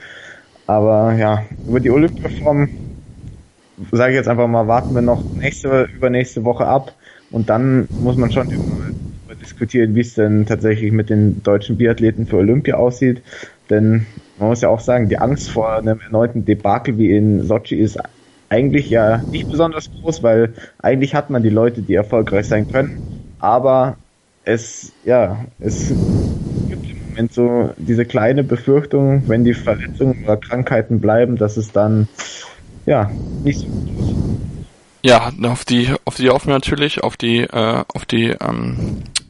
Aber 0.68 1.14
ja, 1.14 1.46
über 1.66 1.80
die 1.80 1.90
Olympiaform 1.92 2.70
sage 3.92 4.14
ich 4.14 4.18
jetzt 4.18 4.28
einfach 4.28 4.48
mal, 4.48 4.68
warten 4.68 4.94
wir 4.94 5.02
noch 5.02 5.26
nächste, 5.34 5.88
übernächste 5.96 6.44
Woche 6.44 6.66
ab 6.66 6.94
und 7.32 7.50
dann 7.50 7.88
muss 7.98 8.16
man 8.16 8.32
schon 8.32 8.48
über 8.50 9.36
diskutieren, 9.42 9.96
wie 9.96 10.02
es 10.02 10.14
denn 10.14 10.46
tatsächlich 10.46 10.92
mit 10.92 11.10
den 11.10 11.42
deutschen 11.42 11.78
Biathleten 11.78 12.28
für 12.28 12.38
Olympia 12.38 12.76
aussieht. 12.76 13.24
Denn 13.70 14.06
man 14.38 14.50
muss 14.50 14.62
ja 14.62 14.70
auch 14.70 14.80
sagen, 14.80 15.10
die 15.10 15.18
Angst 15.18 15.50
vor 15.50 15.74
einem 15.74 16.00
erneuten 16.00 16.46
Debakel 16.46 16.98
wie 16.98 17.16
in 17.16 17.42
Sochi 17.44 17.76
ist 17.76 17.98
eigentlich 18.56 18.90
ja 18.90 19.22
nicht 19.32 19.52
besonders 19.52 19.90
groß, 19.92 20.24
weil 20.24 20.54
eigentlich 20.82 21.14
hat 21.14 21.30
man 21.30 21.44
die 21.44 21.50
Leute, 21.50 21.82
die 21.82 21.94
erfolgreich 21.94 22.48
sein 22.48 22.72
können 22.72 23.16
aber 23.46 23.98
es, 24.44 24.92
ja, 25.04 25.46
es 25.60 25.90
gibt 26.70 26.90
im 26.90 27.10
Moment 27.10 27.34
so 27.34 27.74
diese 27.78 28.06
kleine 28.06 28.44
Befürchtung, 28.44 29.24
wenn 29.28 29.44
die 29.44 29.54
Verletzungen 29.54 30.24
oder 30.24 30.38
Krankheiten 30.38 31.00
bleiben, 31.00 31.38
dass 31.38 31.58
es 31.58 31.72
dann, 31.72 32.08
ja, 32.86 33.12
nicht 33.44 33.60
so 33.60 33.68
gut 33.68 34.00
ist. 34.00 34.16
Ja, 35.04 35.32
auf 35.44 35.66
die, 35.66 35.90
auf 36.06 36.16
die 36.16 36.30
hoffen 36.30 36.48
wir 36.48 36.56
natürlich, 36.56 37.04
auf 37.04 37.18
die, 37.18 37.42
äh, 37.42 37.84
auf 37.94 38.06
die, 38.06 38.30
ähm, 38.30 39.04
äh, 39.20 39.25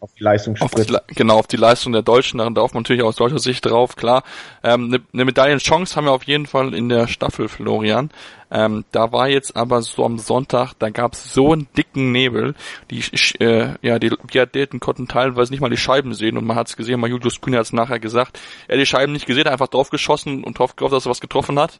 auf 0.00 0.10
die 0.18 0.22
Leistung 0.22 0.56
auf 0.60 0.72
die, 0.72 0.96
genau 1.14 1.38
auf 1.38 1.46
die 1.46 1.56
Leistung 1.56 1.92
der 1.92 2.02
Deutschen 2.02 2.38
da 2.38 2.48
darf 2.50 2.74
man 2.74 2.82
natürlich 2.82 3.02
aus 3.02 3.16
deutscher 3.16 3.38
Sicht 3.38 3.64
drauf 3.64 3.96
klar. 3.96 4.22
Ähm, 4.62 4.86
eine, 4.86 5.00
eine 5.12 5.24
Medaillenchance 5.24 5.96
haben 5.96 6.06
wir 6.06 6.12
auf 6.12 6.24
jeden 6.24 6.46
Fall 6.46 6.74
in 6.74 6.88
der 6.88 7.06
Staffel 7.08 7.48
Florian. 7.48 8.10
Ähm, 8.50 8.84
da 8.92 9.12
war 9.12 9.28
jetzt 9.28 9.56
aber 9.56 9.82
so 9.82 10.04
am 10.04 10.18
Sonntag 10.18 10.72
da 10.78 10.90
gab 10.90 11.12
es 11.12 11.34
so 11.34 11.52
einen 11.52 11.68
dicken 11.76 12.12
Nebel. 12.12 12.54
Die 12.90 13.02
äh, 13.40 13.74
ja 13.82 13.98
die 13.98 14.10
Biathleten 14.10 14.80
konnten 14.80 15.08
teilweise 15.08 15.52
nicht 15.52 15.60
mal 15.60 15.70
die 15.70 15.76
Scheiben 15.76 16.14
sehen 16.14 16.38
und 16.38 16.46
man 16.46 16.56
hat 16.56 16.68
es 16.68 16.76
gesehen 16.76 17.00
mal 17.00 17.10
Julius 17.10 17.40
Kühne 17.40 17.58
hat 17.58 17.66
es 17.66 17.72
nachher 17.72 17.98
gesagt 17.98 18.38
er 18.66 18.76
hat 18.76 18.80
die 18.80 18.86
Scheiben 18.86 19.12
nicht 19.12 19.26
gesehen 19.26 19.46
einfach 19.46 19.68
drauf 19.68 19.90
geschossen 19.90 20.44
und 20.44 20.58
hofft 20.58 20.76
gehofft 20.76 20.94
dass 20.94 21.06
er 21.06 21.10
was 21.10 21.20
getroffen 21.20 21.58
hat 21.58 21.78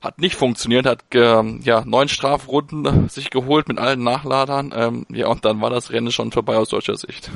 hat 0.00 0.18
nicht 0.18 0.36
funktioniert, 0.36 0.86
hat 0.86 1.00
ähm, 1.14 1.60
ja 1.62 1.82
neun 1.84 2.08
Strafrunden 2.08 3.08
sich 3.08 3.30
geholt 3.30 3.68
mit 3.68 3.78
allen 3.78 4.02
Nachladern. 4.02 4.72
Ähm, 4.76 5.06
ja, 5.10 5.28
und 5.28 5.44
dann 5.44 5.60
war 5.60 5.70
das 5.70 5.92
Rennen 5.92 6.10
schon 6.10 6.32
vorbei 6.32 6.56
aus 6.56 6.68
deutscher 6.68 6.96
Sicht. 6.96 7.30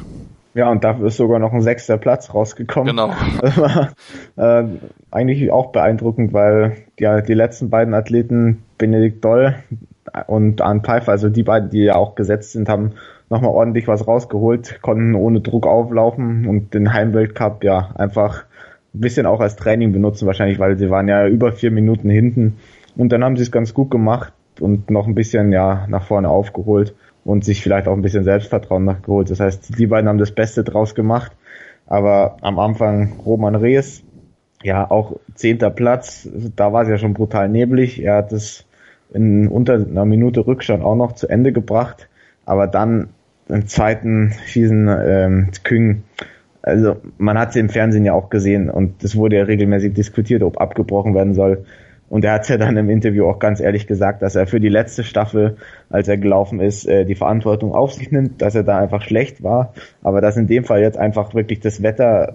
Ja, 0.55 0.69
und 0.69 0.83
dafür 0.83 1.07
ist 1.07 1.17
sogar 1.17 1.39
noch 1.39 1.53
ein 1.53 1.63
sechster 1.63 1.97
Platz 1.97 2.35
rausgekommen. 2.35 2.97
Genau. 2.97 3.13
Äh, 4.37 4.65
eigentlich 5.11 5.51
auch 5.51 5.71
beeindruckend, 5.71 6.33
weil 6.33 6.85
ja, 6.99 7.21
die 7.21 7.35
letzten 7.35 7.69
beiden 7.69 7.93
Athleten, 7.93 8.63
Benedikt 8.79 9.23
Doll, 9.23 9.55
und 10.27 10.61
Arne 10.61 10.81
Pfeiffer, 10.81 11.13
also 11.13 11.29
die 11.29 11.43
beiden, 11.43 11.71
die 11.71 11.85
ja 11.85 11.97
auch 11.97 12.15
gesetzt 12.15 12.53
sind, 12.53 12.69
haben 12.69 12.93
nochmal 13.29 13.51
ordentlich 13.51 13.87
was 13.87 14.07
rausgeholt, 14.07 14.81
konnten 14.83 15.15
ohne 15.15 15.41
Druck 15.41 15.67
auflaufen 15.67 16.47
und 16.47 16.75
den 16.75 16.93
Heimweltcup 16.93 17.63
ja 17.65 17.91
einfach 17.95 18.45
ein 18.95 19.01
bisschen 19.01 19.27
auch 19.27 19.41
als 19.41 19.57
Training 19.57 19.93
benutzen 19.93 20.27
wahrscheinlich, 20.27 20.59
weil 20.59 20.79
sie 20.79 20.91
waren 20.91 21.09
ja 21.09 21.27
über 21.27 21.53
vier 21.53 21.71
Minuten 21.71 22.11
hinten 22.11 22.59
und 22.97 23.11
dann 23.13 23.25
haben 23.25 23.37
sie 23.37 23.43
es 23.43 23.53
ganz 23.53 23.75
gut 23.75 23.91
gemacht 23.91 24.33
und 24.61 24.91
noch 24.91 25.07
ein 25.07 25.15
bisschen 25.15 25.53
ja 25.53 25.87
nach 25.89 26.05
vorne 26.05 26.29
aufgeholt 26.29 26.95
und 27.25 27.45
sich 27.45 27.63
vielleicht 27.63 27.87
auch 27.87 27.93
ein 27.93 28.03
bisschen 28.03 28.25
Selbstvertrauen 28.25 28.85
nachgeholt. 28.85 29.31
Das 29.31 29.41
heißt, 29.41 29.79
die 29.79 29.87
beiden 29.87 30.09
haben 30.09 30.19
das 30.19 30.33
Beste 30.33 30.65
draus 30.65 30.95
gemacht, 30.95 31.33
aber 31.87 32.37
am 32.41 32.59
Anfang 32.59 33.13
Roman 33.25 33.55
Rees, 33.55 34.03
ja 34.63 34.91
auch 34.91 35.19
zehnter 35.35 35.71
Platz, 35.71 36.29
da 36.57 36.73
war 36.73 36.83
es 36.83 36.89
ja 36.89 36.99
schon 36.99 37.15
brutal 37.15 37.49
neblig. 37.49 38.03
Er 38.03 38.17
hat 38.17 38.33
es 38.33 38.67
in 39.13 39.49
unter 39.49 39.75
einer 39.75 40.05
Minute 40.05 40.47
Rückstand 40.47 40.85
auch 40.85 40.97
noch 40.97 41.13
zu 41.13 41.29
Ende 41.29 41.53
gebracht, 41.53 42.09
aber 42.45 42.67
dann 42.67 43.09
im 43.49 43.67
zweiten 43.67 44.33
Schießen 44.47 44.89
ähm, 44.89 45.51
Küng, 45.65 46.05
also 46.63 46.97
man 47.19 47.39
hat 47.39 47.53
sie 47.53 47.61
im 47.61 47.69
Fernsehen 47.69 48.05
ja 48.05 48.13
auch 48.13 48.31
gesehen 48.31 48.71
und 48.71 49.03
es 49.03 49.17
wurde 49.17 49.37
ja 49.37 49.45
regelmäßig 49.45 49.95
diskutiert, 49.95 50.43
ob 50.43 50.61
abgebrochen 50.61 51.15
werden 51.15 51.35
soll. 51.35 51.65
Und 52.09 52.25
er 52.25 52.33
hat 52.33 52.49
ja 52.49 52.59
dann 52.59 52.77
im 52.77 52.91
Interview 52.91 53.25
auch 53.27 53.39
ganz 53.39 53.61
ehrlich 53.61 53.87
gesagt, 53.87 54.21
dass 54.23 54.35
er 54.35 54.49
für 54.49 54.59
die 54.59 54.69
letzte 54.69 55.05
Staffel, 55.05 55.57
als 55.91 56.09
er 56.09 56.17
gelaufen 56.17 56.59
ist, 56.59 56.87
äh, 56.89 57.05
die 57.05 57.15
Verantwortung 57.15 57.73
auf 57.73 57.93
sich 57.93 58.11
nimmt, 58.11 58.43
dass 58.43 58.57
er 58.57 58.65
da 58.65 58.79
einfach 58.79 59.03
schlecht 59.03 59.45
war, 59.45 59.73
aber 60.03 60.21
dass 60.21 60.37
in 60.37 60.49
dem 60.49 60.65
Fall 60.65 60.81
jetzt 60.81 60.99
einfach 60.99 61.35
wirklich 61.35 61.61
das 61.61 61.83
Wetter 61.83 62.35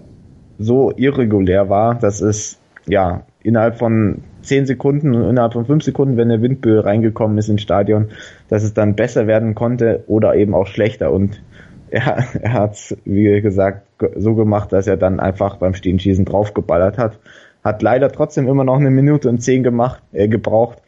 so 0.58 0.92
irregulär 0.96 1.68
war, 1.68 1.94
dass 1.94 2.22
es 2.22 2.58
ja 2.86 3.22
innerhalb 3.42 3.76
von 3.76 4.22
zehn 4.40 4.64
Sekunden, 4.64 5.12
innerhalb 5.12 5.52
von 5.52 5.66
fünf 5.66 5.84
Sekunden, 5.84 6.16
wenn 6.16 6.30
der 6.30 6.40
Windböe 6.40 6.84
reingekommen 6.84 7.36
ist 7.36 7.50
ins 7.50 7.62
Stadion, 7.62 8.08
dass 8.48 8.62
es 8.62 8.72
dann 8.72 8.94
besser 8.94 9.26
werden 9.26 9.54
konnte 9.54 10.04
oder 10.06 10.34
eben 10.36 10.54
auch 10.54 10.66
schlechter. 10.66 11.12
Und 11.12 11.42
er, 11.90 12.24
er 12.40 12.52
hat 12.52 12.96
wie 13.04 13.40
gesagt, 13.40 13.86
so 14.16 14.34
gemacht, 14.34 14.72
dass 14.72 14.86
er 14.86 14.96
dann 14.96 15.20
einfach 15.20 15.56
beim 15.56 15.74
Stehenschießen 15.74 16.24
draufgeballert 16.24 16.98
hat. 16.98 17.18
Hat 17.64 17.82
leider 17.82 18.10
trotzdem 18.10 18.48
immer 18.48 18.64
noch 18.64 18.78
eine 18.78 18.90
Minute 18.90 19.28
und 19.28 19.42
zehn 19.42 19.62
gemacht, 19.62 20.02
äh, 20.12 20.28
gebraucht. 20.28 20.78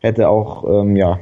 Hätte 0.00 0.28
auch, 0.28 0.64
ähm, 0.68 0.96
ja, 0.96 1.20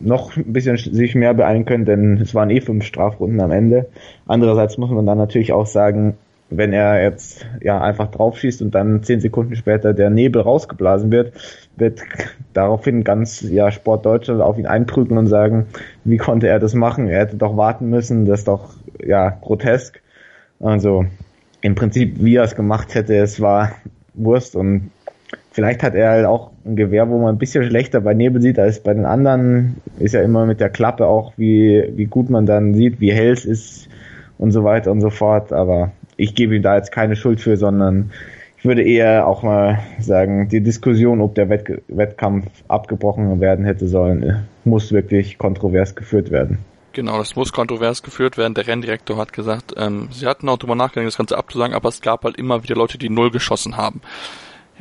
noch 0.00 0.36
ein 0.36 0.52
bisschen 0.52 0.76
sich 0.76 1.14
mehr 1.14 1.34
beeilen 1.34 1.64
können, 1.64 1.84
denn 1.84 2.18
es 2.20 2.34
waren 2.34 2.50
eh 2.50 2.60
fünf 2.60 2.84
Strafrunden 2.84 3.40
am 3.40 3.52
Ende. 3.52 3.86
Andererseits 4.26 4.78
muss 4.78 4.90
man 4.90 5.06
dann 5.06 5.18
natürlich 5.18 5.52
auch 5.52 5.66
sagen, 5.66 6.16
wenn 6.56 6.72
er 6.72 7.02
jetzt 7.02 7.46
ja 7.62 7.80
einfach 7.80 8.10
draufschießt 8.10 8.62
und 8.62 8.74
dann 8.74 9.02
zehn 9.02 9.20
Sekunden 9.20 9.56
später 9.56 9.92
der 9.92 10.10
Nebel 10.10 10.42
rausgeblasen 10.42 11.10
wird, 11.10 11.32
wird 11.76 12.02
daraufhin 12.52 13.04
ganz 13.04 13.40
ja 13.42 13.70
Sport 13.70 14.06
Deutschland 14.06 14.40
auf 14.40 14.58
ihn 14.58 14.66
einprügeln 14.66 15.18
und 15.18 15.26
sagen, 15.26 15.66
wie 16.04 16.18
konnte 16.18 16.48
er 16.48 16.58
das 16.58 16.74
machen? 16.74 17.08
Er 17.08 17.20
hätte 17.20 17.36
doch 17.36 17.56
warten 17.56 17.88
müssen, 17.88 18.24
das 18.24 18.40
ist 18.40 18.48
doch 18.48 18.74
ja 19.04 19.30
grotesk. 19.30 20.00
Also 20.60 21.06
im 21.60 21.74
Prinzip, 21.74 22.16
wie 22.22 22.36
er 22.36 22.44
es 22.44 22.54
gemacht 22.54 22.94
hätte, 22.94 23.16
es 23.16 23.40
war 23.40 23.72
Wurst 24.14 24.56
und 24.56 24.90
vielleicht 25.52 25.82
hat 25.82 25.94
er 25.94 26.10
halt 26.10 26.26
auch 26.26 26.50
ein 26.64 26.76
Gewehr, 26.76 27.08
wo 27.08 27.18
man 27.18 27.34
ein 27.34 27.38
bisschen 27.38 27.64
schlechter 27.64 28.00
bei 28.00 28.14
Nebel 28.14 28.42
sieht 28.42 28.58
als 28.58 28.80
bei 28.80 28.94
den 28.94 29.04
anderen. 29.04 29.76
Ist 29.98 30.14
ja 30.14 30.22
immer 30.22 30.46
mit 30.46 30.60
der 30.60 30.70
Klappe 30.70 31.06
auch, 31.06 31.32
wie, 31.36 31.92
wie 31.94 32.06
gut 32.06 32.30
man 32.30 32.46
dann 32.46 32.74
sieht, 32.74 33.00
wie 33.00 33.12
hell 33.12 33.32
es 33.32 33.44
ist 33.44 33.88
und 34.38 34.50
so 34.50 34.64
weiter 34.64 34.90
und 34.90 35.00
so 35.00 35.10
fort. 35.10 35.52
Aber 35.52 35.92
ich 36.22 36.36
gebe 36.36 36.54
ihm 36.54 36.62
da 36.62 36.76
jetzt 36.76 36.92
keine 36.92 37.16
Schuld 37.16 37.40
für, 37.40 37.56
sondern 37.56 38.12
ich 38.56 38.64
würde 38.64 38.82
eher 38.82 39.26
auch 39.26 39.42
mal 39.42 39.80
sagen, 39.98 40.48
die 40.48 40.60
Diskussion, 40.60 41.20
ob 41.20 41.34
der 41.34 41.48
Wett 41.48 41.82
Wettkampf 41.88 42.46
abgebrochen 42.68 43.40
werden 43.40 43.64
hätte 43.64 43.88
sollen, 43.88 44.46
muss 44.64 44.92
wirklich 44.92 45.36
kontrovers 45.36 45.96
geführt 45.96 46.30
werden. 46.30 46.58
Genau, 46.92 47.18
das 47.18 47.34
muss 47.34 47.52
kontrovers 47.52 48.04
geführt 48.04 48.38
werden. 48.38 48.54
Der 48.54 48.68
Renndirektor 48.68 49.16
hat 49.16 49.32
gesagt, 49.32 49.74
ähm, 49.76 50.10
sie 50.12 50.26
hatten 50.26 50.48
auch 50.48 50.58
drüber 50.58 50.76
nachgedacht, 50.76 51.08
das 51.08 51.16
Ganze 51.16 51.36
abzusagen, 51.36 51.74
aber 51.74 51.88
es 51.88 52.02
gab 52.02 52.22
halt 52.22 52.36
immer 52.36 52.62
wieder 52.62 52.76
Leute, 52.76 52.98
die 52.98 53.08
null 53.08 53.32
geschossen 53.32 53.76
haben. 53.76 54.00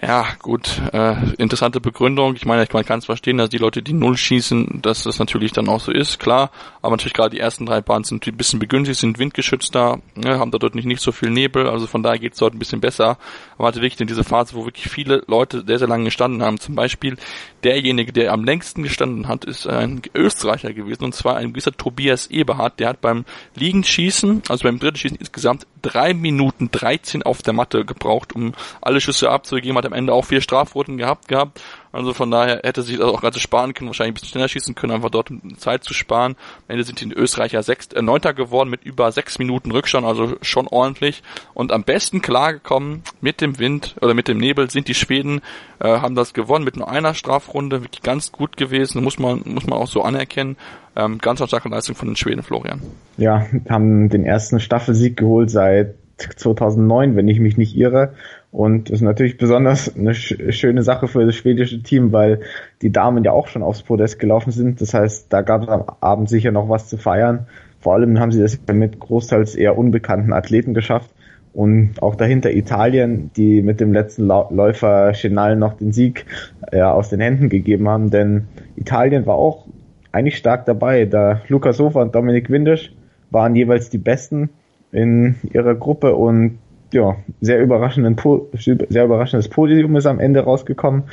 Ja, 0.04 0.26
gut, 0.41 0.82
äh, 0.93 1.16
interessante 1.38 1.80
Begründung. 1.80 2.36
Ich 2.36 2.47
meine, 2.47 2.66
man 2.74 2.86
kann 2.86 2.97
es 2.97 3.06
verstehen, 3.06 3.38
dass 3.38 3.49
die 3.49 3.60
Leute, 3.60 3.84
die 3.84 3.93
Null 3.93 4.18
schießen, 4.18 4.80
dass 4.82 5.04
das 5.04 5.20
natürlich 5.20 5.52
dann 5.52 5.70
auch 5.70 5.80
so 5.80 5.91
ist, 5.91 6.18
klar. 6.18 6.49
Aber 6.82 6.95
natürlich 6.95 7.14
gerade 7.14 7.30
die 7.30 7.39
ersten 7.39 7.68
drei 7.68 7.82
Bahnen 7.82 8.04
sind 8.04 8.26
ein 8.26 8.36
bisschen 8.36 8.58
begünstigt, 8.58 8.99
sind 8.99 9.20
windgeschützter, 9.20 9.99
ne, 10.16 10.39
haben 10.39 10.49
da 10.49 10.58
dort 10.58 10.74
nicht, 10.74 10.86
nicht 10.86 11.04
so 11.04 11.12
viel 11.12 11.30
Nebel, 11.30 11.70
also 11.70 11.86
von 11.86 12.02
daher 12.02 12.18
geht 12.18 12.34
es 12.34 12.39
dort 12.39 12.56
ein 12.56 12.60
bisschen 12.60 12.82
besser. 12.82 13.20
Aber 13.60 13.68
natürlich 13.68 14.02
in 14.02 14.08
diese 14.08 14.24
Phase, 14.24 14.56
wo 14.56 14.66
wirklich 14.66 14.89
viele 14.89 15.24
Leute 15.28 15.64
sehr, 15.68 15.78
sehr 15.78 15.88
lange 15.88 16.06
gestanden 16.06 16.41
haben. 16.41 16.60
Zum 16.60 16.74
Beispiel 16.74 17.18
derjenige, 17.64 18.12
der 18.12 18.32
am 18.32 18.43
längsten 18.43 18.84
gestanden 18.84 19.28
hat, 19.28 19.45
ist 19.45 19.68
ein 19.68 20.01
Österreicher 20.14 20.74
gewesen, 20.74 21.03
und 21.03 21.16
zwar 21.16 21.38
ein 21.38 21.49
gewisser 21.49 21.72
Tobias 21.72 22.28
Eberhardt, 22.28 22.80
der 22.80 22.89
hat 22.89 23.01
beim 23.01 23.26
Liegenschießen, 23.55 24.43
also 24.49 24.64
beim 24.64 24.80
dritten 24.80 24.97
Schießen 24.97 25.18
insgesamt 25.18 25.68
drei 25.82 26.14
Minuten 26.14 26.70
13 26.72 27.24
auf 27.24 27.41
der 27.41 27.53
Matte 27.53 27.86
gebraucht, 27.86 28.34
um 28.34 28.53
alle 28.82 29.01
Schüsse 29.01 29.30
abzugeben, 29.30 29.78
hat 29.78 29.86
am 29.86 29.93
Ende 29.93 30.14
auch 30.14 30.26
vier 30.26 30.41
Strafroten 30.41 30.97
gehabt 30.97 31.28
gehabt. 31.28 31.62
Also 31.92 32.14
von 32.14 32.32
daher 32.32 32.62
hätte 32.64 32.82
sich 32.82 32.98
das 32.98 33.08
auch 33.08 33.22
ganz 33.22 33.39
sparen 33.39 33.74
können, 33.74 33.89
wahrscheinlich 33.89 34.12
ein 34.12 34.14
bisschen 34.16 34.30
schneller 34.30 34.48
schießen 34.48 34.76
können, 34.76 34.94
einfach 34.94 35.10
dort 35.10 35.32
Zeit 35.58 35.84
zu 35.84 35.94
sparen. 35.94 36.36
Am 36.68 36.74
Ende 36.74 36.84
sind 36.84 37.02
die 37.02 37.14
Österreicher 37.14 37.64
sechs, 37.64 37.88
äh, 37.88 38.02
Neunter 38.02 38.34
geworden 38.34 38.70
mit 38.70 38.84
über 38.84 39.12
sechs 39.12 39.39
Minuten 39.39 39.72
Rückstand, 39.72 40.06
also 40.06 40.36
schon 40.42 40.68
ordentlich. 40.68 41.24
Und 41.54 41.72
am 41.72 41.84
besten 41.84 42.22
klargekommen 42.22 43.04
mit 43.20 43.42
dem 43.42 43.60
Wind 43.60 43.96
oder 44.02 44.14
mit 44.14 44.28
dem 44.28 44.38
Nebel 44.38 44.70
sind 44.70 44.88
die 44.88 44.94
Schweden, 44.94 45.42
äh, 45.80 45.88
haben 45.88 46.16
das 46.16 46.34
gewonnen 46.34 46.66
mit 46.66 46.78
nur 46.78 46.89
einer 46.89 47.14
Strafrunde, 47.14 47.84
wirklich 47.84 48.02
ganz 48.02 48.32
gut 48.32 48.58
gewesen, 48.58 49.04
muss 49.04 49.20
man, 49.20 49.42
muss 49.46 49.68
man 49.68 49.78
auch 49.78 49.88
so 49.88 50.02
anerkennen. 50.02 50.58
Ähm, 50.96 51.20
ganz 51.20 51.46
starke 51.46 51.70
Leistung 51.70 51.96
von 51.96 52.10
den 52.10 52.18
Schweden, 52.18 52.44
Florian. 52.44 52.82
Ja, 53.18 53.46
haben 53.70 54.10
den 54.10 54.26
ersten 54.26 54.60
Staffelsieg 54.60 55.18
geholt 55.18 55.50
seit 55.50 55.96
2009, 56.18 57.16
wenn 57.16 57.28
ich 57.28 57.39
mich 57.39 57.58
nicht 57.58 57.76
irre. 57.76 58.14
Und 58.52 58.89
das 58.89 58.95
ist 58.95 59.02
natürlich 59.02 59.38
besonders 59.38 59.95
eine 59.95 60.14
schöne 60.14 60.84
Sache 60.84 61.08
für 61.08 61.26
das 61.26 61.36
schwedische 61.36 61.82
Team, 61.84 62.12
weil 62.12 62.41
die 62.82 62.91
Damen 62.91 63.24
ja 63.24 63.32
auch 63.32 63.47
schon 63.47 63.64
aufs 63.64 63.82
Podest 63.82 64.20
gelaufen 64.20 64.52
sind. 64.52 64.82
Das 64.82 64.93
heißt, 64.93 65.32
da 65.32 65.41
gab 65.41 65.64
es 65.64 65.70
am 65.70 65.86
Abend 66.02 66.30
sicher 66.30 66.52
noch 66.52 66.68
was 66.68 66.89
zu 66.89 66.97
feiern. 66.97 67.47
Vor 67.80 67.93
allem 67.93 68.20
haben 68.20 68.32
sie 68.32 68.41
das 68.41 68.60
mit 68.72 68.99
großteils 68.99 69.56
eher 69.56 69.78
unbekannten 69.78 70.34
Athleten 70.34 70.74
geschafft. 70.74 71.10
Und 71.54 72.02
auch 72.02 72.16
dahinter 72.16 72.54
Italien, 72.54 73.32
die 73.36 73.62
mit 73.62 73.80
dem 73.82 73.91
letzten 73.91 74.26
Läufer 74.26 75.12
Chenal 75.14 75.56
noch 75.56 75.74
den 75.74 75.91
Sieg 75.91 76.26
ja, 76.72 76.91
aus 76.93 77.10
den 77.10 77.20
Händen 77.20 77.49
gegeben 77.49 77.89
haben. 77.89 78.10
Denn 78.10 78.47
Italien 78.76 79.26
war 79.26 79.36
auch 79.36 79.66
eigentlich 80.12 80.38
stark 80.38 80.66
dabei. 80.66 81.06
Da 81.06 81.41
Lukas 81.47 81.80
Hofer 81.80 82.02
und 82.02 82.16
Dominik 82.16 82.49
Windisch 82.49 82.93
waren 83.32 83.56
jeweils 83.56 83.89
die 83.89 83.97
Besten 83.97 84.49
in 84.91 85.36
ihrer 85.52 85.76
Gruppe 85.76 86.16
und 86.16 86.60
ja, 86.94 87.16
sehr 87.39 87.62
überraschenden, 87.62 88.16
sehr 88.54 89.06
überraschendes 89.06 89.50
Podium 89.50 89.96
ist 89.96 90.06
am 90.06 90.20
Ende 90.20 90.42
rausgekommen. 90.42 91.04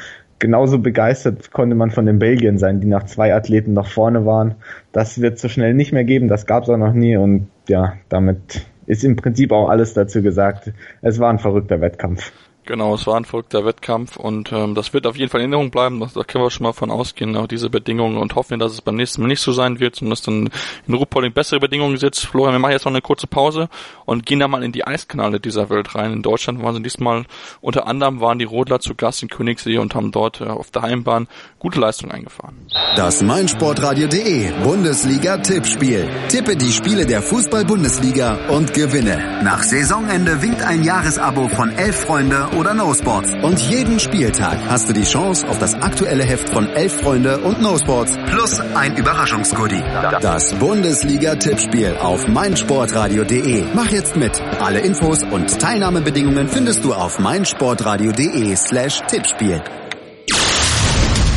Genauso 0.40 0.78
begeistert 0.78 1.50
konnte 1.50 1.74
man 1.74 1.90
von 1.90 2.06
den 2.06 2.20
Belgiern 2.20 2.58
sein, 2.58 2.80
die 2.80 2.86
nach 2.86 3.06
zwei 3.06 3.34
Athleten 3.34 3.72
noch 3.72 3.88
vorne 3.88 4.24
waren. 4.24 4.54
Das 4.92 5.20
wird 5.20 5.38
so 5.38 5.48
schnell 5.48 5.74
nicht 5.74 5.92
mehr 5.92 6.04
geben, 6.04 6.28
das 6.28 6.46
gab 6.46 6.62
es 6.62 6.68
auch 6.68 6.76
noch 6.76 6.92
nie 6.92 7.16
und 7.16 7.48
ja, 7.68 7.94
damit 8.08 8.66
ist 8.86 9.04
im 9.04 9.16
Prinzip 9.16 9.52
auch 9.52 9.68
alles 9.68 9.94
dazu 9.94 10.22
gesagt. 10.22 10.72
Es 11.02 11.18
war 11.18 11.30
ein 11.30 11.40
verrückter 11.40 11.80
Wettkampf. 11.80 12.32
Genau, 12.68 12.96
es 12.96 13.06
war 13.06 13.16
ein 13.16 13.24
verrückter 13.24 13.64
Wettkampf 13.64 14.18
und 14.18 14.52
ähm, 14.52 14.74
das 14.74 14.92
wird 14.92 15.06
auf 15.06 15.16
jeden 15.16 15.30
Fall 15.30 15.40
in 15.40 15.46
Erinnerung 15.46 15.70
bleiben. 15.70 16.00
Da 16.00 16.22
können 16.22 16.44
wir 16.44 16.50
schon 16.50 16.64
mal 16.64 16.74
von 16.74 16.90
ausgehen, 16.90 17.34
auch 17.34 17.46
diese 17.46 17.70
Bedingungen 17.70 18.18
und 18.18 18.34
hoffen, 18.34 18.58
dass 18.58 18.72
es 18.72 18.82
beim 18.82 18.96
nächsten 18.96 19.22
Mal 19.22 19.28
nicht 19.28 19.40
so 19.40 19.52
sein 19.52 19.80
wird 19.80 20.02
und 20.02 20.10
dass 20.10 20.20
dann 20.20 20.50
in 20.86 20.92
Ruhpolding 20.92 21.32
bessere 21.32 21.60
Bedingungen 21.60 21.96
sitzt. 21.96 22.26
Florian, 22.26 22.52
wir 22.52 22.58
machen 22.58 22.72
jetzt 22.72 22.84
noch 22.84 22.92
eine 22.92 23.00
kurze 23.00 23.26
Pause 23.26 23.70
und 24.04 24.26
gehen 24.26 24.38
dann 24.38 24.50
mal 24.50 24.62
in 24.62 24.72
die 24.72 24.86
Eiskanale 24.86 25.40
dieser 25.40 25.70
Welt 25.70 25.94
rein. 25.94 26.12
In 26.12 26.20
Deutschland 26.20 26.62
waren 26.62 26.74
sie 26.74 26.82
diesmal 26.82 27.24
unter 27.62 27.86
anderem 27.86 28.20
waren 28.20 28.38
die 28.38 28.44
Rodler 28.44 28.80
zu 28.80 28.94
Gast 28.94 29.22
in 29.22 29.30
Königssee 29.30 29.78
und 29.78 29.94
haben 29.94 30.12
dort 30.12 30.42
äh, 30.42 30.44
auf 30.44 30.70
der 30.70 30.82
Heimbahn 30.82 31.26
gute 31.58 31.80
Leistungen 31.80 32.12
eingefahren. 32.12 32.66
Das 32.96 33.22
meinsportradio.de 33.22 34.52
Bundesliga-Tippspiel. 34.62 36.06
Tippe 36.28 36.54
die 36.54 36.72
Spiele 36.72 37.06
der 37.06 37.22
Fußball-Bundesliga 37.22 38.50
und 38.50 38.74
gewinne. 38.74 39.40
Nach 39.42 39.62
Saisonende 39.62 40.42
winkt 40.42 40.60
ein 40.60 40.84
Jahresabo 40.84 41.48
von 41.48 41.70
Elf 41.70 42.00
Freunde 42.00 42.57
oder 42.58 42.74
No 42.74 42.92
Sports. 42.92 43.32
Und 43.42 43.58
jeden 43.70 44.00
Spieltag 44.00 44.58
hast 44.68 44.88
du 44.88 44.92
die 44.92 45.04
Chance 45.04 45.46
auf 45.48 45.58
das 45.58 45.74
aktuelle 45.74 46.24
Heft 46.24 46.48
von 46.50 46.68
Elf 46.70 47.00
Freunde 47.00 47.38
und 47.38 47.62
No 47.62 47.78
Sports 47.78 48.12
plus 48.26 48.60
ein 48.74 48.96
Überraschungsgoodie. 48.96 49.82
Das 50.20 50.52
Bundesliga-Tippspiel 50.54 51.96
auf 51.98 52.26
meinsportradio.de. 52.26 53.64
Mach 53.74 53.90
jetzt 53.90 54.16
mit. 54.16 54.32
Alle 54.60 54.80
Infos 54.80 55.22
und 55.22 55.58
Teilnahmebedingungen 55.58 56.48
findest 56.48 56.84
du 56.84 56.92
auf 56.92 57.18
meinsportradio.de 57.20 58.56
slash 58.56 59.00
Tippspiel. 59.08 59.62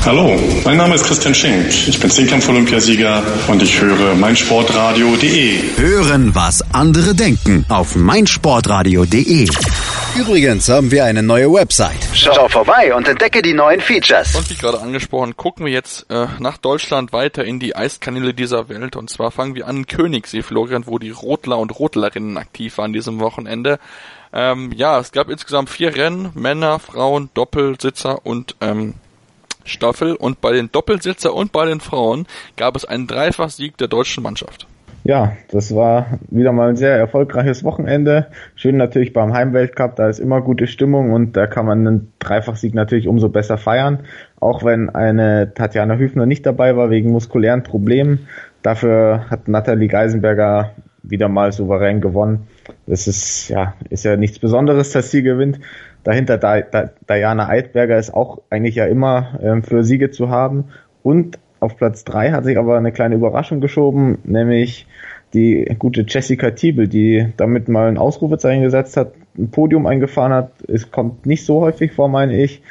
Hallo, 0.04 0.36
mein 0.66 0.78
Name 0.78 0.96
ist 0.96 1.06
Christian 1.06 1.36
Schenk. 1.36 1.68
Ich 1.88 2.00
bin 2.00 2.10
Zehnkampf-Olympiasieger 2.10 3.22
und 3.48 3.62
ich 3.62 3.80
höre 3.80 4.16
meinsportradio.de. 4.16 5.60
Hören, 5.78 6.34
was 6.34 6.64
andere 6.74 7.14
denken 7.14 7.66
auf 7.70 7.96
meinsportradio.de. 7.96 9.48
Übrigens 10.20 10.68
haben 10.68 10.92
wir 10.92 11.06
eine 11.06 11.24
neue 11.24 11.52
Website. 11.54 12.06
Schau 12.14 12.50
vorbei 12.50 12.94
und 12.94 13.08
entdecke 13.08 13.42
die 13.42 13.54
neuen 13.54 13.80
Features. 13.80 14.36
Und 14.36 14.50
wie 14.50 14.56
gerade 14.56 14.82
angesprochen, 14.82 15.38
gucken 15.38 15.66
wir 15.66 15.72
jetzt 15.72 16.06
äh, 16.12 16.28
nach 16.40 16.58
Deutschland 16.58 17.14
weiter 17.14 17.46
in 17.46 17.60
die 17.60 17.78
Eiskanäle 17.78 18.34
dieser 18.34 18.68
Welt. 18.68 18.98
Und 18.98 19.10
zwar 19.10 19.32
fangen 19.32 19.56
wir 19.56 19.68
an 19.68 19.78
in 19.78 19.88
Königssee, 19.88 20.42
Florian, 20.42 20.86
wo 20.86 21.00
die 21.00 21.12
Rotler 21.12 21.58
und 21.60 21.80
Rotlerinnen 21.80 22.38
aktiv 22.38 22.78
waren 22.78 22.92
diesem 22.92 23.22
Wochenende. 23.22 23.80
Ähm, 24.34 24.74
ja, 24.76 25.00
es 25.00 25.14
gab 25.14 25.30
insgesamt 25.30 25.70
vier 25.70 25.96
Rennen, 25.96 26.32
Männer, 26.34 26.80
Frauen, 26.80 27.30
Doppelsitzer 27.34 28.26
und 28.26 28.56
ähm, 28.60 28.96
Staffel. 29.64 30.16
Und 30.16 30.42
bei 30.42 30.52
den 30.52 30.72
Doppelsitzer 30.74 31.34
und 31.34 31.54
bei 31.54 31.66
den 31.66 31.80
Frauen 31.80 32.28
gab 32.58 32.76
es 32.76 32.84
einen 32.84 33.08
Dreifachsieg 33.08 33.78
der 33.78 33.88
deutschen 33.88 34.24
Mannschaft. 34.24 34.68
Ja, 35.04 35.34
das 35.50 35.74
war 35.74 36.20
wieder 36.30 36.52
mal 36.52 36.70
ein 36.70 36.76
sehr 36.76 36.96
erfolgreiches 36.96 37.64
Wochenende. 37.64 38.28
Schön 38.56 38.78
natürlich 38.78 39.14
beim 39.14 39.34
Heimweltcup, 39.34 39.96
da 39.96 40.08
ist 40.08 40.20
immer 40.20 40.42
gute 40.42 40.68
Stimmung 40.68 41.12
und 41.12 41.36
da 41.36 41.48
kann 41.48 41.66
man 41.66 41.88
einen 41.88 42.14
Dreifachsieg 42.20 42.76
natürlich 42.76 43.08
umso 43.08 43.30
besser 43.30 43.58
feiern. 43.58 44.02
Auch 44.40 44.64
wenn 44.64 44.90
eine 44.90 45.54
Tatjana 45.56 45.98
Hüfner 45.98 46.28
nicht 46.28 46.46
dabei 46.46 46.78
war 46.78 46.92
wegen 46.92 47.12
muskulären 47.12 47.64
Problemen. 47.64 48.28
Dafür 48.62 49.26
hat 49.30 49.48
Nathalie 49.48 49.88
Geisenberger 49.88 50.72
wieder 51.02 51.30
mal 51.30 51.52
souverän 51.52 52.00
gewonnen. 52.00 52.48
Das 52.86 53.08
ist 53.08 53.50
ja, 53.50 53.74
ist 53.90 54.06
ja 54.06 54.18
nichts 54.18 54.38
Besonderes, 54.38 54.92
dass 54.92 55.10
sie 55.10 55.24
gewinnt. 55.24 55.60
Dahinter 56.04 56.38
Diana 57.10 57.50
Eidberger 57.50 57.98
ist 57.98 58.14
auch 58.14 58.42
eigentlich 58.52 58.76
ja 58.76 58.86
immer 58.86 59.40
ähm, 59.42 59.64
für 59.64 59.84
Siege 59.84 60.12
zu 60.12 60.30
haben. 60.30 60.66
Und 61.02 61.40
auf 61.62 61.78
Platz 61.78 62.04
drei 62.04 62.32
hat 62.32 62.44
sich 62.44 62.58
aber 62.58 62.76
eine 62.76 62.92
kleine 62.92 63.16
Überraschung 63.16 63.62
geschoben, 63.62 64.18
nämlich 64.24 64.88
die 65.34 65.64
gute 65.80 66.04
Jessica 66.08 66.52
Tiebel, 66.52 66.88
die 66.88 67.28
damit 67.38 67.70
mal 67.70 67.88
ein 67.88 67.98
Ausrufezeichen 67.98 68.64
gesetzt 68.64 68.98
hat, 68.98 69.14
ein 69.38 69.52
Podium 69.52 69.86
eingefahren 69.86 70.34
hat. 70.34 70.52
Es 70.68 70.92
kommt 70.92 71.26
nicht 71.26 71.46
so 71.46 71.62
häufig 71.62 71.94
vor, 71.94 72.10
meine 72.10 72.36
ich. 72.36 72.62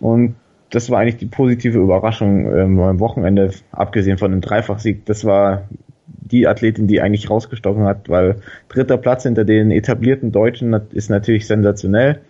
Und 0.00 0.34
das 0.70 0.90
war 0.90 1.00
eigentlich 1.00 1.18
die 1.18 1.26
positive 1.26 1.78
Überraschung 1.78 2.46
ähm, 2.46 2.80
am 2.80 2.98
Wochenende, 2.98 3.50
abgesehen 3.70 4.18
von 4.18 4.30
dem 4.32 4.40
Dreifachsieg. 4.40 5.04
Das 5.04 5.24
war 5.24 5.68
die 6.06 6.48
Athletin, 6.48 6.86
die 6.86 7.00
eigentlich 7.00 7.28
rausgestochen 7.28 7.84
hat, 7.84 8.08
weil 8.08 8.36
dritter 8.68 8.96
Platz 8.96 9.24
hinter 9.24 9.44
den 9.44 9.70
etablierten 9.70 10.32
Deutschen 10.32 10.72
ist 10.92 11.10
natürlich 11.10 11.46
sensationell. 11.46 12.20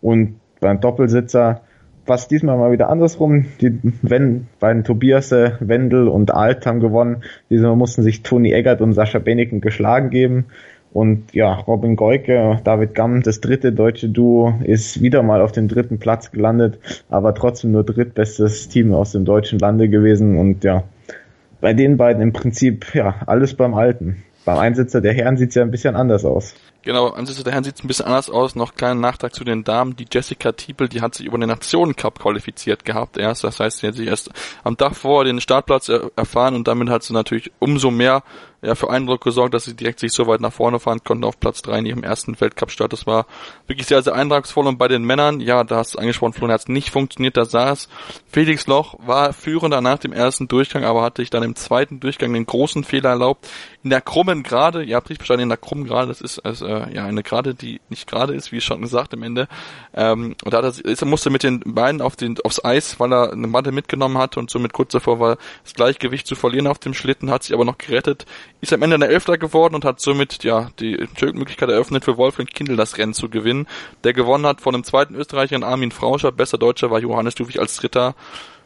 Und 0.00 0.36
beim 0.60 0.80
Doppelsitzer 0.80 1.62
was 2.06 2.28
diesmal 2.28 2.56
mal 2.56 2.72
wieder 2.72 2.88
andersrum. 2.88 3.46
Die 3.60 3.78
wenn, 4.02 4.46
beiden 4.60 4.84
Tobias 4.84 5.30
Wendel 5.32 6.08
und 6.08 6.32
Alt 6.32 6.66
haben 6.66 6.80
gewonnen. 6.80 7.22
Diesmal 7.50 7.76
mussten 7.76 8.02
sich 8.02 8.22
Toni 8.22 8.52
Eggert 8.52 8.80
und 8.80 8.92
Sascha 8.92 9.18
Benneken 9.18 9.60
geschlagen 9.60 10.10
geben. 10.10 10.46
Und 10.92 11.34
ja, 11.34 11.52
Robin 11.52 11.94
Goike, 11.94 12.58
David 12.64 12.94
Gamm, 12.94 13.22
das 13.22 13.42
dritte 13.42 13.70
deutsche 13.72 14.08
Duo, 14.08 14.54
ist 14.64 15.02
wieder 15.02 15.22
mal 15.22 15.42
auf 15.42 15.52
dem 15.52 15.68
dritten 15.68 15.98
Platz 15.98 16.30
gelandet, 16.30 16.78
aber 17.10 17.34
trotzdem 17.34 17.72
nur 17.72 17.84
drittbestes 17.84 18.68
Team 18.68 18.94
aus 18.94 19.12
dem 19.12 19.26
deutschen 19.26 19.58
Lande 19.58 19.90
gewesen. 19.90 20.38
Und 20.38 20.64
ja, 20.64 20.84
bei 21.60 21.74
den 21.74 21.98
beiden 21.98 22.22
im 22.22 22.32
Prinzip 22.32 22.94
ja 22.94 23.16
alles 23.26 23.52
beim 23.52 23.74
Alten. 23.74 24.22
Beim 24.46 24.58
Einsitzer 24.58 25.00
der 25.00 25.12
Herren 25.12 25.36
sieht's 25.36 25.54
ja 25.54 25.62
ein 25.62 25.70
bisschen 25.70 25.96
anders 25.96 26.24
aus. 26.24 26.54
Genau, 26.86 27.08
ansonsten 27.08 27.42
der 27.42 27.52
Herren 27.52 27.64
sieht 27.64 27.74
es 27.74 27.82
ein 27.82 27.88
bisschen 27.88 28.06
anders 28.06 28.30
aus. 28.30 28.54
Noch 28.54 28.76
kleinen 28.76 29.00
Nachtrag 29.00 29.34
zu 29.34 29.42
den 29.42 29.64
Damen. 29.64 29.96
Die 29.96 30.06
Jessica 30.08 30.52
Tiepel, 30.52 30.88
die 30.88 31.00
hat 31.00 31.16
sich 31.16 31.26
über 31.26 31.36
den 31.36 31.48
Nationencup 31.48 32.20
qualifiziert 32.20 32.84
gehabt 32.84 33.18
erst. 33.18 33.42
Das 33.42 33.58
heißt, 33.58 33.78
sie 33.78 33.88
hat 33.88 33.96
sich 33.96 34.06
erst 34.06 34.30
am 34.62 34.76
Tag 34.76 34.94
vor 34.94 35.24
den 35.24 35.40
Startplatz 35.40 35.90
erfahren 36.14 36.54
und 36.54 36.68
damit 36.68 36.88
hat 36.88 37.02
sie 37.02 37.12
natürlich 37.12 37.50
umso 37.58 37.90
mehr 37.90 38.22
ja, 38.62 38.74
für 38.74 38.90
Eindruck 38.90 39.22
gesorgt, 39.22 39.54
dass 39.54 39.64
sie 39.64 39.74
direkt 39.74 40.00
sich 40.00 40.12
so 40.12 40.26
weit 40.26 40.40
nach 40.40 40.52
vorne 40.52 40.80
fahren 40.80 41.00
konnten 41.04 41.24
auf 41.24 41.38
Platz 41.38 41.62
drei 41.62 41.78
in 41.78 41.86
ihrem 41.86 42.02
ersten 42.02 42.40
Weltcup-Start. 42.40 42.92
Das 42.92 43.06
war 43.06 43.26
wirklich 43.66 43.86
sehr, 43.86 44.02
sehr 44.02 44.14
eindrucksvoll. 44.14 44.66
Und 44.66 44.78
bei 44.78 44.88
den 44.88 45.04
Männern, 45.04 45.40
ja, 45.40 45.62
da 45.62 45.76
hast 45.76 45.94
du 45.94 45.98
angesprochen, 45.98 46.32
Florian, 46.32 46.54
hat 46.54 46.62
es 46.62 46.68
nicht 46.68 46.90
funktioniert. 46.90 47.36
Da 47.36 47.44
saß 47.44 47.88
Felix 48.26 48.66
Loch, 48.66 48.94
war 49.06 49.32
führender 49.32 49.80
nach 49.80 49.98
dem 49.98 50.12
ersten 50.12 50.48
Durchgang, 50.48 50.84
aber 50.84 51.02
hatte 51.02 51.22
sich 51.22 51.30
dann 51.30 51.42
im 51.42 51.54
zweiten 51.54 52.00
Durchgang 52.00 52.32
den 52.32 52.46
großen 52.46 52.82
Fehler 52.84 53.10
erlaubt. 53.10 53.48
In 53.82 53.90
der 53.90 54.00
krummen 54.00 54.42
Gerade, 54.42 54.80
richtig 54.80 55.18
verstanden, 55.18 55.44
in 55.44 55.48
der 55.48 55.58
krummen 55.58 55.86
Gerade, 55.86 56.08
das 56.08 56.20
ist 56.20 56.40
also, 56.40 56.66
äh, 56.84 56.94
ja 56.94 57.04
eine 57.04 57.22
Gerade, 57.22 57.54
die 57.54 57.80
nicht 57.88 58.06
gerade 58.08 58.34
ist, 58.34 58.52
wie 58.52 58.60
schon 58.60 58.80
gesagt 58.80 59.14
am 59.14 59.22
Ende. 59.22 59.48
Ähm, 59.94 60.36
und 60.44 60.54
da 60.54 60.62
hat 60.62 60.82
er, 60.84 61.06
musste 61.06 61.30
mit 61.30 61.42
den 61.42 61.60
Beinen 61.60 62.00
auf 62.00 62.16
den, 62.16 62.36
aufs 62.44 62.64
Eis, 62.64 63.00
weil 63.00 63.12
er 63.12 63.32
eine 63.32 63.46
Matte 63.46 63.72
mitgenommen 63.72 64.18
hatte 64.18 64.38
und 64.40 64.50
somit 64.50 64.72
kurz 64.72 64.92
davor 64.92 65.20
war, 65.20 65.38
das 65.64 65.74
Gleichgewicht 65.74 66.26
zu 66.26 66.34
verlieren 66.34 66.66
auf 66.66 66.78
dem 66.78 66.94
Schlitten, 66.94 67.30
hat 67.30 67.42
sich 67.42 67.54
aber 67.54 67.64
noch 67.64 67.78
gerettet 67.78 68.26
ist 68.66 68.72
am 68.72 68.82
Ende 68.82 68.98
der 68.98 69.10
Elfter 69.10 69.38
geworden 69.38 69.74
und 69.74 69.84
hat 69.84 70.00
somit 70.00 70.42
ja 70.42 70.70
die 70.80 71.06
Möglichkeit 71.22 71.68
eröffnet 71.68 72.04
für 72.04 72.16
Wolfgang 72.16 72.48
Kindl 72.48 72.76
das 72.76 72.98
Rennen 72.98 73.14
zu 73.14 73.28
gewinnen. 73.28 73.66
Der 74.04 74.12
gewonnen 74.12 74.46
hat 74.46 74.60
von 74.60 74.72
dem 74.72 74.84
zweiten 74.84 75.14
Österreicher 75.14 75.62
Armin 75.62 75.92
Frauscher, 75.92 76.32
besser 76.32 76.58
Deutscher 76.58 76.90
war 76.90 76.98
Johannes 76.98 77.34
Duvig 77.34 77.60
als 77.60 77.76
Dritter. 77.76 78.14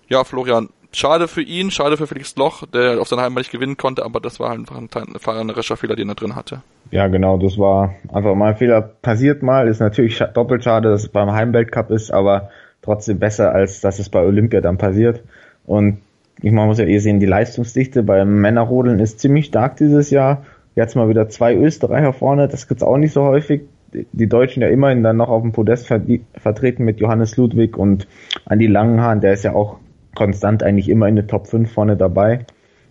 Ja, 0.08 0.24
Florian, 0.24 0.70
schade 0.92 1.28
für 1.28 1.42
ihn, 1.42 1.70
schade 1.70 1.96
für 1.96 2.06
Felix 2.06 2.36
Loch, 2.36 2.66
der 2.66 3.00
auf 3.00 3.08
seiner 3.08 3.22
Heimat 3.22 3.38
nicht 3.38 3.52
gewinnen 3.52 3.76
konnte, 3.76 4.04
aber 4.04 4.20
das 4.20 4.40
war 4.40 4.50
einfach 4.50 4.76
ein 4.76 4.88
fahrerischer 4.88 5.76
Fehler, 5.76 5.96
den 5.96 6.08
er 6.08 6.14
drin 6.14 6.34
hatte. 6.34 6.62
Ja, 6.90 7.06
genau, 7.08 7.38
das 7.38 7.58
war 7.58 7.94
einfach 8.12 8.34
mal 8.34 8.50
ein 8.50 8.56
Fehler. 8.56 8.82
Passiert 8.82 9.42
mal, 9.42 9.68
ist 9.68 9.80
natürlich 9.80 10.18
doppelt 10.34 10.64
schade, 10.64 10.90
dass 10.90 11.04
es 11.04 11.08
beim 11.08 11.30
Heimweltcup 11.30 11.90
ist, 11.90 12.10
aber 12.10 12.50
trotzdem 12.82 13.18
besser, 13.18 13.52
als 13.52 13.80
dass 13.80 13.98
es 13.98 14.08
bei 14.08 14.22
Olympia 14.24 14.60
dann 14.60 14.78
passiert. 14.78 15.22
Und 15.66 15.98
ich 16.42 16.52
man 16.52 16.66
muss 16.66 16.78
ja 16.78 16.86
eh 16.86 16.98
sehen, 16.98 17.20
die 17.20 17.26
Leistungsdichte 17.26 18.02
beim 18.02 18.40
Männerrodeln 18.40 18.98
ist 18.98 19.20
ziemlich 19.20 19.46
stark 19.46 19.76
dieses 19.76 20.10
Jahr. 20.10 20.44
Jetzt 20.74 20.96
mal 20.96 21.08
wieder 21.08 21.28
zwei 21.28 21.54
Österreicher 21.54 22.12
vorne, 22.12 22.48
das 22.48 22.66
gibt's 22.66 22.82
auch 22.82 22.96
nicht 22.96 23.12
so 23.12 23.22
häufig. 23.22 23.62
Die 23.92 24.28
Deutschen 24.28 24.62
ja 24.62 24.68
immerhin 24.68 25.02
dann 25.02 25.16
noch 25.16 25.28
auf 25.28 25.42
dem 25.42 25.52
Podest 25.52 25.86
vertreten 25.86 26.84
mit 26.84 27.00
Johannes 27.00 27.36
Ludwig 27.36 27.76
und 27.76 28.06
Andi 28.44 28.68
Langenhahn, 28.68 29.20
der 29.20 29.32
ist 29.32 29.42
ja 29.42 29.52
auch 29.52 29.78
konstant 30.14 30.62
eigentlich 30.62 30.88
immer 30.88 31.08
in 31.08 31.16
der 31.16 31.26
Top 31.26 31.46
5 31.46 31.70
vorne 31.70 31.96
dabei. 31.96 32.46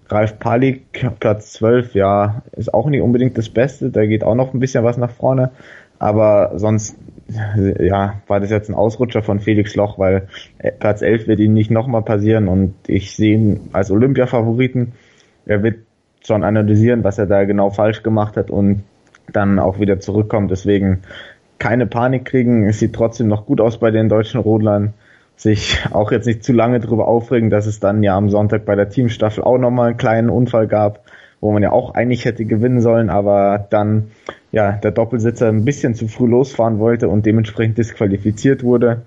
Ralf 0.08 0.40
Palik, 0.40 0.86
Platz 1.20 1.54
12, 1.54 1.94
ja, 1.94 2.42
ist 2.54 2.74
auch 2.74 2.88
nicht 2.88 3.02
unbedingt 3.02 3.38
das 3.38 3.50
Beste, 3.50 3.92
da 3.92 4.06
geht 4.06 4.24
auch 4.24 4.36
noch 4.36 4.54
ein 4.54 4.60
bisschen 4.60 4.84
was 4.84 4.98
nach 4.98 5.12
vorne, 5.12 5.52
aber 6.00 6.54
sonst 6.56 6.98
ja, 7.80 8.22
war 8.28 8.40
das 8.40 8.50
jetzt 8.50 8.70
ein 8.70 8.76
Ausrutscher 8.76 9.22
von 9.22 9.40
Felix 9.40 9.76
Loch, 9.76 10.00
weil 10.00 10.28
Platz 10.80 11.02
11 11.02 11.28
wird 11.28 11.40
ihm 11.40 11.54
nicht 11.54 11.72
nochmal 11.72 12.02
passieren 12.02 12.48
und 12.48 12.74
ich 12.88 13.16
sehe 13.16 13.36
ihn 13.36 13.70
als 13.72 13.92
Olympia-Favoriten. 13.92 14.94
Er 15.46 15.64
wird 15.64 15.80
schon 16.26 16.44
analysieren, 16.44 17.04
was 17.04 17.18
er 17.18 17.28
da 17.28 17.44
genau 17.44 17.70
falsch 17.70 18.04
gemacht 18.04 18.36
hat 18.38 18.50
und 18.50 18.84
dann 19.32 19.60
auch 19.60 19.80
wieder 19.80 20.00
zurückkommt. 20.00 20.52
Deswegen 20.52 21.02
keine 21.60 21.86
Panik 21.86 22.26
kriegen. 22.26 22.68
Es 22.68 22.80
sieht 22.80 22.94
trotzdem 22.94 23.28
noch 23.28 23.46
gut 23.46 23.62
aus 23.62 23.80
bei 23.80 23.92
den 23.92 24.10
deutschen 24.10 24.40
Rodlern. 24.40 24.94
Sich 25.40 25.80
auch 25.92 26.12
jetzt 26.12 26.28
nicht 26.28 26.44
zu 26.44 26.54
lange 26.54 26.80
darüber 26.80 27.08
aufregen, 27.08 27.50
dass 27.50 27.66
es 27.66 27.80
dann 27.80 28.04
ja 28.04 28.16
am 28.16 28.30
Sonntag 28.30 28.66
bei 28.66 28.76
der 28.76 28.90
Teamstaffel 28.90 29.44
auch 29.44 29.58
nochmal 29.58 29.90
einen 29.90 29.98
kleinen 29.98 30.30
Unfall 30.30 30.68
gab 30.68 31.04
wo 31.42 31.52
man 31.52 31.64
ja 31.64 31.72
auch 31.72 31.94
eigentlich 31.94 32.26
hätte 32.26 32.46
gewinnen 32.46 32.82
sollen, 32.82 33.10
aber 33.10 33.68
dann 33.70 34.12
ja 34.52 34.74
der 34.74 34.92
Doppelsitzer 34.92 35.48
ein 35.48 35.66
bisschen 35.66 35.96
zu 35.96 36.08
früh 36.08 36.28
losfahren 36.28 36.80
wollte 36.80 37.08
und 37.10 37.26
dementsprechend 37.26 37.78
disqualifiziert 37.78 38.64
wurde. 38.64 39.04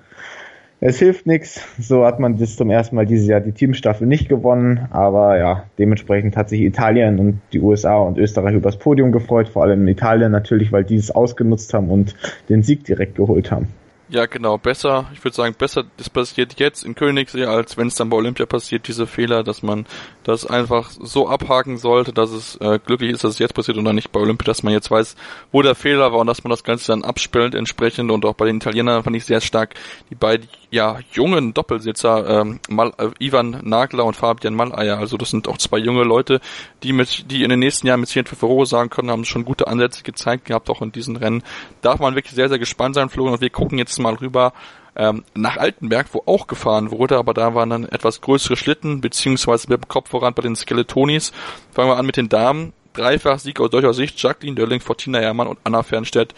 Es 0.85 0.99
hilft 0.99 1.27
nichts, 1.27 1.65
so 1.79 2.05
hat 2.05 2.19
man 2.19 2.39
das 2.39 2.57
zum 2.57 2.69
ersten 2.69 2.97
Mal 2.97 3.07
dieses 3.07 3.29
Jahr 3.29 3.41
die 3.41 3.53
Teamstaffel 3.53 4.05
nicht 4.05 4.29
gewonnen, 4.29 4.89
aber 4.91 5.39
ja, 5.39 5.65
dementsprechend 5.79 6.37
hat 6.37 6.49
sich 6.49 6.63
Italien 6.63 7.21
und 7.21 7.41
die 7.53 7.61
USA 7.61 7.99
und 7.99 8.19
Österreich 8.19 8.57
übers 8.57 8.79
Podium 8.79 9.13
gefreut, 9.13 9.49
vor 9.49 9.63
allem 9.63 9.87
Italien 9.87 10.33
natürlich, 10.33 10.73
weil 10.73 10.83
die 10.83 10.97
es 10.97 11.13
ausgenutzt 11.13 11.73
haben 11.73 11.89
und 11.89 12.17
den 12.49 12.65
Sieg 12.65 12.83
direkt 12.85 13.15
geholt 13.15 13.53
haben. 13.53 13.69
Ja, 14.13 14.27
genau, 14.27 14.59
besser, 14.59 15.07
ich 15.15 15.25
würde 15.25 15.35
sagen, 15.35 15.55
besser, 15.57 15.85
das 15.97 16.11
passiert 16.11 16.61
jetzt 16.61 16.85
in 16.85 16.95
Königssee, 16.95 17.47
als 17.47 17.79
wenn 17.79 17.87
es 17.87 17.95
dann 17.95 18.11
bei 18.11 18.19
Olympia 18.19 18.45
passiert, 18.45 18.87
diese 18.87 19.07
Fehler, 19.07 19.43
dass 19.43 19.63
man 19.63 19.87
das 20.23 20.45
einfach 20.45 20.91
so 20.91 21.31
abhaken 21.31 21.79
sollte, 21.79 22.13
dass 22.13 22.31
es 22.31 22.57
äh, 22.57 22.79
glücklich 22.85 23.13
ist, 23.13 23.25
dass 23.25 23.33
es 23.33 23.39
jetzt 23.39 23.55
passiert 23.55 23.79
und 23.79 23.87
dann 23.87 23.95
nicht 23.95 24.13
bei 24.13 24.21
Olympia, 24.21 24.45
dass 24.45 24.63
man 24.63 24.75
jetzt 24.75 24.91
weiß, 24.91 25.17
wo 25.51 25.63
der 25.63 25.75
Fehler 25.75 26.13
war 26.13 26.19
und 26.19 26.27
dass 26.27 26.45
man 26.45 26.51
das 26.51 26.63
Ganze 26.63 26.89
dann 26.89 27.05
abspielt 27.05 27.55
entsprechend 27.55 28.11
und 28.11 28.27
auch 28.27 28.35
bei 28.35 28.45
den 28.45 28.57
Italienern 28.59 29.03
fand 29.03 29.17
ich 29.17 29.25
sehr 29.25 29.41
stark 29.41 29.77
die 30.11 30.15
beiden, 30.15 30.47
ja, 30.73 31.01
jungen 31.13 31.53
Doppelsitzer, 31.53 32.41
ähm, 32.41 32.59
Mal, 32.71 32.95
äh, 32.97 33.11
Ivan 33.19 33.61
Nagler 33.63 34.07
und 34.07 34.17
Fabian 34.17 34.55
Malleier, 34.55 34.97
also 34.97 35.19
das 35.19 35.29
sind 35.29 35.47
auch 35.47 35.59
zwei 35.59 35.77
junge 35.77 36.03
Leute, 36.03 36.41
die 36.83 36.95
mit, 36.95 37.31
die 37.31 37.43
in 37.43 37.51
den 37.51 37.59
nächsten 37.59 37.87
Jahren 37.87 38.01
mit 38.01 38.09
Sicherheit 38.09 38.31
für 38.31 38.37
Furore 38.37 38.65
sagen 38.65 38.89
können, 38.89 39.11
haben 39.11 39.27
schon 39.27 39.45
gute 39.45 39.67
Ansätze 39.67 40.03
gezeigt 40.03 40.47
gehabt, 40.47 40.71
auch 40.71 40.81
in 40.81 40.91
diesen 40.91 41.17
Rennen. 41.17 41.43
Darf 41.83 42.01
man 42.01 42.15
wirklich 42.15 42.35
sehr, 42.35 42.49
sehr 42.49 42.59
gespannt 42.59 42.95
sein, 42.95 43.11
Florian, 43.11 43.35
und 43.35 43.43
wir 43.43 43.51
gucken 43.51 43.77
jetzt 43.77 43.99
mal 43.99 44.15
rüber 44.15 44.55
ähm, 44.97 45.25
nach 45.35 45.59
Altenberg, 45.59 46.07
wo 46.13 46.23
auch 46.25 46.47
gefahren 46.47 46.91
wurde, 46.91 47.19
aber 47.19 47.35
da 47.35 47.55
waren 47.55 47.69
dann 47.69 47.85
etwas 47.85 48.23
größere 48.23 48.57
Schlitten, 48.57 49.03
beziehungsweise 49.03 49.69
mit 49.69 49.85
dem 49.85 49.89
Kopf 49.89 50.09
voran 50.09 50.33
bei 50.33 50.41
den 50.41 50.57
Skeletonis. 50.57 51.33
Fangen 51.73 51.91
wir 51.91 51.99
an 51.99 52.07
mit 52.07 52.17
den 52.17 52.31
Damen. 52.31 52.73
Dreifach 52.95 53.39
Sieg 53.39 53.61
aus 53.61 53.69
deutscher 53.69 53.93
Sicht, 53.93 54.23
Jacqueline 54.23 54.57
Dörling, 54.57 54.81
Fortina 54.81 55.19
Herrmann 55.19 55.49
und 55.49 55.59
Anna 55.65 55.83
Fernstedt. 55.83 56.35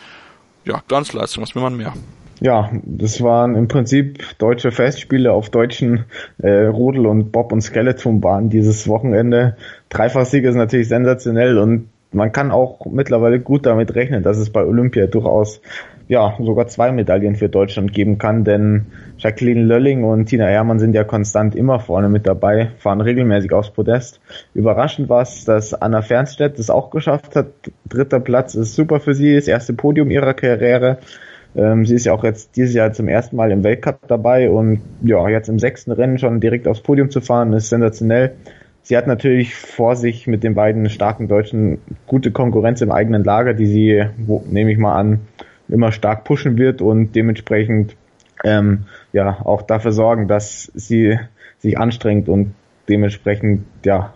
Ja, 0.65 0.83
Glanzleistung, 0.89 1.45
was 1.45 1.55
will 1.55 1.63
man 1.63 1.77
mehr? 1.77 1.95
Ja, 2.45 2.71
das 2.85 3.23
waren 3.23 3.55
im 3.55 3.69
Prinzip 3.69 4.23
deutsche 4.37 4.71
Festspiele 4.71 5.33
auf 5.33 5.49
deutschen 5.49 6.05
äh, 6.43 6.67
Rodel- 6.67 7.07
und 7.07 7.33
Bob- 7.33 7.53
und 7.53 7.63
Skeletonbahnen 7.63 8.51
dieses 8.51 8.87
Wochenende. 8.87 9.57
Dreifach 9.89 10.27
Sieg 10.27 10.45
ist 10.45 10.55
natürlich 10.55 10.89
sensationell 10.89 11.57
und 11.57 11.89
man 12.13 12.33
kann 12.33 12.51
auch 12.51 12.85
mittlerweile 12.85 13.41
gut 13.41 13.65
damit 13.65 13.95
rechnen, 13.95 14.23
dass 14.23 14.37
es 14.37 14.51
bei 14.51 14.63
Olympia 14.63 15.07
durchaus 15.07 15.63
ja, 16.07 16.37
sogar 16.39 16.67
zwei 16.67 16.93
Medaillen 16.93 17.35
für 17.35 17.49
Deutschland 17.49 17.95
geben 17.95 18.19
kann, 18.19 18.45
denn 18.45 18.89
Jacqueline 19.17 19.65
Lölling 19.65 20.05
und 20.05 20.27
Tina 20.27 20.51
Ehrmann 20.51 20.79
sind 20.79 20.95
ja 20.95 21.03
konstant 21.03 21.57
immer 21.57 21.81
vorne 21.81 22.11
mit 22.11 22.27
dabei, 22.27 22.73
fahren 22.77 23.01
regelmäßig 23.01 23.55
aufs 23.55 23.71
Podest. 23.71 24.21
Überraschend 24.53 25.09
war 25.09 25.23
es, 25.23 25.47
dass 25.47 25.73
Anna 25.73 26.03
Fernstedt 26.03 26.59
das 26.59 26.69
auch 26.69 26.91
geschafft 26.91 27.37
hat. 27.37 27.47
Dritter 27.89 28.21
Platz 28.21 28.55
ist 28.55 28.75
super 28.75 29.01
für 29.01 29.15
sie, 29.15 29.35
das 29.35 29.49
erste 29.49 29.73
Podium 29.73 30.11
ihrer 30.11 30.35
Karriere. 30.35 30.99
Ähm, 31.57 31.87
sie 31.87 31.95
ist 31.95 32.07
ja 32.07 32.13
auch 32.13 32.25
jetzt 32.25 32.57
dieses 32.57 32.75
Jahr 32.75 32.93
zum 32.93 33.09
ersten 33.09 33.37
Mal 33.37 33.53
im 33.53 33.63
Weltcup 33.63 34.01
dabei 34.09 34.51
und 34.51 34.81
ja, 35.03 35.29
jetzt 35.29 35.49
im 35.49 35.59
sechsten 35.59 35.93
Rennen 35.93 36.19
schon 36.19 36.41
direkt 36.41 36.67
aufs 36.67 36.81
Podium 36.81 37.11
zu 37.11 37.21
fahren, 37.21 37.53
ist 37.53 37.69
sensationell. 37.69 38.35
Sie 38.83 38.97
hat 38.97 39.07
natürlich 39.07 39.55
vor 39.55 39.97
sich 39.97 40.27
mit 40.27 40.45
den 40.45 40.55
beiden 40.55 40.91
starken 40.91 41.27
Deutschen 41.27 41.79
gute 42.07 42.33
Konkurrenz 42.33 42.83
im 42.83 42.93
eigenen 42.93 43.25
Lager, 43.25 43.55
die 43.55 43.67
sie, 43.67 44.05
wo, 44.19 44.45
nehme 44.51 44.73
ich 44.73 44.79
mal 44.79 44.95
an, 44.95 45.21
immer 45.69 45.93
stark 45.93 46.25
pushen 46.25 46.59
wird 46.59 46.83
und 46.83 47.15
dementsprechend 47.15 47.97
ähm, 48.45 48.85
ja 49.13 49.39
auch 49.45 49.63
dafür 49.63 49.93
sorgen, 49.93 50.29
dass 50.29 50.71
sie 50.75 51.19
sich 51.59 51.79
anstrengt 51.79 52.29
und 52.29 52.55
dementsprechend 52.89 53.65
ja 53.85 54.13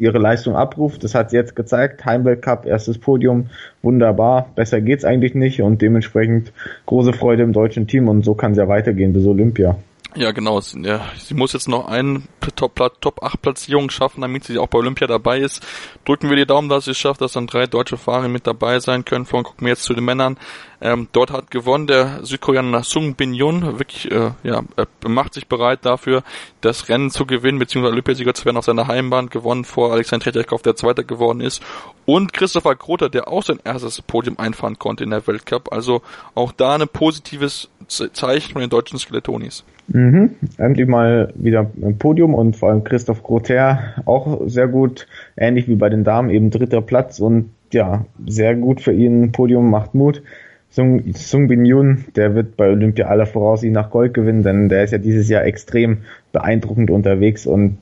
ihre 0.00 0.18
Leistung 0.18 0.56
abruft. 0.56 1.04
Das 1.04 1.14
hat 1.14 1.30
sie 1.30 1.36
jetzt 1.36 1.54
gezeigt. 1.54 2.04
Heimweltcup, 2.04 2.66
erstes 2.66 2.98
Podium, 2.98 3.46
wunderbar. 3.82 4.50
Besser 4.54 4.80
geht's 4.80 5.04
eigentlich 5.04 5.34
nicht 5.34 5.62
und 5.62 5.82
dementsprechend 5.82 6.52
große 6.86 7.12
Freude 7.12 7.42
im 7.42 7.52
deutschen 7.52 7.86
Team 7.86 8.08
und 8.08 8.24
so 8.24 8.34
kann 8.34 8.52
es 8.52 8.58
ja 8.58 8.68
weitergehen 8.68 9.12
bis 9.12 9.26
Olympia. 9.26 9.76
Ja, 10.16 10.32
genau. 10.32 10.60
Sie 10.60 11.34
muss 11.34 11.52
jetzt 11.52 11.68
noch 11.68 11.86
einen 11.86 12.26
Top, 12.56 12.74
Top 13.00 13.22
8 13.22 13.40
Platzierung 13.40 13.90
schaffen, 13.90 14.22
damit 14.22 14.42
sie 14.42 14.58
auch 14.58 14.66
bei 14.66 14.78
Olympia 14.78 15.06
dabei 15.06 15.38
ist. 15.38 15.64
Drücken 16.04 16.28
wir 16.28 16.36
die 16.36 16.46
Daumen, 16.46 16.68
dass 16.68 16.86
sie 16.86 16.90
es 16.90 16.98
schafft, 16.98 17.20
dass 17.20 17.34
dann 17.34 17.46
drei 17.46 17.66
deutsche 17.66 17.96
Fahrer 17.96 18.26
mit 18.26 18.44
dabei 18.44 18.80
sein 18.80 19.04
können. 19.04 19.24
Vorhin 19.24 19.44
gucken 19.44 19.66
wir 19.66 19.72
jetzt 19.72 19.84
zu 19.84 19.94
den 19.94 20.04
Männern. 20.04 20.36
Ähm, 20.82 21.08
dort 21.12 21.30
hat 21.30 21.50
gewonnen 21.50 21.86
der 21.86 22.24
Südkoreaner 22.24 22.82
Sung 22.82 23.14
Bin 23.14 23.34
Yun. 23.34 23.78
Wirklich, 23.78 24.10
äh, 24.10 24.30
ja, 24.42 24.62
er 24.76 25.08
macht 25.08 25.34
sich 25.34 25.46
bereit 25.46 25.80
dafür, 25.82 26.22
das 26.60 26.88
Rennen 26.88 27.10
zu 27.10 27.26
gewinnen, 27.26 27.58
beziehungsweise 27.58 27.92
Olympiasieger 27.92 28.34
zu 28.34 28.44
werden 28.44 28.56
auf 28.56 28.64
seiner 28.64 28.88
Heimbahn. 28.88 29.28
Gewonnen 29.28 29.64
vor 29.64 29.92
Alexander 29.92 30.24
Tretjakov, 30.24 30.62
der 30.62 30.76
Zweiter 30.76 31.04
geworden 31.04 31.40
ist. 31.40 31.62
Und 32.06 32.32
Christopher 32.32 32.76
Kroter, 32.76 33.10
der 33.10 33.28
auch 33.28 33.42
sein 33.42 33.58
erstes 33.64 34.00
Podium 34.02 34.38
einfahren 34.38 34.78
konnte 34.78 35.04
in 35.04 35.10
der 35.10 35.26
Weltcup. 35.26 35.72
Also 35.72 36.02
auch 36.34 36.52
da 36.52 36.74
ein 36.76 36.88
positives 36.88 37.68
Zeichen 37.88 38.52
von 38.52 38.60
den 38.60 38.70
deutschen 38.70 38.98
Skeletonis. 38.98 39.64
Mhm. 39.88 40.36
Endlich 40.56 40.88
mal 40.88 41.32
wieder 41.34 41.70
ein 41.82 41.98
Podium 41.98 42.34
und 42.34 42.56
vor 42.56 42.70
allem 42.70 42.84
Christoph 42.84 43.22
Groter 43.22 43.94
auch 44.06 44.40
sehr 44.46 44.68
gut, 44.68 45.06
ähnlich 45.36 45.68
wie 45.68 45.74
bei 45.74 45.88
den 45.88 46.04
Damen, 46.04 46.30
eben 46.30 46.50
dritter 46.50 46.80
Platz 46.80 47.18
und 47.18 47.50
ja, 47.72 48.04
sehr 48.26 48.54
gut 48.54 48.80
für 48.80 48.92
ihn. 48.92 49.32
Podium 49.32 49.70
macht 49.70 49.94
Mut. 49.94 50.22
Sung, 50.70 51.02
Sung 51.14 51.48
Bin 51.48 51.64
Yun, 51.64 52.04
der 52.14 52.34
wird 52.36 52.56
bei 52.56 52.68
Olympia 52.68 53.06
aller 53.06 53.26
Voraussicht 53.26 53.72
nach 53.72 53.90
Gold 53.90 54.14
gewinnen, 54.14 54.44
denn 54.44 54.68
der 54.68 54.84
ist 54.84 54.92
ja 54.92 54.98
dieses 54.98 55.28
Jahr 55.28 55.44
extrem 55.44 55.98
beeindruckend 56.32 56.90
unterwegs 56.90 57.44
und 57.44 57.78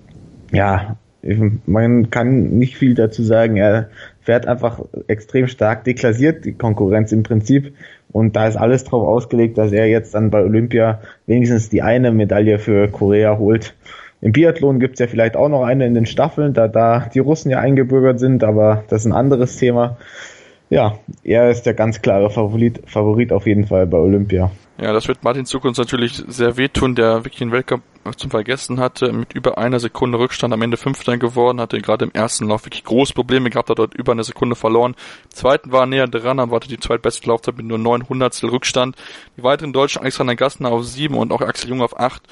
ja, 0.52 0.96
man 1.66 2.10
kann 2.10 2.50
nicht 2.58 2.76
viel 2.76 2.94
dazu 2.94 3.22
sagen. 3.22 3.56
Er 3.56 3.90
fährt 4.22 4.46
einfach 4.46 4.80
extrem 5.08 5.48
stark, 5.48 5.84
deklassiert 5.84 6.44
die 6.46 6.54
Konkurrenz 6.54 7.12
im 7.12 7.22
Prinzip 7.22 7.74
und 8.10 8.36
da 8.36 8.46
ist 8.46 8.56
alles 8.56 8.84
drauf 8.84 9.06
ausgelegt, 9.06 9.58
dass 9.58 9.72
er 9.72 9.86
jetzt 9.86 10.14
dann 10.14 10.30
bei 10.30 10.42
Olympia 10.42 11.00
wenigstens 11.26 11.68
die 11.68 11.82
eine 11.82 12.12
Medaille 12.12 12.58
für 12.58 12.88
Korea 12.88 13.36
holt. 13.38 13.74
Im 14.20 14.32
Biathlon 14.32 14.80
gibt's 14.80 15.00
ja 15.00 15.06
vielleicht 15.06 15.36
auch 15.36 15.48
noch 15.48 15.62
eine 15.62 15.86
in 15.86 15.94
den 15.94 16.06
Staffeln, 16.06 16.54
da 16.54 16.68
da 16.68 17.08
die 17.12 17.20
Russen 17.20 17.50
ja 17.50 17.58
eingebürgert 17.58 18.18
sind, 18.18 18.42
aber 18.42 18.84
das 18.88 19.02
ist 19.02 19.06
ein 19.06 19.12
anderes 19.12 19.56
Thema. 19.56 19.98
Ja, 20.70 20.98
er 21.24 21.50
ist 21.50 21.62
der 21.62 21.74
ganz 21.74 22.02
klare 22.02 22.30
Favorit, 22.30 22.82
Favorit 22.86 23.32
auf 23.32 23.46
jeden 23.46 23.66
Fall 23.66 23.86
bei 23.86 23.98
Olympia. 23.98 24.50
Ja, 24.80 24.92
das 24.92 25.08
wird 25.08 25.24
Martin 25.24 25.46
Zukunft 25.46 25.78
natürlich 25.78 26.22
sehr 26.28 26.56
wehtun, 26.56 26.94
der 26.94 27.24
wirklich 27.24 27.38
den 27.38 27.52
Weltcup 27.52 27.80
zum 28.16 28.30
Vergessen 28.30 28.80
hatte, 28.80 29.12
mit 29.12 29.32
über 29.34 29.58
einer 29.58 29.80
Sekunde 29.80 30.18
Rückstand 30.18 30.54
am 30.54 30.62
Ende 30.62 30.76
Fünfter 30.76 31.16
geworden, 31.18 31.60
hatte 31.60 31.80
gerade 31.80 32.04
im 32.04 32.12
ersten 32.12 32.48
Lauf 32.48 32.64
wirklich 32.64 32.84
große 32.84 33.14
Probleme 33.14 33.50
gehabt, 33.50 33.70
hat 33.70 33.78
dort 33.78 33.94
über 33.94 34.12
eine 34.12 34.24
Sekunde 34.24 34.56
verloren. 34.56 34.94
Im 35.24 35.30
zweiten 35.30 35.72
war 35.72 35.80
er 35.80 35.86
näher 35.86 36.08
dran, 36.08 36.40
aber 36.40 36.56
hatte 36.56 36.68
die 36.68 36.80
zweitbeste 36.80 37.28
Laufzeit 37.28 37.56
mit 37.56 37.66
nur 37.66 37.78
neun 37.78 38.08
Hundertstel 38.08 38.50
Rückstand. 38.50 38.96
Die 39.36 39.42
weiteren 39.42 39.72
Deutschen 39.72 40.02
Alexander 40.02 40.36
Gassner 40.36 40.70
auf 40.70 40.84
sieben 40.84 41.16
und 41.16 41.32
auch 41.32 41.40
Axel 41.40 41.70
Jung 41.70 41.82
auf 41.82 41.98
acht 41.98 42.22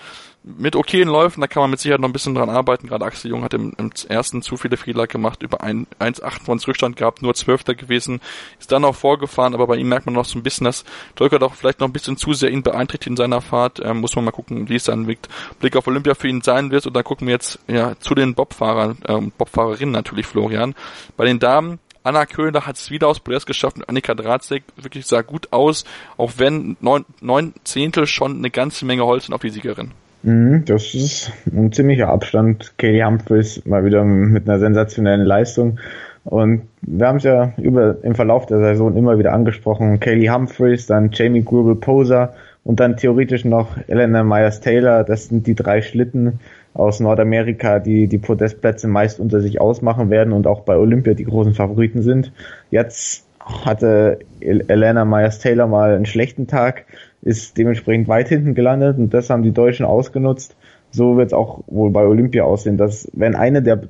mit 0.47 0.76
okayen 0.76 1.09
Läufen, 1.09 1.40
da 1.40 1.48
kann 1.48 1.62
man 1.62 1.70
mit 1.70 1.80
Sicherheit 1.80 2.01
noch 2.01 2.09
ein 2.09 2.12
bisschen 2.12 2.36
dran 2.36 2.48
arbeiten. 2.48 2.86
Gerade 2.86 3.05
Axel 3.05 3.32
Jung 3.32 3.43
hat 3.43 3.52
im, 3.52 3.72
im 3.78 3.90
ersten 4.09 4.43
zu 4.43 4.56
viele 4.56 4.76
Fehler 4.76 5.09
gemacht, 5.09 5.43
über 5.43 5.64
1,28 5.64 6.68
Rückstand 6.68 6.97
gehabt, 6.97 7.20
nur 7.20 7.34
Zwölfter 7.34 7.74
gewesen, 7.74 8.20
ist 8.60 8.70
dann 8.70 8.84
auch 8.84 8.94
vorgefahren, 8.94 9.55
aber 9.55 9.66
bei 9.66 9.76
ihm 9.76 9.88
merkt 9.88 10.06
man 10.06 10.14
noch 10.14 10.24
so 10.24 10.38
ein 10.38 10.44
bisschen, 10.44 10.64
dass 10.64 10.84
Dröcker 11.16 11.40
doch 11.40 11.55
vielleicht 11.55 11.80
noch 11.80 11.88
ein 11.88 11.93
bisschen 11.93 12.16
zu 12.16 12.32
sehr 12.32 12.51
ihn 12.51 12.62
beeinträchtigt 12.62 13.09
in 13.09 13.16
seiner 13.16 13.40
Fahrt. 13.40 13.80
Ähm, 13.84 13.98
muss 13.98 14.14
man 14.14 14.24
mal 14.24 14.30
gucken, 14.30 14.68
wie 14.68 14.76
es 14.76 14.84
dann 14.84 15.02
mit 15.02 15.28
Blick 15.58 15.76
auf 15.76 15.86
Olympia 15.86 16.14
für 16.14 16.28
ihn 16.28 16.42
sein 16.42 16.70
wird. 16.70 16.86
Und 16.86 16.94
dann 16.94 17.04
gucken 17.04 17.26
wir 17.26 17.34
jetzt 17.34 17.58
ja 17.66 17.94
zu 17.98 18.14
den 18.14 18.34
Bobfahrern, 18.34 18.98
ähm, 19.08 19.32
Bobfahrerinnen 19.36 19.92
natürlich, 19.92 20.26
Florian. 20.26 20.74
Bei 21.16 21.24
den 21.24 21.38
Damen 21.38 21.78
Anna 22.06 22.24
Köhler 22.24 22.66
hat 22.66 22.76
es 22.76 22.92
wieder 22.92 23.08
aus 23.08 23.18
Podest 23.18 23.48
geschafft 23.48 23.78
und 23.78 23.88
Annika 23.88 24.14
Dratzek 24.14 24.62
wirklich 24.80 25.06
sah 25.06 25.22
gut 25.22 25.48
aus, 25.52 25.84
auch 26.16 26.34
wenn 26.36 26.76
neun, 26.80 27.04
neun 27.20 27.52
Zehntel 27.64 28.06
schon 28.06 28.36
eine 28.36 28.50
ganze 28.50 28.86
Menge 28.86 29.04
Holz 29.04 29.26
sind 29.26 29.34
auf 29.34 29.40
die 29.40 29.50
Siegerin. 29.50 29.90
Mhm, 30.22 30.64
das 30.66 30.94
ist 30.94 31.32
ein 31.46 31.72
ziemlicher 31.72 32.08
Abstand. 32.08 32.74
Katie 32.78 33.02
Humphries 33.02 33.66
mal 33.66 33.84
wieder 33.84 34.04
mit 34.04 34.48
einer 34.48 34.60
sensationellen 34.60 35.26
Leistung. 35.26 35.80
Und 36.24 36.62
wir 36.82 37.08
haben 37.08 37.16
es 37.18 37.24
ja 37.24 37.52
über, 37.56 37.96
im 38.02 38.14
Verlauf 38.14 38.46
der 38.46 38.58
Saison 38.58 38.96
immer 38.96 39.18
wieder 39.18 39.32
angesprochen. 39.32 39.98
Kaylee 39.98 40.30
Humphries, 40.30 40.86
dann 40.86 41.10
Jamie 41.12 41.42
Grubel 41.42 41.74
Poser 41.74 42.34
und 42.66 42.80
dann 42.80 42.97
theoretisch 42.97 43.44
noch 43.44 43.76
Elena 43.86 44.24
Myers 44.24 44.60
Taylor. 44.60 45.05
Das 45.05 45.28
sind 45.28 45.47
die 45.47 45.55
drei 45.55 45.82
Schlitten 45.82 46.40
aus 46.74 46.98
Nordamerika, 46.98 47.78
die 47.78 48.09
die 48.09 48.18
Podestplätze 48.18 48.88
meist 48.88 49.20
unter 49.20 49.40
sich 49.40 49.60
ausmachen 49.60 50.10
werden 50.10 50.32
und 50.32 50.48
auch 50.48 50.60
bei 50.62 50.76
Olympia 50.76 51.14
die 51.14 51.24
großen 51.24 51.55
Favoriten 51.55 52.02
sind. 52.02 52.32
Jetzt 52.70 53.24
hatte 53.38 54.18
Elena 54.40 55.05
Myers 55.05 55.38
Taylor 55.38 55.68
mal 55.68 55.94
einen 55.94 56.06
schlechten 56.06 56.48
Tag 56.48 56.84
ist 57.22 57.56
dementsprechend 57.56 58.09
weit 58.09 58.28
hinten 58.28 58.55
gelandet 58.55 58.98
und 58.98 59.14
das 59.14 59.30
haben 59.30 59.43
die 59.43 59.52
Deutschen 59.52 59.86
ausgenutzt. 59.86 60.56
So 60.90 61.16
wird 61.16 61.28
es 61.28 61.32
auch 61.32 61.62
wohl 61.66 61.90
bei 61.90 62.05
Olympia 62.05 62.44
aussehen, 62.44 62.76
dass 62.76 63.09
wenn 63.12 63.34
eine 63.34 63.62
der 63.62 63.82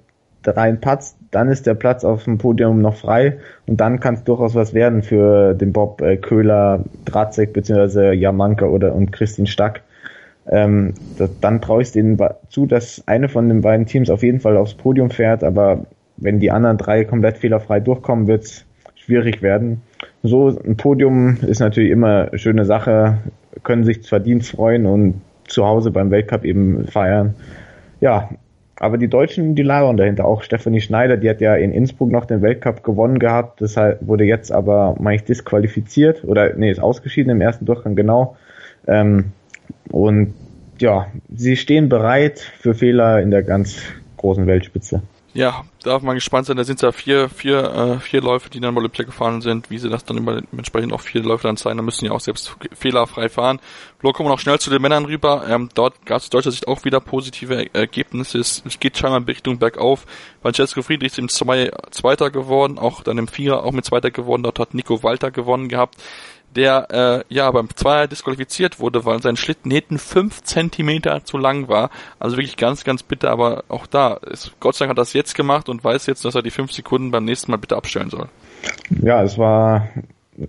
dreien 0.42 0.80
patzt, 0.80 1.16
dann 1.36 1.50
ist 1.50 1.66
der 1.66 1.74
Platz 1.74 2.02
auf 2.02 2.24
dem 2.24 2.38
Podium 2.38 2.80
noch 2.80 2.96
frei 2.96 3.36
und 3.66 3.78
dann 3.78 4.00
kann 4.00 4.14
es 4.14 4.24
durchaus 4.24 4.54
was 4.54 4.72
werden 4.72 5.02
für 5.02 5.52
den 5.52 5.70
Bob 5.70 6.00
äh, 6.00 6.16
Köhler, 6.16 6.82
Dratzek 7.04 7.52
bzw. 7.52 8.14
Jamanka 8.14 8.64
oder 8.64 8.94
und 8.94 9.12
Christine 9.12 9.46
Stack. 9.46 9.82
Ähm, 10.48 10.94
das, 11.18 11.28
dann 11.42 11.60
traue 11.60 11.82
ich 11.82 11.92
denen 11.92 12.18
zu, 12.48 12.64
dass 12.64 13.02
eine 13.06 13.28
von 13.28 13.50
den 13.50 13.60
beiden 13.60 13.84
Teams 13.84 14.08
auf 14.08 14.22
jeden 14.22 14.40
Fall 14.40 14.56
aufs 14.56 14.72
Podium 14.72 15.10
fährt, 15.10 15.44
aber 15.44 15.84
wenn 16.16 16.40
die 16.40 16.50
anderen 16.50 16.78
drei 16.78 17.04
komplett 17.04 17.36
fehlerfrei 17.36 17.80
durchkommen, 17.80 18.28
wird 18.28 18.44
es 18.44 18.64
schwierig 18.94 19.42
werden. 19.42 19.82
So 20.22 20.48
ein 20.48 20.78
Podium 20.78 21.36
ist 21.46 21.60
natürlich 21.60 21.90
immer 21.90 22.28
eine 22.30 22.38
schöne 22.38 22.64
Sache, 22.64 23.18
können 23.62 23.84
sich 23.84 24.08
verdient 24.08 24.46
freuen 24.46 24.86
und 24.86 25.20
zu 25.48 25.66
Hause 25.66 25.90
beim 25.90 26.10
Weltcup 26.10 26.46
eben 26.46 26.86
feiern. 26.86 27.34
Ja, 28.00 28.30
aber 28.78 28.98
die 28.98 29.08
Deutschen, 29.08 29.54
die 29.54 29.62
lagern 29.62 29.96
dahinter. 29.96 30.26
Auch 30.26 30.42
Stephanie 30.42 30.80
Schneider, 30.80 31.16
die 31.16 31.30
hat 31.30 31.40
ja 31.40 31.54
in 31.54 31.72
Innsbruck 31.72 32.10
noch 32.10 32.26
den 32.26 32.42
Weltcup 32.42 32.84
gewonnen 32.84 33.18
gehabt, 33.18 33.60
deshalb 33.60 34.06
wurde 34.06 34.24
jetzt 34.24 34.52
aber, 34.52 34.96
meine 35.00 35.16
ich, 35.16 35.24
disqualifiziert 35.24 36.24
oder 36.24 36.54
nee, 36.54 36.70
ist 36.70 36.80
ausgeschieden 36.80 37.30
im 37.30 37.40
ersten 37.40 37.64
Durchgang, 37.64 37.96
genau. 37.96 38.36
Ähm, 38.86 39.32
und 39.90 40.34
ja, 40.78 41.06
sie 41.34 41.56
stehen 41.56 41.88
bereit 41.88 42.38
für 42.38 42.74
Fehler 42.74 43.22
in 43.22 43.30
der 43.30 43.42
ganz 43.42 43.78
großen 44.18 44.46
Weltspitze. 44.46 45.02
Ja, 45.36 45.66
darf 45.82 46.02
man 46.02 46.14
gespannt 46.14 46.46
sein. 46.46 46.56
Da 46.56 46.64
sind 46.64 46.76
es 46.76 46.80
ja 46.82 46.92
vier, 46.92 47.28
vier, 47.28 47.58
äh, 47.58 47.98
vier 48.00 48.22
Läufe, 48.22 48.48
die 48.48 48.58
dann 48.58 48.74
bei 48.74 48.80
Olympia 48.80 49.04
gefahren 49.04 49.42
sind. 49.42 49.70
Wie 49.70 49.76
sie 49.76 49.90
das 49.90 50.02
dann 50.02 50.16
immer 50.16 50.40
entsprechend 50.50 50.94
auch 50.94 51.02
vier 51.02 51.22
Läufe 51.22 51.46
dann 51.46 51.58
sein, 51.58 51.76
da 51.76 51.82
müssen 51.82 52.06
ja 52.06 52.12
auch 52.12 52.20
selbst 52.20 52.56
fehlerfrei 52.72 53.28
fahren. 53.28 53.60
Flo, 53.98 54.12
kommen 54.12 54.30
wir 54.30 54.32
noch 54.32 54.40
schnell 54.40 54.58
zu 54.58 54.70
den 54.70 54.80
Männern 54.80 55.04
rüber. 55.04 55.44
Ähm, 55.46 55.68
dort 55.74 56.06
gab 56.06 56.16
es 56.18 56.24
aus 56.24 56.30
deutscher 56.30 56.52
Sicht 56.52 56.66
auch 56.66 56.86
wieder 56.86 57.00
positive 57.00 57.66
Ergebnisse. 57.74 58.38
Es, 58.38 58.62
es 58.64 58.80
geht 58.80 58.96
scheinbar 58.96 59.18
in 59.18 59.24
Richtung 59.24 59.58
bergauf. 59.58 60.06
Francesco 60.40 60.80
Friedrich 60.80 61.12
ist 61.12 61.18
im 61.18 61.28
zwei, 61.28 61.70
Zweiter 61.90 62.30
geworden, 62.30 62.78
auch 62.78 63.02
dann 63.02 63.18
im 63.18 63.28
Vierer 63.28 63.62
auch 63.62 63.72
mit 63.72 63.84
Zweiter 63.84 64.10
geworden. 64.10 64.42
Dort 64.42 64.58
hat 64.58 64.72
Nico 64.72 65.02
Walter 65.02 65.30
gewonnen 65.30 65.68
gehabt 65.68 65.96
der 66.56 66.90
äh, 66.90 67.34
ja 67.34 67.50
beim 67.50 67.68
Zweier 67.74 68.08
disqualifiziert 68.08 68.80
wurde, 68.80 69.04
weil 69.04 69.22
sein 69.22 69.36
Schlitten 69.36 69.70
hinten 69.70 69.98
fünf 69.98 70.42
Zentimeter 70.42 71.24
zu 71.24 71.38
lang 71.38 71.68
war. 71.68 71.90
Also 72.18 72.36
wirklich 72.36 72.56
ganz, 72.56 72.84
ganz 72.84 73.02
bitter, 73.02 73.30
aber 73.30 73.64
auch 73.68 73.86
da, 73.86 74.14
ist, 74.14 74.52
Gott 74.60 74.74
sei 74.74 74.84
Dank 74.84 74.90
hat 74.90 74.98
er 74.98 75.02
das 75.02 75.12
jetzt 75.12 75.34
gemacht 75.34 75.68
und 75.68 75.84
weiß 75.84 76.06
jetzt, 76.06 76.24
dass 76.24 76.34
er 76.34 76.42
die 76.42 76.50
fünf 76.50 76.72
Sekunden 76.72 77.10
beim 77.10 77.24
nächsten 77.24 77.50
Mal 77.50 77.58
bitte 77.58 77.76
abstellen 77.76 78.10
soll. 78.10 78.28
Ja, 79.02 79.22
es 79.22 79.38
war 79.38 79.88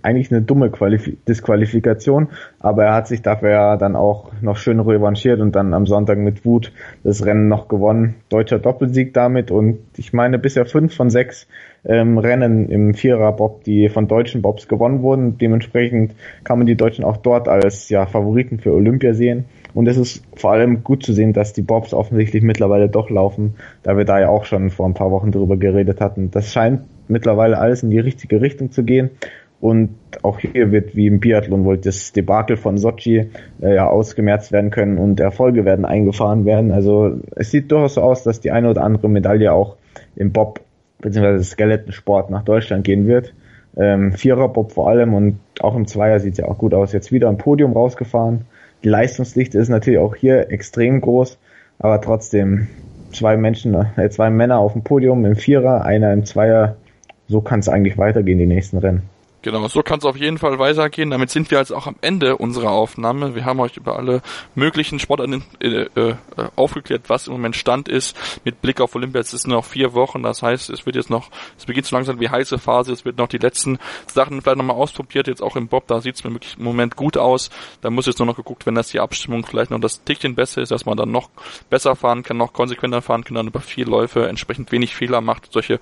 eigentlich 0.02 0.30
eine 0.30 0.42
dumme 0.42 0.70
Qualif 0.70 1.10
Disqualifikation, 1.26 2.28
aber 2.58 2.84
er 2.84 2.94
hat 2.94 3.08
sich 3.08 3.22
dafür 3.22 3.50
ja 3.50 3.76
dann 3.76 3.96
auch 3.96 4.30
noch 4.40 4.56
schön 4.56 4.80
revanchiert 4.80 5.40
und 5.40 5.54
dann 5.56 5.74
am 5.74 5.86
Sonntag 5.86 6.18
mit 6.18 6.44
Wut 6.44 6.72
das 7.04 7.24
Rennen 7.24 7.48
noch 7.48 7.68
gewonnen. 7.68 8.16
Deutscher 8.28 8.58
Doppelsieg 8.58 9.14
damit 9.14 9.50
und 9.50 9.78
ich 9.96 10.12
meine 10.12 10.38
bisher 10.38 10.66
fünf 10.66 10.94
von 10.94 11.10
sechs 11.10 11.46
ähm, 11.84 12.18
Rennen 12.18 12.68
im 12.68 12.94
Vierer-Bob, 12.94 13.64
die 13.64 13.88
von 13.88 14.08
deutschen 14.08 14.42
Bobs 14.42 14.68
gewonnen 14.68 15.02
wurden. 15.02 15.38
Dementsprechend 15.38 16.14
kann 16.44 16.58
man 16.58 16.66
die 16.66 16.76
Deutschen 16.76 17.04
auch 17.04 17.16
dort 17.16 17.48
als 17.48 17.88
ja, 17.88 18.06
Favoriten 18.06 18.58
für 18.58 18.72
Olympia 18.72 19.14
sehen. 19.14 19.46
Und 19.74 19.86
es 19.86 19.96
ist 19.96 20.24
vor 20.34 20.52
allem 20.52 20.82
gut 20.82 21.04
zu 21.04 21.12
sehen, 21.12 21.32
dass 21.32 21.52
die 21.52 21.62
Bobs 21.62 21.94
offensichtlich 21.94 22.42
mittlerweile 22.42 22.88
doch 22.88 23.10
laufen, 23.10 23.54
da 23.82 23.96
wir 23.96 24.04
da 24.04 24.18
ja 24.18 24.28
auch 24.28 24.44
schon 24.44 24.70
vor 24.70 24.86
ein 24.86 24.94
paar 24.94 25.10
Wochen 25.10 25.30
drüber 25.30 25.56
geredet 25.56 26.00
hatten. 26.00 26.30
Das 26.30 26.52
scheint 26.52 26.82
mittlerweile 27.06 27.58
alles 27.58 27.82
in 27.82 27.90
die 27.90 27.98
richtige 27.98 28.40
Richtung 28.40 28.70
zu 28.70 28.84
gehen. 28.84 29.10
Und 29.60 29.96
auch 30.22 30.38
hier 30.38 30.70
wird 30.70 30.94
wie 30.94 31.08
im 31.08 31.18
Biathlon 31.18 31.64
wohl 31.64 31.78
das 31.78 32.12
Debakel 32.12 32.56
von 32.56 32.78
Sochi 32.78 33.30
äh, 33.60 33.74
ja 33.74 33.88
ausgemerzt 33.88 34.52
werden 34.52 34.70
können 34.70 34.98
und 34.98 35.18
Erfolge 35.18 35.64
werden 35.64 35.84
eingefahren 35.84 36.44
werden. 36.44 36.70
Also 36.70 37.18
es 37.34 37.50
sieht 37.50 37.72
durchaus 37.72 37.94
so 37.94 38.02
aus, 38.02 38.22
dass 38.22 38.40
die 38.40 38.52
eine 38.52 38.70
oder 38.70 38.84
andere 38.84 39.08
Medaille 39.08 39.52
auch 39.52 39.76
im 40.14 40.32
Bob 40.32 40.60
bzw. 41.00 41.42
Skeletonsport 41.42 42.30
nach 42.30 42.44
Deutschland 42.44 42.84
gehen 42.84 43.08
wird. 43.08 43.34
Ähm, 43.76 44.12
Vierer-Bob 44.12 44.72
vor 44.72 44.88
allem 44.88 45.14
und 45.14 45.40
auch 45.60 45.76
im 45.76 45.86
Zweier 45.86 46.20
sieht 46.20 46.32
es 46.32 46.38
ja 46.38 46.46
auch 46.46 46.58
gut 46.58 46.72
aus. 46.72 46.92
Jetzt 46.92 47.10
wieder 47.10 47.28
ein 47.28 47.38
Podium 47.38 47.72
rausgefahren. 47.72 48.42
Die 48.84 48.88
Leistungsdichte 48.88 49.58
ist 49.58 49.68
natürlich 49.68 49.98
auch 49.98 50.14
hier 50.14 50.52
extrem 50.52 51.00
groß, 51.00 51.36
aber 51.80 52.00
trotzdem 52.00 52.68
zwei 53.12 53.36
Menschen, 53.36 53.74
äh, 53.74 54.08
zwei 54.10 54.30
Männer 54.30 54.58
auf 54.58 54.72
dem 54.72 54.82
Podium 54.82 55.24
im 55.24 55.34
Vierer, 55.34 55.84
einer 55.84 56.12
im 56.12 56.24
Zweier. 56.24 56.76
So 57.26 57.40
kann 57.40 57.60
es 57.60 57.68
eigentlich 57.68 57.98
weitergehen 57.98 58.38
die 58.38 58.46
nächsten 58.46 58.78
Rennen. 58.78 59.02
Genau, 59.40 59.68
so 59.68 59.82
kann 59.82 60.00
es 60.00 60.04
auf 60.04 60.16
jeden 60.16 60.36
Fall 60.38 60.58
weitergehen. 60.58 61.10
Damit 61.10 61.30
sind 61.30 61.50
wir 61.52 61.58
jetzt 61.58 61.72
auch 61.72 61.86
am 61.86 61.94
Ende 62.00 62.36
unserer 62.36 62.70
Aufnahme. 62.70 63.36
Wir 63.36 63.44
haben 63.44 63.60
euch 63.60 63.76
über 63.76 63.96
alle 63.96 64.20
möglichen 64.56 64.98
Sportarten 64.98 65.44
äh, 65.60 65.82
äh, 65.94 66.14
aufgeklärt, 66.56 67.02
was 67.06 67.28
im 67.28 67.34
Moment 67.34 67.54
Stand 67.54 67.88
ist. 67.88 68.16
Mit 68.44 68.60
Blick 68.60 68.80
auf 68.80 68.96
Olympia, 68.96 69.20
es 69.20 69.32
ist 69.32 69.46
noch 69.46 69.64
vier 69.64 69.94
Wochen. 69.94 70.24
Das 70.24 70.42
heißt, 70.42 70.70
es 70.70 70.86
wird 70.86 70.96
jetzt 70.96 71.08
noch, 71.08 71.30
es 71.56 71.66
beginnt 71.66 71.86
so 71.86 71.94
langsam 71.94 72.18
die 72.18 72.28
heiße 72.28 72.58
Phase. 72.58 72.92
Es 72.92 73.04
wird 73.04 73.18
noch 73.18 73.28
die 73.28 73.38
letzten 73.38 73.78
Sachen 74.08 74.42
vielleicht 74.42 74.58
nochmal 74.58 74.76
ausprobiert. 74.76 75.28
Jetzt 75.28 75.42
auch 75.42 75.54
im 75.54 75.68
Bob, 75.68 75.86
da 75.86 76.00
sieht 76.00 76.16
es 76.16 76.24
mir 76.24 76.32
wirklich 76.32 76.58
im 76.58 76.64
Moment 76.64 76.96
gut 76.96 77.16
aus. 77.16 77.50
Da 77.80 77.90
muss 77.90 78.06
jetzt 78.06 78.18
nur 78.18 78.26
noch 78.26 78.36
geguckt, 78.36 78.66
wenn 78.66 78.74
das 78.74 78.88
die 78.88 78.98
Abstimmung 78.98 79.46
vielleicht 79.46 79.70
noch 79.70 79.80
das 79.80 80.02
Tickchen 80.02 80.34
besser 80.34 80.62
ist, 80.62 80.72
dass 80.72 80.84
man 80.84 80.96
dann 80.96 81.12
noch 81.12 81.30
besser 81.70 81.94
fahren 81.94 82.24
kann, 82.24 82.38
noch 82.38 82.52
konsequenter 82.52 83.02
fahren 83.02 83.22
kann, 83.22 83.36
dann 83.36 83.46
über 83.46 83.60
vier 83.60 83.86
Läufe 83.86 84.26
entsprechend 84.26 84.72
wenig 84.72 84.96
Fehler 84.96 85.20
macht, 85.20 85.52
solche 85.52 85.78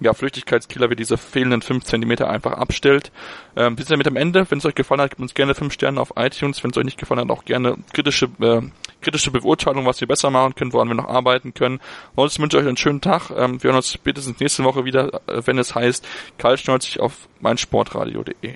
ja, 0.00 0.14
Flüchtigkeitskiller 0.14 0.90
wie 0.90 0.96
diese 0.96 1.16
fehlenden 1.16 1.62
5 1.62 1.84
cm 1.84 2.22
einfach 2.22 2.52
abstellt. 2.52 3.10
Ähm, 3.56 3.76
wir 3.76 3.84
sind 3.84 3.92
damit 3.92 4.08
am 4.08 4.16
Ende. 4.16 4.50
Wenn 4.50 4.58
es 4.58 4.66
euch 4.66 4.74
gefallen 4.74 5.00
hat, 5.00 5.10
gebt 5.10 5.20
uns 5.20 5.34
gerne 5.34 5.54
5 5.54 5.72
Sterne 5.72 6.00
auf 6.00 6.12
iTunes. 6.16 6.62
Wenn 6.62 6.70
es 6.70 6.76
euch 6.76 6.84
nicht 6.84 6.98
gefallen 6.98 7.20
hat, 7.20 7.30
auch 7.30 7.44
gerne 7.44 7.76
kritische, 7.92 8.26
äh, 8.40 8.62
kritische 9.00 9.30
Beurteilung, 9.30 9.86
was 9.86 10.00
wir 10.00 10.08
besser 10.08 10.30
machen 10.30 10.54
können, 10.54 10.72
woran 10.72 10.88
wir 10.88 10.94
noch 10.94 11.08
arbeiten 11.08 11.54
können. 11.54 11.80
Wünsche 12.16 12.40
ich 12.40 12.54
euch 12.54 12.68
einen 12.68 12.76
schönen 12.76 13.00
Tag. 13.00 13.30
Ähm, 13.30 13.62
wir 13.62 13.68
hören 13.68 13.76
uns 13.76 13.92
spätestens 13.92 14.40
nächste 14.40 14.64
Woche 14.64 14.84
wieder, 14.84 15.20
äh, 15.26 15.42
wenn 15.44 15.58
es 15.58 15.74
heißt 15.74 16.06
Kaltschnäuzig 16.38 17.00
auf 17.00 17.28
meinsportradio.de. 17.40 18.54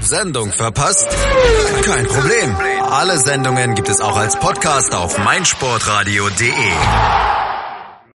Sendung 0.00 0.50
verpasst? 0.50 1.08
Kein 1.84 2.06
Problem. 2.06 2.56
Alle 2.90 3.18
Sendungen 3.18 3.74
gibt 3.74 3.88
es 3.88 4.00
auch 4.00 4.16
als 4.16 4.38
Podcast 4.38 4.94
auf 4.94 5.18
meinsportradio.de. 5.18 7.41